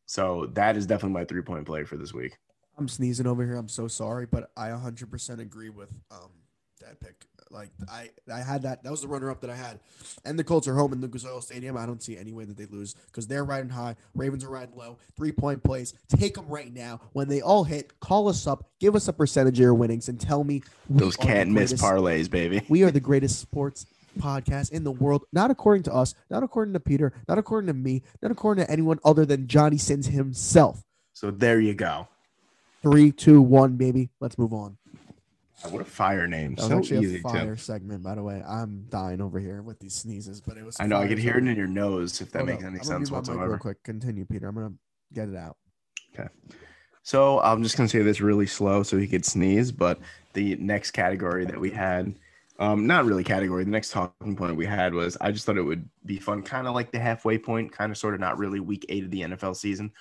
So 0.06 0.46
that 0.54 0.76
is 0.76 0.86
definitely 0.86 1.14
my 1.14 1.24
three 1.24 1.42
point 1.42 1.66
play 1.66 1.84
for 1.84 1.96
this 1.96 2.14
week. 2.14 2.38
I'm 2.78 2.88
sneezing 2.88 3.26
over 3.26 3.44
here. 3.44 3.56
I'm 3.56 3.68
so 3.68 3.88
sorry, 3.88 4.26
but 4.26 4.50
I 4.56 4.68
100% 4.68 5.40
agree 5.40 5.70
with 5.70 5.90
um 6.10 6.30
that 6.80 7.00
pick. 7.00 7.26
Like 7.52 7.70
I 7.90 8.10
I 8.32 8.40
had 8.40 8.62
that. 8.62 8.82
That 8.82 8.90
was 8.90 9.02
the 9.02 9.08
runner 9.08 9.30
up 9.30 9.40
that 9.42 9.50
I 9.50 9.54
had. 9.54 9.78
And 10.24 10.38
the 10.38 10.44
Colts 10.44 10.66
are 10.66 10.74
home 10.74 10.92
in 10.92 11.00
Lucas 11.00 11.24
Oil 11.26 11.40
Stadium. 11.40 11.76
I 11.76 11.86
don't 11.86 12.02
see 12.02 12.16
any 12.16 12.32
way 12.32 12.44
that 12.44 12.56
they 12.56 12.66
lose 12.66 12.94
because 13.06 13.26
they're 13.26 13.44
riding 13.44 13.70
high. 13.70 13.96
Ravens 14.14 14.44
are 14.44 14.50
riding 14.50 14.74
low. 14.76 14.98
Three 15.16 15.32
point 15.32 15.62
plays. 15.62 15.94
Take 16.08 16.34
them 16.34 16.46
right 16.48 16.72
now. 16.72 17.00
When 17.12 17.28
they 17.28 17.42
all 17.42 17.64
hit, 17.64 18.00
call 18.00 18.28
us 18.28 18.46
up. 18.46 18.70
Give 18.80 18.96
us 18.96 19.08
a 19.08 19.12
percentage 19.12 19.58
of 19.58 19.62
your 19.62 19.74
winnings 19.74 20.08
and 20.08 20.18
tell 20.18 20.44
me 20.44 20.62
Those 20.88 21.16
can't 21.16 21.50
miss 21.50 21.74
parlays, 21.74 22.30
baby. 22.30 22.62
We 22.68 22.82
are 22.84 22.90
the 22.90 23.00
greatest 23.00 23.38
sports 23.38 23.86
podcast 24.18 24.72
in 24.72 24.84
the 24.84 24.92
world, 24.92 25.24
not 25.32 25.50
according 25.50 25.84
to 25.84 25.94
us, 25.94 26.14
not 26.30 26.42
according 26.42 26.74
to 26.74 26.80
Peter, 26.80 27.12
not 27.28 27.38
according 27.38 27.68
to 27.68 27.74
me, 27.74 28.02
not 28.20 28.30
according 28.30 28.64
to 28.64 28.70
anyone 28.70 28.98
other 29.04 29.24
than 29.24 29.46
Johnny 29.46 29.78
Sins 29.78 30.06
himself. 30.06 30.84
So 31.12 31.30
there 31.30 31.60
you 31.60 31.74
go. 31.74 32.08
Three, 32.82 33.12
two, 33.12 33.40
one, 33.40 33.76
baby. 33.76 34.10
Let's 34.20 34.36
move 34.38 34.52
on. 34.52 34.76
What 35.70 35.82
a 35.82 35.84
fire 35.84 36.26
name. 36.26 36.54
That 36.56 36.62
was 36.62 36.70
So 36.70 36.78
actually 36.78 37.06
easy 37.06 37.16
a 37.16 37.22
too. 37.22 37.28
fire 37.28 37.56
segment, 37.56 38.02
by 38.02 38.14
the 38.14 38.22
way. 38.22 38.42
I'm 38.46 38.86
dying 38.88 39.20
over 39.20 39.38
here 39.38 39.62
with 39.62 39.78
these 39.78 39.94
sneezes, 39.94 40.40
but 40.40 40.56
it 40.56 40.64
was. 40.64 40.76
I 40.80 40.86
know. 40.86 40.96
I 40.98 41.06
could 41.08 41.18
hear 41.18 41.36
it 41.38 41.46
in 41.46 41.56
your 41.56 41.66
nose 41.66 42.20
if 42.20 42.30
that 42.32 42.38
Hold 42.40 42.48
makes 42.50 42.62
up. 42.64 42.70
any 42.70 42.78
I'm 42.78 42.84
sense 42.84 43.10
mute 43.10 43.12
my 43.12 43.18
mic 43.18 43.28
whatsoever. 43.28 43.48
Real 43.50 43.58
quick, 43.58 43.82
continue, 43.82 44.24
Peter. 44.24 44.48
I'm 44.48 44.54
gonna 44.54 44.72
get 45.12 45.28
it 45.28 45.36
out. 45.36 45.56
Okay. 46.14 46.28
So 47.02 47.40
I'm 47.40 47.62
just 47.62 47.76
gonna 47.76 47.88
say 47.88 48.02
this 48.02 48.20
really 48.20 48.46
slow 48.46 48.82
so 48.82 48.96
he 48.98 49.06
could 49.08 49.24
sneeze. 49.24 49.72
But 49.72 49.98
the 50.34 50.56
next 50.56 50.92
category 50.92 51.44
that 51.44 51.58
we 51.60 51.70
had, 51.70 52.14
um, 52.58 52.86
not 52.86 53.04
really 53.04 53.24
category. 53.24 53.64
The 53.64 53.70
next 53.70 53.90
talking 53.90 54.36
point 54.36 54.56
we 54.56 54.66
had 54.66 54.94
was 54.94 55.16
I 55.20 55.32
just 55.32 55.46
thought 55.46 55.58
it 55.58 55.62
would 55.62 55.88
be 56.04 56.18
fun, 56.18 56.42
kind 56.42 56.66
of 56.66 56.74
like 56.74 56.90
the 56.92 57.00
halfway 57.00 57.38
point, 57.38 57.72
kind 57.72 57.90
of 57.92 57.98
sort 57.98 58.14
of 58.14 58.20
not 58.20 58.38
really 58.38 58.60
week 58.60 58.86
eight 58.88 59.04
of 59.04 59.10
the 59.10 59.22
NFL 59.22 59.56
season. 59.56 59.92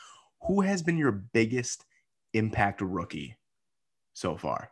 Who 0.47 0.61
has 0.61 0.81
been 0.81 0.97
your 0.97 1.11
biggest 1.11 1.85
impact 2.33 2.81
rookie 2.81 3.37
so 4.13 4.37
far? 4.37 4.71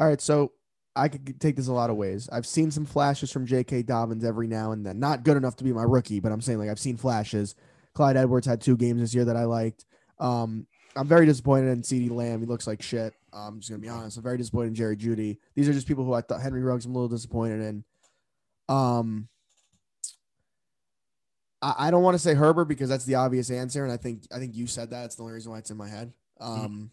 All 0.00 0.06
right, 0.06 0.20
so 0.20 0.52
I 0.96 1.08
could 1.08 1.38
take 1.40 1.56
this 1.56 1.68
a 1.68 1.72
lot 1.72 1.90
of 1.90 1.96
ways. 1.96 2.28
I've 2.32 2.46
seen 2.46 2.70
some 2.70 2.86
flashes 2.86 3.30
from 3.30 3.44
J.K. 3.44 3.82
Dobbins 3.82 4.24
every 4.24 4.46
now 4.46 4.72
and 4.72 4.84
then. 4.84 4.98
Not 4.98 5.24
good 5.24 5.36
enough 5.36 5.56
to 5.56 5.64
be 5.64 5.74
my 5.74 5.82
rookie, 5.82 6.20
but 6.20 6.32
I'm 6.32 6.40
saying 6.40 6.58
like 6.58 6.70
I've 6.70 6.78
seen 6.78 6.96
flashes. 6.96 7.54
Clyde 7.92 8.16
Edwards 8.16 8.46
had 8.46 8.62
two 8.62 8.78
games 8.78 9.02
this 9.02 9.14
year 9.14 9.26
that 9.26 9.36
I 9.36 9.44
liked. 9.44 9.84
Um, 10.18 10.66
I'm 10.96 11.06
very 11.06 11.26
disappointed 11.26 11.68
in 11.68 11.82
CeeDee 11.82 12.10
Lamb. 12.10 12.40
He 12.40 12.46
looks 12.46 12.66
like 12.66 12.80
shit. 12.80 13.14
I'm 13.32 13.60
just 13.60 13.70
gonna 13.70 13.80
be 13.80 13.90
honest. 13.90 14.16
I'm 14.16 14.22
very 14.22 14.38
disappointed 14.38 14.68
in 14.68 14.74
Jerry 14.74 14.96
Jeudy. 14.96 15.38
These 15.54 15.68
are 15.68 15.72
just 15.74 15.86
people 15.86 16.04
who 16.04 16.14
I 16.14 16.22
thought 16.22 16.40
Henry 16.40 16.62
Ruggs. 16.62 16.86
I'm 16.86 16.92
a 16.92 16.94
little 16.94 17.14
disappointed 17.14 17.60
in. 17.60 17.84
Um, 18.68 19.28
I, 21.60 21.74
I 21.78 21.90
don't 21.90 22.02
want 22.02 22.14
to 22.14 22.18
say 22.18 22.34
Herbert 22.34 22.64
because 22.64 22.88
that's 22.88 23.04
the 23.04 23.16
obvious 23.16 23.50
answer, 23.50 23.84
and 23.84 23.92
I 23.92 23.98
think 23.98 24.22
I 24.32 24.38
think 24.38 24.56
you 24.56 24.66
said 24.66 24.90
that. 24.90 25.04
It's 25.04 25.16
the 25.16 25.22
only 25.22 25.34
reason 25.34 25.52
why 25.52 25.58
it's 25.58 25.70
in 25.70 25.76
my 25.76 25.88
head. 25.88 26.12
Um, 26.40 26.90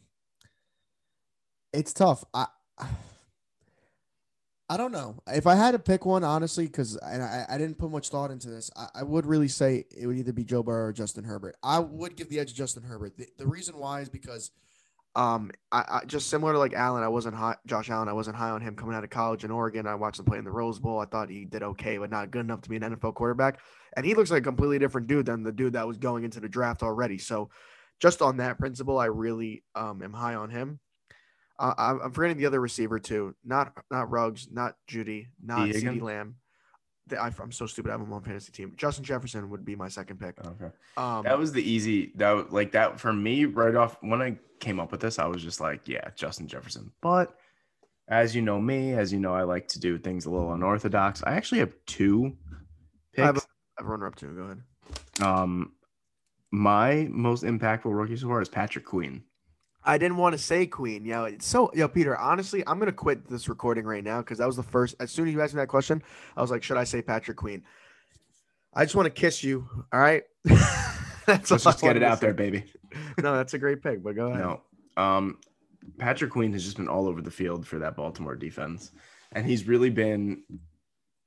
it's 1.73 1.93
tough. 1.93 2.23
I 2.33 2.47
I 4.69 4.75
don't 4.75 4.91
know 4.91 5.15
if 5.27 5.47
I 5.47 5.55
had 5.55 5.71
to 5.71 5.79
pick 5.79 6.05
one 6.05 6.23
honestly, 6.25 6.65
because 6.67 6.97
I, 6.99 7.45
I 7.49 7.57
didn't 7.57 7.77
put 7.77 7.89
much 7.89 8.09
thought 8.09 8.31
into 8.31 8.49
this. 8.49 8.69
I, 8.75 8.87
I 8.95 9.03
would 9.03 9.25
really 9.25 9.47
say 9.47 9.85
it 9.97 10.07
would 10.07 10.17
either 10.17 10.33
be 10.33 10.43
Joe 10.43 10.61
Burrow 10.61 10.87
or 10.87 10.93
Justin 10.93 11.23
Herbert. 11.23 11.55
I 11.63 11.79
would 11.79 12.17
give 12.17 12.29
the 12.29 12.39
edge 12.39 12.49
to 12.49 12.55
Justin 12.55 12.83
Herbert. 12.83 13.17
The, 13.17 13.27
the 13.37 13.47
reason 13.47 13.77
why 13.77 14.01
is 14.01 14.09
because 14.09 14.51
Um, 15.15 15.51
I, 15.71 15.83
I 15.89 16.05
just 16.05 16.29
similar 16.29 16.53
to 16.53 16.59
like 16.59 16.73
Allen, 16.73 17.01
I 17.03 17.07
wasn't 17.07 17.35
high. 17.35 17.55
Josh 17.65 17.89
Allen, 17.89 18.07
I 18.07 18.13
wasn't 18.13 18.35
high 18.37 18.51
on 18.51 18.61
him 18.61 18.75
coming 18.75 18.95
out 18.95 19.03
of 19.03 19.09
college 19.09 19.43
in 19.43 19.51
Oregon. 19.51 19.87
I 19.87 19.95
watched 19.95 20.19
him 20.19 20.25
play 20.25 20.37
in 20.37 20.43
the 20.45 20.51
Rose 20.51 20.79
Bowl. 20.79 20.99
I 20.99 21.05
thought 21.05 21.29
he 21.31 21.45
did 21.45 21.63
okay, 21.63 21.97
but 21.97 22.11
not 22.11 22.29
good 22.29 22.41
enough 22.41 22.61
to 22.61 22.69
be 22.69 22.75
an 22.75 22.83
NFL 22.83 23.15
quarterback. 23.15 23.59
And 23.95 24.05
he 24.05 24.13
looks 24.13 24.29
like 24.29 24.41
a 24.41 24.43
completely 24.43 24.77
different 24.79 25.07
dude 25.07 25.25
than 25.25 25.41
the 25.43 25.51
dude 25.51 25.73
that 25.73 25.87
was 25.87 25.97
going 25.97 26.23
into 26.23 26.39
the 26.39 26.49
draft 26.49 26.83
already. 26.83 27.17
So, 27.17 27.49
just 27.99 28.21
on 28.21 28.37
that 28.37 28.59
principle, 28.59 28.99
I 28.99 29.05
really 29.05 29.63
um 29.73 30.03
am 30.03 30.13
high 30.13 30.35
on 30.35 30.51
him. 30.51 30.79
Uh, 31.59 31.73
I'm 31.77 32.11
forgetting 32.11 32.37
the 32.37 32.45
other 32.45 32.61
receiver 32.61 32.99
too. 32.99 33.35
Not 33.43 33.73
not 33.91 34.09
Ruggs, 34.11 34.47
not 34.51 34.75
Jeudy, 34.89 35.27
not? 35.43 35.69
CeeDee 35.69 36.01
Lamb. 36.01 36.35
I, 37.11 37.31
I'm 37.41 37.51
so 37.53 37.65
stupid. 37.65 37.89
I 37.89 37.93
have 37.93 38.01
him 38.01 38.11
on 38.11 38.21
fantasy 38.21 38.51
team. 38.51 38.73
Justin 38.75 39.05
Jefferson 39.05 39.49
would 39.49 39.63
be 39.63 39.75
my 39.75 39.87
second 39.87 40.19
pick. 40.19 40.35
Okay. 40.45 40.71
Um, 40.97 41.23
That 41.23 41.39
was 41.39 41.53
the 41.53 41.63
easy 41.63 42.11
that 42.15 42.51
like 42.51 42.73
that 42.73 42.99
for 42.99 43.13
me 43.13 43.45
right 43.45 43.75
off 43.75 43.97
when 44.01 44.21
I 44.21 44.37
came 44.59 44.79
up 44.79 44.91
with 44.91 44.99
this, 44.99 45.17
I 45.17 45.25
was 45.25 45.41
just 45.41 45.61
like, 45.61 45.87
yeah, 45.87 46.09
Justin 46.15 46.47
Jefferson. 46.47 46.91
But 47.01 47.35
as 48.09 48.35
you 48.35 48.41
know 48.41 48.59
me, 48.59 48.93
as 48.93 49.13
you 49.13 49.19
know, 49.19 49.33
I 49.33 49.43
like 49.43 49.67
to 49.69 49.79
do 49.79 49.97
things 49.97 50.25
a 50.25 50.29
little 50.29 50.53
unorthodox. 50.53 51.23
I 51.23 51.35
actually 51.35 51.59
have 51.59 51.73
two 51.85 52.35
I 53.17 53.21
have 53.21 53.35
picks. 53.35 53.47
a 53.79 53.83
runner 53.85 54.07
up 54.07 54.15
too. 54.15 54.35
Go 54.35 54.41
ahead. 54.43 54.61
Um 55.25 55.71
my 56.51 57.07
most 57.09 57.43
impactful 57.43 57.85
rookie 57.85 58.15
so 58.17 58.27
far 58.27 58.41
is 58.41 58.49
Patrick 58.49 58.85
Queen. 58.85 59.23
I 59.87 59.97
didn't 59.97 60.17
want 60.17 60.33
to 60.33 60.37
say 60.37 60.67
Queen. 60.67 61.05
Yo, 61.05 61.23
it's 61.23 61.47
so 61.47 61.71
yo, 61.73 61.87
Peter. 61.87 62.15
Honestly, 62.17 62.61
I'm 62.67 62.77
gonna 62.77 62.91
quit 62.91 63.27
this 63.29 63.47
recording 63.47 63.85
right 63.85 64.03
now 64.03 64.19
because 64.19 64.37
that 64.39 64.45
was 64.45 64.57
the 64.57 64.63
first. 64.63 64.95
As 64.99 65.11
soon 65.11 65.27
as 65.27 65.33
you 65.33 65.41
asked 65.41 65.53
me 65.53 65.61
that 65.61 65.67
question, 65.67 66.03
I 66.35 66.41
was 66.41 66.51
like, 66.51 66.61
should 66.61 66.75
I 66.75 66.83
say 66.83 67.01
Patrick 67.01 67.37
Queen? 67.37 67.63
I 68.73 68.83
just 68.83 68.95
want 68.95 69.05
to 69.05 69.09
kiss 69.21 69.43
you. 69.43 69.67
All 69.93 69.99
right. 69.99 70.23
that's 71.25 71.49
Let's 71.49 71.63
just 71.63 71.81
get 71.81 71.95
it 71.95 72.03
out 72.03 72.21
there, 72.21 72.33
baby. 72.33 72.65
No, 73.21 73.35
that's 73.35 73.53
a 73.53 73.59
great 73.59 73.83
pick. 73.83 74.01
But 74.01 74.15
go 74.15 74.27
ahead. 74.27 74.39
No. 74.39 74.61
Um, 74.95 75.39
Patrick 75.97 76.31
Queen 76.31 76.53
has 76.53 76.63
just 76.63 76.77
been 76.77 76.87
all 76.87 77.05
over 77.05 77.21
the 77.21 77.29
field 77.29 77.67
for 77.67 77.79
that 77.79 77.97
Baltimore 77.97 78.35
defense. 78.35 78.91
And 79.33 79.45
he's 79.45 79.67
really 79.67 79.89
been, 79.89 80.43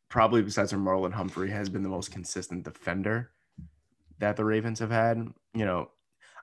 probably 0.09 0.41
besides 0.41 0.73
from 0.73 0.85
Marlon 0.85 1.13
Humphrey, 1.13 1.51
has 1.51 1.69
been 1.69 1.83
the 1.83 1.89
most 1.89 2.11
consistent 2.11 2.65
defender 2.65 3.31
that 4.21 4.37
the 4.37 4.45
Ravens 4.45 4.79
have 4.79 4.91
had. 4.91 5.19
You 5.53 5.65
know, 5.67 5.91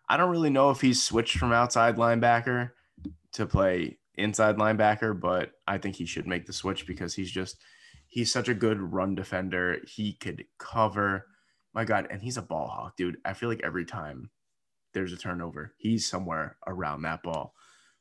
I 0.09 0.17
don't 0.17 0.31
really 0.31 0.49
know 0.49 0.69
if 0.69 0.81
he's 0.81 1.03
switched 1.03 1.37
from 1.37 1.51
outside 1.51 1.97
linebacker 1.97 2.71
to 3.33 3.45
play 3.45 3.99
inside 4.15 4.57
linebacker, 4.57 5.19
but 5.19 5.51
I 5.67 5.77
think 5.77 5.95
he 5.95 6.05
should 6.05 6.27
make 6.27 6.45
the 6.45 6.53
switch 6.53 6.87
because 6.87 7.13
he's 7.13 7.31
just, 7.31 7.57
he's 8.07 8.31
such 8.31 8.47
a 8.47 8.53
good 8.53 8.79
run 8.79 9.15
defender. 9.15 9.79
He 9.85 10.13
could 10.13 10.45
cover. 10.57 11.25
My 11.73 11.83
God. 11.83 12.07
And 12.09 12.21
he's 12.21 12.37
a 12.37 12.41
ball 12.41 12.67
hawk, 12.67 12.95
dude. 12.97 13.17
I 13.25 13.33
feel 13.33 13.49
like 13.49 13.61
every 13.63 13.85
time 13.85 14.29
there's 14.93 15.13
a 15.13 15.17
turnover. 15.17 15.73
He's 15.77 16.09
somewhere 16.09 16.57
around 16.65 17.03
that 17.03 17.21
ball. 17.21 17.53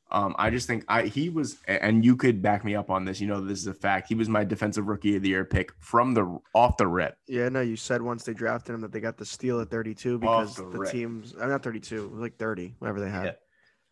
Um, 0.09 0.35
I 0.39 0.49
just 0.49 0.67
think 0.67 0.85
I 0.87 1.03
he 1.03 1.29
was, 1.29 1.57
and 1.67 2.03
you 2.03 2.15
could 2.15 2.41
back 2.41 2.63
me 2.63 2.75
up 2.75 2.89
on 2.89 3.03
this. 3.03 3.19
You 3.19 3.27
know, 3.27 3.41
this 3.41 3.59
is 3.59 3.67
a 3.67 3.73
fact. 3.73 4.07
He 4.07 4.15
was 4.15 4.29
my 4.29 4.45
defensive 4.45 4.87
rookie 4.87 5.17
of 5.17 5.21
the 5.21 5.29
year 5.29 5.43
pick 5.43 5.71
from 5.79 6.13
the 6.13 6.39
off 6.53 6.77
the 6.77 6.87
rip. 6.87 7.17
Yeah, 7.27 7.49
no, 7.49 7.59
you 7.59 7.75
said 7.75 8.01
once 8.01 8.23
they 8.23 8.33
drafted 8.33 8.75
him 8.75 8.81
that 8.81 8.93
they 8.93 9.01
got 9.01 9.17
the 9.17 9.25
steal 9.25 9.59
at 9.59 9.69
32 9.69 10.19
because 10.19 10.55
the 10.55 10.63
the, 10.63 10.85
teams, 10.85 11.35
I'm 11.41 11.49
not 11.49 11.61
32, 11.61 12.11
like 12.15 12.37
30, 12.37 12.75
whatever 12.79 13.01
they 13.01 13.09
had. 13.09 13.25
Yeah. 13.25 13.31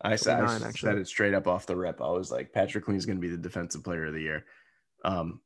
I 0.02 0.16
said, 0.16 0.40
I 0.40 0.46
29, 0.46 0.72
said 0.72 0.96
it 0.96 1.08
straight 1.08 1.34
up 1.34 1.46
off 1.46 1.66
the 1.66 1.76
rip. 1.76 2.00
I 2.00 2.10
was 2.10 2.30
like, 2.30 2.52
Patrick 2.52 2.84
Queen's 2.84 3.06
going 3.06 3.16
to 3.16 3.22
be 3.22 3.30
the 3.30 3.36
defensive 3.36 3.84
player 3.84 4.06
of 4.06 4.14
the 4.14 4.20
year. 4.20 4.44
Um, 5.04 5.40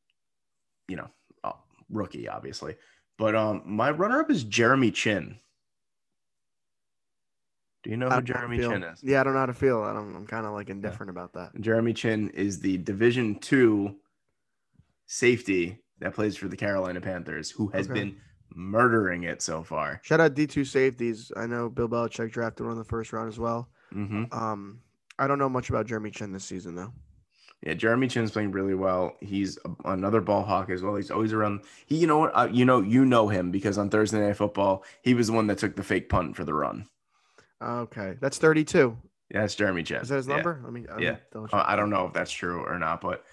you 0.89 0.97
know, 0.97 1.09
uh, 1.45 1.53
rookie 1.89 2.29
obviously, 2.29 2.77
but 3.19 3.35
um, 3.35 3.63
my 3.65 3.91
runner 3.91 4.21
up 4.21 4.31
is 4.31 4.45
Jeremy 4.45 4.91
Chinn. 4.91 5.39
Do 7.83 7.91
you 7.91 7.97
know 7.97 8.09
who 8.11 8.17
know 8.17 8.21
Jeremy 8.21 8.59
feel. 8.59 8.71
Chinn 8.73 8.83
is? 8.83 9.03
Yeah, 9.03 9.21
I 9.21 9.25
don't 9.25 9.33
know 9.33 9.41
how 9.41 9.47
to 9.47 9.55
feel. 9.55 9.83
I 9.83 9.93
don't, 9.93 10.15
I'm 10.15 10.27
kind 10.27 10.45
of 10.47 10.53
like 10.53 10.69
indifferent 10.69 11.09
about 11.11 11.33
that. 11.35 11.53
Jeremy 11.61 11.93
Chinn 11.95 12.29
is 12.31 12.61
the 12.61 12.77
Division 12.79 13.39
Two 13.39 13.97
safety 15.07 15.79
that 16.01 16.15
plays 16.15 16.37
for 16.37 16.49
the 16.49 16.57
Carolina 16.57 17.01
Panthers, 17.01 17.51
who 17.51 17.69
has 17.69 17.87
Okay. 17.87 17.95
been 18.01 18.17
murdering 18.55 19.25
it 19.25 19.43
so 19.43 19.63
far. 19.63 20.01
Shout 20.03 20.21
out 20.21 20.35
D2 20.35 20.67
safeties. 20.67 21.31
I 21.37 21.47
know 21.47 21.69
Bill 21.69 21.89
Belichick 21.89 22.33
drafted 22.33 22.67
one 22.67 22.73
in 22.73 22.79
the 22.79 22.85
first 22.85 23.13
round 23.13 23.29
as 23.29 23.39
well. 23.39 23.69
hmm 23.93 24.25
Um, 24.33 24.81
I 25.19 25.27
don't 25.27 25.39
know 25.39 25.49
much 25.49 25.69
about 25.69 25.87
Jeremy 25.87 26.11
Chinn 26.11 26.33
this 26.33 26.45
season 26.45 26.75
though. 26.75 26.93
Yeah, 27.63 27.75
Jeremy 27.75 28.09
Chinn's 28.09 28.31
playing 28.31 28.53
really 28.53 28.75
well. 28.75 29.17
He's 29.21 29.59
a- 29.67 29.91
another 29.91 30.23
ball 30.23 30.43
hawk 30.45 30.71
as 30.71 30.83
well. 30.83 30.97
He's 30.97 31.11
always 31.11 31.35
around. 31.35 31.61
He, 31.85 31.99
you 31.99 32.07
know 32.07 32.19
what? 32.19 32.31
Uh, 32.35 32.49
you 32.51 32.65
know, 32.65 32.81
you 32.81 33.05
know 33.05 33.29
him 33.29 33.51
because 33.51 33.77
on 33.77 33.91
Thursday 33.91 34.19
Night 34.19 34.37
Football, 34.39 34.83
he 35.03 35.13
was 35.13 35.27
the 35.27 35.35
one 35.35 35.47
that 35.49 35.59
took 35.59 35.77
the 35.77 35.83
fake 35.83 36.09
punt 36.09 36.37
for 36.37 36.45
the 36.45 36.55
run. 36.55 36.89
Okay, 37.63 38.17
that's 38.21 38.39
32. 38.39 38.97
Yeah, 39.33 39.43
that's 39.43 39.55
Jeremy 39.55 39.85
Chinn. 39.85 40.01
Is 40.01 40.09
that 40.09 40.17
his 40.17 40.27
Yeah. 40.27 40.35
number? 40.37 40.63
I 40.67 40.71
mean, 40.71 40.89
I 40.91 40.99
Yeah. 40.99 41.17
Uh, 41.35 41.47
I 41.53 41.77
don't 41.77 41.91
know 41.91 42.07
if 42.07 42.13
that's 42.13 42.33
true 42.33 42.65
or 42.65 42.79
not, 42.79 43.01
but 43.01 43.25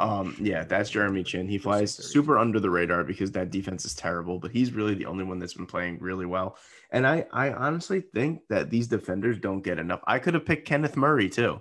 Um, 0.00 0.34
yeah, 0.38 0.64
that's 0.64 0.88
Jeremy 0.90 1.24
Chinn. 1.24 1.46
He 1.48 1.58
flies 1.58 1.92
super 1.94 2.38
under 2.38 2.58
the 2.60 2.70
radar 2.70 3.04
because 3.04 3.32
that 3.32 3.50
defense 3.50 3.84
is 3.84 3.94
terrible, 3.94 4.38
but 4.38 4.50
he's 4.50 4.72
really 4.72 4.94
the 4.94 5.06
only 5.06 5.24
one 5.24 5.38
that's 5.38 5.54
been 5.54 5.66
playing 5.66 5.98
really 6.00 6.26
well. 6.26 6.56
And 6.90 7.06
I, 7.06 7.26
I 7.32 7.52
honestly 7.52 8.00
think 8.00 8.42
that 8.48 8.70
these 8.70 8.86
defenders 8.88 9.38
don't 9.38 9.62
get 9.62 9.78
enough. 9.78 10.00
I 10.06 10.18
could 10.18 10.34
have 10.34 10.46
picked 10.46 10.66
Kenneth 10.66 10.96
Murray 10.96 11.28
too, 11.28 11.60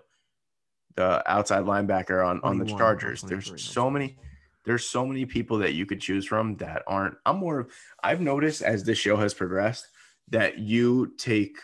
the 0.95 1.23
outside 1.29 1.63
linebacker 1.65 2.25
on, 2.25 2.39
on 2.43 2.57
the 2.57 2.65
Chargers. 2.65 3.21
There's 3.21 3.61
so 3.61 3.89
many, 3.89 4.17
there's 4.65 4.85
so 4.85 5.05
many 5.05 5.25
people 5.25 5.57
that 5.59 5.73
you 5.73 5.85
could 5.85 5.99
choose 6.01 6.25
from 6.25 6.55
that 6.57 6.83
aren't. 6.87 7.15
I'm 7.25 7.37
more 7.37 7.59
of. 7.61 7.71
I've 8.03 8.21
noticed 8.21 8.61
as 8.61 8.83
this 8.83 8.97
show 8.97 9.17
has 9.17 9.33
progressed 9.33 9.87
that 10.29 10.59
you 10.59 11.13
take, 11.17 11.57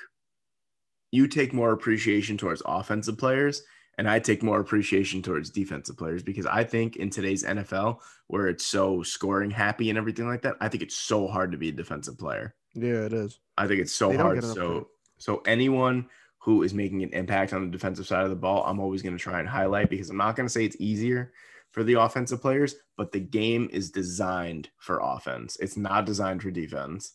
you 1.12 1.28
take 1.28 1.54
more 1.54 1.72
appreciation 1.72 2.38
towards 2.38 2.62
offensive 2.66 3.18
players 3.18 3.64
and 3.98 4.08
I 4.08 4.20
take 4.20 4.44
more 4.44 4.60
appreciation 4.60 5.22
towards 5.22 5.50
defensive 5.50 5.98
players 5.98 6.22
because 6.22 6.46
I 6.46 6.64
think 6.64 6.98
in 6.98 7.10
today's 7.10 7.44
NFL, 7.44 8.00
where 8.28 8.48
it's 8.48 8.66
so 8.66 9.02
scoring 9.02 9.50
happy 9.50 9.90
and 9.90 9.98
everything 9.98 10.28
like 10.28 10.44
that, 10.44 10.56
I 10.62 10.68
think 10.68 10.84
it's 10.84 10.96
so 10.96 11.28
hard 11.28 11.52
to 11.52 11.58
be 11.58 11.70
a 11.70 11.74
defensive 11.74 12.18
player. 12.18 12.54
Yeah, 12.76 13.06
it 13.06 13.14
is. 13.14 13.40
I 13.58 13.68
think 13.68 13.82
it's 13.82 13.94
so 13.94 14.16
hard. 14.16 14.44
So, 14.44 14.90
so 15.18 15.42
anyone 15.48 16.08
who 16.38 16.62
is 16.62 16.76
making 16.76 17.02
an 17.02 17.10
impact 17.14 17.54
on 17.54 17.66
the 17.66 17.72
defensive 17.72 18.06
side 18.06 18.24
of 18.24 18.30
the 18.30 18.36
ball, 18.36 18.64
I'm 18.66 18.80
always 18.80 19.02
going 19.02 19.18
to 19.18 19.22
try 19.22 19.40
and 19.40 19.50
highlight 19.50 19.90
because 19.90 20.10
I'm 20.10 20.18
not 20.18 20.36
going 20.36 20.48
to 20.48 20.54
say 20.54 20.64
it's 20.64 20.78
easier 20.80 21.34
for 21.72 21.84
the 21.84 21.96
offensive 21.96 22.42
players, 22.42 22.76
but 22.98 23.12
the 23.12 23.20
game 23.20 23.68
is 23.72 23.90
designed 23.90 24.70
for 24.78 25.00
offense. 25.02 25.58
It's 25.60 25.76
not 25.76 26.06
designed 26.06 26.44
for 26.44 26.52
defense. 26.52 27.14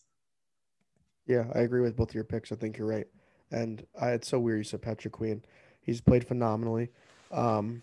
Yeah, 1.27 1.45
I 1.55 1.61
agree 1.61 1.81
with 1.81 1.97
both 1.97 2.11
of 2.11 2.15
your 2.17 2.25
picks. 2.25 2.51
I 2.51 2.57
think 2.57 2.77
you're 2.77 2.89
right. 2.89 3.07
And 3.53 3.87
I, 4.01 4.13
it's 4.13 4.29
so 4.29 4.41
weird 4.41 4.59
you 4.59 4.65
said 4.65 4.83
Patrick 4.83 5.13
Queen. 5.13 5.45
He's 5.83 6.01
played 6.01 6.27
phenomenally. 6.27 6.91
Um, 7.31 7.83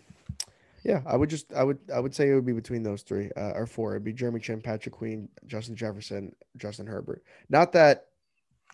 yeah, 0.82 1.02
I 1.06 1.16
would 1.16 1.28
just, 1.30 1.52
I 1.52 1.62
would, 1.62 1.78
I 1.94 2.00
would 2.00 2.14
say 2.14 2.30
it 2.30 2.34
would 2.34 2.46
be 2.46 2.52
between 2.52 2.82
those 2.82 3.02
three 3.02 3.30
uh, 3.36 3.52
or 3.54 3.66
four. 3.66 3.92
It'd 3.92 4.04
be 4.04 4.12
Jeremy 4.12 4.40
Chinn, 4.40 4.60
Patrick 4.60 4.94
Queen, 4.94 5.28
Justin 5.46 5.76
Jefferson, 5.76 6.34
Justin 6.56 6.86
Herbert. 6.86 7.22
Not 7.48 7.72
that 7.72 8.06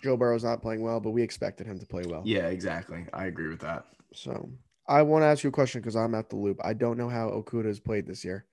Joe 0.02 0.16
Burrow's 0.16 0.44
not 0.44 0.62
playing 0.62 0.82
well, 0.82 1.00
but 1.00 1.10
we 1.10 1.22
expected 1.22 1.66
him 1.66 1.78
to 1.78 1.86
play 1.86 2.04
well. 2.06 2.22
Yeah, 2.24 2.46
exactly. 2.46 3.06
I 3.12 3.26
agree 3.26 3.48
with 3.48 3.60
that. 3.60 3.86
So 4.12 4.48
I 4.86 5.02
want 5.02 5.22
to 5.22 5.26
ask 5.26 5.42
you 5.42 5.48
a 5.48 5.52
question 5.52 5.80
because 5.80 5.96
I'm 5.96 6.14
at 6.14 6.30
the 6.30 6.36
loop. 6.36 6.60
I 6.64 6.74
don't 6.74 6.96
know 6.96 7.08
how 7.08 7.28
Okudah 7.30 7.66
has 7.66 7.80
played 7.80 8.06
this 8.06 8.24
year. 8.24 8.44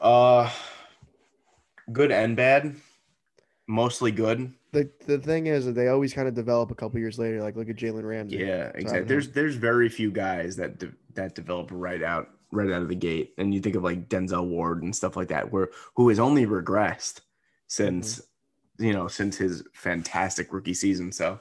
Uh, 0.00 0.50
good 1.92 2.10
and 2.10 2.36
bad. 2.36 2.74
Mostly 3.68 4.10
good. 4.10 4.52
The 4.72 4.90
the 5.06 5.18
thing 5.18 5.48
is 5.48 5.66
that 5.66 5.74
they 5.74 5.88
always 5.88 6.14
kind 6.14 6.26
of 6.26 6.34
develop 6.34 6.70
a 6.70 6.74
couple 6.74 6.98
years 6.98 7.18
later. 7.18 7.42
Like 7.42 7.56
look 7.56 7.68
at 7.68 7.76
Jalen 7.76 8.04
Ramsey. 8.04 8.38
Yeah, 8.38 8.72
exactly. 8.74 9.04
There's 9.04 9.28
there's 9.28 9.54
very 9.54 9.90
few 9.90 10.10
guys 10.10 10.56
that 10.56 10.78
de- 10.78 10.94
that 11.14 11.34
develop 11.34 11.68
right 11.70 12.02
out 12.02 12.30
right 12.52 12.70
out 12.70 12.82
of 12.82 12.88
the 12.88 12.94
gate, 12.94 13.34
and 13.36 13.52
you 13.52 13.60
think 13.60 13.76
of 13.76 13.82
like 13.82 14.08
Denzel 14.08 14.46
Ward 14.46 14.82
and 14.82 14.96
stuff 14.96 15.14
like 15.14 15.28
that, 15.28 15.52
where 15.52 15.68
who 15.94 16.08
has 16.08 16.18
only 16.18 16.46
regressed 16.46 17.20
since 17.66 18.20
mm-hmm. 18.20 18.84
you 18.84 18.92
know 18.94 19.08
since 19.08 19.36
his 19.36 19.62
fantastic 19.74 20.54
rookie 20.54 20.72
season. 20.72 21.12
So, 21.12 21.38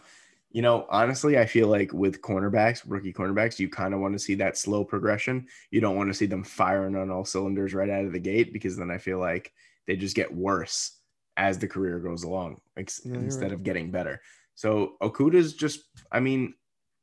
you 0.51 0.61
know, 0.61 0.85
honestly, 0.89 1.39
I 1.39 1.45
feel 1.45 1.69
like 1.69 1.93
with 1.93 2.21
cornerbacks, 2.21 2.83
rookie 2.85 3.13
cornerbacks, 3.13 3.59
you 3.59 3.69
kind 3.69 3.93
of 3.93 4.01
want 4.01 4.13
to 4.13 4.19
see 4.19 4.35
that 4.35 4.57
slow 4.57 4.83
progression. 4.83 5.47
You 5.69 5.79
don't 5.79 5.95
want 5.95 6.09
to 6.09 6.13
see 6.13 6.25
them 6.25 6.43
firing 6.43 6.97
on 6.97 7.09
all 7.09 7.23
cylinders 7.23 7.73
right 7.73 7.89
out 7.89 8.03
of 8.03 8.11
the 8.11 8.19
gate 8.19 8.51
because 8.51 8.75
then 8.75 8.91
I 8.91 8.97
feel 8.97 9.19
like 9.19 9.53
they 9.87 9.95
just 9.95 10.17
get 10.17 10.35
worse 10.35 10.97
as 11.41 11.57
the 11.57 11.67
career 11.67 11.97
goes 11.99 12.23
along 12.23 12.61
ex- 12.77 13.01
Yeah, 13.03 13.15
instead 13.15 13.45
right. 13.45 13.53
of 13.53 13.63
getting 13.63 13.89
better. 13.89 14.21
So 14.53 14.93
Okudah's 15.01 15.53
just, 15.53 15.79
I 16.11 16.19
mean, 16.19 16.53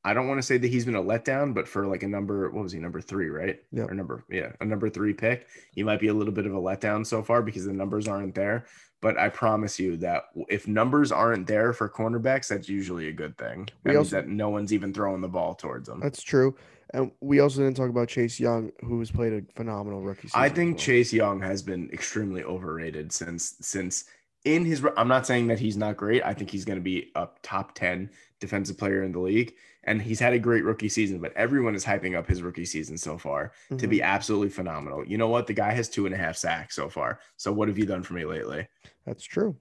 I 0.05 0.15
don't 0.15 0.29
want 0.29 0.39
to 0.39 0.47
say 0.47 0.59
that 0.59 0.69
he's 0.69 0.85
been 0.85 0.95
a 0.95 1.03
letdown, 1.03 1.53
but 1.53 1.67
for 1.67 1.85
like 1.87 2.05
a 2.05 2.09
number, 2.09 2.49
what 2.51 2.63
was 2.63 2.73
he, 2.73 2.79
number 2.79 3.01
three, 3.01 3.29
right? 3.31 3.59
Yeah. 3.73 3.83
Or 3.85 3.95
number, 3.95 4.25
yeah, 4.31 4.53
a 4.61 4.65
number 4.65 4.89
three 4.89 5.13
pick, 5.13 5.49
he 5.73 5.83
might 5.83 5.99
be 5.99 6.07
a 6.07 6.15
little 6.15 6.33
bit 6.33 6.47
of 6.47 6.55
a 6.55 6.61
letdown 6.61 7.05
so 7.05 7.21
far 7.21 7.43
because 7.43 7.65
the 7.67 7.73
numbers 7.73 8.07
aren't 8.07 8.35
there. 8.37 8.67
But 9.03 9.19
I 9.19 9.29
promise 9.29 9.79
you 9.81 9.97
that 9.99 10.25
if 10.49 10.69
numbers 10.69 11.11
aren't 11.11 11.47
there 11.49 11.73
for 11.73 11.89
cornerbacks, 11.89 12.47
that's 12.49 12.69
usually 12.69 13.09
a 13.09 13.13
good 13.13 13.37
thing. 13.37 13.69
We 13.85 13.91
That 13.91 13.99
means 13.99 13.99
also- 13.99 14.17
that 14.17 14.29
no 14.29 14.51
one's 14.51 14.73
even 14.73 14.95
throwing 14.95 15.21
the 15.21 15.29
ball 15.29 15.55
towards 15.57 15.89
them. 15.89 15.99
That's 16.01 16.23
true. 16.23 16.55
And 16.95 17.11
we 17.21 17.41
also 17.41 17.61
didn't 17.63 17.77
talk 17.77 17.91
about 17.91 18.09
Chase 18.09 18.41
Young, 18.41 18.73
who 18.81 18.99
has 19.01 19.11
played 19.11 19.33
a 19.35 19.43
phenomenal 19.55 20.01
rookie 20.01 20.29
season. 20.29 20.41
I 20.41 20.49
think 20.49 20.77
well. 20.77 20.85
Chase 20.87 21.13
Young 21.13 21.41
has 21.43 21.61
been 21.61 21.91
extremely 21.93 22.43
overrated 22.45 23.13
since 23.13 23.57
since 23.61 24.05
in 24.45 24.65
his. 24.65 24.85
I'm 24.97 25.09
not 25.09 25.27
saying 25.27 25.49
that 25.49 25.59
he's 25.59 25.77
not 25.77 25.97
great. 25.97 26.23
I 26.25 26.35
think 26.35 26.51
he's 26.51 26.65
going 26.65 26.79
to 26.79 26.83
be 26.83 27.11
a 27.15 27.29
top 27.43 27.75
ten 27.75 28.11
defensive 28.41 28.79
player 28.79 29.03
in 29.03 29.13
the 29.13 29.19
league, 29.21 29.55
and 29.85 30.01
he's 30.01 30.21
had 30.21 30.33
a 30.33 30.39
great 30.39 30.65
rookie 30.65 30.89
season. 30.89 31.19
But 31.19 31.33
everyone 31.37 31.75
is 31.75 31.85
hyping 31.85 32.17
up 32.17 32.27
his 32.27 32.43
rookie 32.43 32.65
season 32.65 32.97
so 32.99 33.19
far 33.19 33.53
to 33.71 33.75
Mhm. 33.87 33.91
be 33.91 34.03
absolutely 34.03 34.51
phenomenal. 34.51 35.05
You 35.07 35.19
know 35.19 35.29
what? 35.29 35.47
The 35.47 35.55
guy 35.55 35.73
has 35.73 35.89
two 35.89 36.07
and 36.07 36.15
a 36.15 36.19
half 36.19 36.37
sacks 36.37 36.75
so 36.77 36.89
far. 36.89 37.21
So 37.37 37.53
what 37.53 37.69
have 37.69 37.79
you 37.79 37.87
done 37.87 38.03
for 38.03 38.15
me 38.15 38.25
lately? 38.25 38.69
That's 39.07 39.25
true. 39.25 39.57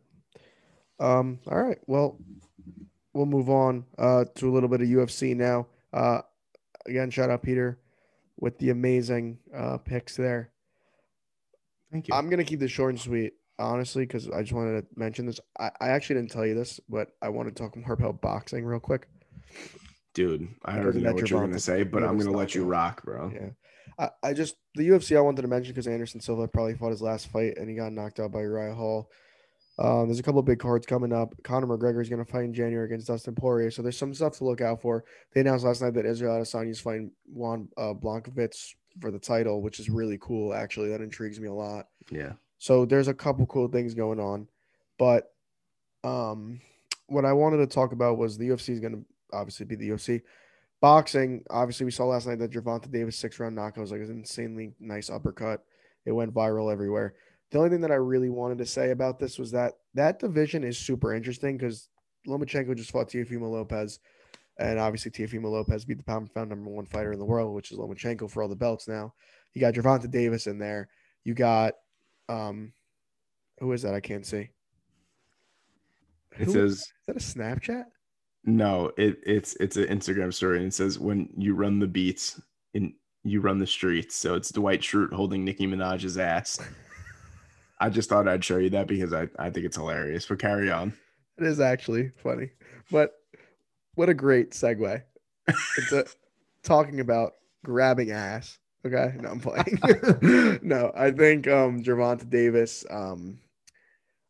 Um, 1.00 1.40
all 1.48 1.62
right. 1.62 1.80
Well, 1.88 2.20
we'll 3.14 3.26
move 3.26 3.50
on 3.50 3.86
uh, 3.98 4.26
to 4.36 4.50
a 4.50 4.52
little 4.52 4.70
bit 4.70 4.82
of 4.82 4.88
UFC 4.88 5.36
now. 5.36 5.68
Uh, 5.94 6.22
again, 6.86 7.10
shout 7.10 7.30
out 7.30 7.42
Peter 7.44 7.80
with 8.40 8.58
the 8.60 8.70
amazing 8.70 9.40
uh, 9.54 9.78
picks 9.78 10.16
there. 10.16 10.52
Thank 11.92 12.08
you. 12.08 12.14
I'm 12.14 12.30
gonna 12.30 12.44
keep 12.44 12.60
this 12.60 12.72
short 12.72 12.92
and 12.92 13.00
sweet, 13.00 13.34
honestly, 13.60 14.06
because 14.06 14.30
I 14.30 14.42
just 14.42 14.54
wanted 14.54 14.82
to 14.82 14.88
mention 14.96 15.26
this. 15.26 15.40
I, 15.60 15.72
I 15.82 15.90
actually 15.90 16.18
didn't 16.18 16.32
tell 16.32 16.46
you 16.46 16.56
this, 16.56 16.80
but 16.90 17.10
I 17.22 17.30
want 17.30 17.50
to 17.50 17.56
talk 17.56 17.76
more 17.76 17.94
about 17.94 18.22
boxing 18.22 18.66
real 18.66 18.80
quick. 18.80 19.08
Dude, 20.14 20.48
I 20.66 20.80
already 20.80 21.02
know 21.02 21.14
what 21.14 21.30
you're 21.30 21.40
Gervonta 21.40 21.50
gonna 21.50 21.60
say, 21.60 21.84
but 21.84 22.04
I'm 22.04 22.18
gonna 22.18 22.32
let 22.32 22.56
you 22.56 22.66
rock, 22.66 23.04
bro. 23.04 23.32
Yeah. 23.34 23.50
I, 24.00 24.30
I 24.30 24.34
just 24.34 24.56
the 24.76 24.88
UFC 24.88 25.16
I 25.16 25.22
wanted 25.22 25.42
to 25.44 25.48
mention 25.48 25.74
because 25.74 25.88
Anderson 25.88 26.22
Silva 26.22 26.48
probably 26.48 26.76
fought 26.76 26.92
his 26.92 27.02
last 27.02 27.28
fight 27.28 27.58
and 27.58 27.70
he 27.70 27.76
got 27.76 27.94
knocked 27.94 28.20
out 28.20 28.32
by 28.32 28.42
Uriah 28.42 28.74
Hall. 28.74 29.10
Um, 29.80 30.08
there's 30.08 30.20
a 30.20 30.24
couple 30.24 30.40
of 30.40 30.46
big 30.46 30.60
cards 30.60 30.88
coming 30.88 31.14
up. 31.14 31.36
Conor 31.44 31.68
McGregor 31.68 32.02
is 32.02 32.10
going 32.10 32.24
to 32.24 32.32
fight 32.32 32.46
in 32.46 32.54
January 32.54 32.88
against 32.88 33.08
Dustin 33.08 33.36
Poirier, 33.36 33.70
so 33.70 33.84
there's 33.84 33.98
some 33.98 34.14
stuff 34.14 34.38
to 34.38 34.44
look 34.44 34.60
out 34.60 34.82
for. 34.82 35.06
They 35.34 35.42
announced 35.42 35.66
last 35.66 35.84
night 35.84 35.94
that 35.94 36.06
Israel 36.06 36.40
Adesanya 36.40 36.72
is 36.72 36.80
fighting 36.80 37.12
Juan 37.32 37.68
uh, 37.78 37.94
Blachowicz 37.94 38.74
for 39.00 39.12
the 39.12 39.20
title, 39.20 39.62
which 39.62 39.80
is 39.80 39.90
really 39.90 40.18
cool. 40.20 40.54
Actually, 40.54 40.90
that 40.90 41.02
intrigues 41.02 41.40
me 41.40 41.48
a 41.48 41.54
lot. 41.54 41.86
Yeah. 42.10 42.34
So 42.58 42.86
there's 42.86 43.08
a 43.08 43.14
couple 43.14 43.46
cool 43.46 43.68
things 43.68 43.94
going 43.94 44.20
on, 44.20 44.48
but 44.98 45.32
um, 46.04 46.60
what 47.08 47.26
I 47.26 47.34
wanted 47.34 47.58
to 47.58 47.68
talk 47.68 47.92
about 47.92 48.18
was 48.18 48.38
the 48.38 48.50
UFC 48.50 48.70
is 48.70 48.80
going 48.80 48.94
to 48.94 49.06
obviously 49.32 49.66
be 49.66 49.76
the 49.76 49.90
UFC. 49.90 50.22
Boxing, 50.80 51.44
obviously, 51.50 51.86
we 51.86 51.92
saw 51.92 52.06
last 52.06 52.28
night 52.28 52.40
that 52.40 52.52
Gervonta 52.52 52.92
Davis 52.92 53.16
six 53.16 53.40
round 53.40 53.56
knockout 53.56 53.82
was 53.82 53.92
like 53.92 54.02
an 54.02 54.12
insanely 54.12 54.74
nice 54.80 55.10
uppercut. 55.10 55.64
It 56.06 56.12
went 56.12 56.34
viral 56.34 56.72
everywhere. 56.72 57.16
The 57.52 57.58
only 57.58 57.70
thing 57.70 57.82
that 57.82 57.92
I 57.92 57.96
really 57.96 58.30
wanted 58.30 58.60
to 58.60 58.66
say 58.66 58.92
about 58.92 59.20
this 59.20 59.40
was 59.40 59.52
that 59.52 59.74
that 59.96 60.20
division 60.20 60.64
is 60.64 60.78
super 60.78 61.14
interesting 61.14 61.58
because 61.58 61.90
Lomachenko 62.28 62.76
just 62.76 62.92
fought 62.92 63.10
Teofimo 63.10 63.50
Lopez, 63.50 64.00
and 64.60 64.80
obviously 64.80 65.12
Teofimo 65.12 65.50
Lopez 65.50 65.86
beat 65.86 65.98
the 65.98 66.04
pound 66.04 66.28
for 66.28 66.34
pound 66.34 66.50
number 66.50 66.70
one 66.70 66.86
fighter 66.86 67.12
in 67.12 67.20
the 67.20 67.26
world, 67.26 67.56
which 67.56 67.72
is 67.72 67.78
Lomachenko 67.78 68.30
for 68.30 68.44
all 68.44 68.50
the 68.50 68.56
belts 68.56 68.88
now. 68.88 69.14
You 69.54 69.62
got 69.62 69.74
Gervonta 69.74 70.12
Davis 70.12 70.46
in 70.46 70.60
there. 70.60 70.90
You 71.24 71.34
got 71.34 71.74
um, 72.30 72.74
who 73.60 73.72
is 73.74 73.82
that? 73.84 73.94
I 73.94 74.00
can't 74.00 74.26
see. 74.26 74.50
It 76.40 76.46
Who- 76.46 76.52
says 76.52 76.72
is 76.74 76.94
that 77.08 77.16
a 77.16 77.20
Snapchat? 77.20 77.86
No, 78.46 78.92
it 78.98 79.18
it's 79.26 79.56
it's 79.60 79.76
an 79.76 79.86
Instagram 79.86 80.34
story 80.34 80.58
and 80.60 80.68
it 80.68 80.74
says 80.74 80.98
when 81.00 81.30
you 81.36 81.54
run 81.54 81.80
the 81.80 81.88
beats 81.88 82.40
and 82.74 82.94
you 83.24 83.42
run 83.42 83.58
the 83.58 83.68
streets. 83.68 84.16
So 84.16 84.36
it's 84.36 84.52
Dwight 84.52 84.82
Schrute 84.82 85.12
holding 85.12 85.44
Nicki 85.44 85.68
Minaj's 85.68 86.18
ass. 86.18 86.60
I 87.80 87.90
just 87.90 88.10
thought 88.10 88.28
I'd 88.28 88.44
show 88.46 88.58
you 88.58 88.70
that 88.72 88.88
because 88.88 89.14
I, 89.14 89.28
I 89.38 89.50
think 89.50 89.66
it's 89.66 89.76
hilarious. 89.76 90.26
But 90.26 90.40
carry 90.40 90.72
on. 90.72 90.94
It 91.38 91.46
is 91.46 91.60
actually 91.60 92.12
funny, 92.24 92.52
but 92.90 93.14
what 93.96 94.10
a 94.10 94.14
great 94.14 94.52
segue 94.52 95.04
into 95.78 96.06
talking 96.64 97.00
about 97.00 97.34
grabbing 97.64 98.12
ass. 98.12 98.58
Okay, 98.86 99.16
no, 99.22 99.30
I'm 99.30 99.40
playing. 99.40 100.60
no, 100.62 100.92
I 100.96 101.12
think 101.12 101.48
um 101.48 101.84
Gervonta 101.84 102.30
Davis. 102.30 102.86
Um, 102.90 103.40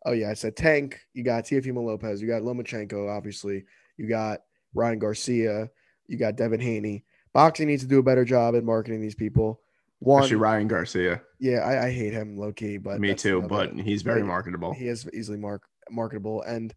oh 0.06 0.14
yeah, 0.14 0.30
I 0.30 0.34
said 0.34 0.56
Tank. 0.56 1.00
You 1.14 1.24
got 1.24 1.46
Teofimo 1.46 1.84
Lopez. 1.84 2.22
You 2.22 2.28
got 2.28 2.42
Lomachenko. 2.42 3.10
Obviously, 3.16 3.66
you 3.98 4.08
got 4.08 4.42
Ryan 4.74 5.00
Garcia. 5.00 5.70
You 6.08 6.18
got 6.18 6.36
Devin 6.38 6.60
Haney. 6.62 7.04
Boxing 7.34 7.68
needs 7.68 7.84
to 7.84 7.90
do 7.90 8.00
a 8.00 8.04
better 8.04 8.26
job 8.26 8.56
at 8.56 8.64
marketing 8.64 9.02
these 9.02 9.16
people. 9.16 9.62
One, 10.00 10.22
Especially 10.22 10.38
Ryan 10.38 10.68
Garcia. 10.68 11.22
yeah, 11.40 11.60
I, 11.60 11.88
I 11.88 11.92
hate 11.92 12.14
him 12.14 12.38
low 12.38 12.52
key, 12.52 12.78
but 12.78 13.00
Me 13.00 13.14
too, 13.16 13.42
but 13.42 13.74
he's 13.74 14.04
very 14.04 14.24
marketable. 14.24 14.74
he 14.74 14.88
is 14.88 15.10
easily 15.14 15.38
mark 15.38 15.64
marketable 15.90 16.42
and 16.44 16.74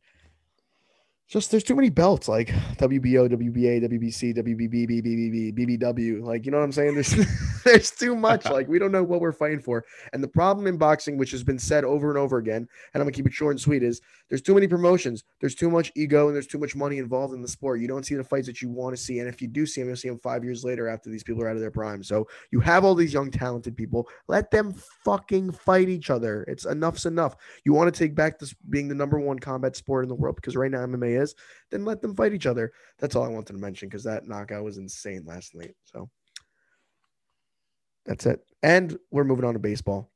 just 1.28 1.50
there's 1.50 1.62
too 1.62 1.76
many 1.76 1.90
belts 1.90 2.28
like 2.28 2.48
WBO, 2.78 3.28
WBA, 3.30 3.82
WBC, 3.84 4.36
WBB, 4.36 4.88
BBB, 4.88 5.54
BBW. 5.80 6.22
Like, 6.24 6.44
you 6.44 6.50
know 6.50 6.58
what 6.58 6.64
I'm 6.64 6.72
saying? 6.72 6.94
There's 6.94 7.14
there's 7.64 7.90
too 7.90 8.14
much. 8.14 8.44
Like, 8.50 8.68
we 8.68 8.78
don't 8.78 8.90
know 8.90 9.04
what 9.04 9.20
we're 9.20 9.32
fighting 9.32 9.60
for. 9.60 9.84
And 10.12 10.22
the 10.22 10.28
problem 10.28 10.66
in 10.66 10.76
boxing, 10.76 11.16
which 11.16 11.30
has 11.30 11.44
been 11.44 11.58
said 11.58 11.84
over 11.84 12.08
and 12.10 12.18
over 12.18 12.38
again, 12.38 12.66
and 12.94 13.00
I'm 13.00 13.02
gonna 13.02 13.12
keep 13.12 13.26
it 13.26 13.32
short 13.32 13.52
and 13.52 13.60
sweet, 13.60 13.82
is 13.82 14.00
there's 14.28 14.42
too 14.42 14.54
many 14.54 14.66
promotions, 14.66 15.24
there's 15.40 15.54
too 15.54 15.70
much 15.70 15.92
ego, 15.94 16.26
and 16.26 16.34
there's 16.34 16.48
too 16.48 16.58
much 16.58 16.74
money 16.74 16.98
involved 16.98 17.32
in 17.32 17.42
the 17.42 17.48
sport. 17.48 17.80
You 17.80 17.86
don't 17.86 18.04
see 18.04 18.16
the 18.16 18.24
fights 18.24 18.46
that 18.46 18.60
you 18.60 18.70
want 18.70 18.96
to 18.96 19.02
see. 19.02 19.20
And 19.20 19.28
if 19.28 19.40
you 19.40 19.46
do 19.46 19.66
see 19.66 19.80
them, 19.80 19.88
you'll 19.88 19.96
see 19.96 20.08
them 20.08 20.18
five 20.18 20.42
years 20.42 20.64
later 20.64 20.88
after 20.88 21.10
these 21.10 21.22
people 21.22 21.42
are 21.42 21.48
out 21.48 21.54
of 21.54 21.60
their 21.60 21.70
prime. 21.70 22.02
So 22.02 22.26
you 22.50 22.60
have 22.60 22.84
all 22.84 22.94
these 22.94 23.12
young, 23.12 23.30
talented 23.30 23.76
people. 23.76 24.08
Let 24.26 24.50
them 24.50 24.74
fucking 25.04 25.52
fight 25.52 25.88
each 25.88 26.10
other. 26.10 26.44
It's 26.48 26.64
enough's 26.66 27.06
enough 27.06 27.36
you 27.64 27.72
want 27.72 27.92
to 27.92 27.98
take 27.98 28.14
back 28.14 28.38
this 28.38 28.54
being 28.68 28.88
the 28.88 28.94
number 28.94 29.18
one 29.18 29.38
combat 29.38 29.76
sport 29.76 30.04
in 30.04 30.08
the 30.08 30.14
world 30.14 30.36
because 30.36 30.56
right 30.56 30.70
now 30.70 30.86
MMA 30.86 31.20
is, 31.20 31.34
then 31.70 31.84
let 31.84 32.00
them 32.00 32.14
fight 32.14 32.32
each 32.32 32.46
other. 32.46 32.72
That's 32.98 33.14
all 33.14 33.24
I 33.24 33.28
wanted 33.28 33.52
to 33.52 33.58
mention 33.58 33.88
because 33.88 34.04
that 34.04 34.26
knockout 34.26 34.64
was 34.64 34.78
insane 34.78 35.24
last 35.26 35.54
night. 35.54 35.74
So 35.84 36.08
that's 38.06 38.26
it. 38.26 38.44
And 38.62 38.98
we're 39.10 39.24
moving 39.24 39.44
on 39.44 39.54
to 39.54 39.58
baseball. 39.58 40.10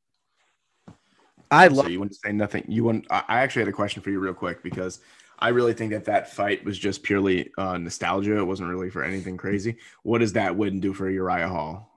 I 1.51 1.69
So 1.69 1.75
love 1.75 1.91
you 1.91 2.01
wouldn't 2.01 2.17
say 2.17 2.33
nothing. 2.33 2.65
You 2.69 2.85
wouldn't. 2.85 3.07
I 3.11 3.41
actually 3.41 3.61
had 3.61 3.69
a 3.69 3.73
question 3.73 4.03
for 4.03 4.11
you 4.11 4.19
real 4.19 4.35
quick 4.35 4.63
because 4.63 5.01
I 5.39 5.49
really 5.49 5.73
think 5.73 5.93
that 5.93 6.05
that 6.07 6.33
fight 6.33 6.65
was 6.65 6.79
just 6.79 7.03
purely 7.03 7.51
uh, 7.59 7.77
nostalgia. 7.79 8.39
It 8.39 8.45
wasn't 8.45 8.71
really 8.71 8.91
for 8.91 9.05
anything 9.05 9.37
crazy. 9.37 9.77
What 10.03 10.19
does 10.19 10.33
that 10.35 10.57
win 10.57 10.81
do 10.81 10.93
for 10.93 11.09
Uriah 11.09 11.49
Hall? 11.49 11.91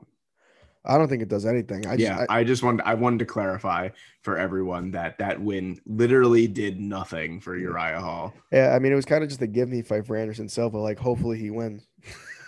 I 0.85 0.97
don't 0.97 1.09
think 1.09 1.21
it 1.21 1.27
does 1.27 1.45
anything. 1.45 1.85
I 1.85 1.97
just, 1.97 1.99
yeah, 1.99 2.25
I, 2.29 2.39
I, 2.39 2.43
just 2.45 2.63
wanted 2.63 2.85
I 2.85 2.93
wanted 2.93 3.19
to 3.19 3.25
clarify 3.25 3.89
for 4.21 4.37
everyone 4.37 4.91
that 4.91 5.17
that 5.17 5.39
win 5.39 5.81
literally 5.85 6.47
did 6.47 6.79
nothing 6.79 7.41
for 7.41 7.57
Uriah 7.57 7.99
Hall. 7.99 8.33
yeah, 8.51 8.73
I 8.73 8.79
mean, 8.79 8.93
it 8.93 8.95
was 8.95 9.05
kind 9.05 9.21
of 9.21 9.29
just 9.29 9.41
a 9.41 9.47
give 9.47 9.67
me 9.67 9.81
fight 9.81 10.07
for 10.07 10.15
Anderson 10.15 10.47
Silva. 10.47 10.77
Like, 10.77 10.97
hopefully 10.97 11.37
he 11.37 11.49
wins. 11.49 11.87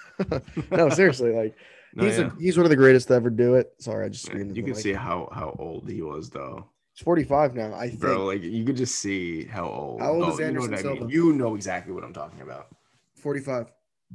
no, 0.71 0.89
seriously, 0.89 1.33
like 1.33 1.55
No, 1.95 2.05
he's 2.05 2.19
yeah. 2.19 2.27
a, 2.27 2.39
he's 2.39 2.57
one 2.57 2.65
of 2.65 2.69
the 2.69 2.75
greatest 2.75 3.07
to 3.07 3.15
ever 3.15 3.29
do 3.29 3.55
it. 3.55 3.73
Sorry, 3.79 4.05
I 4.05 4.09
just 4.09 4.25
screamed. 4.25 4.55
you 4.55 4.63
can 4.63 4.75
see 4.75 4.93
how 4.93 5.29
how 5.31 5.55
old 5.59 5.89
he 5.89 6.01
was 6.01 6.29
though, 6.29 6.69
he's 6.93 7.03
45 7.03 7.55
now. 7.55 7.73
I 7.73 7.89
think 7.89 7.99
bro. 7.99 8.25
Like 8.25 8.43
you 8.43 8.63
could 8.63 8.77
just 8.77 8.95
see 8.95 9.45
how 9.45 9.67
old. 9.67 10.01
How 10.01 10.13
old 10.13 10.23
oh, 10.23 10.33
is 10.33 10.39
you 10.39 10.45
know 10.51 10.63
Anderson 10.63 10.73
I 10.73 10.77
mean. 10.77 10.97
Silva? 10.97 11.11
You 11.13 11.33
know 11.33 11.55
exactly 11.55 11.93
what 11.93 12.03
I'm 12.03 12.13
talking 12.13 12.41
about. 12.41 12.67
45. 13.15 13.71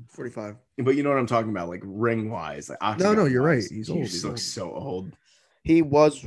45. 0.09 0.56
But 0.78 0.96
you 0.96 1.02
know 1.02 1.10
what 1.10 1.18
I'm 1.18 1.26
talking 1.26 1.51
about, 1.51 1.68
like 1.68 1.82
ring 1.84 2.30
wise. 2.30 2.68
Like 2.68 2.98
No, 2.98 3.14
no, 3.14 3.26
you're 3.26 3.42
right. 3.42 3.62
He's 3.62 3.86
he 3.86 3.92
old, 3.92 4.01
he's 4.02 4.24
looks 4.24 4.42
so 4.42 4.72
old. 4.72 5.16
He 5.62 5.82
was 5.82 6.24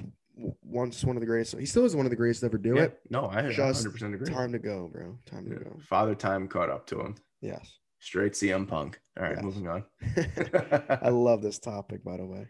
once 0.64 1.04
one 1.04 1.16
of 1.16 1.20
the 1.22 1.26
greatest. 1.26 1.58
He 1.58 1.66
still 1.66 1.86
is 1.86 1.96
one 1.96 2.06
of 2.06 2.10
the 2.10 2.16
greatest 2.16 2.42
to 2.42 2.48
ever 2.48 2.58
do 2.58 2.76
Yeah, 2.76 2.84
it. 2.84 3.00
No, 3.10 3.28
I 3.28 3.42
Just 3.50 3.60
100 3.60 3.92
percent 3.92 4.16
agree. 4.16 4.34
Time 4.34 4.52
to 4.52 4.60
go, 4.60 4.90
bro. 4.92 5.18
Time 5.26 5.46
to 5.46 5.52
Yeah. 5.52 5.64
go. 5.64 5.80
Father 5.88 6.16
time 6.16 6.48
caught 6.48 6.70
up 6.70 6.86
to 6.88 7.00
him. 7.02 7.16
Yes. 7.42 7.78
Straight 8.00 8.34
CM 8.34 8.68
Punk. 8.68 9.00
All 9.18 9.24
right, 9.24 9.36
Yes. 9.36 9.44
moving 9.44 9.68
on. 9.68 9.84
I 11.02 11.10
love 11.10 11.42
this 11.42 11.60
topic, 11.60 12.04
by 12.04 12.18
the 12.18 12.26
way. 12.26 12.48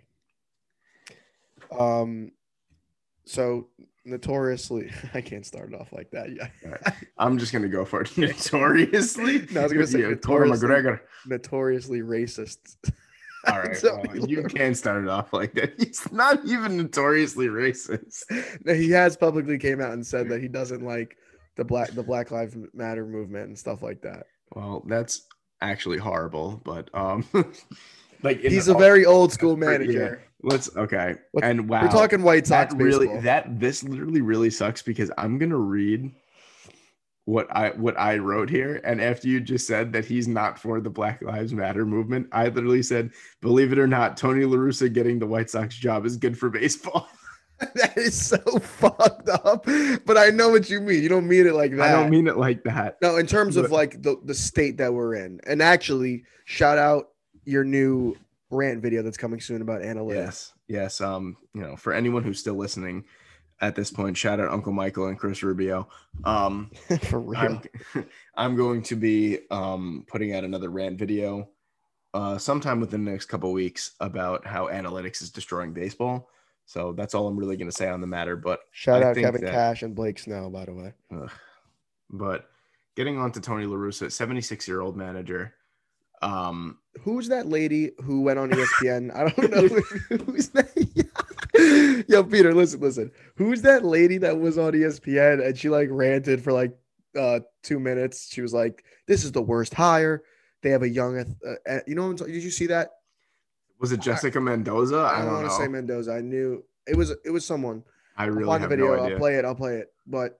Um, 1.78 2.32
so 3.26 3.68
notoriously, 4.06 4.92
I 5.14 5.22
can't 5.22 5.46
start 5.46 5.74
it 5.74 5.80
off 5.80 5.92
like 5.92 6.12
that. 6.12 6.30
Yeah, 6.34 6.48
I'm 7.18 7.38
just 7.38 7.52
gonna 7.54 7.68
go 7.70 7.86
for 7.86 8.02
it. 8.02 8.12
Notoriously. 8.18 9.48
No, 9.52 9.62
I 9.62 9.64
was 9.64 9.74
gonna 9.74 9.88
say 9.88 10.02
yeah, 10.02 10.08
notoriously. 10.10 10.68
McGregor. 10.68 11.00
notoriously 11.26 12.00
racist. 12.02 12.60
All 13.48 13.60
right, 13.60 13.76
So- 13.78 14.02
well, 14.06 14.28
you 14.30 14.44
can't 14.44 14.76
start 14.76 15.04
it 15.04 15.10
off 15.10 15.32
like 15.34 15.54
that. 15.54 15.74
He's 15.78 16.10
not 16.12 16.44
even 16.46 16.78
notoriously 16.78 17.48
racist. 17.48 18.24
No, 18.66 18.74
he 18.74 18.90
has 18.92 19.16
publicly 19.16 19.58
came 19.58 19.80
out 19.82 19.94
and 19.94 20.06
said 20.06 20.30
that 20.30 20.42
he 20.42 20.48
doesn't 20.48 20.84
like 20.84 21.16
the 21.56 21.64
black 21.66 21.92
the 21.92 22.04
Black 22.04 22.32
Lives 22.32 22.56
Matter 22.74 23.06
movement 23.06 23.48
and 23.48 23.58
stuff 23.58 23.82
like 23.82 24.02
that. 24.02 24.26
Well, 24.54 24.84
that's 24.88 25.28
actually 25.62 25.98
horrible, 25.98 26.62
but 26.64 26.90
um, 26.94 27.26
like 28.24 28.40
He's 28.42 28.66
the- 28.68 28.76
a 28.76 28.78
very 28.78 29.06
old 29.06 29.32
school 29.32 29.58
Yeah. 29.60 29.70
manager. 29.70 30.24
Let's 30.44 30.76
okay. 30.78 31.16
What- 31.32 31.44
and 31.44 31.68
wow, 31.68 31.82
We're 31.84 31.88
talking 31.92 32.22
White 32.22 32.46
Sox 32.48 32.74
that 32.74 32.82
really 32.84 33.08
baseball. 33.08 33.22
that 33.24 33.60
this 33.60 33.84
literally 33.84 34.22
really 34.22 34.50
sucks 34.52 34.82
because 34.82 35.12
I'm 35.18 35.38
gonna 35.40 35.58
read 35.58 36.12
what 37.26 37.48
I 37.56 37.70
what 37.72 38.00
I 38.00 38.18
wrote 38.20 38.50
here, 38.50 38.80
and 38.86 39.02
after 39.02 39.28
you 39.28 39.40
just 39.42 39.68
said 39.68 39.92
that 39.94 40.06
he's 40.06 40.28
not 40.28 40.58
for 40.60 40.80
the 40.80 40.90
Black 40.92 41.22
Lives 41.22 41.54
Matter 41.54 41.86
movement, 41.86 42.28
I 42.32 42.48
literally 42.50 42.84
said, 42.84 43.12
"Believe 43.42 43.72
it 43.74 43.80
or 43.80 43.88
not, 43.88 44.16
Tony 44.16 44.46
La 44.46 44.56
Russa 44.58 44.94
getting 44.94 45.20
the 45.20 45.26
White 45.28 45.50
Sox 45.50 45.76
job 45.76 46.06
is 46.06 46.16
good 46.18 46.38
for 46.38 46.50
baseball." 46.50 47.08
that 47.76 47.98
is 47.98 48.28
so 48.28 48.38
fucked 48.38 49.30
up. 49.30 49.66
But 50.06 50.18
I 50.18 50.30
know 50.30 50.50
what 50.50 50.70
you 50.70 50.80
mean. 50.80 51.02
You 51.02 51.10
don't 51.10 51.28
mean 51.28 51.48
it 51.48 51.56
like 51.56 51.76
that. 51.76 51.90
I 51.90 51.92
don't 51.92 52.12
mean 52.12 52.28
it 52.28 52.38
like 52.38 52.64
that. 52.64 52.98
No, 53.02 53.18
in 53.18 53.26
terms 53.26 53.58
of 53.58 53.72
like 53.72 54.02
the, 54.04 54.18
the 54.24 54.36
state 54.36 54.78
that 54.78 54.94
we're 54.94 55.16
in. 55.16 55.40
And 55.48 55.62
actually, 55.62 56.24
shout 56.46 56.78
out 56.78 57.10
your 57.46 57.64
new 57.64 58.16
rant 58.52 58.82
video 58.82 59.02
that's 59.02 59.18
coming 59.18 59.40
soon 59.40 59.62
about 59.62 59.82
analytics. 59.82 60.14
Yes, 60.14 60.54
yes. 60.68 61.02
Um, 61.02 61.38
you 61.54 61.62
know, 61.62 61.76
for 61.76 61.94
anyone 61.94 62.24
who's 62.24 62.40
still 62.40 62.56
listening 62.56 63.06
at 63.60 63.76
this 63.76 63.90
point, 63.90 64.16
shout 64.16 64.40
out 64.40 64.52
Uncle 64.52 64.72
Michael 64.72 65.08
and 65.08 65.18
Chris 65.18 65.42
Rubio. 65.42 65.88
Um, 66.26 66.70
For 67.04 67.20
real. 67.20 67.62
I'm 67.96 68.06
I'm 68.36 68.56
going 68.56 68.84
to 68.84 68.96
be 68.96 69.40
um 69.50 70.06
putting 70.08 70.34
out 70.34 70.44
another 70.44 70.70
rant 70.70 71.00
video 71.00 71.50
uh 72.14 72.38
sometime 72.38 72.80
within 72.80 73.04
the 73.04 73.12
next 73.12 73.26
couple 73.26 73.52
weeks 73.52 73.92
about 74.00 74.46
how 74.46 74.68
analytics 74.68 75.24
is 75.24 75.32
destroying 75.32 75.74
baseball. 75.74 76.30
So 76.68 76.92
that's 76.92 77.16
all 77.16 77.28
I'm 77.28 77.38
really 77.38 77.58
going 77.58 77.70
to 77.70 77.76
say 77.76 77.88
on 77.90 78.02
the 78.02 78.08
matter. 78.08 78.36
But 78.36 78.60
shout 78.72 79.02
I 79.02 79.10
out 79.10 79.16
Kevin 79.16 79.42
that- 79.42 79.52
Cash 79.54 79.82
and 79.84 79.96
Blake 79.96 80.20
Snell, 80.20 80.50
by 80.52 80.66
the 80.66 80.74
way. 80.74 80.94
Ugh. 81.12 81.32
But 82.10 82.50
getting 82.96 83.18
on 83.18 83.32
to 83.32 83.42
Tony 83.42 83.66
La 83.66 83.76
Russa, 83.78 84.12
76 84.12 84.68
year 84.68 84.82
old 84.82 84.96
manager. 84.96 85.54
Um, 86.22 86.80
Who's 87.02 87.28
that 87.30 87.48
lady 87.48 87.92
who 88.04 88.22
went 88.22 88.38
on 88.40 88.50
ESPN? 88.52 89.16
I 89.16 89.30
don't 89.30 89.52
know 89.52 90.18
who's 90.26 90.50
that. 90.50 92.06
Yo, 92.08 92.24
Peter, 92.24 92.54
listen, 92.54 92.80
listen. 92.82 93.12
Who's 93.36 93.62
that 93.64 93.86
lady 93.86 94.18
that 94.20 94.38
was 94.40 94.58
on 94.58 94.74
ESPN 94.74 95.46
and 95.46 95.58
she 95.58 95.70
like 95.70 95.90
ranted 95.92 96.44
for 96.44 96.52
like 96.54 96.76
uh 97.18 97.40
two 97.64 97.80
minutes? 97.80 98.30
She 98.32 98.42
was 98.42 98.54
like, 98.54 98.84
"This 99.08 99.24
is 99.24 99.32
the 99.32 99.42
worst 99.42 99.74
hire. 99.74 100.24
They 100.64 100.70
have 100.72 100.82
a 100.84 100.90
young, 100.90 101.18
uh, 101.20 101.26
uh, 101.70 101.80
you 101.86 101.94
know, 101.96 102.04
what 102.04 102.10
I'm 102.10 102.18
talking- 102.18 102.34
did 102.34 102.44
you 102.44 102.52
see 102.52 102.68
that? 102.68 102.90
Was 103.80 103.92
it 103.92 104.00
Jessica 104.00 104.40
Mendoza? 104.40 104.98
I 104.98 105.00
I 105.00 105.18
don't, 105.18 105.26
don't, 105.26 105.34
want 105.36 105.48
to 105.48 105.56
say 105.56 105.68
Mendoza. 105.68 106.14
I 106.14 106.22
knew 106.22 106.64
it 106.88 106.96
was 106.96 107.12
it 107.24 107.32
was 107.32 107.46
someone. 107.46 107.84
I 108.18 108.26
really 108.26 108.52
have 108.52 108.62
the 108.62 108.68
video. 108.68 108.96
no 108.96 109.04
I'll 109.04 109.18
play 109.18 109.36
it. 109.36 109.46
I'll 109.46 109.56
play 109.56 109.76
it. 109.76 109.94
But 110.08 110.40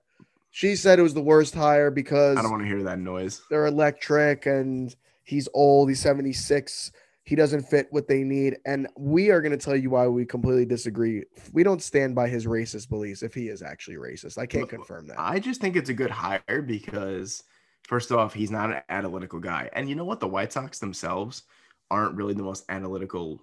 she 0.50 0.74
said 0.76 0.98
it 0.98 1.02
was 1.02 1.14
the 1.14 1.22
worst 1.22 1.54
hire 1.54 1.90
because 1.90 2.36
I 2.36 2.42
don't 2.42 2.50
want 2.50 2.62
to 2.62 2.68
hear 2.68 2.82
that 2.82 2.98
noise. 2.98 3.42
they're 3.50 3.66
electric 3.66 4.46
and 4.46 4.94
he's 5.24 5.48
old. 5.54 5.88
He's 5.88 6.00
76. 6.00 6.90
He 7.22 7.36
doesn't 7.36 7.62
fit 7.62 7.88
what 7.90 8.08
they 8.08 8.24
need. 8.24 8.56
And 8.64 8.88
we 8.96 9.30
are 9.30 9.42
going 9.42 9.56
to 9.56 9.62
tell 9.62 9.76
you 9.76 9.90
why 9.90 10.08
we 10.08 10.24
completely 10.24 10.64
disagree. 10.64 11.24
We 11.52 11.62
don't 11.62 11.82
stand 11.82 12.14
by 12.14 12.28
his 12.28 12.46
racist 12.46 12.88
beliefs 12.88 13.22
if 13.22 13.34
he 13.34 13.48
is 13.48 13.62
actually 13.62 13.96
racist. 13.96 14.38
I 14.38 14.46
can't 14.46 14.62
Look, 14.62 14.70
confirm 14.70 15.06
that. 15.08 15.20
I 15.20 15.38
just 15.38 15.60
think 15.60 15.76
it's 15.76 15.90
a 15.90 15.94
good 15.94 16.10
hire 16.10 16.62
because, 16.62 17.44
first 17.82 18.10
off, 18.10 18.32
he's 18.32 18.50
not 18.50 18.72
an 18.72 18.80
analytical 18.88 19.40
guy. 19.40 19.68
And 19.74 19.90
you 19.90 19.94
know 19.94 20.06
what? 20.06 20.20
The 20.20 20.26
White 20.26 20.54
Sox 20.54 20.78
themselves 20.78 21.42
aren't 21.90 22.14
really 22.14 22.34
the 22.34 22.42
most 22.42 22.64
analytical 22.68 23.40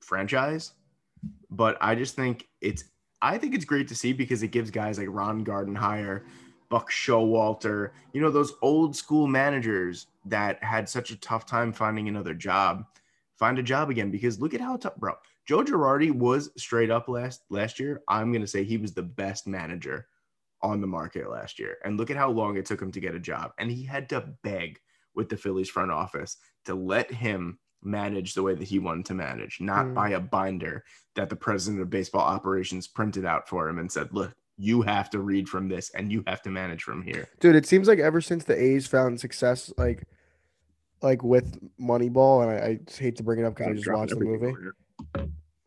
franchise. 0.00 0.72
But 1.50 1.76
I 1.80 1.94
just 1.94 2.16
think 2.16 2.48
it's 2.60 2.84
I 3.22 3.36
think 3.38 3.54
it's 3.54 3.64
great 3.64 3.88
to 3.88 3.94
see 3.94 4.12
because 4.12 4.42
it 4.42 4.48
gives 4.48 4.70
guys 4.70 4.98
like 4.98 5.08
Ron 5.10 5.44
Gardenhire, 5.44 6.22
Buck 6.70 6.90
Showalter, 6.90 7.90
you 8.12 8.20
know, 8.20 8.30
those 8.30 8.54
old 8.62 8.96
school 8.96 9.26
managers 9.26 10.06
that 10.26 10.62
had 10.64 10.88
such 10.88 11.10
a 11.10 11.20
tough 11.20 11.44
time 11.44 11.72
finding 11.72 12.08
another 12.08 12.32
job, 12.32 12.86
find 13.36 13.58
a 13.58 13.62
job 13.62 13.90
again. 13.90 14.10
Because 14.10 14.40
look 14.40 14.54
at 14.54 14.60
how 14.60 14.76
tough, 14.76 14.96
bro. 14.96 15.14
Joe 15.44 15.64
Girardi 15.64 16.12
was 16.12 16.50
straight 16.56 16.90
up 16.90 17.08
last 17.08 17.42
last 17.50 17.78
year. 17.78 18.02
I'm 18.08 18.32
gonna 18.32 18.46
say 18.46 18.64
he 18.64 18.78
was 18.78 18.94
the 18.94 19.02
best 19.02 19.46
manager 19.46 20.06
on 20.62 20.80
the 20.80 20.86
market 20.86 21.30
last 21.30 21.58
year. 21.58 21.78
And 21.84 21.98
look 21.98 22.10
at 22.10 22.16
how 22.16 22.30
long 22.30 22.56
it 22.56 22.66
took 22.66 22.80
him 22.80 22.92
to 22.92 23.00
get 23.00 23.14
a 23.14 23.20
job. 23.20 23.52
And 23.58 23.70
he 23.70 23.82
had 23.84 24.08
to 24.10 24.28
beg 24.42 24.78
with 25.14 25.28
the 25.28 25.36
Phillies 25.36 25.70
front 25.70 25.90
office 25.90 26.36
to 26.64 26.74
let 26.74 27.10
him 27.10 27.58
manage 27.82 28.34
the 28.34 28.42
way 28.42 28.54
that 28.54 28.64
he 28.68 28.78
wanted 28.78 29.06
to 29.06 29.14
manage, 29.14 29.60
not 29.60 29.86
Mm. 29.86 29.94
by 29.94 30.10
a 30.10 30.20
binder 30.20 30.84
that 31.14 31.30
the 31.30 31.36
president 31.36 31.80
of 31.80 31.88
baseball 31.90 32.20
operations 32.20 32.86
printed 32.86 33.24
out 33.24 33.48
for 33.48 33.68
him 33.68 33.78
and 33.78 33.90
said, 33.90 34.08
look, 34.12 34.34
you 34.58 34.82
have 34.82 35.08
to 35.08 35.20
read 35.20 35.48
from 35.48 35.68
this 35.68 35.90
and 35.94 36.12
you 36.12 36.22
have 36.26 36.42
to 36.42 36.50
manage 36.50 36.82
from 36.82 37.00
here. 37.02 37.26
Dude, 37.40 37.56
it 37.56 37.64
seems 37.64 37.88
like 37.88 37.98
ever 37.98 38.20
since 38.20 38.44
the 38.44 38.60
A's 38.62 38.86
found 38.86 39.18
success, 39.18 39.72
like, 39.78 40.04
like 41.00 41.22
with 41.24 41.58
Moneyball, 41.80 42.42
and 42.42 42.50
I, 42.50 42.66
I 42.66 42.78
hate 42.92 43.16
to 43.16 43.22
bring 43.22 43.38
it 43.38 43.44
up 43.46 43.54
because 43.54 43.70
I 43.70 43.74
just 43.74 43.90
watched 43.90 44.18
the 44.18 44.24
movie. 44.24 44.52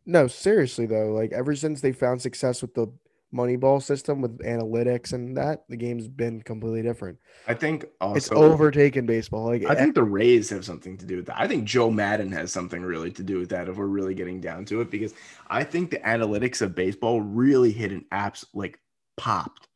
No, 0.05 0.27
seriously 0.27 0.85
though, 0.85 1.11
like 1.11 1.31
ever 1.31 1.55
since 1.55 1.81
they 1.81 1.91
found 1.91 2.21
success 2.21 2.61
with 2.61 2.75
the 2.75 2.87
Moneyball 3.33 3.81
system 3.81 4.21
with 4.21 4.37
analytics 4.39 5.13
and 5.13 5.35
that, 5.37 5.63
the 5.67 5.77
game's 5.77 6.07
been 6.07 6.41
completely 6.41 6.81
different. 6.81 7.17
I 7.47 7.53
think 7.53 7.85
also 7.99 8.17
it's 8.17 8.31
overtaken 8.31 9.05
baseball. 9.05 9.45
Like 9.45 9.65
I 9.65 9.75
think 9.75 9.89
eh 9.89 9.93
the 9.95 10.03
Rays 10.03 10.49
have 10.51 10.65
something 10.65 10.97
to 10.97 11.05
do 11.05 11.17
with 11.17 11.25
that. 11.25 11.39
I 11.39 11.47
think 11.47 11.65
Joe 11.65 11.89
Maddon 11.89 12.31
has 12.31 12.51
something 12.51 12.81
really 12.83 13.11
to 13.11 13.23
do 13.23 13.39
with 13.39 13.49
that 13.49 13.67
if 13.67 13.77
we're 13.77 13.87
really 13.87 14.13
getting 14.13 14.39
down 14.39 14.65
to 14.65 14.81
it, 14.81 14.91
because 14.91 15.13
I 15.49 15.63
think 15.63 15.89
the 15.89 15.99
analytics 15.99 16.61
of 16.61 16.75
baseball 16.75 17.21
really 17.21 17.71
hit 17.71 17.91
an 17.91 18.05
apps 18.11 18.45
like 18.53 18.79
popped 19.17 19.67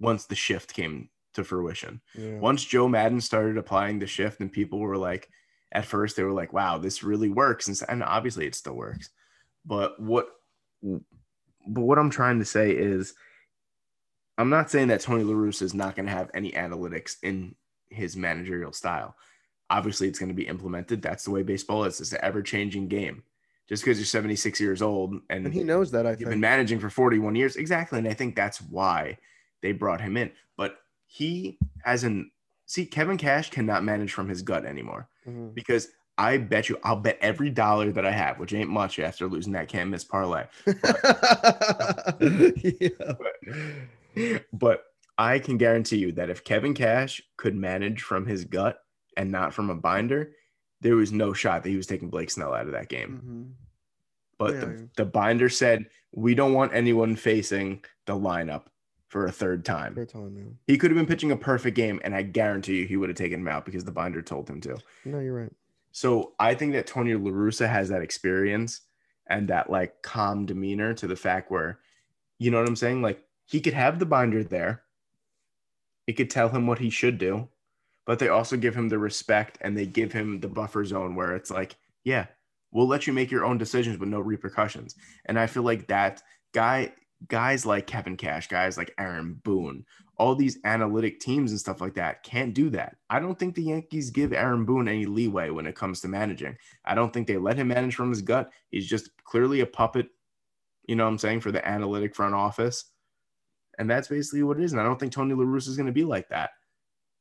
once 0.00 0.26
the 0.26 0.34
shift 0.34 0.72
came 0.72 1.08
to 1.34 1.44
fruition. 1.44 2.00
Yeah. 2.14 2.38
Once 2.38 2.64
Joe 2.64 2.88
Maddon 2.88 3.20
started 3.20 3.56
applying 3.56 3.98
the 3.98 4.06
shift, 4.06 4.40
and 4.40 4.50
people 4.50 4.80
were 4.80 4.96
like, 4.96 5.28
at 5.72 5.86
first 5.86 6.16
they 6.16 6.24
were 6.24 6.32
like, 6.32 6.52
"Wow, 6.52 6.78
this 6.78 7.02
really 7.02 7.28
works," 7.28 7.68
and, 7.68 7.78
and 7.88 8.02
obviously 8.02 8.46
it 8.46 8.54
still 8.54 8.74
works. 8.74 9.10
But 9.64 10.00
what, 10.00 10.26
but 11.66 11.82
what 11.82 11.98
I'm 11.98 12.10
trying 12.10 12.38
to 12.38 12.44
say 12.44 12.70
is, 12.70 13.14
I'm 14.38 14.50
not 14.50 14.70
saying 14.70 14.88
that 14.88 15.00
Tony 15.00 15.22
La 15.24 15.34
Russa 15.34 15.62
is 15.62 15.74
not 15.74 15.96
going 15.96 16.06
to 16.06 16.12
have 16.12 16.30
any 16.34 16.52
analytics 16.52 17.16
in 17.22 17.54
his 17.90 18.16
managerial 18.16 18.72
style. 18.72 19.14
Obviously, 19.68 20.08
it's 20.08 20.18
going 20.18 20.30
to 20.30 20.34
be 20.34 20.46
implemented. 20.46 21.02
That's 21.02 21.24
the 21.24 21.30
way 21.30 21.42
baseball 21.42 21.84
is. 21.84 22.00
It's 22.00 22.12
an 22.12 22.20
ever-changing 22.22 22.88
game. 22.88 23.22
Just 23.68 23.84
because 23.84 23.98
you're 23.98 24.06
76 24.06 24.60
years 24.60 24.82
old 24.82 25.12
and, 25.30 25.46
and 25.46 25.54
he 25.54 25.62
knows 25.62 25.92
that. 25.92 26.04
I 26.04 26.10
think 26.10 26.22
you've 26.22 26.30
been 26.30 26.40
managing 26.40 26.80
for 26.80 26.90
41 26.90 27.36
years, 27.36 27.54
exactly, 27.54 27.98
and 28.00 28.08
I 28.08 28.14
think 28.14 28.34
that's 28.34 28.60
why 28.60 29.16
they 29.62 29.70
brought 29.70 30.00
him 30.00 30.16
in. 30.16 30.32
But 30.56 30.78
he 31.06 31.56
has 31.84 32.02
an 32.02 32.32
see 32.66 32.84
Kevin 32.86 33.16
Cash 33.16 33.50
cannot 33.50 33.84
manage 33.84 34.12
from 34.12 34.28
his 34.28 34.42
gut 34.42 34.64
anymore 34.64 35.08
Mhm. 35.26 35.54
because 35.54 35.88
I 36.20 36.36
bet 36.36 36.68
you 36.68 36.78
I'll 36.84 36.96
bet 36.96 37.16
every 37.22 37.48
dollar 37.48 37.90
that 37.92 38.04
I 38.04 38.10
have, 38.10 38.38
which 38.38 38.52
ain't 38.52 38.68
much 38.68 38.98
after 38.98 39.26
losing 39.26 39.54
that 39.54 39.68
can't 39.68 39.88
miss 39.88 40.04
parlay. 40.04 40.44
yeah. 42.20 43.14
but 44.52 44.84
I 45.16 45.38
can 45.38 45.56
guarantee 45.56 45.96
you 45.96 46.12
that 46.12 46.28
if 46.30 46.44
Kevin 46.44 46.74
Cash 46.74 47.22
could 47.38 47.54
manage 47.54 48.02
from 48.02 48.26
his 48.26 48.44
gut 48.44 48.80
and 49.16 49.30
not 49.30 49.54
from 49.54 49.70
a 49.70 49.74
binder, 49.74 50.32
there 50.82 50.96
was 50.96 51.10
no 51.10 51.32
shot 51.32 51.62
that 51.62 51.70
he 51.70 51.76
was 51.76 51.86
taking 51.86 52.10
Blake 52.10 52.30
Snell 52.30 52.52
out 52.52 52.66
of 52.66 52.72
that 52.72 52.88
game. 52.88 53.22
Mhm. 53.24 53.52
But 54.38 54.54
Yeah. 54.54 54.60
the, 54.60 54.88
the 54.96 55.04
binder 55.06 55.48
said, 55.48 55.86
we 56.12 56.34
don't 56.34 56.52
want 56.52 56.74
anyone 56.74 57.16
facing 57.16 57.82
the 58.06 58.14
lineup 58.14 58.64
for 59.08 59.26
a 59.26 59.32
third 59.32 59.64
time. 59.64 59.94
Fair 59.94 60.06
time, 60.06 60.34
man. 60.34 60.58
He 60.66 60.76
could 60.78 60.90
have 60.90 60.96
been 60.98 61.06
pitching 61.06 61.32
a 61.32 61.36
perfect 61.36 61.76
game, 61.76 62.00
and 62.04 62.14
I 62.14 62.22
guarantee 62.22 62.78
you 62.78 62.86
he 62.86 62.96
would 62.96 63.08
have 63.08 63.18
taken 63.18 63.40
him 63.40 63.48
out 63.48 63.64
because 63.64 63.84
the 63.84 63.92
binder 63.92 64.22
told 64.22 64.48
him 64.48 64.60
to. 64.62 64.76
No, 65.04 65.18
you're 65.18 65.34
right. 65.34 65.52
So 65.92 66.32
I 66.38 66.54
think 66.54 66.72
that 66.72 66.86
Tony 66.86 67.14
La 67.14 67.30
Russa 67.30 67.68
has 67.68 67.88
that 67.88 68.02
experience 68.02 68.82
and 69.26 69.48
that 69.48 69.70
like 69.70 70.02
calm 70.02 70.46
demeanor 70.46 70.94
to 70.94 71.06
the 71.06 71.16
fact 71.16 71.50
where, 71.50 71.80
you 72.38 72.50
know 72.50 72.58
what 72.58 72.68
I'm 72.68 72.76
saying? 72.76 73.02
Like 73.02 73.24
he 73.44 73.60
could 73.60 73.74
have 73.74 73.98
the 73.98 74.06
binder 74.06 74.44
there. 74.44 74.82
It 76.06 76.14
could 76.14 76.30
tell 76.30 76.48
him 76.48 76.66
what 76.66 76.78
he 76.78 76.90
should 76.90 77.18
do, 77.18 77.48
but 78.06 78.18
they 78.18 78.28
also 78.28 78.56
give 78.56 78.74
him 78.74 78.88
the 78.88 78.98
respect 78.98 79.58
and 79.60 79.76
they 79.76 79.86
give 79.86 80.12
him 80.12 80.40
the 80.40 80.48
buffer 80.48 80.84
zone 80.84 81.14
where 81.14 81.34
it's 81.36 81.50
like, 81.50 81.76
yeah, 82.04 82.26
we'll 82.72 82.88
let 82.88 83.06
you 83.06 83.12
make 83.12 83.30
your 83.30 83.44
own 83.44 83.58
decisions 83.58 83.98
with 83.98 84.08
no 84.08 84.20
repercussions. 84.20 84.96
And 85.26 85.38
I 85.38 85.46
feel 85.46 85.62
like 85.62 85.88
that 85.88 86.22
guy, 86.52 86.92
guys 87.28 87.66
like 87.66 87.86
Kevin 87.86 88.16
Cash, 88.16 88.48
guys 88.48 88.76
like 88.76 88.94
Aaron 88.98 89.40
Boone, 89.44 89.84
all 90.20 90.34
these 90.34 90.58
analytic 90.64 91.18
teams 91.18 91.50
and 91.50 91.58
stuff 91.58 91.80
like 91.80 91.94
that 91.94 92.22
can't 92.22 92.52
do 92.52 92.68
that. 92.68 92.96
I 93.08 93.20
don't 93.20 93.38
think 93.38 93.54
the 93.54 93.62
Yankees 93.62 94.10
give 94.10 94.34
Aaron 94.34 94.66
Boone 94.66 94.86
any 94.86 95.06
leeway 95.06 95.48
when 95.48 95.66
it 95.66 95.74
comes 95.74 96.02
to 96.02 96.08
managing. 96.08 96.58
I 96.84 96.94
don't 96.94 97.10
think 97.10 97.26
they 97.26 97.38
let 97.38 97.56
him 97.56 97.68
manage 97.68 97.94
from 97.94 98.10
his 98.10 98.20
gut. 98.20 98.50
He's 98.70 98.86
just 98.86 99.08
clearly 99.24 99.60
a 99.60 99.66
puppet, 99.66 100.08
you 100.86 100.94
know 100.94 101.04
what 101.04 101.10
I'm 101.10 101.18
saying, 101.18 101.40
for 101.40 101.50
the 101.50 101.66
analytic 101.66 102.14
front 102.14 102.34
office. 102.34 102.84
And 103.78 103.88
that's 103.88 104.08
basically 104.08 104.42
what 104.42 104.58
it 104.58 104.62
is. 104.62 104.72
And 104.72 104.80
I 104.80 104.84
don't 104.84 105.00
think 105.00 105.10
Tony 105.10 105.32
La 105.32 105.42
Russa 105.42 105.68
is 105.68 105.78
going 105.78 105.86
to 105.86 105.92
be 105.92 106.04
like 106.04 106.28
that. 106.28 106.50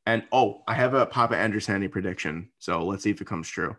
And 0.05 0.23
oh, 0.33 0.63
I 0.67 0.73
have 0.73 0.93
a 0.93 1.05
Papa 1.05 1.35
Andersani 1.35 1.89
prediction. 1.89 2.49
So 2.59 2.83
let's 2.83 3.03
see 3.03 3.11
if 3.11 3.21
it 3.21 3.27
comes 3.27 3.47
true. 3.47 3.77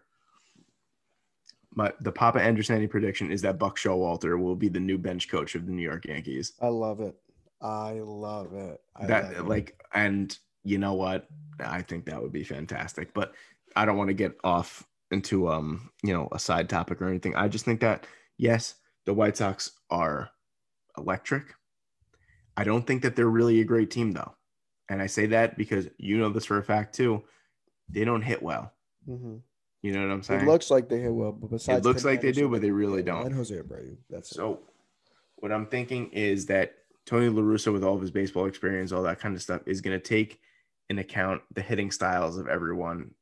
But 1.76 2.02
the 2.02 2.10
Papa 2.10 2.38
Andersani 2.38 2.88
prediction 2.88 3.30
is 3.30 3.42
that 3.42 3.58
Buck 3.58 3.76
Showalter 3.76 4.40
will 4.40 4.56
be 4.56 4.68
the 4.68 4.80
new 4.80 4.96
bench 4.96 5.28
coach 5.28 5.56
of 5.56 5.66
the 5.66 5.72
New 5.72 5.82
York 5.82 6.06
Yankees 6.06 6.54
I 6.62 6.68
love 6.68 7.00
it. 7.00 7.16
I 7.60 8.00
love 8.02 8.54
it. 8.54 8.80
I 8.96 9.00
love 9.00 9.08
that 9.08 9.32
it. 9.32 9.46
like 9.46 9.80
and 9.94 10.36
you 10.62 10.78
know 10.78 10.94
what 10.94 11.26
i 11.64 11.82
think 11.82 12.04
that 12.04 12.20
would 12.20 12.32
be 12.32 12.44
fantastic 12.44 13.12
but 13.14 13.32
i 13.76 13.84
don't 13.84 13.96
want 13.96 14.08
to 14.08 14.14
get 14.14 14.36
off 14.44 14.86
into 15.10 15.48
um 15.48 15.90
you 16.02 16.12
know 16.12 16.28
a 16.32 16.38
side 16.38 16.68
topic 16.68 17.00
or 17.00 17.08
anything 17.08 17.34
i 17.34 17.48
just 17.48 17.64
think 17.64 17.80
that 17.80 18.06
yes 18.36 18.74
the 19.06 19.12
white 19.12 19.36
sox 19.36 19.72
are 19.90 20.30
electric 20.96 21.54
i 22.56 22.64
don't 22.64 22.86
think 22.86 23.02
that 23.02 23.16
they're 23.16 23.28
really 23.28 23.60
a 23.60 23.64
great 23.64 23.90
team 23.90 24.12
though 24.12 24.34
and 24.90 25.00
I 25.00 25.06
say 25.06 25.26
that 25.26 25.56
because 25.56 25.88
you 25.96 26.18
know 26.18 26.28
this 26.28 26.44
for 26.44 26.58
a 26.58 26.64
fact 26.64 26.94
too, 26.94 27.22
they 27.88 28.04
don't 28.04 28.22
hit 28.22 28.42
well. 28.42 28.72
Mm-hmm. 29.08 29.36
You 29.82 29.92
know 29.92 30.02
what 30.06 30.12
I'm 30.12 30.22
saying? 30.22 30.40
It 30.42 30.46
looks 30.46 30.70
like 30.70 30.88
they 30.88 30.98
hit 30.98 31.14
well, 31.14 31.32
but 31.32 31.50
besides, 31.50 31.78
It 31.78 31.88
looks 31.88 32.04
like 32.04 32.20
they 32.20 32.32
do, 32.32 32.48
but 32.48 32.60
they 32.60 32.72
really 32.72 33.02
don't. 33.02 33.24
And 33.24 33.34
Jose 33.34 33.54
Abreu, 33.54 33.96
that's 34.10 34.32
it. 34.32 34.34
So, 34.34 34.60
what 35.36 35.52
I'm 35.52 35.66
thinking 35.66 36.10
is 36.10 36.46
that 36.46 36.74
Tony 37.06 37.28
La 37.28 37.42
Russa, 37.42 37.72
with 37.72 37.84
all 37.84 37.94
of 37.94 38.00
his 38.00 38.10
baseball 38.10 38.46
experience, 38.46 38.92
all 38.92 39.02
that 39.02 39.20
kind 39.20 39.34
of 39.34 39.42
stuff, 39.42 39.62
is 39.66 39.80
going 39.80 39.98
to 39.98 40.04
take 40.04 40.40
in 40.88 40.98
account 40.98 41.42
the 41.54 41.62
hitting 41.62 41.90
styles 41.90 42.36
of 42.36 42.48
everyone, 42.48 43.12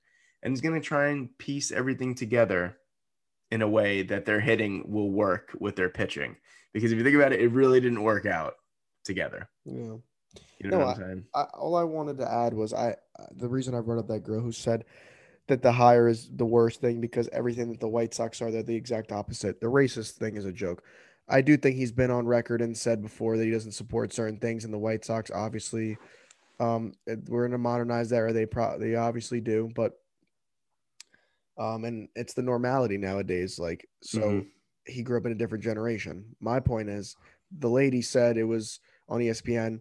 and 0.42 0.52
he's 0.52 0.60
going 0.60 0.80
to 0.80 0.86
try 0.86 1.08
and 1.08 1.36
piece 1.38 1.70
everything 1.70 2.14
together 2.14 2.78
in 3.50 3.62
a 3.62 3.68
way 3.68 4.02
that 4.02 4.26
their 4.26 4.40
hitting 4.40 4.84
will 4.90 5.10
work 5.10 5.56
with 5.58 5.76
their 5.76 5.88
pitching. 5.88 6.36
Because 6.72 6.92
if 6.92 6.98
you 6.98 7.04
think 7.04 7.16
about 7.16 7.32
it, 7.32 7.40
it 7.40 7.48
really 7.48 7.80
didn't 7.80 8.02
work 8.02 8.26
out 8.26 8.54
together. 9.04 9.48
Yeah. 9.64 9.96
You 10.58 10.70
know 10.70 10.78
No, 10.78 10.86
what 10.86 10.96
I'm 10.96 11.02
saying? 11.02 11.24
I, 11.34 11.42
all 11.54 11.76
I 11.76 11.84
wanted 11.84 12.18
to 12.18 12.30
add 12.30 12.52
was 12.52 12.74
I 12.74 12.96
uh, 13.18 13.26
the 13.34 13.48
reason 13.48 13.74
I 13.74 13.80
brought 13.80 13.98
up 13.98 14.08
that 14.08 14.24
girl 14.24 14.40
who 14.40 14.52
said 14.52 14.84
that 15.46 15.62
the 15.62 15.72
hire 15.72 16.08
is 16.08 16.28
the 16.30 16.44
worst 16.44 16.80
thing 16.80 17.00
because 17.00 17.28
everything 17.32 17.70
that 17.70 17.80
the 17.80 17.88
White 17.88 18.12
Sox 18.12 18.42
are, 18.42 18.50
they're 18.50 18.62
the 18.62 18.76
exact 18.76 19.12
opposite. 19.12 19.60
The 19.60 19.66
racist 19.66 20.12
thing 20.12 20.36
is 20.36 20.44
a 20.44 20.52
joke. 20.52 20.82
I 21.28 21.40
do 21.42 21.56
think 21.56 21.76
he's 21.76 21.92
been 21.92 22.10
on 22.10 22.26
record 22.26 22.62
and 22.62 22.76
said 22.76 23.02
before 23.02 23.36
that 23.36 23.44
he 23.44 23.50
doesn't 23.50 23.72
support 23.72 24.12
certain 24.12 24.38
things, 24.38 24.64
and 24.64 24.72
the 24.72 24.78
White 24.78 25.04
Sox 25.04 25.30
obviously, 25.30 25.98
um, 26.60 26.92
we're 27.28 27.46
in 27.46 27.54
a 27.54 27.58
modernized 27.58 28.12
era. 28.12 28.32
They 28.32 28.46
pro 28.46 28.78
they 28.78 28.94
obviously 28.94 29.40
do, 29.40 29.70
but 29.74 29.92
um, 31.58 31.84
and 31.84 32.08
it's 32.14 32.34
the 32.34 32.42
normality 32.42 32.96
nowadays. 32.98 33.58
Like 33.58 33.86
so, 34.02 34.20
Mhm. 34.20 34.46
he 34.86 35.02
grew 35.02 35.18
up 35.18 35.26
in 35.26 35.32
a 35.32 35.36
different 35.36 35.64
generation. 35.64 36.24
My 36.40 36.60
point 36.60 36.88
is, 36.88 37.16
the 37.58 37.68
lady 37.70 38.00
said 38.02 38.36
it 38.36 38.44
was 38.44 38.80
on 39.08 39.20
ESPN 39.20 39.80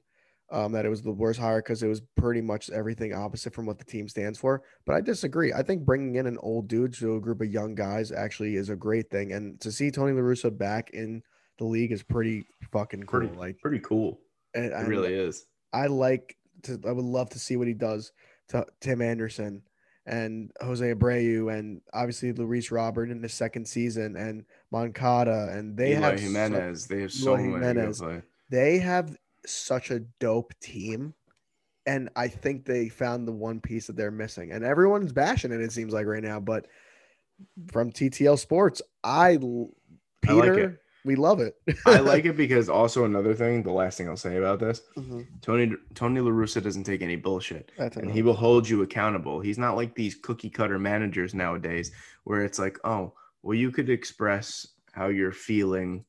um, 0.50 0.72
that 0.72 0.86
it 0.86 0.90
was 0.90 1.02
the 1.02 1.12
worst 1.12 1.40
hire 1.40 1.62
because 1.62 1.84
it 1.84 1.88
was 1.88 2.02
pretty 2.16 2.42
much 2.42 2.70
everything 2.70 3.14
opposite 3.14 3.54
from 3.54 3.66
what 3.66 3.78
the 3.78 3.84
team 3.86 4.08
stands 4.08 4.40
for. 4.40 4.64
But 4.86 4.96
I 4.96 5.02
disagree. 5.02 5.52
I 5.54 5.62
think 5.62 5.86
bringing 5.86 6.16
in 6.16 6.26
an 6.26 6.38
old 6.40 6.68
dude 6.70 6.94
to 6.96 7.16
a 7.18 7.22
group 7.22 7.42
of 7.42 7.52
young 7.52 7.76
guys 7.76 8.12
actually 8.12 8.56
is 8.56 8.70
a 8.70 8.76
great 8.76 9.10
thing. 9.10 9.34
And 9.34 9.60
to 9.62 9.72
see 9.72 9.92
Tony 9.92 10.14
La 10.14 10.22
Russa 10.22 10.56
back 10.58 10.90
in 10.92 11.22
the 11.58 11.66
league 11.66 11.92
is 11.92 12.04
pretty 12.04 12.46
fucking 12.72 13.04
cool. 13.04 13.20
Pretty, 13.22 13.36
like, 13.36 13.60
pretty 13.60 13.80
cool. 13.80 14.20
and, 14.54 14.72
It 14.72 14.88
really 14.88 15.14
is. 15.14 15.46
I 15.74 15.88
like 15.88 16.38
to. 16.64 16.80
I 16.88 16.92
would 16.92 17.06
love 17.06 17.30
to 17.32 17.40
see 17.40 17.58
what 17.58 17.68
he 17.68 17.74
does 17.74 18.12
to 18.50 18.66
Tim 18.80 19.02
Anderson 19.02 19.62
and 20.06 20.52
Jose 20.62 20.94
Abreu 20.94 21.54
and 21.54 21.82
obviously 21.94 22.32
Luis 22.32 22.72
Robert 22.72 23.10
in 23.10 23.22
the 23.22 23.28
second 23.28 23.68
season 23.68 24.16
and 24.16 24.46
Moncada 24.72 25.50
and 25.52 25.76
they 25.76 25.96
Eloy 25.96 26.02
have 26.12 26.20
Jimenez. 26.22 26.88
they 26.88 27.02
have 27.02 27.12
so 27.12 27.34
Eloy 27.34 27.58
many. 27.58 27.82
good 27.82 27.96
Jimenez. 27.98 28.24
they 28.50 28.78
have 28.80 29.18
such 29.46 29.92
a 29.92 30.00
dope 30.20 30.54
team. 30.62 31.14
And 31.86 32.10
I 32.16 32.28
think 32.28 32.66
they 32.66 32.90
found 32.90 33.28
the 33.28 33.32
one 33.34 33.62
piece 33.62 33.88
that 33.88 33.96
they're 33.96 34.12
missing. 34.12 34.52
And 34.52 34.64
everyone's 34.66 35.14
bashing 35.14 35.52
it, 35.54 35.62
it 35.62 35.72
seems 35.72 35.94
like 35.94 36.06
right 36.06 36.24
now. 36.24 36.40
But 36.40 36.68
from 37.72 37.92
TTL 37.92 38.38
Sports, 38.40 38.82
I 39.04 39.34
like 39.36 39.70
Peter, 40.22 40.60
it. 40.60 40.80
We 41.08 41.16
love 41.16 41.40
it. 41.40 41.56
I 41.88 42.00
like 42.12 42.26
it 42.26 42.38
because 42.38 42.70
also 42.70 43.06
another 43.06 43.34
thing, 43.34 43.64
the 43.64 43.72
last 43.72 43.98
thing 43.98 44.08
I'll 44.08 44.16
say 44.18 44.38
about 44.38 44.60
this, 44.60 44.82
Mhm. 44.96 45.26
Tony 45.42 45.72
Tony 45.96 46.20
La 46.20 46.30
Russa 46.30 46.62
doesn't 46.62 46.84
take 46.84 47.02
any 47.02 47.16
bullshit. 47.16 47.72
That's 47.78 47.98
and 47.98 48.12
he 48.12 48.22
will 48.22 48.36
hold 48.36 48.70
you 48.70 48.84
accountable. 48.84 49.40
He's 49.40 49.58
not 49.58 49.76
like 49.76 49.96
these 49.96 50.14
cookie 50.14 50.50
cutter 50.52 50.78
managers 50.78 51.34
nowadays 51.34 51.92
where 52.26 52.44
it's 52.44 52.60
like, 52.60 52.78
oh, 52.84 53.14
well, 53.42 53.56
you 53.56 53.72
could 53.72 53.90
express 53.90 54.68
how 54.92 55.08
you're 55.08 55.32
feeling, 55.32 56.04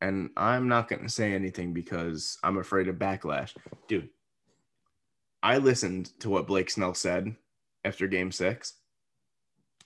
and 0.00 0.30
I'm 0.36 0.68
not 0.68 0.88
going 0.88 1.02
to 1.02 1.08
say 1.08 1.32
anything 1.32 1.72
because 1.72 2.36
I'm 2.42 2.58
afraid 2.58 2.88
of 2.88 2.96
backlash. 2.96 3.54
Dude, 3.88 4.08
I 5.42 5.58
listened 5.58 6.18
to 6.20 6.28
what 6.30 6.46
Blake 6.46 6.70
Snell 6.70 6.94
said 6.94 7.34
after 7.84 8.06
game 8.06 8.32
six. 8.32 8.74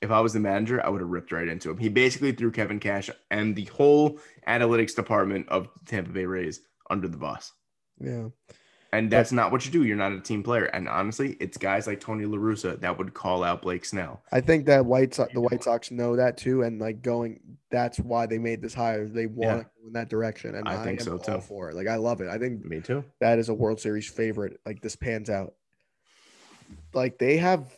If 0.03 0.11
I 0.11 0.21
was 0.21 0.33
the 0.33 0.41
manager, 0.41 0.85
I 0.85 0.89
would 0.89 1.01
have 1.01 1.11
ripped 1.11 1.33
right 1.33 1.49
into 1.49 1.71
him. 1.71 1.79
He 1.79 1.89
basically 1.89 2.33
threw 2.33 2.51
Kevin 2.51 2.79
Cash 2.81 3.11
and 3.31 3.57
the 3.57 3.65
whole 3.65 4.19
analytics 4.47 4.95
department 4.95 5.49
of 5.49 5.69
Tampa 5.87 6.11
Bay 6.11 6.27
Rays 6.27 6.61
under 6.91 7.09
the 7.09 7.17
bus. 7.19 7.53
yeah. 8.01 8.29
And 8.93 9.11
that's 9.11 9.33
not 9.33 9.51
what 9.53 9.67
you 9.67 9.73
do. 9.73 9.85
You're 9.85 9.97
not 9.97 10.13
a 10.13 10.21
team 10.21 10.43
player. 10.43 10.67
And 10.67 10.89
honestly, 10.89 11.37
it's 11.41 11.59
guys 11.59 11.87
like 11.87 12.01
Tony 12.01 12.25
La 12.25 12.39
Russa 12.39 12.81
that 12.81 12.97
would 12.97 13.13
call 13.13 13.43
out 13.43 13.61
Blake 13.61 13.85
Snell. 13.85 14.23
I 14.33 14.41
think 14.41 14.65
that 14.67 14.87
White 14.87 15.13
Sox, 15.13 15.35
the 15.35 15.41
White 15.41 15.65
Sox 15.65 15.91
know 15.91 16.17
that 16.17 16.39
too, 16.39 16.63
and 16.63 16.81
like 16.81 17.03
going, 17.03 17.41
that's 17.71 17.99
why 17.99 18.25
they 18.27 18.39
made 18.39 18.63
this 18.63 18.73
hire. 18.73 19.07
They 19.07 19.27
want 19.27 19.41
Yeah. 19.43 19.57
to 19.59 19.63
go 19.65 19.87
in 19.89 19.93
that 19.95 20.09
direction, 20.09 20.55
and 20.55 20.67
I 20.69 20.81
I, 20.81 20.85
think 20.85 21.01
am 21.01 21.05
so, 21.05 21.19
too. 21.19 21.41
for 21.41 21.69
it. 21.69 21.75
Like 21.77 21.89
I 21.89 21.97
love 21.97 22.21
it. 22.23 22.29
I 22.29 22.39
think 22.39 22.65
Me 22.65 22.81
too. 22.81 23.05
that 23.21 23.39
is 23.39 23.49
a 23.51 23.55
World 23.55 23.81
Series 23.81 24.09
favorite. 24.09 24.61
Like 24.65 24.81
this 24.81 24.97
pans 24.97 25.29
out. 25.29 25.55
Like 26.95 27.19
they 27.19 27.37
have 27.37 27.77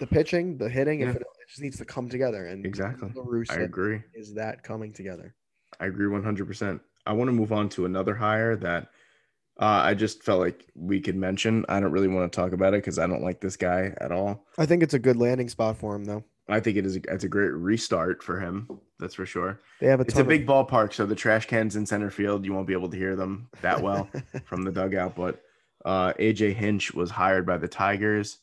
the 0.00 0.06
pitching, 0.06 0.56
the 0.56 0.68
hitting, 0.68 1.00
if 1.00 1.08
Yeah. 1.08 1.14
it, 1.16 1.20
it 1.22 1.43
just 1.54 1.62
needs 1.62 1.78
to 1.78 1.84
come 1.84 2.08
together. 2.08 2.46
And 2.46 2.66
Exactly. 2.66 3.12
I 3.50 3.54
agree. 3.60 4.02
is 4.12 4.34
that 4.34 4.64
coming 4.64 4.92
together? 4.92 5.34
I 5.78 5.86
agree 5.86 6.06
100%. 6.06 6.80
I 7.06 7.12
want 7.12 7.28
to 7.28 7.32
move 7.32 7.52
on 7.52 7.68
to 7.70 7.84
another 7.86 8.14
hire 8.16 8.56
that 8.56 8.88
uh, 9.60 9.64
I 9.84 9.94
just 9.94 10.24
felt 10.24 10.40
like 10.40 10.66
we 10.74 11.00
could 11.00 11.14
mention. 11.14 11.64
I 11.68 11.78
don't 11.78 11.92
really 11.92 12.08
want 12.08 12.30
to 12.32 12.34
talk 12.36 12.52
about 12.52 12.74
it 12.74 12.78
because 12.78 12.98
I 12.98 13.06
don't 13.06 13.22
like 13.22 13.40
this 13.40 13.56
guy 13.56 13.94
at 14.00 14.10
all. 14.10 14.44
I 14.58 14.66
think 14.66 14.82
it's 14.82 14.94
a 14.94 14.98
good 14.98 15.16
landing 15.16 15.48
spot 15.48 15.76
for 15.76 15.94
him, 15.94 16.04
though. 16.04 16.24
I 16.48 16.58
think 16.58 16.76
it 16.76 16.84
is. 16.84 16.96
A, 16.96 17.00
it's 17.08 17.22
a 17.24 17.28
great 17.28 17.52
restart 17.52 18.20
for 18.22 18.40
him. 18.40 18.68
That's 18.98 19.14
for 19.14 19.24
sure. 19.26 19.60
They 19.80 19.86
have 19.86 20.00
a 20.00 20.02
It's 20.02 20.16
a 20.16 20.22
of- 20.22 20.28
big 20.28 20.44
ballpark, 20.46 20.92
so 20.92 21.06
the 21.06 21.14
trash 21.14 21.46
cans 21.46 21.76
in 21.76 21.86
center 21.86 22.10
field, 22.10 22.44
you 22.44 22.52
won't 22.52 22.66
be 22.66 22.72
able 22.72 22.88
to 22.90 22.96
hear 22.96 23.14
them 23.14 23.48
that 23.62 23.80
well. 23.80 24.08
from 24.44 24.62
the 24.62 24.72
dugout. 24.72 25.14
But 25.14 25.40
uh, 25.84 26.14
AJ 26.14 26.54
Hinch 26.54 26.92
was 26.92 27.10
hired 27.12 27.46
by 27.46 27.58
the 27.58 27.68
Tigers 27.68 28.38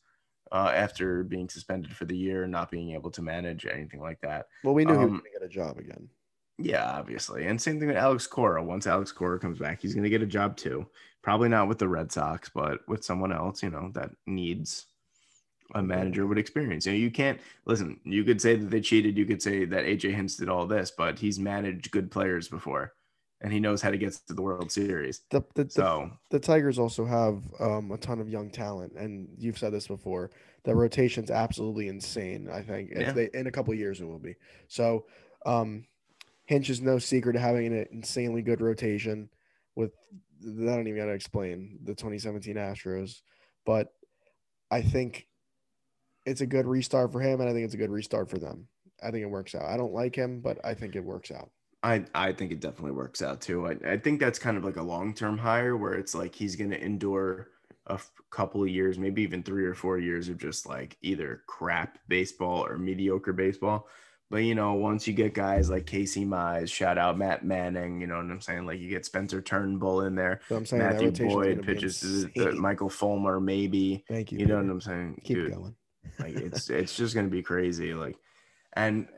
uh, 0.51 0.71
after 0.73 1.23
being 1.23 1.49
suspended 1.49 1.95
for 1.95 2.05
the 2.05 2.17
year, 2.17 2.43
and 2.43 2.51
not 2.51 2.71
being 2.71 2.91
able 2.91 3.11
to 3.11 3.21
manage 3.21 3.65
anything 3.65 4.01
like 4.01 4.19
that. 4.21 4.47
well, 4.63 4.73
we 4.73 4.85
knew 4.85 4.93
he 4.93 4.99
was 4.99 5.05
um, 5.05 5.09
going 5.11 5.23
to 5.23 5.39
get 5.39 5.45
a 5.45 5.49
job 5.49 5.77
again. 5.77 6.09
Yeah, 6.57 6.91
obviously. 6.91 7.47
And 7.47 7.61
same 7.61 7.79
thing 7.79 7.87
with 7.87 7.97
Alex 7.97 8.27
Cora. 8.27 8.63
Once 8.63 8.85
Alex 8.87 9.11
Cora 9.11 9.39
comes 9.39 9.59
back, 9.59 9.81
he's 9.81 9.93
going 9.93 10.03
to 10.03 10.09
get 10.09 10.21
a 10.21 10.27
job 10.27 10.57
too. 10.57 10.85
Probably 11.21 11.49
not 11.49 11.67
with 11.67 11.79
the 11.79 11.87
Red 11.87 12.11
Sox, 12.11 12.49
but 12.53 12.79
with 12.87 13.03
someone 13.03 13.31
else, 13.31 13.63
you 13.63 13.69
know, 13.69 13.91
that 13.93 14.11
needs 14.27 14.87
a 15.73 15.81
manager 15.81 16.27
with 16.27 16.37
experience. 16.37 16.85
You 16.85 16.93
know, 16.93 16.97
you 16.97 17.11
can't 17.11 17.39
listen. 17.65 17.99
You 18.03 18.23
could 18.23 18.41
say 18.41 18.55
that 18.55 18.69
they 18.69 18.81
cheated. 18.81 19.17
You 19.17 19.25
could 19.25 19.41
say 19.41 19.65
that 19.65 19.85
AJ 19.85 20.13
Hinch 20.15 20.37
did 20.37 20.49
all 20.49 20.67
this, 20.67 20.91
but 20.91 21.19
he's 21.19 21.39
managed 21.39 21.91
good 21.91 22.11
players 22.11 22.47
before, 22.47 22.93
and 23.41 23.51
he 23.51 23.59
knows 23.59 23.81
how 23.81 23.89
to 23.89 23.97
get 23.97 24.13
to 24.27 24.33
the 24.33 24.41
World 24.41 24.71
Series. 24.71 25.21
The, 25.31 25.41
the, 25.55 25.63
the, 25.65 25.71
So 25.71 26.11
the 26.29 26.39
Tigers 26.39 26.77
also 26.77 27.05
have 27.05 27.41
um, 27.59 27.91
a 27.91 27.97
ton 27.97 28.19
of 28.19 28.29
young 28.29 28.49
talent, 28.49 28.93
and 28.93 29.27
you've 29.37 29.57
said 29.57 29.73
this 29.73 29.87
before. 29.87 30.31
The 30.63 30.75
rotation's 30.75 31.31
absolutely 31.31 31.87
insane. 31.87 32.49
I 32.51 32.61
think 32.61 32.91
if 32.91 32.99
Yeah. 32.99 33.11
they 33.11 33.29
in 33.33 33.47
a 33.47 33.51
couple 33.51 33.73
of 33.73 33.79
years 33.79 33.99
it 33.99 34.05
will 34.05 34.19
be. 34.19 34.35
So, 34.67 35.05
um, 35.45 35.85
Hinch 36.45 36.69
is 36.69 36.81
no 36.81 36.99
secret 36.99 37.33
to 37.33 37.39
having 37.39 37.67
an 37.67 37.87
insanely 37.91 38.41
good 38.41 38.61
rotation. 38.61 39.29
With 39.75 39.93
I 40.43 40.65
don't 40.65 40.87
even 40.87 40.97
gotta 40.97 41.13
explain 41.13 41.79
the 41.83 41.95
2017 41.95 42.55
Astros, 42.55 43.21
but 43.65 43.93
I 44.69 44.81
think 44.81 45.27
it's 46.25 46.41
a 46.41 46.45
good 46.45 46.67
restart 46.67 47.11
for 47.11 47.21
him, 47.21 47.41
and 47.41 47.49
I 47.49 47.53
think 47.53 47.65
it's 47.65 47.73
a 47.73 47.77
good 47.77 47.89
restart 47.89 48.29
for 48.29 48.37
them. 48.37 48.67
I 49.01 49.09
think 49.09 49.23
it 49.23 49.29
works 49.29 49.55
out. 49.55 49.63
I 49.63 49.77
don't 49.77 49.93
like 49.93 50.15
him, 50.15 50.41
but 50.41 50.63
I 50.63 50.75
think 50.75 50.95
it 50.95 51.03
works 51.03 51.31
out. 51.31 51.49
I, 51.83 52.05
I 52.13 52.31
think 52.31 52.51
it 52.51 52.59
definitely 52.59 52.91
works 52.91 53.21
out 53.21 53.41
too. 53.41 53.67
I, 53.67 53.77
I 53.85 53.97
think 53.97 54.19
that's 54.19 54.37
kind 54.37 54.57
of 54.57 54.63
like 54.63 54.77
a 54.77 54.83
long 54.83 55.13
term 55.13 55.37
hire 55.37 55.75
where 55.75 55.93
it's 55.93 56.13
like 56.13 56.35
he's 56.35 56.55
going 56.55 56.69
to 56.71 56.83
endure 56.83 57.47
a 57.87 57.93
f- 57.93 58.11
couple 58.29 58.61
of 58.61 58.69
years, 58.69 58.99
maybe 58.99 59.23
even 59.23 59.41
three 59.41 59.65
or 59.65 59.73
four 59.73 59.97
years 59.97 60.29
of 60.29 60.37
just 60.37 60.67
like 60.67 60.97
either 61.01 61.41
crap 61.47 61.97
baseball 62.07 62.65
or 62.65 62.77
mediocre 62.77 63.33
baseball. 63.33 63.87
But 64.29 64.43
you 64.43 64.55
know, 64.55 64.75
once 64.75 65.07
you 65.07 65.13
get 65.13 65.33
guys 65.33 65.69
like 65.69 65.85
Casey 65.85 66.23
Mize, 66.23 66.71
shout 66.71 66.97
out 66.97 67.17
Matt 67.17 67.43
Manning, 67.43 67.99
you 67.99 68.07
know 68.07 68.15
what 68.15 68.25
I'm 68.25 68.39
saying? 68.39 68.65
Like 68.65 68.79
you 68.79 68.87
get 68.87 69.05
Spencer 69.05 69.41
Turnbull 69.41 70.01
in 70.01 70.15
there, 70.15 70.39
So 70.47 70.55
I'm 70.55 70.65
saying 70.65 70.83
Matthew 70.83 71.11
Boyd 71.11 71.63
pitches 71.65 71.99
to. 72.35 72.51
Michael 72.53 72.89
Fulmer, 72.89 73.41
maybe. 73.41 74.05
Thank 74.07 74.31
you. 74.31 74.39
You 74.39 74.45
know 74.45 74.55
what 74.55 74.69
I'm 74.69 74.79
saying? 74.79 75.21
Keep 75.25 75.37
Dude, 75.37 75.51
going. 75.51 75.75
like 76.17 76.35
it's 76.35 76.69
it's 76.69 76.95
just 76.95 77.13
gonna 77.13 77.27
be 77.27 77.41
crazy. 77.41 77.93
Like, 77.93 78.15
and 78.71 79.09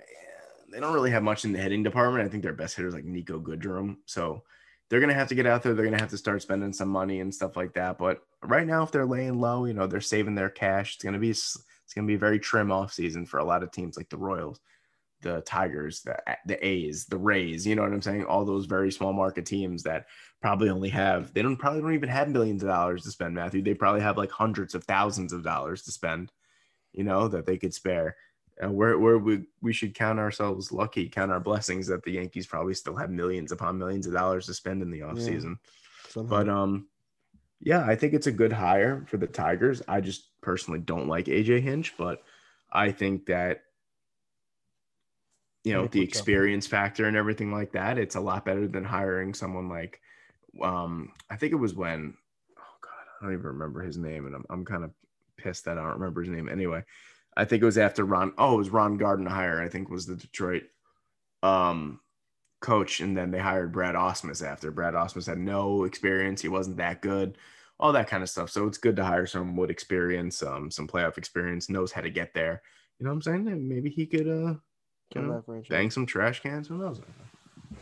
they 0.74 0.80
don't 0.80 0.94
really 0.94 1.12
have 1.12 1.24
much 1.24 1.46
in 1.46 1.54
the 1.54 1.60
hitting 1.60 1.84
department. 1.84 2.26
I 2.26 2.30
think 2.30 2.44
their 2.44 2.54
best 2.54 2.76
hitter 2.76 2.88
is 2.88 2.96
like 2.96 3.06
Niko 3.06 3.42
Goodrum. 3.42 3.98
So 4.06 4.44
they're 4.90 5.00
gonna 5.00 5.14
have 5.14 5.30
to 5.30 5.36
get 5.36 5.46
out 5.46 5.64
there. 5.64 5.74
They're 5.74 5.86
gonna 5.86 6.00
have 6.00 6.10
to 6.10 6.18
start 6.18 6.42
spending 6.42 6.74
some 6.74 6.90
money 6.90 7.20
and 7.20 7.34
stuff 7.34 7.56
like 7.56 7.74
that. 7.74 7.98
But 7.98 8.22
right 8.42 8.68
now, 8.68 8.84
if 8.84 8.92
they're 8.92 9.06
laying 9.06 9.40
low, 9.40 9.66
you 9.66 9.74
know, 9.74 9.88
they're 9.88 10.02
saving 10.02 10.36
their 10.36 10.50
cash. 10.50 10.96
It's 10.96 11.04
gonna 11.04 11.20
be 11.20 11.30
it's 11.30 11.58
gonna 11.96 12.08
be 12.08 12.16
very 12.16 12.40
trim 12.40 12.72
off 12.72 12.94
season 12.94 13.26
for 13.26 13.40
a 13.40 13.44
lot 13.44 13.64
of 13.64 13.72
teams 13.72 13.98
like 13.98 14.10
the 14.10 14.18
Royals, 14.18 14.60
the 15.22 15.42
Tigers, 15.42 16.02
the 16.02 16.18
uh, 16.30 16.36
the 16.46 16.66
A's, 16.66 17.06
the 17.06 17.18
Rays. 17.18 17.66
You 17.66 17.76
know 17.76 17.84
what 17.84 17.94
I'm 17.94 18.02
saying? 18.02 18.26
All 18.26 18.46
those 18.46 18.66
very 18.66 18.92
small 18.92 19.14
market 19.14 19.46
teams 19.46 19.84
that 19.84 20.06
probably 20.42 20.70
only 20.70 20.90
have 20.90 21.34
they 21.34 21.42
don't 21.42 21.58
probably 21.58 21.82
don't 21.82 21.94
even 21.94 22.10
have 22.10 22.30
millions 22.30 22.64
of 22.64 22.70
dollars 22.70 23.04
to 23.04 23.12
spend. 23.12 23.36
Matthew, 23.36 23.62
they 23.62 23.74
probably 23.74 24.02
have 24.02 24.18
like 24.18 24.32
hundreds 24.32 24.76
of 24.76 24.84
thousands 24.84 25.34
of 25.34 25.44
dollars 25.44 25.84
to 25.84 25.92
spend. 25.92 26.32
You 26.92 27.04
know 27.04 27.28
that 27.28 27.46
they 27.46 27.58
could 27.58 27.74
spare. 27.74 28.16
Uh, 28.62 28.70
where 28.70 29.00
where 29.00 29.18
we 29.18 29.44
we 29.62 29.74
should 29.74 29.96
count 29.96 30.20
ourselves 30.20 30.72
lucky, 30.72 31.10
count 31.10 31.32
our 31.32 31.40
blessings 31.40 31.88
that 31.88 32.04
the 32.04 32.12
Yankees 32.12 32.46
probably 32.46 32.76
still 32.76 32.96
have 32.96 33.10
millions 33.10 33.52
upon 33.52 33.80
millions 33.80 34.06
of 34.06 34.14
dollars 34.14 34.46
to 34.46 34.54
spend 34.54 34.82
in 34.82 34.92
the 34.92 35.00
offseason. 35.00 35.58
Somehow. 36.10 36.30
But 36.30 36.50
um, 36.50 36.88
Yeah, 37.60 37.84
I 37.84 37.96
think 37.96 38.14
it's 38.14 38.28
a 38.28 38.32
good 38.32 38.54
hire 38.54 39.06
for 39.08 39.18
the 39.18 39.26
Tigers. 39.26 39.82
I 39.88 40.02
just 40.02 40.30
personally 40.42 40.80
don't 40.80 41.08
like 41.08 41.26
AJ 41.26 41.62
Hinch, 41.62 41.96
but 41.98 42.22
I 42.72 42.92
think 42.92 43.26
that 43.26 43.62
you 45.64 45.74
know 45.74 45.88
the 45.88 46.02
experience 46.02 46.68
factor 46.68 47.06
and 47.06 47.18
everything 47.18 47.52
like 47.52 47.72
that. 47.72 47.98
It's 47.98 48.16
a 48.16 48.20
lot 48.20 48.46
better 48.46 48.68
than 48.68 48.84
hiring 48.84 49.34
someone 49.34 49.70
like 49.70 50.00
um 50.62 51.12
I 51.30 51.38
think 51.38 51.54
it 51.54 51.58
was 51.58 51.74
when 51.74 52.14
oh 52.58 52.78
god 52.82 52.92
I 53.22 53.26
don't 53.26 53.34
even 53.34 53.46
remember 53.46 53.82
his 53.82 53.98
name 53.98 54.26
and 54.26 54.36
I'm 54.36 54.46
I'm 54.50 54.66
kind 54.66 54.84
of 54.84 54.92
pissed 55.38 55.66
that 55.66 55.78
I 55.78 55.82
don't 55.82 56.00
remember 56.00 56.22
his 56.22 56.30
name 56.30 56.50
anyway. 56.50 56.84
I 57.36 57.46
think 57.46 57.62
it 57.62 57.66
was 57.66 57.78
after 57.78 58.06
Ron 58.06 58.34
oh 58.38 58.56
it 58.56 58.58
was 58.58 58.70
Ron 58.70 59.00
Gardenhire. 59.00 59.62
I 59.62 59.70
think 59.70 59.90
was 59.90 60.06
the 60.06 60.16
Detroit 60.16 60.64
um 61.42 62.00
coach 62.62 63.02
and 63.02 63.16
then 63.18 63.32
they 63.32 63.40
hired 63.40 63.72
Brad 63.72 63.96
Ausmus 63.96 64.46
after. 64.46 64.72
Brad 64.72 64.94
Ausmus 64.94 65.28
had 65.28 65.38
no 65.38 65.84
experience. 65.84 66.42
He 66.42 66.48
wasn't 66.48 66.78
that 66.78 67.02
good 67.02 67.38
all 67.80 67.92
that 67.92 68.08
kind 68.08 68.24
of 68.24 68.30
stuff. 68.30 68.50
So 68.50 68.68
it's 68.68 68.78
good 68.78 68.96
to 68.96 69.04
hire 69.04 69.26
someone 69.26 69.56
with 69.56 69.70
experience 69.70 70.42
um 70.44 70.72
some 70.72 70.88
playoff 70.88 71.18
experience 71.18 71.70
knows 71.70 71.92
how 71.92 72.02
to 72.02 72.10
get 72.10 72.34
there. 72.34 72.62
You 73.00 73.06
know 73.06 73.12
what 73.12 73.16
I'm 73.16 73.22
saying? 73.22 73.48
And 73.48 73.68
maybe 73.68 73.90
he 73.90 74.06
could 74.06 74.28
uh 74.28 74.56
you 75.16 75.22
know, 75.22 75.44
bang 75.70 75.92
some 75.92 76.06
trash 76.06 76.42
cans. 76.42 76.68
Who 76.68 76.78
knows? 76.78 77.02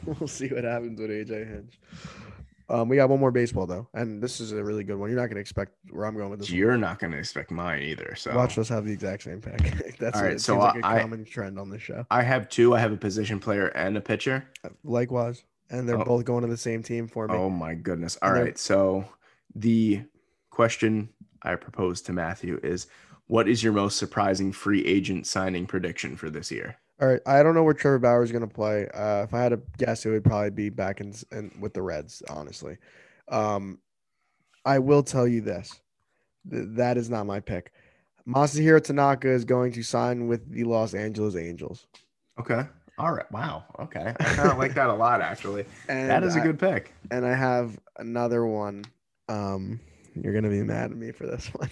We'll 0.06 0.28
see 0.28 0.48
what 0.48 0.64
happens 0.64 1.00
with 1.00 1.12
AJ 1.12 1.48
Hinch. 1.48 1.80
Um, 2.72 2.88
we 2.88 2.96
got 2.96 3.10
one 3.10 3.20
more 3.20 3.32
baseball 3.32 3.66
though, 3.68 3.88
and 3.94 4.24
this 4.24 4.40
is 4.40 4.54
a 4.54 4.64
really 4.64 4.84
good 4.86 4.96
one. 4.96 5.10
You're 5.10 5.20
not 5.20 5.26
going 5.28 5.36
to 5.36 5.42
expect 5.42 5.74
where 5.90 6.06
I'm 6.06 6.16
going 6.16 6.30
with 6.30 6.40
this. 6.40 6.50
you're 6.50 6.78
not 6.78 7.00
going 7.00 7.12
to 7.12 7.18
expect 7.18 7.52
mine 7.52 7.82
either 7.84 8.16
so 8.16 8.34
Watch 8.36 8.58
us 8.58 8.70
have 8.70 8.86
the 8.86 8.94
exact 8.94 9.24
same 9.24 9.42
pick. 9.42 9.98
That's 10.00 10.18
All 10.18 10.24
right, 10.24 10.34
it 10.34 10.42
so 10.42 10.54
seems 10.54 10.64
like 10.64 10.84
a 10.84 10.88
I- 10.88 11.02
common 11.02 11.26
trend 11.26 11.60
on 11.60 11.70
this 11.70 11.82
show. 11.82 12.06
I 12.10 12.24
have 12.24 12.48
two 12.48 12.74
I 12.74 12.80
have 12.80 12.94
a 12.94 12.98
position 12.98 13.40
player 13.40 13.68
and 13.68 13.98
a 13.98 14.02
pitcher 14.02 14.48
Likewise, 14.86 15.44
and 15.70 15.88
they're 15.88 16.00
Oh. 16.00 16.06
both 16.06 16.24
going 16.26 16.44
to 16.44 16.48
the 16.50 16.56
same 16.58 16.82
team 16.82 17.08
for 17.10 17.28
me. 17.28 17.36
Oh 17.36 17.50
my 17.50 17.74
goodness. 17.76 18.18
All 18.22 18.32
right. 18.32 18.58
So 18.58 19.06
the 19.54 20.04
question 20.50 21.10
I 21.44 21.56
propose 21.56 22.02
to 22.04 22.14
Matthew 22.14 22.60
is 22.64 22.88
what 23.28 23.48
is 23.50 23.64
your 23.64 23.74
most 23.74 23.98
surprising 23.98 24.52
free 24.54 24.86
agent 24.86 25.28
signing 25.28 25.66
prediction 25.66 26.16
for 26.16 26.30
this 26.30 26.52
year? 26.52 26.78
All 27.02 27.08
right, 27.08 27.20
I 27.26 27.42
don't 27.42 27.56
know 27.56 27.64
where 27.64 27.74
Trevor 27.74 27.98
Bauer 28.00 28.22
is 28.24 28.32
going 28.32 28.48
to 28.48 28.54
play. 28.54 28.88
Uh, 28.94 29.24
if 29.24 29.34
I 29.34 29.42
had 29.42 29.50
to 29.50 29.62
guess, 29.80 30.06
it 30.06 30.10
would 30.12 30.24
probably 30.24 30.52
be 30.52 30.70
back 30.70 31.02
in, 31.02 31.14
in 31.32 31.52
with 31.60 31.74
the 31.74 31.82
Reds. 31.82 32.22
Honestly, 32.30 32.78
um, 33.28 33.80
I 34.66 34.78
will 34.80 35.02
tell 35.02 35.28
you 35.28 35.42
this: 35.42 35.82
Th- 36.50 36.66
that 36.74 36.98
is 36.98 37.10
not 37.10 37.26
my 37.26 37.40
pick. 37.40 37.72
Masahiro 38.28 38.82
Tanaka 38.84 39.30
is 39.30 39.46
going 39.46 39.72
to 39.74 39.82
sign 39.82 40.28
with 40.28 40.48
the 40.52 40.64
Los 40.64 40.94
Angeles 40.94 41.36
Angels, 41.36 41.88
Okay. 42.40 42.62
All 43.00 43.12
right. 43.14 43.30
Wow. 43.32 43.64
Okay. 43.80 44.14
I 44.20 44.24
kind 44.24 44.52
of 44.52 44.60
like 44.60 44.76
that 44.76 44.90
a 44.92 44.94
lot, 44.94 45.22
actually. 45.22 45.66
and 45.90 46.08
That 46.08 46.24
is 46.24 46.36
a 46.36 46.40
I- 46.40 46.44
good 46.44 46.60
pick. 46.60 46.94
and 47.10 47.26
I 47.26 47.34
have 47.34 47.80
another 47.98 48.46
one. 48.46 48.86
Um, 49.28 49.80
you're 50.14 50.34
gonna 50.34 50.50
be 50.50 50.62
mad 50.62 50.92
at 50.92 50.98
me 50.98 51.12
for 51.12 51.26
this 51.26 51.48
one. 51.54 51.70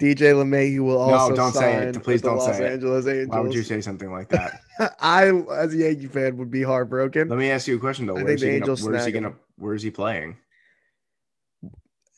DJ 0.00 0.32
LeMay, 0.32 0.74
LeMahieu 0.74 0.80
will 0.80 0.98
also 0.98 1.34
don't 1.34 1.52
say 1.52 1.74
it. 1.74 2.02
Please 2.02 2.22
don't 2.22 2.36
Los 2.36 2.56
say 2.56 2.64
it. 2.64 2.72
Angeles 2.72 3.06
Angels. 3.06 3.28
Why 3.28 3.40
would 3.40 3.54
you 3.54 3.62
say 3.62 3.80
something 3.80 4.10
like 4.10 4.28
that? 4.30 4.60
I, 5.00 5.28
as 5.28 5.74
a 5.74 5.76
Yankee 5.76 6.06
fan, 6.06 6.36
would 6.38 6.50
be 6.50 6.62
heartbroken. 6.62 7.28
Let 7.28 7.38
me 7.38 7.50
ask 7.50 7.68
you 7.68 7.76
a 7.76 7.78
question 7.78 8.06
though. 8.06 8.16
I 8.16 8.24
Where's 8.24 8.42
he, 8.42 8.58
gonna, 8.58 8.74
where's 8.74 9.04
he 9.06 9.12
gonna 9.12 9.34
where's 9.56 9.82
he 9.82 9.90
playing? 9.90 10.36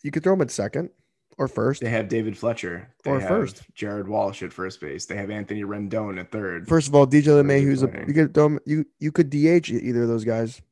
You 0.03 0.11
could 0.11 0.23
throw 0.23 0.35
him 0.35 0.41
at 0.41 0.51
second 0.51 0.91
or 1.37 1.49
first. 1.49 1.83
They 1.83 1.91
have 1.91 2.09
David 2.09 2.39
Fletcher. 2.39 2.89
They 3.03 3.11
Or 3.11 3.21
have 3.21 3.29
first. 3.29 3.63
Jared 3.75 4.09
Walsh 4.09 4.43
at 4.43 4.53
first 4.53 4.81
base. 4.81 5.07
They 5.07 5.17
have 5.17 5.31
Anthony 5.31 5.63
Rendon 5.65 6.19
at 6.19 6.31
third. 6.31 6.69
First 6.69 6.89
of 6.89 6.95
all, 6.95 7.07
DJ 7.07 7.25
LeMay, 7.43 7.63
who's 7.63 7.83
a 7.83 8.05
you 8.07 8.15
could 8.15 8.35
throw 8.35 8.47
him, 8.47 8.61
you 8.65 8.87
you 8.99 9.13
could 9.13 9.31
DH 9.31 9.71
either 9.71 10.03
of 10.03 10.09
those 10.09 10.25
guys. 10.25 10.63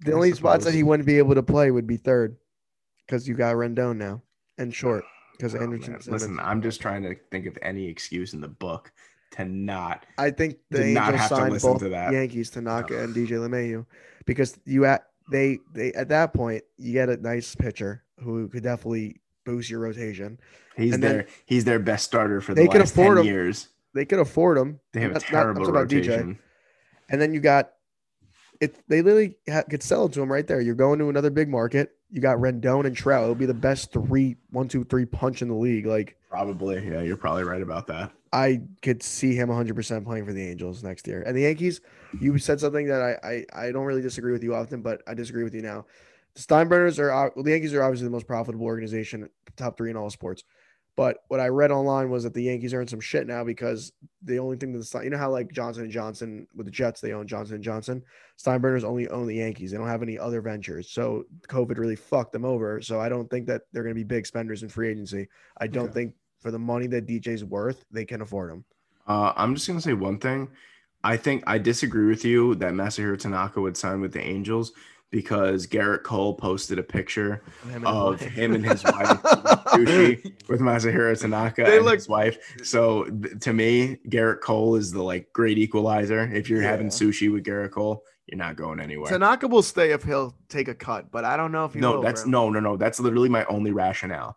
The 0.00 0.12
I 0.12 0.14
only 0.14 0.32
spots 0.32 0.64
that 0.64 0.74
he 0.74 0.82
wouldn't 0.82 1.06
be 1.06 1.18
able 1.18 1.34
to 1.34 1.42
play 1.42 1.70
would 1.70 1.86
be 1.86 1.96
third, 1.96 2.36
because 3.06 3.26
you 3.26 3.34
got 3.34 3.56
Rendon 3.56 3.96
now 3.96 4.22
and 4.56 4.72
short 4.72 5.04
because 5.38 5.54
Oh, 5.54 5.60
Anderson. 5.60 5.92
man. 5.92 6.00
Listen, 6.08 6.40
I'm 6.40 6.60
just 6.60 6.80
trying 6.80 7.02
to 7.04 7.14
think 7.30 7.46
of 7.46 7.56
any 7.62 7.86
excuse 7.88 8.34
in 8.34 8.40
the 8.40 8.48
book 8.48 8.92
to 9.32 9.44
not 9.44 10.04
I 10.16 10.30
think 10.30 10.56
the 10.70 10.84
Angels 10.84 11.06
have 11.14 11.28
to 11.28 11.34
signed 11.36 11.52
listen 11.52 11.72
both 11.72 11.80
to 11.82 11.88
that. 11.90 12.12
Yankees 12.12 12.50
Tanaka 12.50 13.02
and 13.04 13.14
DJ 13.14 13.30
LeMahieu 13.32 13.86
because 14.26 14.58
you 14.64 14.84
at 14.86 15.06
they 15.30 15.58
they 15.74 15.92
at 15.92 16.08
that 16.08 16.32
point 16.32 16.64
you 16.76 16.92
get 16.92 17.08
a 17.08 17.16
nice 17.18 17.54
pitcher 17.54 18.02
who 18.18 18.48
could 18.48 18.62
definitely 18.62 19.20
boost 19.44 19.70
your 19.70 19.80
rotation. 19.80 20.38
He's 20.76 20.94
And 20.94 21.02
their 21.02 21.26
he's 21.46 21.64
their 21.64 21.78
best 21.78 22.04
starter 22.06 22.40
for 22.40 22.54
the 22.54 22.62
They 22.62 22.68
could 22.68 22.80
last 22.80 22.92
afford 22.92 23.18
ten 23.18 23.26
him. 23.26 23.32
years. 23.32 23.68
They 23.94 24.04
could 24.04 24.18
afford 24.18 24.58
him. 24.58 24.80
They 24.92 25.00
have 25.00 25.10
a 25.10 25.14
Not- 25.14 25.22
not- 25.32 25.46
I'm 25.46 25.54
terrible 25.54 25.68
about 25.70 25.88
DJ. 25.88 26.08
rotation. 26.08 26.38
And 27.10 27.20
then 27.20 27.32
you 27.34 27.40
got 27.40 27.72
it. 28.60 28.76
They 28.88 29.02
literally 29.02 29.36
ha- 29.48 29.62
could 29.68 29.82
sell 29.82 30.06
it 30.06 30.12
to 30.12 30.22
him 30.22 30.30
right 30.32 30.46
there. 30.46 30.60
You're 30.60 30.74
going 30.74 30.98
to 31.00 31.08
another 31.08 31.30
big 31.30 31.48
market. 31.48 31.94
You 32.10 32.20
got 32.20 32.38
Rendon 32.38 32.86
and 32.86 32.96
Trout. 32.96 33.24
It'll 33.24 33.34
be 33.34 33.46
the 33.46 33.54
best 33.54 33.92
three, 33.92 34.36
one, 34.50 34.68
two, 34.68 34.84
three 34.84 35.04
punch 35.04 35.42
in 35.42 35.48
the 35.48 35.54
league. 35.54 35.86
Like 35.86 36.16
Probably, 36.30 36.86
yeah, 36.86 37.00
you're 37.00 37.16
probably 37.16 37.44
right 37.44 37.62
about 37.62 37.86
that. 37.86 38.12
I 38.32 38.60
could 38.82 39.02
see 39.02 39.34
him 39.34 39.48
100% 39.48 40.04
playing 40.04 40.26
for 40.26 40.32
the 40.32 40.46
Angels 40.46 40.82
next 40.82 41.06
year. 41.06 41.22
And 41.22 41.34
the 41.34 41.42
Yankees, 41.42 41.80
you 42.20 42.36
said 42.38 42.60
something 42.60 42.86
that 42.88 43.00
I, 43.00 43.28
I 43.54 43.66
I 43.66 43.72
don't 43.72 43.86
really 43.86 44.02
disagree 44.02 44.32
with 44.32 44.42
you 44.42 44.54
often, 44.54 44.82
but 44.82 45.02
I 45.06 45.14
disagree 45.14 45.44
with 45.44 45.54
you 45.54 45.62
now. 45.62 45.86
The 46.34 46.42
Steinbrenners 46.42 46.98
are 46.98 47.32
well, 47.34 47.42
the 47.42 47.52
Yankees 47.52 47.72
are 47.74 47.82
obviously 47.82 48.06
the 48.06 48.12
most 48.12 48.26
profitable 48.26 48.66
organization, 48.66 49.28
top 49.56 49.76
three 49.76 49.90
in 49.90 49.96
all 49.96 50.10
sports. 50.10 50.44
But 50.98 51.18
what 51.28 51.38
I 51.38 51.46
read 51.46 51.70
online 51.70 52.10
was 52.10 52.24
that 52.24 52.34
the 52.34 52.42
Yankees 52.42 52.74
are 52.74 52.80
in 52.80 52.88
some 52.88 52.98
shit 52.98 53.28
now 53.28 53.44
because 53.44 53.92
the 54.24 54.40
only 54.40 54.56
thing 54.56 54.72
that's 54.72 54.92
you 54.94 55.10
know 55.10 55.16
how 55.16 55.30
like 55.30 55.52
Johnson 55.52 55.84
and 55.84 55.92
Johnson 55.92 56.48
with 56.56 56.66
the 56.66 56.72
Jets 56.72 57.00
they 57.00 57.12
own 57.12 57.28
Johnson 57.28 57.54
and 57.54 57.62
Johnson. 57.62 58.02
Steinbrenners 58.36 58.82
only 58.82 59.08
own 59.08 59.28
the 59.28 59.36
Yankees. 59.36 59.70
They 59.70 59.76
don't 59.76 59.86
have 59.86 60.02
any 60.02 60.18
other 60.18 60.40
ventures. 60.40 60.90
So 60.90 61.24
COVID 61.46 61.78
really 61.78 61.94
fucked 61.94 62.32
them 62.32 62.44
over. 62.44 62.82
So 62.82 62.98
I 63.00 63.08
don't 63.08 63.30
think 63.30 63.46
that 63.46 63.62
they're 63.72 63.84
going 63.84 63.94
to 63.94 63.98
be 64.00 64.02
big 64.02 64.26
spenders 64.26 64.64
in 64.64 64.68
free 64.68 64.88
agency. 64.90 65.28
I 65.56 65.68
don't 65.68 65.84
Okay. 65.84 65.92
think 65.94 66.14
for 66.40 66.50
the 66.50 66.58
money 66.58 66.88
that 66.88 67.06
DJ's 67.06 67.44
worth, 67.44 67.84
they 67.92 68.04
can 68.04 68.20
afford 68.20 68.50
him. 68.50 68.64
Uh, 69.06 69.32
I'm 69.36 69.54
just 69.54 69.68
gonna 69.68 69.80
say 69.80 69.92
one 69.92 70.18
thing. 70.18 70.48
I 71.04 71.16
think 71.16 71.44
I 71.46 71.58
disagree 71.58 72.06
with 72.06 72.24
you 72.24 72.56
that 72.56 72.72
Masahiro 72.72 73.16
Tanaka 73.16 73.60
would 73.60 73.76
sign 73.76 74.00
with 74.00 74.12
the 74.12 74.20
Angels 74.20 74.72
because 75.10 75.66
Gerrit 75.66 76.02
Cole 76.02 76.34
posted 76.34 76.78
a 76.78 76.82
picture 76.82 77.42
of 77.84 78.20
him 78.20 78.54
and 78.54 78.64
his 78.64 78.84
wife 78.84 79.22
sushi 79.22 80.22
with 80.48 80.60
Masahiro 80.60 81.18
Tanaka 81.18 81.64
They 81.64 81.76
and 81.76 81.84
look- 81.84 81.94
his 81.94 82.08
wife. 82.08 82.38
So 82.62 83.04
th- 83.04 83.40
to 83.40 83.52
me, 83.52 83.98
Gerrit 84.08 84.40
Cole 84.40 84.76
is 84.76 84.92
the 84.92 85.02
like 85.02 85.32
great 85.32 85.58
equalizer. 85.58 86.30
If 86.32 86.50
you're 86.50 86.62
having 86.62 86.88
sushi 86.88 87.32
with 87.32 87.44
Gerrit 87.44 87.70
Cole, 87.70 88.02
you're 88.26 88.38
not 88.38 88.56
going 88.56 88.80
anywhere. 88.80 89.10
Tanaka 89.10 89.48
will 89.48 89.62
stay 89.62 89.92
if 89.92 90.02
he'll 90.02 90.34
take 90.50 90.68
a 90.68 90.74
cut, 90.74 91.10
but 91.10 91.24
I 91.24 91.36
don't 91.38 91.52
know 91.52 91.64
if 91.64 91.72
he 91.72 91.80
no, 91.80 91.94
will. 91.96 92.02
that's 92.02 92.22
bro. 92.22 92.30
no, 92.30 92.50
no, 92.50 92.60
no. 92.60 92.76
That's 92.76 93.00
literally 93.00 93.30
my 93.30 93.44
only 93.46 93.70
rationale. 93.70 94.36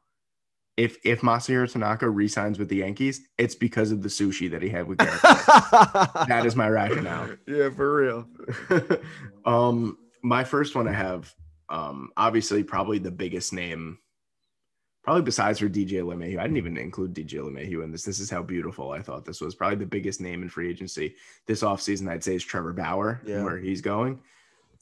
If 0.77 0.97
if 1.03 1.19
Masahiro 1.19 1.69
Tanaka 1.69 2.09
resigns 2.09 2.57
with 2.57 2.69
the 2.69 2.77
Yankees, 2.77 3.19
it's 3.37 3.55
because 3.55 3.91
of 3.91 4.01
the 4.01 4.07
sushi 4.07 4.49
that 4.51 4.61
he 4.61 4.69
had 4.69 4.87
with 4.87 4.99
Gerrit. 4.99 6.27
That 6.29 6.45
is 6.45 6.55
my 6.55 6.69
rationale. 6.69 7.35
Yeah, 7.45 7.69
for 7.71 7.93
real. 7.93 8.27
um, 9.45 9.97
my 10.21 10.43
first 10.43 10.75
one 10.75 10.87
I 10.87 10.93
have, 10.93 11.33
um, 11.69 12.09
obviously 12.17 12.63
probably 12.63 12.99
the 12.99 13.11
biggest 13.11 13.53
name, 13.53 13.97
probably 15.03 15.21
besides 15.23 15.59
for 15.59 15.69
DJ 15.69 16.01
LeMahieu. 16.03 16.37
I 16.39 16.43
didn't 16.43 16.57
even 16.57 16.77
include 16.77 17.13
DJ 17.13 17.35
LeMahieu 17.39 17.83
in 17.83 17.91
this. 17.91 18.03
This 18.03 18.19
is 18.19 18.29
how 18.29 18.41
beautiful 18.43 18.91
I 18.91 19.01
thought 19.01 19.25
this 19.25 19.41
was. 19.41 19.55
Probably 19.55 19.77
the 19.77 19.85
biggest 19.85 20.21
name 20.21 20.43
in 20.43 20.49
free 20.49 20.69
agency 20.69 21.15
this 21.47 21.63
offseason, 21.63 22.09
I'd 22.09 22.23
say, 22.23 22.35
is 22.35 22.43
Trevor 22.43 22.73
Bauer, 22.73 23.21
Yeah. 23.25 23.43
where 23.43 23.57
he's 23.57 23.81
going. 23.81 24.19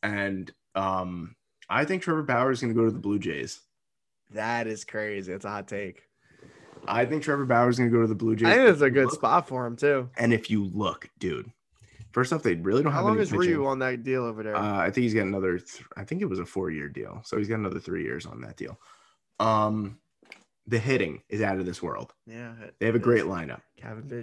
And 0.03 0.51
um, 0.75 1.35
I 1.69 1.85
think 1.85 2.01
Trevor 2.03 2.23
Bauer 2.23 2.51
is 2.51 2.61
going 2.61 2.73
to 2.73 2.79
go 2.79 2.85
to 2.85 2.91
the 2.91 2.99
Blue 2.99 3.19
Jays. 3.19 3.61
That 4.31 4.67
is 4.67 4.83
crazy. 4.85 5.31
It's 5.31 5.45
a 5.45 5.49
hot 5.49 5.67
take. 5.67 6.03
I 6.87 7.05
think 7.05 7.23
Trevor 7.23 7.45
Bauer 7.45 7.69
is 7.69 7.77
going 7.77 7.89
to 7.89 7.95
go 7.95 8.01
to 8.01 8.07
the 8.07 8.15
Blue 8.15 8.35
Jays. 8.35 8.47
I 8.47 8.55
think 8.55 8.69
it's 8.69 8.81
a 8.81 8.89
good 8.89 9.05
look- 9.05 9.13
spot 9.15 9.47
for 9.47 9.65
him 9.65 9.75
too. 9.75 10.09
And 10.17 10.33
if 10.33 10.49
you 10.49 10.63
look, 10.65 11.09
dude, 11.19 11.51
first 12.11 12.33
off, 12.33 12.43
they 12.43 12.55
really 12.55 12.83
don't 12.83 12.91
How 12.91 12.99
have 12.99 13.05
long 13.05 13.15
any 13.15 13.23
is 13.23 13.29
pitching. 13.29 13.47
Ryu 13.47 13.65
on 13.65 13.79
that 13.79 14.03
deal 14.03 14.23
over 14.23 14.43
there? 14.43 14.55
Uh, 14.55 14.77
I 14.77 14.85
think 14.91 15.03
he's 15.03 15.13
got 15.13 15.27
another. 15.27 15.59
Th- 15.59 15.83
I 15.97 16.03
think 16.03 16.21
it 16.21 16.25
was 16.29 16.39
a 16.39 16.45
four-year 16.45 16.89
deal, 16.89 17.21
so 17.23 17.37
he's 17.37 17.47
got 17.47 17.55
another 17.59 17.79
three 17.79 18.03
years 18.03 18.25
on 18.25 18.41
that 18.41 18.57
deal. 18.57 18.79
Um, 19.39 19.99
the 20.67 20.77
hitting 20.77 21.23
is 21.29 21.41
out 21.41 21.57
of 21.59 21.65
this 21.65 21.81
world. 21.81 22.13
yeah, 22.27 22.53
They 22.79 22.85
have 22.85 22.93
a 22.95 22.99
great 22.99 23.23
lineup, 23.23 23.61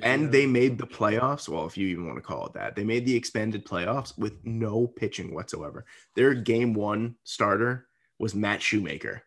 and 0.02 0.30
they 0.30 0.46
made 0.46 0.78
the 0.78 0.86
playoffs. 0.86 1.48
Well, 1.48 1.66
if 1.66 1.76
you 1.76 1.88
even 1.88 2.06
want 2.06 2.18
to 2.18 2.22
call 2.22 2.46
it 2.46 2.52
that, 2.52 2.76
they 2.76 2.84
made 2.84 3.04
the 3.04 3.16
expanded 3.16 3.64
playoffs 3.66 4.16
with 4.16 4.34
no 4.44 4.86
pitching 4.86 5.34
whatsoever. 5.34 5.84
Their 6.14 6.34
game 6.34 6.72
one 6.72 7.16
starter 7.24 7.88
was 8.18 8.34
Matt 8.34 8.62
Shoemaker. 8.62 9.22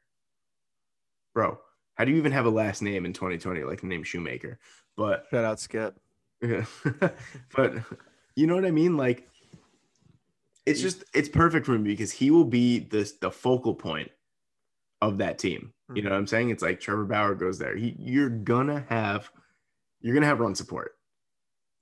Bro, 1.34 1.60
how 1.96 2.06
do 2.06 2.12
you 2.12 2.18
even 2.18 2.32
have 2.32 2.46
a 2.46 2.50
last 2.50 2.82
name 2.82 3.06
in 3.06 3.12
2020 3.14 3.64
like 3.64 3.82
the 3.82 3.88
name 3.88 4.04
Shoemaker? 4.04 4.58
But 4.96 5.26
shout 5.30 5.44
out 5.44 5.60
Skip. 5.60 6.00
yeah. 6.42 6.66
but 7.56 7.74
you 8.40 8.48
know 8.48 8.56
what 8.56 8.66
I 8.66 8.72
mean? 8.72 8.98
Like 8.98 9.28
it's 10.66 10.82
just 10.82 11.04
it's 11.14 11.30
perfect 11.30 11.66
for 11.66 11.76
him 11.76 11.84
because 11.84 12.12
he 12.12 12.32
will 12.32 12.46
be 12.46 12.80
the 12.80 13.12
the 13.22 13.32
focal 13.32 13.74
point 13.74 14.12
of 15.02 15.18
that 15.18 15.40
team. 15.40 15.74
You 15.94 16.04
know 16.04 16.10
mm-hmm. 16.10 16.14
what 16.14 16.20
I'm 16.20 16.28
saying? 16.28 16.50
It's 16.52 16.62
like 16.64 16.80
Trevor 16.80 17.06
Bauer 17.06 17.36
goes 17.36 17.58
there. 17.58 17.76
He, 17.76 17.96
you're 17.98 18.30
gonna 18.30 18.86
have 18.90 19.32
you're 20.02 20.14
gonna 20.14 20.28
have 20.28 20.40
run 20.40 20.56
support. 20.56 20.96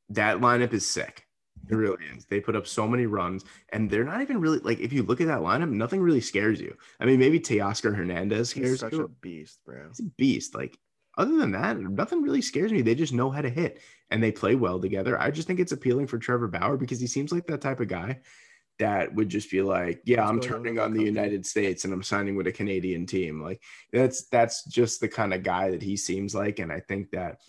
That 0.09 0.37
lineup 0.37 0.73
is 0.73 0.85
sick. 0.85 1.25
It 1.67 1.71
mm-hmm. 1.71 1.75
really 1.75 2.05
is. 2.15 2.25
They 2.25 2.39
put 2.39 2.55
up 2.55 2.65
so 2.65 2.87
many 2.87 3.05
runs, 3.05 3.43
and 3.69 3.89
they're 3.89 4.05
not 4.05 4.21
even 4.21 4.39
really 4.39 4.59
like. 4.59 4.79
If 4.79 4.93
you 4.93 5.03
look 5.03 5.19
at 5.19 5.27
that 5.27 5.41
lineup, 5.41 5.69
nothing 5.69 6.01
really 6.01 6.21
scares 6.21 6.61
you. 6.61 6.75
I 6.99 7.05
mean, 7.05 7.19
maybe 7.19 7.39
Teoscar 7.39 7.95
Hernandez 7.95 8.51
He's 8.51 8.63
scares 8.63 8.79
such 8.79 8.93
you. 8.93 9.03
a 9.03 9.07
beast, 9.07 9.59
bro. 9.65 9.87
He's 9.89 9.99
a 9.99 10.03
beast. 10.03 10.55
Like 10.55 10.77
other 11.17 11.35
than 11.35 11.51
that, 11.51 11.77
nothing 11.77 12.21
really 12.21 12.41
scares 12.41 12.71
me. 12.71 12.81
They 12.81 12.95
just 12.95 13.13
know 13.13 13.29
how 13.29 13.41
to 13.41 13.49
hit, 13.49 13.81
and 14.09 14.23
they 14.23 14.31
play 14.31 14.55
well 14.55 14.79
together. 14.79 15.19
I 15.19 15.31
just 15.31 15.47
think 15.47 15.59
it's 15.59 15.71
appealing 15.71 16.07
for 16.07 16.17
Trevor 16.17 16.47
Bauer 16.47 16.77
because 16.77 16.99
he 16.99 17.07
seems 17.07 17.31
like 17.31 17.47
that 17.47 17.61
type 17.61 17.79
of 17.79 17.87
guy 17.87 18.19
that 18.79 19.13
would 19.15 19.29
just 19.29 19.49
be 19.49 19.61
like, 19.61 20.01
yeah, 20.05 20.21
What's 20.21 20.29
I'm 20.29 20.35
on 20.37 20.41
turning 20.41 20.79
on 20.79 20.93
the? 20.93 21.03
United 21.03 21.45
States 21.45 21.83
and 21.83 21.93
I'm 21.93 22.03
signing 22.03 22.35
with 22.35 22.47
a 22.47 22.51
Canadian 22.51 23.05
team. 23.05 23.41
Like 23.41 23.61
that's 23.91 24.27
that's 24.27 24.63
just 24.65 25.01
the 25.01 25.07
kind 25.07 25.33
of 25.33 25.43
guy 25.43 25.71
that 25.71 25.81
he 25.81 25.97
seems 25.97 26.35
like, 26.35 26.59
and 26.59 26.71
I 26.71 26.79
think 26.81 27.11
that 27.11 27.39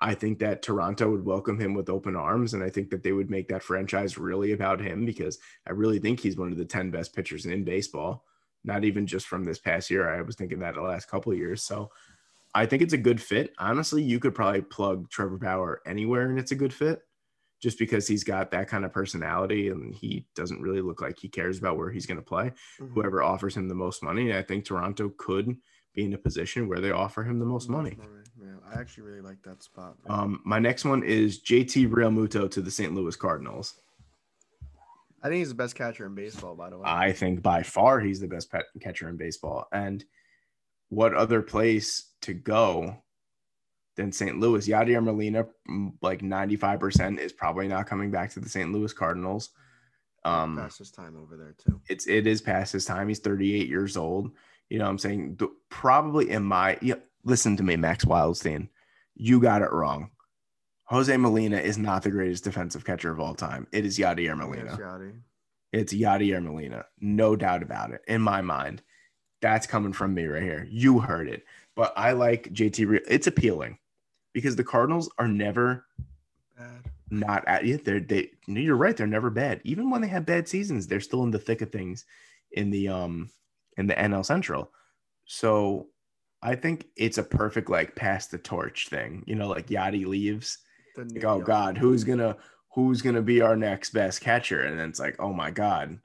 I 0.00 0.14
think 0.14 0.40
that 0.40 0.62
Toronto 0.62 1.10
would 1.10 1.24
welcome 1.24 1.60
him 1.60 1.74
with 1.74 1.88
open 1.88 2.16
arms, 2.16 2.54
and 2.54 2.62
I 2.62 2.70
think 2.70 2.90
that 2.90 3.04
they 3.04 3.12
would 3.12 3.30
make 3.30 3.48
that 3.48 3.62
franchise 3.62 4.18
really 4.18 4.52
about 4.52 4.80
him 4.80 5.04
because 5.04 5.38
I 5.64 5.72
really 5.72 6.00
think 6.00 6.18
he's 6.18 6.36
one 6.36 6.50
of 6.50 6.58
the 6.58 6.64
ten 6.64 6.90
best 6.90 7.14
pitchers 7.14 7.46
in 7.46 7.62
baseball. 7.64 8.24
Not 8.64 8.84
even 8.84 9.06
just 9.06 9.26
from 9.26 9.44
this 9.44 9.58
past 9.58 9.90
year. 9.90 10.08
I 10.08 10.22
was 10.22 10.36
thinking 10.36 10.60
that 10.60 10.74
the 10.74 10.82
last 10.82 11.08
couple 11.08 11.32
of 11.32 11.38
years. 11.38 11.62
So 11.62 11.90
I 12.54 12.66
think 12.66 12.82
it's 12.82 12.92
a 12.92 12.98
good 12.98 13.20
fit. 13.20 13.52
Honestly, 13.58 14.02
you 14.02 14.18
could 14.18 14.34
probably 14.34 14.60
plug 14.62 15.08
Trevor 15.10 15.38
Bauer 15.38 15.80
anywhere, 15.86 16.28
and 16.28 16.38
it's 16.38 16.52
a 16.52 16.56
good 16.56 16.72
fit 16.72 17.00
just 17.62 17.78
because 17.78 18.06
he's 18.08 18.24
got 18.24 18.50
that 18.50 18.68
kind 18.68 18.84
of 18.84 18.92
personality 18.92 19.68
and 19.68 19.94
he 19.94 20.26
doesn't 20.34 20.60
really 20.60 20.80
look 20.80 21.00
like 21.00 21.16
he 21.18 21.28
cares 21.28 21.58
about 21.58 21.76
where 21.76 21.90
he's 21.90 22.06
going 22.06 22.16
to 22.18 22.22
play. 22.22 22.50
Mhm. 22.80 22.92
Whoever 22.92 23.22
offers 23.22 23.56
him 23.56 23.68
the 23.68 23.74
most 23.74 24.02
money, 24.02 24.36
I 24.36 24.42
think 24.42 24.64
Toronto 24.64 25.10
could 25.16 25.56
be 25.94 26.04
in 26.04 26.12
a 26.12 26.18
position 26.18 26.66
where 26.68 26.80
they 26.80 26.90
offer 26.90 27.22
him 27.22 27.38
the 27.38 27.46
most 27.46 27.68
money. 27.70 27.96
Yeah, 28.36 28.56
I 28.68 28.80
actually 28.80 29.04
really 29.04 29.20
like 29.20 29.40
that 29.44 29.62
spot. 29.62 29.96
Um, 30.08 30.40
my 30.44 30.58
next 30.58 30.84
one 30.84 31.04
is 31.04 31.40
JT 31.40 31.86
Realmuto 31.86 32.50
to 32.50 32.60
the 32.60 32.70
St. 32.70 32.94
Louis 32.94 33.14
Cardinals. 33.14 33.80
I 35.22 35.28
think 35.28 35.38
he's 35.38 35.50
the 35.50 35.54
best 35.54 35.76
catcher 35.76 36.04
in 36.06 36.16
baseball, 36.16 36.56
by 36.56 36.68
the 36.68 36.78
way. 36.78 36.84
I 36.84 37.12
think 37.12 37.42
by 37.42 37.62
far 37.62 38.00
he's 38.00 38.18
the 38.18 38.26
best 38.26 38.50
pet 38.50 38.64
catcher 38.80 39.08
in 39.08 39.16
baseball. 39.16 39.68
And 39.72 40.04
what 40.92 41.14
other 41.14 41.40
place 41.40 42.10
to 42.20 42.34
go 42.34 42.94
than 43.96 44.12
St. 44.12 44.38
Louis? 44.38 44.68
Yadier 44.68 45.02
Molina, 45.02 45.46
mm, 45.66 45.92
like 46.02 46.20
95%, 46.20 47.18
is 47.18 47.32
probably 47.32 47.66
not 47.66 47.86
coming 47.86 48.10
back 48.10 48.30
to 48.32 48.40
the 48.40 48.48
St. 48.48 48.70
Louis 48.70 48.92
Cardinals. 48.92 49.48
Um, 50.26 50.58
Past 50.58 50.78
his 50.78 50.90
time 50.90 51.16
over 51.16 51.38
there 51.38 51.54
too. 51.58 51.80
it's 51.88 52.06
it 52.06 52.26
is 52.26 52.42
past 52.42 52.74
his 52.74 52.84
time. 52.84 53.08
He's 53.08 53.20
38 53.20 53.68
years 53.68 53.96
old. 53.96 54.32
You 54.68 54.78
know 54.78 54.84
what 54.84 54.90
I'm 54.90 54.98
saying? 54.98 55.40
Probably 55.70 56.30
in 56.30 56.42
my 56.44 56.78
yeah, 56.82 56.96
listen 57.24 57.56
to 57.56 57.62
me, 57.62 57.76
Max 57.76 58.04
Wildstein. 58.04 58.68
You 59.14 59.40
got 59.40 59.62
it 59.62 59.72
wrong. 59.72 60.10
Jose 60.84 61.16
Molina 61.16 61.56
is 61.56 61.78
not 61.78 62.02
the 62.02 62.10
greatest 62.10 62.44
defensive 62.44 62.84
catcher 62.84 63.10
of 63.10 63.18
all 63.18 63.34
time. 63.34 63.66
It 63.72 63.86
is 63.86 63.98
Yadier 63.98 64.36
Molina. 64.36 64.76
It's 65.72 65.92
Yadier 65.94 66.42
Molina. 66.44 66.84
No 67.00 67.34
doubt 67.34 67.62
about 67.62 67.92
it. 67.92 68.02
In 68.06 68.20
my 68.20 68.42
mind, 68.42 68.82
that's 69.42 69.66
coming 69.66 69.92
from 69.92 70.14
me 70.14 70.24
right 70.24 70.42
here. 70.42 70.66
You 70.70 71.00
heard 71.00 71.28
it. 71.28 71.44
But 71.74 71.92
I 71.96 72.12
like 72.12 72.52
JT. 72.52 73.00
It's 73.06 73.26
appealing 73.26 73.78
because 74.32 74.56
the 74.56 74.64
Cardinals 74.64 75.10
are 75.18 75.28
never 75.28 75.84
Bad. 76.56 76.90
not 77.10 77.46
at 77.46 77.64
you. 77.64 77.76
They're 77.76 78.00
they. 78.00 78.30
You're 78.46 78.76
right. 78.76 78.96
They're 78.96 79.06
never 79.06 79.30
bad. 79.30 79.60
Even 79.64 79.90
when 79.90 80.00
they 80.00 80.08
have 80.08 80.24
bad 80.24 80.48
seasons, 80.48 80.86
they're 80.86 81.00
still 81.00 81.24
in 81.24 81.30
the 81.30 81.38
thick 81.38 81.60
of 81.60 81.70
things 81.70 82.06
in 82.52 82.70
the 82.70 82.88
um 82.88 83.30
in 83.76 83.86
the 83.86 83.94
NL 83.94 84.24
Central. 84.24 84.70
So 85.26 85.88
I 86.42 86.54
think 86.54 86.86
it's 86.96 87.18
a 87.18 87.22
perfect 87.22 87.70
like 87.70 87.96
pass 87.96 88.26
the 88.26 88.38
torch 88.38 88.88
thing. 88.88 89.24
You 89.26 89.34
know, 89.34 89.48
like 89.48 89.68
Yachty 89.68 90.06
leaves. 90.06 90.58
Like, 90.96 91.24
oh 91.24 91.40
God, 91.40 91.78
who's 91.78 92.04
gonna 92.04 92.36
who's 92.74 93.00
gonna 93.00 93.22
be 93.22 93.40
our 93.40 93.56
next 93.56 93.90
best 93.90 94.20
catcher? 94.20 94.62
And 94.62 94.78
then 94.78 94.90
it's 94.90 95.00
like, 95.00 95.16
oh 95.18 95.32
my 95.32 95.50
God, 95.50 95.98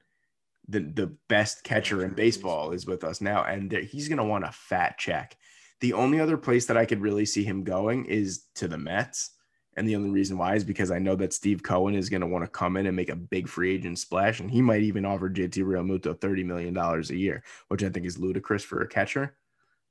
the 0.68 0.80
the 0.80 1.16
best 1.28 1.64
catcher 1.64 2.04
in 2.04 2.12
baseball 2.12 2.72
is 2.72 2.86
with 2.86 3.04
us 3.04 3.20
now, 3.20 3.44
and 3.44 3.72
he's 3.72 4.08
gonna 4.08 4.24
want 4.24 4.44
a 4.44 4.52
fat 4.52 4.98
check. 4.98 5.36
The 5.80 5.92
only 5.92 6.20
other 6.20 6.36
place 6.36 6.66
that 6.66 6.76
I 6.76 6.86
could 6.86 7.00
really 7.00 7.24
see 7.24 7.44
him 7.44 7.62
going 7.62 8.06
is 8.06 8.44
to 8.56 8.68
the 8.68 8.78
Mets. 8.78 9.30
And 9.76 9.88
the 9.88 9.94
only 9.94 10.10
reason 10.10 10.36
why 10.36 10.56
is 10.56 10.64
because 10.64 10.90
I 10.90 10.98
know 10.98 11.14
that 11.16 11.32
Steve 11.32 11.62
Cohen 11.62 11.94
is 11.94 12.10
going 12.10 12.22
to 12.22 12.26
want 12.26 12.44
to 12.44 12.50
come 12.50 12.76
in 12.76 12.86
and 12.86 12.96
make 12.96 13.10
a 13.10 13.16
big 13.16 13.46
free 13.46 13.76
agent 13.76 14.00
splash. 14.00 14.40
And 14.40 14.50
he 14.50 14.60
might 14.60 14.82
even 14.82 15.04
offer 15.04 15.30
JT 15.30 15.62
Realmuto 15.62 16.18
$30 16.18 16.44
million 16.44 16.76
a 16.76 17.00
year, 17.14 17.44
which 17.68 17.84
I 17.84 17.88
think 17.88 18.04
is 18.04 18.18
ludicrous 18.18 18.64
for 18.64 18.82
a 18.82 18.88
catcher. 18.88 19.36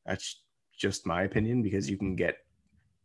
That's 0.06 0.42
just 0.78 1.06
my 1.06 1.24
opinion 1.24 1.62
because 1.62 1.90
you 1.90 1.98
can 1.98 2.18
get 2.18 2.40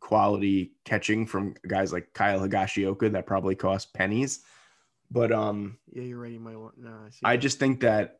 quality 0.01 0.73
catching 0.83 1.25
from 1.25 1.55
guys 1.65 1.93
like 1.93 2.13
Kyle 2.13 2.41
Higashioka 2.41 3.09
that 3.13 3.25
probably 3.25 3.55
cost 3.55 3.93
pennies. 3.93 4.43
But 5.13 5.31
um, 5.31 5.77
Yeah, 5.91 6.03
you're 6.03 6.19
right. 6.19 6.31
You 6.31 6.39
might 6.39 6.57
want. 6.57 6.77
No, 6.77 6.89
I 6.89 7.09
see. 7.11 7.19
I 7.23 7.37
just 7.37 7.59
think 7.59 7.81
that 7.81 8.19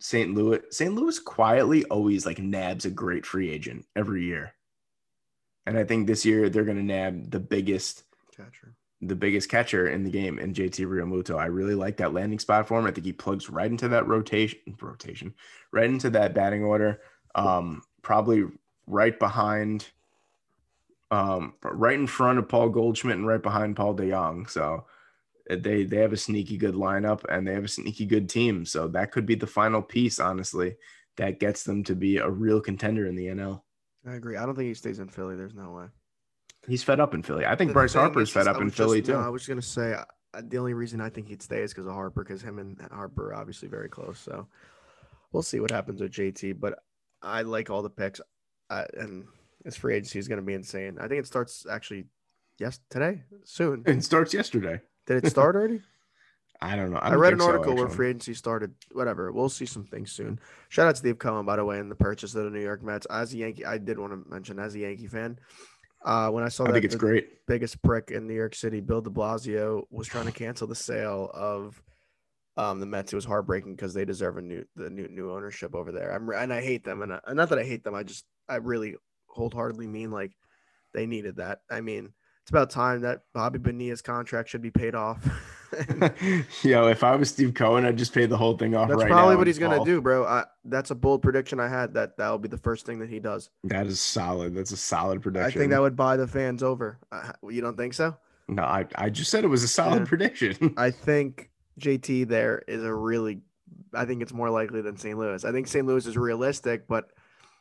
St. 0.00 0.34
Louis, 0.34 0.60
St. 0.70 0.94
Louis 0.94 1.18
quietly 1.18 1.84
always 1.84 2.24
like 2.24 2.38
nabs 2.38 2.86
a 2.86 2.90
great 2.90 3.26
free 3.26 3.50
agent 3.50 3.84
every 3.94 4.24
year. 4.24 4.54
And 5.66 5.76
I 5.76 5.84
think 5.84 6.06
this 6.06 6.24
year 6.24 6.48
they're 6.48 6.64
going 6.64 6.78
to 6.78 6.82
nab 6.82 7.30
the 7.30 7.40
biggest 7.40 8.04
catcher. 8.34 8.74
the 9.02 9.16
biggest 9.16 9.50
catcher 9.50 9.86
in 9.86 10.02
the 10.02 10.10
game 10.10 10.38
in 10.38 10.54
JT 10.54 10.86
Realmuto. 10.86 11.38
I 11.38 11.46
really 11.46 11.74
like 11.74 11.98
that 11.98 12.14
landing 12.14 12.38
spot 12.38 12.68
for 12.68 12.78
him. 12.78 12.86
I 12.86 12.90
think 12.90 13.04
he 13.04 13.12
plugs 13.12 13.50
right 13.50 13.70
into 13.70 13.88
that 13.88 14.06
rotation 14.06 14.60
rotation, 14.80 15.34
right 15.72 15.90
into 15.90 16.08
that 16.10 16.34
batting 16.34 16.64
order. 16.64 17.00
Um, 17.34 17.82
probably 18.00 18.44
right 18.86 19.18
behind 19.18 19.88
um 21.10 21.54
right 21.62 21.98
in 21.98 22.06
front 22.06 22.38
of 22.38 22.48
Paul 22.48 22.68
Goldschmidt 22.70 23.16
and 23.16 23.26
right 23.26 23.42
behind 23.42 23.76
Paul 23.76 23.94
DeYoung. 23.94 24.48
So 24.48 24.86
they 25.48 25.84
they 25.84 25.98
have 25.98 26.12
a 26.12 26.16
sneaky 26.16 26.56
good 26.56 26.74
lineup 26.74 27.24
and 27.28 27.46
they 27.46 27.54
have 27.54 27.64
a 27.64 27.68
sneaky 27.68 28.06
good 28.06 28.28
team. 28.28 28.64
So 28.64 28.88
that 28.88 29.12
could 29.12 29.26
be 29.26 29.34
the 29.34 29.46
final 29.46 29.82
piece, 29.82 30.18
honestly, 30.18 30.76
that 31.16 31.40
gets 31.40 31.64
them 31.64 31.84
to 31.84 31.94
be 31.94 32.18
a 32.18 32.28
real 32.28 32.60
contender 32.60 33.06
in 33.06 33.14
the 33.14 33.26
NL. 33.26 33.62
I 34.06 34.14
agree. 34.14 34.36
I 34.36 34.46
don't 34.46 34.54
think 34.54 34.68
he 34.68 34.74
stays 34.74 34.98
in 34.98 35.08
Philly. 35.08 35.36
There's 35.36 35.54
no 35.54 35.72
way. 35.72 35.86
He's 36.66 36.82
fed 36.82 37.00
up 37.00 37.14
in 37.14 37.22
Philly. 37.22 37.46
I 37.46 37.54
think 37.54 37.70
The 37.70 37.74
Bryce 37.74 37.94
Harper 37.94 38.20
is, 38.20 38.30
fed 38.30 38.48
up 38.48 38.58
in 38.58 38.64
was 38.64 38.74
Philly 38.74 39.02
too. 39.02 39.12
No, 39.12 39.20
I 39.20 39.28
was 39.28 39.46
gonna 39.46 39.62
say 39.62 39.94
uh, 39.94 40.42
the 40.42 40.58
only 40.58 40.74
reason 40.74 41.00
I 41.00 41.10
think 41.10 41.28
he'd 41.28 41.42
stay 41.42 41.62
is 41.62 41.72
because 41.72 41.86
of 41.86 41.92
Harper, 41.92 42.24
because 42.24 42.42
him 42.42 42.58
and 42.58 42.80
Harper 42.90 43.30
are 43.30 43.34
obviously 43.34 43.68
very 43.68 43.88
close. 43.88 44.18
So 44.18 44.48
we'll 45.32 45.42
see 45.42 45.60
what 45.60 45.70
happens 45.70 46.00
with 46.00 46.12
JT. 46.12 46.58
But 46.58 46.80
I 47.22 47.42
like 47.42 47.70
all 47.70 47.82
the 47.82 47.90
picks, 47.90 48.20
uh, 48.70 48.84
and 48.94 49.26
his 49.64 49.76
free 49.76 49.94
agency 49.94 50.18
is 50.18 50.28
gonna 50.28 50.42
be 50.42 50.54
insane. 50.54 50.98
I 51.00 51.06
think 51.06 51.20
it 51.20 51.26
starts 51.26 51.66
actually 51.70 52.06
yes 52.58 52.80
today 52.90 53.22
soon. 53.44 53.84
It 53.86 54.02
starts 54.02 54.34
yesterday. 54.34 54.80
Did 55.06 55.24
it 55.24 55.30
start 55.30 55.56
already? 55.56 55.80
I 56.60 56.74
don't 56.74 56.90
know. 56.90 56.98
I, 56.98 57.08
I, 57.08 57.10
don't 57.10 57.18
read 57.18 57.30
think 57.30 57.42
an 57.42 57.46
so, 57.46 57.52
article 57.52 57.76
where 57.76 57.88
free 57.88 58.08
agency 58.08 58.34
started. 58.34 58.74
Whatever, 58.92 59.30
we'll 59.30 59.48
see 59.48 59.66
some 59.66 59.84
things 59.84 60.12
soon. 60.12 60.40
Shout 60.70 60.88
out 60.88 60.92
to 60.92 60.98
Steve 60.98 61.18
Cohen, 61.18 61.44
by 61.44 61.56
the 61.56 61.64
way, 61.64 61.78
in 61.78 61.88
the 61.88 61.94
purchase 61.94 62.34
of 62.34 62.44
the 62.44 62.50
New 62.50 62.62
York 62.62 62.82
Mets. 62.82 63.06
As 63.06 63.34
a 63.34 63.38
Yankee, 63.38 63.66
I 63.66 63.78
did 63.78 63.98
want 63.98 64.12
to 64.12 64.30
mention 64.30 64.58
as 64.58 64.74
a 64.74 64.78
Yankee 64.80 65.06
fan, 65.06 65.38
uh, 66.04 66.30
when 66.30 66.44
I 66.44 66.48
saw 66.48 66.64
I 66.64 66.72
that 66.72 66.84
it's 66.84 66.94
the 66.94 66.98
great. 66.98 67.46
biggest 67.46 67.82
prick 67.82 68.10
in 68.10 68.26
New 68.26 68.34
York 68.34 68.54
City, 68.54 68.80
Bill 68.80 69.02
De 69.02 69.10
Blasio, 69.10 69.82
was 69.90 70.06
trying 70.06 70.26
to 70.26 70.32
cancel 70.32 70.66
the 70.66 70.74
sale 70.74 71.30
of 71.34 71.82
um, 72.56 72.80
the 72.80 72.86
Mets. 72.86 73.12
It 73.12 73.16
was 73.16 73.24
heartbreaking 73.24 73.76
because 73.76 73.92
they 73.92 74.04
deserve 74.04 74.38
a 74.38 74.42
new 74.42 74.64
the 74.76 74.88
new 74.88 75.08
new 75.08 75.32
ownership 75.32 75.74
over 75.74 75.92
there. 75.92 76.12
I'm 76.12 76.28
and 76.30 76.52
I 76.52 76.62
hate 76.62 76.84
them, 76.84 77.02
and 77.02 77.12
I, 77.12 77.20
not 77.32 77.50
that 77.50 77.58
I 77.58 77.64
hate 77.64 77.84
them, 77.84 77.94
I 77.94 78.02
just 78.02 78.24
I 78.48 78.56
really 78.56 78.96
wholeheartedly 79.26 79.86
mean 79.86 80.10
like 80.10 80.32
they 80.94 81.06
needed 81.06 81.36
that. 81.36 81.58
I 81.70 81.82
mean, 81.82 82.14
it's 82.46 82.52
about 82.52 82.70
time 82.70 83.00
that 83.00 83.22
Bobby 83.34 83.58
Bonilla's 83.58 84.02
contract 84.02 84.48
should 84.48 84.62
be 84.62 84.70
paid 84.70 84.94
off. 84.94 85.18
Yo, 86.62 86.86
if 86.86 87.02
I 87.02 87.16
was 87.16 87.28
Steve 87.28 87.54
Cohen, 87.54 87.84
I'd 87.84 87.98
just 87.98 88.14
pay 88.14 88.24
the 88.26 88.36
whole 88.36 88.56
thing 88.56 88.76
off 88.76 88.88
That's 88.88 89.02
right 89.02 89.10
probably 89.10 89.34
what 89.34 89.48
he's 89.48 89.58
gonna 89.58 89.84
do, 89.84 90.00
bro. 90.00 90.24
I, 90.24 90.44
that's 90.64 90.92
a 90.92 90.94
bold 90.94 91.22
prediction 91.22 91.58
I 91.58 91.66
had 91.66 91.94
that 91.94 92.16
that'll 92.16 92.38
be 92.38 92.46
the 92.46 92.56
first 92.56 92.86
thing 92.86 93.00
that 93.00 93.10
he 93.10 93.18
does. 93.18 93.50
That 93.64 93.88
is 93.88 94.00
solid. 94.00 94.54
That's 94.54 94.70
a 94.70 94.76
solid 94.76 95.22
prediction. 95.22 95.48
I 95.48 95.50
think 95.60 95.72
that 95.72 95.80
would 95.80 95.96
buy 95.96 96.16
the 96.16 96.28
fans 96.28 96.62
over. 96.62 97.00
Uh, 97.10 97.32
you 97.50 97.60
don't 97.62 97.76
think 97.76 97.94
so? 97.94 98.16
No, 98.46 98.62
I, 98.62 98.86
I 98.94 99.10
just 99.10 99.32
said 99.32 99.42
it 99.42 99.48
was 99.48 99.64
a 99.64 99.68
solid 99.68 100.02
Yeah. 100.02 100.04
prediction. 100.04 100.74
I 100.76 100.92
think 100.92 101.50
JT 101.80 102.28
there 102.28 102.62
is 102.68 102.84
a 102.84 102.94
really. 102.94 103.40
I 103.92 104.04
think 104.04 104.22
it's 104.22 104.32
more 104.32 104.50
likely 104.50 104.82
than 104.82 104.96
St. 104.96 105.18
Louis. 105.18 105.44
I 105.44 105.50
think 105.50 105.66
St. 105.66 105.84
Louis 105.84 106.06
is 106.06 106.16
realistic, 106.16 106.86
but 106.86 107.10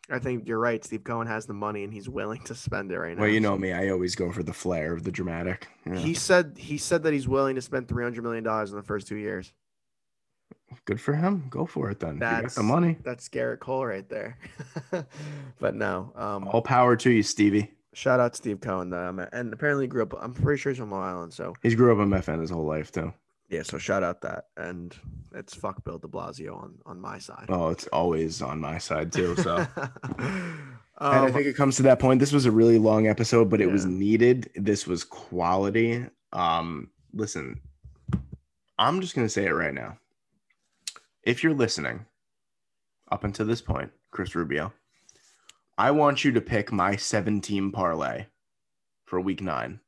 I 0.10 0.20
think 0.20 0.48
you're 0.48 0.60
right. 0.60 0.84
Steve 0.84 1.04
Cohen 1.04 1.26
has 1.28 1.46
the 1.46 1.54
money 1.54 1.84
and 1.84 1.92
he's 1.94 2.08
willing 2.08 2.42
to 2.44 2.54
spend 2.56 2.92
it 2.92 3.00
right 3.00 3.16
now. 3.16 3.22
well, 3.24 3.32
you 3.32 3.40
know 3.40 3.58
me. 3.58 3.72
I 3.74 3.90
always 3.90 4.16
go 4.16 4.32
for 4.32 4.44
the 4.44 4.54
flair 4.54 4.94
of 4.94 5.04
the 5.04 5.12
dramatic. 5.12 5.68
Yeah. 5.86 5.96
He 5.96 6.14
said 6.14 6.56
he 6.58 6.78
said 6.78 7.04
that 7.04 7.14
he's 7.14 7.28
willing 7.28 7.56
to 7.56 7.62
spend 7.62 7.88
three 7.88 8.04
hundred 8.04 8.24
million 8.24 8.44
dollars 8.44 8.70
in 8.72 8.78
the 8.78 8.84
first 8.84 9.08
two 9.08 9.16
years. 9.18 9.52
Good 10.86 11.00
for 11.02 11.14
him. 11.14 11.46
Go 11.50 11.66
for 11.66 11.90
it 11.90 12.00
then. 12.00 12.20
That's 12.20 12.56
the 12.56 12.64
money. 12.64 12.98
That's 13.04 13.30
Gerrit 13.30 13.60
Cole 13.60 13.86
right 13.86 14.08
there. 14.10 14.38
but 15.60 15.74
no, 15.76 16.12
um, 16.16 16.48
All 16.50 16.62
power 16.62 16.96
to 16.98 17.10
you, 17.10 17.24
Stevie. 17.24 17.72
shout 17.94 18.20
out 18.20 18.36
Steve 18.36 18.60
Cohen 18.62 18.90
though, 18.90 19.28
and 19.32 19.54
apparently 19.54 19.86
he 19.86 19.88
grew 19.88 20.04
up. 20.04 20.14
I'm 20.22 20.34
pretty 20.34 20.60
sure 20.60 20.72
he's 20.72 20.80
from 20.80 20.92
Long 20.92 21.04
Island, 21.04 21.34
so 21.34 21.54
He's 21.64 21.76
grew 21.76 21.92
up 21.92 22.04
in 22.04 22.10
MFN 22.12 22.42
his 22.42 22.50
whole 22.50 22.66
life 22.66 22.92
too. 22.92 23.14
Yeah. 23.50 23.64
So 23.64 23.78
shout 23.78 24.04
out 24.04 24.22
that, 24.22 24.46
and 24.58 24.96
it's 25.34 25.54
fuck 25.54 25.84
Bill 25.84 25.98
De 25.98 26.08
Blasio 26.08 26.62
on 26.62 26.76
on 26.86 27.00
my 27.00 27.20
side. 27.20 27.46
Oh, 27.50 27.70
it's 27.70 27.88
always 27.88 28.42
on 28.42 28.60
my 28.60 28.78
side 28.78 29.12
too. 29.12 29.36
So. 29.38 29.58
um, 29.58 29.78
and 30.18 31.26
I 31.26 31.32
think 31.32 31.46
it 31.46 31.56
comes 31.56 31.76
to 31.78 31.84
that 31.84 32.00
point. 32.00 32.20
This 32.20 32.34
was 32.34 32.46
a 32.46 32.52
really 32.52 32.80
long 32.80 33.08
episode, 33.08 33.50
but 33.50 33.62
it 33.62 33.72
was 33.72 33.86
needed. 33.86 34.50
This 34.56 34.88
was 34.88 35.04
quality. 35.04 36.06
Um, 36.34 36.90
listen, 37.14 37.62
I'm 38.78 39.02
just 39.02 39.16
gonna 39.16 39.30
say 39.30 39.46
it 39.46 39.54
right 39.54 39.74
now. 39.74 39.98
If 41.24 41.44
you're 41.44 41.54
listening 41.54 42.06
up 43.12 43.24
until 43.24 43.46
this 43.46 43.62
point, 43.62 43.92
Chris 44.12 44.36
Rubio, 44.36 44.74
I 45.78 45.92
want 45.92 46.24
you 46.24 46.32
to 46.32 46.42
pick 46.42 46.72
my 46.72 46.96
seven 46.96 47.42
team 47.42 47.72
parlay 47.72 48.28
for 49.06 49.20
week 49.20 49.42
nine 49.42 49.80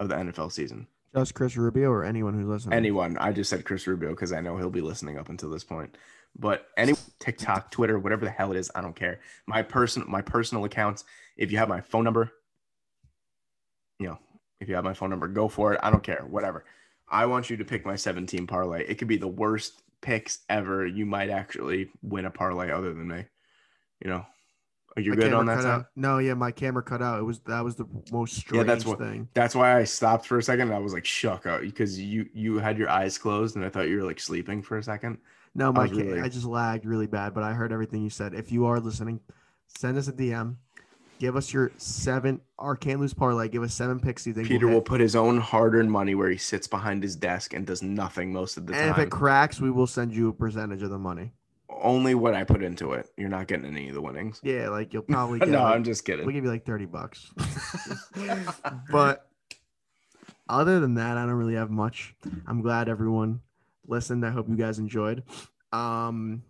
of 0.00 0.08
the 0.08 0.14
NFL 0.16 0.52
season. 0.52 0.86
Just 1.16 1.34
Chris 1.34 1.56
Rubio 1.56 1.90
or 1.90 2.04
anyone 2.04 2.34
who's 2.34 2.46
listening. 2.46 2.76
Anyone. 2.76 3.16
I 3.18 3.32
just 3.32 3.48
said 3.48 3.64
Chris 3.64 3.86
Rubio 3.86 4.10
because 4.10 4.32
I 4.32 4.42
know 4.42 4.58
he'll 4.58 4.68
be 4.68 4.82
listening 4.82 5.16
up 5.18 5.30
until 5.30 5.48
this 5.48 5.64
point. 5.64 5.96
But 6.38 6.66
any 6.76 6.92
TikTok, 7.20 7.70
Twitter, 7.70 7.98
whatever 7.98 8.26
the 8.26 8.30
hell 8.30 8.52
it 8.52 8.58
is, 8.58 8.70
I 8.74 8.82
don't 8.82 8.94
care. 8.94 9.20
My 9.46 9.62
person, 9.62 10.04
my 10.06 10.20
personal 10.20 10.64
accounts. 10.64 11.04
If 11.38 11.50
you 11.50 11.56
have 11.56 11.70
my 11.70 11.80
phone 11.80 12.04
number, 12.04 12.32
you 13.98 14.08
know, 14.08 14.18
if 14.60 14.68
you 14.68 14.74
have 14.74 14.84
my 14.84 14.92
phone 14.92 15.08
number, 15.08 15.26
go 15.26 15.48
for 15.48 15.72
it. 15.72 15.80
I 15.82 15.90
don't 15.90 16.02
care. 16.02 16.22
Whatever. 16.28 16.66
I 17.08 17.24
want 17.26 17.48
you 17.48 17.56
to 17.56 17.64
pick 17.64 17.86
my 17.86 17.96
17 17.96 18.46
parlay. 18.46 18.84
It 18.86 18.96
could 18.96 19.08
be 19.08 19.16
the 19.16 19.26
worst 19.26 19.82
picks 20.02 20.40
ever. 20.50 20.86
You 20.86 21.06
might 21.06 21.30
actually 21.30 21.88
win 22.02 22.26
a 22.26 22.30
parlay 22.30 22.70
other 22.70 22.92
than 22.92 23.08
me. 23.08 23.24
You 24.04 24.10
know, 24.10 24.26
are 24.96 25.02
you 25.02 25.10
My 25.10 25.16
good 25.16 25.32
on 25.34 25.46
that 25.46 25.64
out. 25.64 25.86
No, 25.94 26.18
yeah, 26.18 26.34
my 26.34 26.50
camera 26.50 26.82
cut 26.82 27.02
out. 27.02 27.18
It 27.20 27.22
was 27.24 27.40
that 27.40 27.62
was 27.62 27.76
the 27.76 27.86
most 28.10 28.34
strange 28.34 28.58
Yeah, 28.66 28.72
that's 28.72 28.86
what- 28.86 28.98
thing. 28.98 29.28
That's 29.34 29.54
why 29.54 29.76
I 29.78 29.84
stopped 29.84 30.26
for 30.26 30.38
a 30.38 30.42
second. 30.42 30.68
And 30.68 30.74
I 30.74 30.78
was 30.78 30.92
like 30.94 31.04
shook 31.04 31.46
out 31.46 31.60
because 31.60 31.98
you 32.00 32.26
you 32.32 32.58
had 32.58 32.78
your 32.78 32.88
eyes 32.88 33.18
closed 33.18 33.56
and 33.56 33.64
I 33.64 33.68
thought 33.68 33.88
you 33.88 33.98
were 33.98 34.04
like 34.06 34.20
sleeping 34.20 34.62
for 34.62 34.78
a 34.78 34.82
second. 34.82 35.18
No, 35.54 35.72
my 35.72 35.82
was 35.82 35.90
ca- 35.92 35.96
really- 35.98 36.20
I 36.20 36.28
just 36.28 36.46
lagged 36.46 36.84
really 36.86 37.06
bad, 37.06 37.34
but 37.34 37.42
I 37.42 37.52
heard 37.52 37.72
everything 37.72 38.02
you 38.02 38.10
said. 38.10 38.34
If 38.34 38.50
you 38.52 38.66
are 38.66 38.80
listening, 38.80 39.20
send 39.78 39.98
us 39.98 40.08
a 40.08 40.12
DM. 40.12 40.56
Give 41.18 41.34
us 41.34 41.50
your 41.50 41.72
seven 41.78 42.42
or 42.58 42.76
can't 42.76 43.00
lose 43.00 43.14
parlay. 43.14 43.48
Give 43.48 43.62
us 43.62 43.72
seven 43.72 43.98
picks 44.00 44.26
you 44.26 44.34
think 44.34 44.48
Peter 44.48 44.66
will 44.66 44.74
will 44.74 44.82
put 44.82 45.00
his 45.00 45.16
own 45.16 45.38
hard-earned 45.40 45.90
money 45.90 46.14
where 46.14 46.28
he 46.28 46.36
sits 46.36 46.66
behind 46.66 47.02
his 47.02 47.16
desk 47.16 47.54
and 47.54 47.66
does 47.66 47.82
nothing 47.82 48.34
most 48.34 48.58
of 48.58 48.66
the 48.66 48.74
time. 48.74 48.82
And 48.82 48.90
if 48.90 48.98
it 48.98 49.10
cracks, 49.10 49.58
we 49.58 49.70
will 49.70 49.86
send 49.86 50.14
you 50.14 50.28
a 50.28 50.32
percentage 50.34 50.82
of 50.82 50.90
the 50.90 50.98
money. 50.98 51.32
Only 51.80 52.14
what 52.14 52.34
I 52.34 52.44
put 52.44 52.62
into 52.62 52.92
it. 52.92 53.08
You're 53.16 53.28
not 53.28 53.46
getting 53.46 53.66
any 53.66 53.88
of 53.88 53.94
the 53.94 54.00
winnings. 54.00 54.40
Yeah, 54.42 54.68
like 54.68 54.92
you'll 54.92 55.02
probably 55.08 55.38
get 55.38 55.48
no, 55.48 55.62
like, 55.62 55.74
I'm 55.74 55.84
just 55.84 56.04
kidding. 56.04 56.24
we'll 56.24 56.34
give 56.34 56.44
you 56.44 56.50
like 56.50 56.64
30 56.64 56.86
bucks. 56.86 57.30
but 58.90 59.28
other 60.48 60.80
than 60.80 60.94
that, 60.94 61.16
I 61.16 61.26
don't 61.26 61.34
really 61.34 61.54
have 61.54 61.70
much. 61.70 62.14
I'm 62.46 62.62
glad 62.62 62.88
everyone 62.88 63.40
listened. 63.86 64.24
I 64.24 64.30
hope 64.30 64.48
you 64.48 64.56
guys 64.56 64.78
enjoyed. 64.78 65.22
Um, 65.72 66.42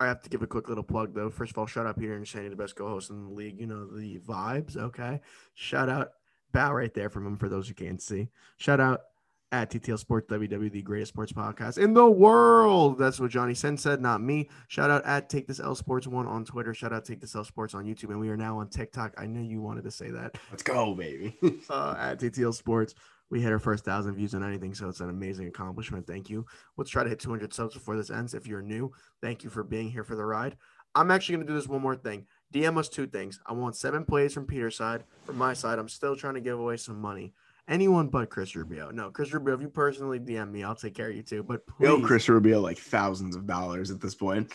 I 0.00 0.06
have 0.06 0.22
to 0.22 0.30
give 0.30 0.42
a 0.42 0.46
quick 0.46 0.68
little 0.68 0.84
plug 0.84 1.14
though. 1.14 1.30
First 1.30 1.52
of 1.52 1.58
all, 1.58 1.66
shout 1.66 1.86
out 1.86 1.98
Peter 1.98 2.14
and 2.14 2.26
Shani, 2.26 2.50
the 2.50 2.56
best 2.56 2.76
co-host 2.76 3.10
in 3.10 3.24
the 3.24 3.32
league. 3.32 3.60
You 3.60 3.66
know 3.66 3.86
the 3.86 4.18
vibes. 4.18 4.76
Okay, 4.76 5.20
shout 5.54 5.88
out 5.88 6.12
bow 6.52 6.72
right 6.72 6.92
there 6.94 7.10
from 7.10 7.26
him 7.26 7.36
for 7.36 7.48
those 7.48 7.68
who 7.68 7.74
can't 7.74 8.02
see. 8.02 8.28
Shout 8.56 8.80
out 8.80 9.02
at 9.54 9.70
TTL 9.70 10.00
Sports 10.00 10.26
WW, 10.32 10.72
the 10.72 10.82
greatest 10.82 11.10
sports 11.10 11.32
podcast 11.32 11.78
in 11.78 11.94
the 11.94 12.04
world. 12.04 12.98
That's 12.98 13.20
what 13.20 13.30
Johnny 13.30 13.54
Sen 13.54 13.78
said, 13.78 14.00
not 14.00 14.20
me. 14.20 14.48
Shout 14.66 14.90
out 14.90 15.04
at 15.04 15.30
Take 15.30 15.46
This 15.46 15.60
L 15.60 15.76
Sports 15.76 16.08
One 16.08 16.26
on 16.26 16.44
Twitter. 16.44 16.74
Shout 16.74 16.92
out 16.92 17.04
Take 17.04 17.20
This 17.20 17.36
L 17.36 17.44
Sports 17.44 17.72
on 17.72 17.84
YouTube, 17.84 18.10
and 18.10 18.18
we 18.18 18.30
are 18.30 18.36
now 18.36 18.58
on 18.58 18.68
TikTok. 18.68 19.14
I 19.16 19.26
knew 19.26 19.40
you 19.40 19.62
wanted 19.62 19.84
to 19.84 19.92
say 19.92 20.10
that. 20.10 20.36
Let's 20.50 20.64
go, 20.64 20.94
baby. 20.94 21.38
Uh, 21.70 21.94
at 21.98 22.20
TTL 22.20 22.52
Sports, 22.52 22.94
we 23.30 23.40
hit 23.40 23.52
our 23.52 23.58
first 23.58 23.84
thousand 23.84 24.14
views 24.16 24.34
on 24.34 24.42
anything, 24.44 24.74
so 24.74 24.88
it's 24.88 25.00
an 25.00 25.08
amazing 25.08 25.46
accomplishment. 25.46 26.06
Thank 26.06 26.28
you. 26.28 26.44
Let's 26.76 26.90
try 26.90 27.04
to 27.04 27.08
hit 27.08 27.20
200 27.20 27.54
subs 27.54 27.74
before 27.74 27.96
this 27.96 28.10
ends. 28.10 28.34
If 28.34 28.46
you're 28.46 28.60
new, 28.60 28.92
thank 29.22 29.44
you 29.44 29.50
for 29.50 29.62
being 29.62 29.90
here 29.90 30.04
for 30.04 30.16
the 30.16 30.24
ride. 30.24 30.56
I'm 30.94 31.10
actually 31.10 31.36
going 31.36 31.46
to 31.46 31.52
do 31.52 31.58
this 31.58 31.68
one 31.68 31.80
more 31.80 31.96
thing. 31.96 32.26
DM 32.52 32.76
us 32.76 32.88
two 32.88 33.06
things. 33.06 33.40
I 33.46 33.52
want 33.52 33.76
seven 33.76 34.04
plays 34.04 34.34
from 34.34 34.46
Peter's 34.46 34.76
side. 34.76 35.04
From 35.24 35.38
my 35.38 35.54
side, 35.54 35.78
I'm 35.78 35.88
still 35.88 36.16
trying 36.16 36.34
to 36.34 36.40
give 36.40 36.58
away 36.58 36.76
some 36.76 37.00
money. 37.00 37.32
Anyone 37.68 38.08
but 38.08 38.28
Chris 38.28 38.54
Rubio. 38.54 38.90
No, 38.90 39.10
Chris 39.10 39.32
Rubio, 39.32 39.54
if 39.54 39.60
you 39.62 39.68
personally 39.68 40.20
DM 40.20 40.50
me, 40.50 40.62
I'll 40.64 40.74
take 40.74 40.94
care 40.94 41.08
of 41.08 41.16
you 41.16 41.22
too. 41.22 41.42
But 41.42 41.66
please, 41.66 41.86
Yo, 41.86 42.00
Chris 42.00 42.28
Rubio, 42.28 42.60
like 42.60 42.78
thousands 42.78 43.36
of 43.36 43.46
dollars 43.46 43.90
at 43.90 44.00
this 44.00 44.14
point. 44.14 44.52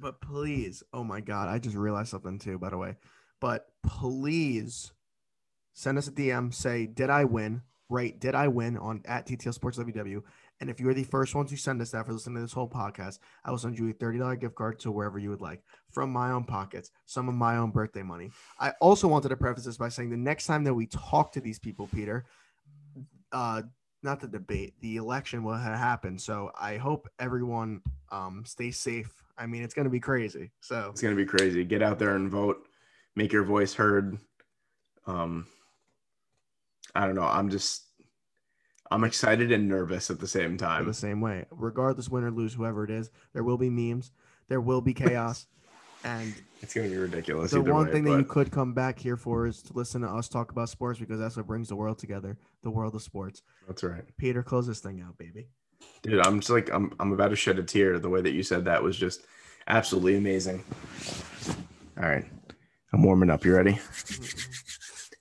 but 0.00 0.20
please, 0.20 0.82
oh 0.92 1.04
my 1.04 1.20
God, 1.20 1.48
I 1.48 1.58
just 1.58 1.76
realized 1.76 2.10
something 2.10 2.38
too, 2.38 2.58
by 2.58 2.70
the 2.70 2.78
way. 2.78 2.96
But 3.40 3.66
please 3.82 4.92
send 5.74 5.98
us 5.98 6.08
a 6.08 6.12
DM, 6.12 6.54
say, 6.54 6.86
Did 6.86 7.10
I 7.10 7.24
win? 7.24 7.62
Right, 7.88 8.18
did 8.18 8.34
I 8.34 8.48
win 8.48 8.76
on 8.78 9.02
at 9.04 9.26
TTL 9.28 9.54
Sports 9.54 9.78
WW? 9.78 10.22
And 10.58 10.70
if 10.70 10.80
you're 10.80 10.94
the 10.94 11.04
first 11.04 11.34
one 11.34 11.46
to 11.46 11.56
send 11.56 11.80
us 11.82 11.90
that 11.90 12.06
for 12.06 12.12
listening 12.14 12.36
to 12.36 12.40
this 12.40 12.52
whole 12.52 12.68
podcast, 12.68 13.18
I 13.44 13.50
will 13.50 13.58
send 13.58 13.78
you 13.78 13.90
a 13.90 13.92
$30 13.92 14.40
gift 14.40 14.54
card 14.54 14.80
to 14.80 14.90
wherever 14.90 15.18
you 15.18 15.28
would 15.30 15.42
like 15.42 15.62
from 15.92 16.10
my 16.10 16.30
own 16.32 16.44
pockets, 16.44 16.90
some 17.04 17.28
of 17.28 17.34
my 17.34 17.58
own 17.58 17.70
birthday 17.70 18.02
money. 18.02 18.30
I 18.58 18.72
also 18.80 19.06
wanted 19.06 19.28
to 19.28 19.36
preface 19.36 19.66
this 19.66 19.76
by 19.76 19.90
saying 19.90 20.10
the 20.10 20.16
next 20.16 20.46
time 20.46 20.64
that 20.64 20.74
we 20.74 20.86
talk 20.86 21.30
to 21.32 21.40
these 21.40 21.58
people, 21.60 21.88
Peter, 21.94 22.24
uh, 23.36 23.62
not 24.02 24.18
the 24.18 24.26
debate, 24.28 24.72
the 24.80 24.96
election 24.96 25.44
will 25.44 25.56
ha- 25.58 25.76
happen. 25.76 26.18
So 26.18 26.50
I 26.58 26.78
hope 26.78 27.06
everyone 27.18 27.82
um, 28.10 28.44
stays 28.46 28.78
safe. 28.78 29.12
I 29.36 29.46
mean, 29.46 29.62
it's 29.62 29.74
going 29.74 29.84
to 29.84 29.90
be 29.90 30.00
crazy. 30.00 30.52
So 30.60 30.88
It's 30.90 31.02
gonna 31.02 31.14
be 31.14 31.26
crazy. 31.26 31.62
Get 31.62 31.82
out 31.82 31.98
there 31.98 32.16
and 32.16 32.30
vote. 32.30 32.66
Make 33.14 33.32
your 33.32 33.44
voice 33.44 33.74
heard. 33.74 34.16
Um, 35.06 35.46
I 36.94 37.04
don't 37.04 37.14
know. 37.14 37.22
I'm 37.22 37.50
just, 37.50 37.84
I'm 38.90 39.04
excited 39.04 39.52
and 39.52 39.68
nervous 39.68 40.10
at 40.10 40.18
the 40.18 40.26
same 40.26 40.56
time. 40.56 40.86
the 40.86 40.94
same 40.94 41.20
way. 41.20 41.44
Regardless, 41.50 42.08
win 42.08 42.24
or 42.24 42.30
lose, 42.30 42.54
whoever 42.54 42.84
it 42.84 42.90
is, 42.90 43.10
there 43.34 43.44
will 43.44 43.58
be 43.58 43.68
memes, 43.68 44.12
there 44.48 44.62
will 44.62 44.80
be 44.80 44.94
chaos, 44.94 45.46
and 46.04 46.34
It's 46.62 46.74
gonna 46.74 46.88
be 46.88 46.96
ridiculous. 46.96 47.50
the 47.50 47.60
one 47.60 47.86
way, 47.86 47.92
thing 47.92 48.04
that 48.04 48.18
you 48.18 48.24
could 48.24 48.50
come 48.50 48.72
back 48.74 48.98
here 48.98 49.16
for 49.16 49.46
is 49.46 49.62
to 49.62 49.72
listen 49.72 50.02
to 50.02 50.08
us 50.08 50.28
talk 50.28 50.50
about 50.52 50.68
sports 50.68 50.98
because 50.98 51.18
that's 51.18 51.36
what 51.36 51.46
brings 51.46 51.68
the 51.68 51.76
world 51.76 51.98
together, 51.98 52.36
the 52.62 52.70
world 52.70 52.94
of 52.94 53.02
sports. 53.02 53.42
That's 53.66 53.82
right, 53.82 54.04
Peter, 54.16 54.42
close 54.42 54.66
this 54.66 54.80
thing 54.80 55.00
out, 55.00 55.16
baby. 55.18 55.48
dude. 56.02 56.24
I'm 56.26 56.40
just 56.40 56.50
like, 56.50 56.70
I'm, 56.72 56.92
I'm 57.00 57.12
about 57.12 57.28
to 57.28 57.36
shed 57.36 57.58
a 57.58 57.62
tear. 57.62 57.98
The 57.98 58.08
way 58.08 58.20
that 58.22 58.32
you 58.32 58.42
said 58.42 58.64
that 58.66 58.82
was 58.82 58.96
just 58.96 59.22
absolutely 59.68 60.16
amazing. 60.16 60.62
All 62.00 62.08
right, 62.08 62.24
I'm 62.92 63.02
warming 63.02 63.30
up. 63.30 63.44
You 63.44 63.54
ready? 63.56 63.72
Mm-hmm. 63.72 64.52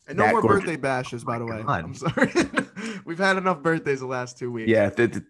And 0.07 0.19
no 0.19 0.26
That 0.26 0.31
more 0.34 0.41
gorgeous- 0.41 0.60
birthday 0.65 0.76
bashes, 0.76 1.23
by 1.23 1.38
oh 1.38 1.39
the 1.39 1.45
way. 1.45 1.64
God. 1.64 1.84
I'm 1.84 1.93
sorry. 1.95 2.31
We've 3.06 3.18
had 3.18 3.38
enough 3.38 3.64
birthdays 3.64 4.02
the 4.02 4.06
last 4.06 4.38
two 4.38 4.52
weeks. 4.52 4.69
Yeah. 4.69 4.89
th- 4.91 5.14
th- 5.14 5.23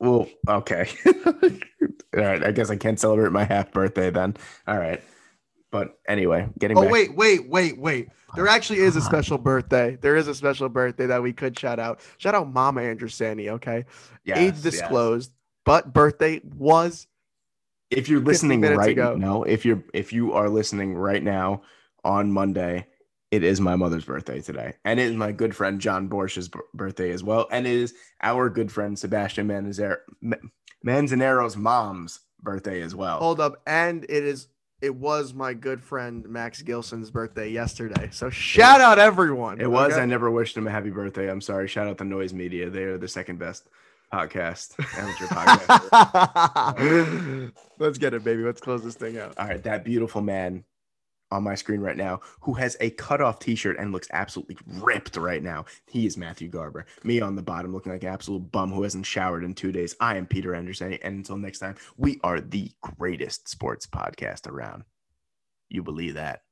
well, 0.00 0.28
okay. 0.48 0.88
All 1.06 2.22
right. 2.22 2.44
I 2.44 2.52
guess 2.52 2.70
I 2.70 2.76
can't 2.76 2.98
celebrate 2.98 3.32
my 3.32 3.44
half 3.44 3.72
birthday 3.72 4.10
then. 4.10 4.36
All 4.66 4.78
right. 4.78 5.02
But 5.70 5.98
anyway, 6.08 6.48
getting 6.58 6.78
Oh 6.78 6.82
back. 6.82 6.92
wait, 6.92 7.16
wait, 7.16 7.48
wait, 7.48 7.78
wait. 7.78 8.08
There 8.36 8.46
oh, 8.48 8.50
actually 8.50 8.78
is 8.80 8.94
a 8.96 9.00
special 9.00 9.38
birthday. 9.38 9.96
There 10.00 10.16
is 10.16 10.28
a 10.28 10.34
special 10.34 10.68
birthday 10.68 11.06
that 11.06 11.22
we 11.22 11.32
could 11.32 11.58
shout 11.58 11.78
out. 11.80 12.00
Shout 12.18 12.34
out 12.34 12.52
Mama 12.52 12.82
Andrew 12.82 13.08
Sandy, 13.08 13.50
okay? 13.50 13.84
Yes, 14.24 14.38
Age 14.38 14.54
yes. 14.54 14.62
disclosed, 14.62 15.32
but 15.64 15.92
birthday 15.92 16.40
was 16.56 17.06
If 17.90 18.08
you're 18.08 18.20
listening 18.20 18.60
right 18.60 18.90
ago. 18.90 19.16
now, 19.16 19.42
if 19.42 19.64
you're 19.64 19.82
if 19.92 20.12
you 20.12 20.32
are 20.32 20.48
listening 20.48 20.94
right 20.94 21.22
now 21.22 21.62
on 22.04 22.30
Monday, 22.30 22.86
it 23.34 23.42
is 23.44 23.60
my 23.60 23.74
mother's 23.76 24.04
birthday 24.04 24.40
today, 24.40 24.74
and 24.84 25.00
it 25.00 25.04
is 25.04 25.16
my 25.16 25.32
good 25.32 25.56
friend 25.56 25.80
John 25.80 26.08
Borsch's 26.08 26.48
b- 26.48 26.60
birthday 26.72 27.10
as 27.10 27.24
well, 27.24 27.48
and 27.50 27.66
it 27.66 27.72
is 27.72 27.94
our 28.22 28.48
good 28.48 28.70
friend 28.70 28.96
Sebastian 28.98 29.48
Manzanero, 29.48 29.96
Manzanero's 30.86 31.56
mom's 31.56 32.20
birthday 32.42 32.82
as 32.82 32.94
well. 32.94 33.18
hold 33.18 33.40
up, 33.40 33.60
and 33.66 34.04
it 34.04 34.24
is 34.24 34.48
it 34.80 34.94
was 34.94 35.32
my 35.32 35.54
good 35.54 35.82
friend 35.82 36.28
Max 36.28 36.60
Gilson's 36.62 37.10
birthday 37.10 37.48
yesterday. 37.50 38.10
So 38.12 38.28
shout 38.28 38.80
out 38.82 38.98
everyone. 38.98 39.60
It 39.60 39.70
was. 39.70 39.92
okay? 39.92 40.02
I 40.02 40.06
never 40.06 40.30
wished 40.30 40.56
him 40.56 40.66
a 40.66 40.70
happy 40.70 40.90
birthday. 40.90 41.30
I'm 41.30 41.40
sorry. 41.40 41.68
Shout 41.68 41.86
out 41.86 41.96
the 41.98 42.04
Noise 42.04 42.34
Media. 42.34 42.68
They 42.68 42.82
are 42.82 42.98
the 42.98 43.08
second 43.08 43.38
best 43.38 43.68
podcast, 44.12 44.74
amateur 44.98 45.26
podcast. 45.26 47.52
Let's 47.78 47.98
get 47.98 48.14
it, 48.14 48.24
baby. 48.24 48.42
Let's 48.42 48.60
close 48.60 48.82
this 48.84 48.94
thing 48.94 49.18
out. 49.18 49.34
All 49.38 49.46
right, 49.46 49.62
that 49.62 49.84
beautiful 49.84 50.20
man 50.20 50.64
on 51.34 51.42
my 51.42 51.54
screen 51.54 51.80
right 51.80 51.96
now 51.96 52.20
who 52.40 52.54
has 52.54 52.76
a 52.80 52.90
cutoff 52.90 53.38
t-shirt 53.40 53.76
and 53.78 53.92
looks 53.92 54.08
absolutely 54.12 54.56
ripped 54.66 55.16
right 55.16 55.42
now. 55.42 55.64
He 55.86 56.06
is 56.06 56.16
Matthew 56.16 56.48
Garber. 56.48 56.86
Me 57.02 57.20
on 57.20 57.36
the 57.36 57.42
bottom 57.42 57.72
looking 57.72 57.92
like 57.92 58.04
an 58.04 58.08
absolute 58.10 58.50
bum 58.52 58.72
who 58.72 58.82
hasn't 58.82 59.06
showered 59.06 59.44
in 59.44 59.54
two 59.54 59.72
days. 59.72 59.96
I 60.00 60.16
am 60.16 60.26
Peter 60.26 60.54
Anderson. 60.54 60.94
And 60.94 61.16
until 61.16 61.36
next 61.36 61.58
time, 61.58 61.74
we 61.96 62.20
are 62.22 62.40
the 62.40 62.70
greatest 62.80 63.48
sports 63.48 63.86
podcast 63.86 64.48
around. 64.48 64.84
You 65.68 65.82
believe 65.82 66.14
that? 66.14 66.44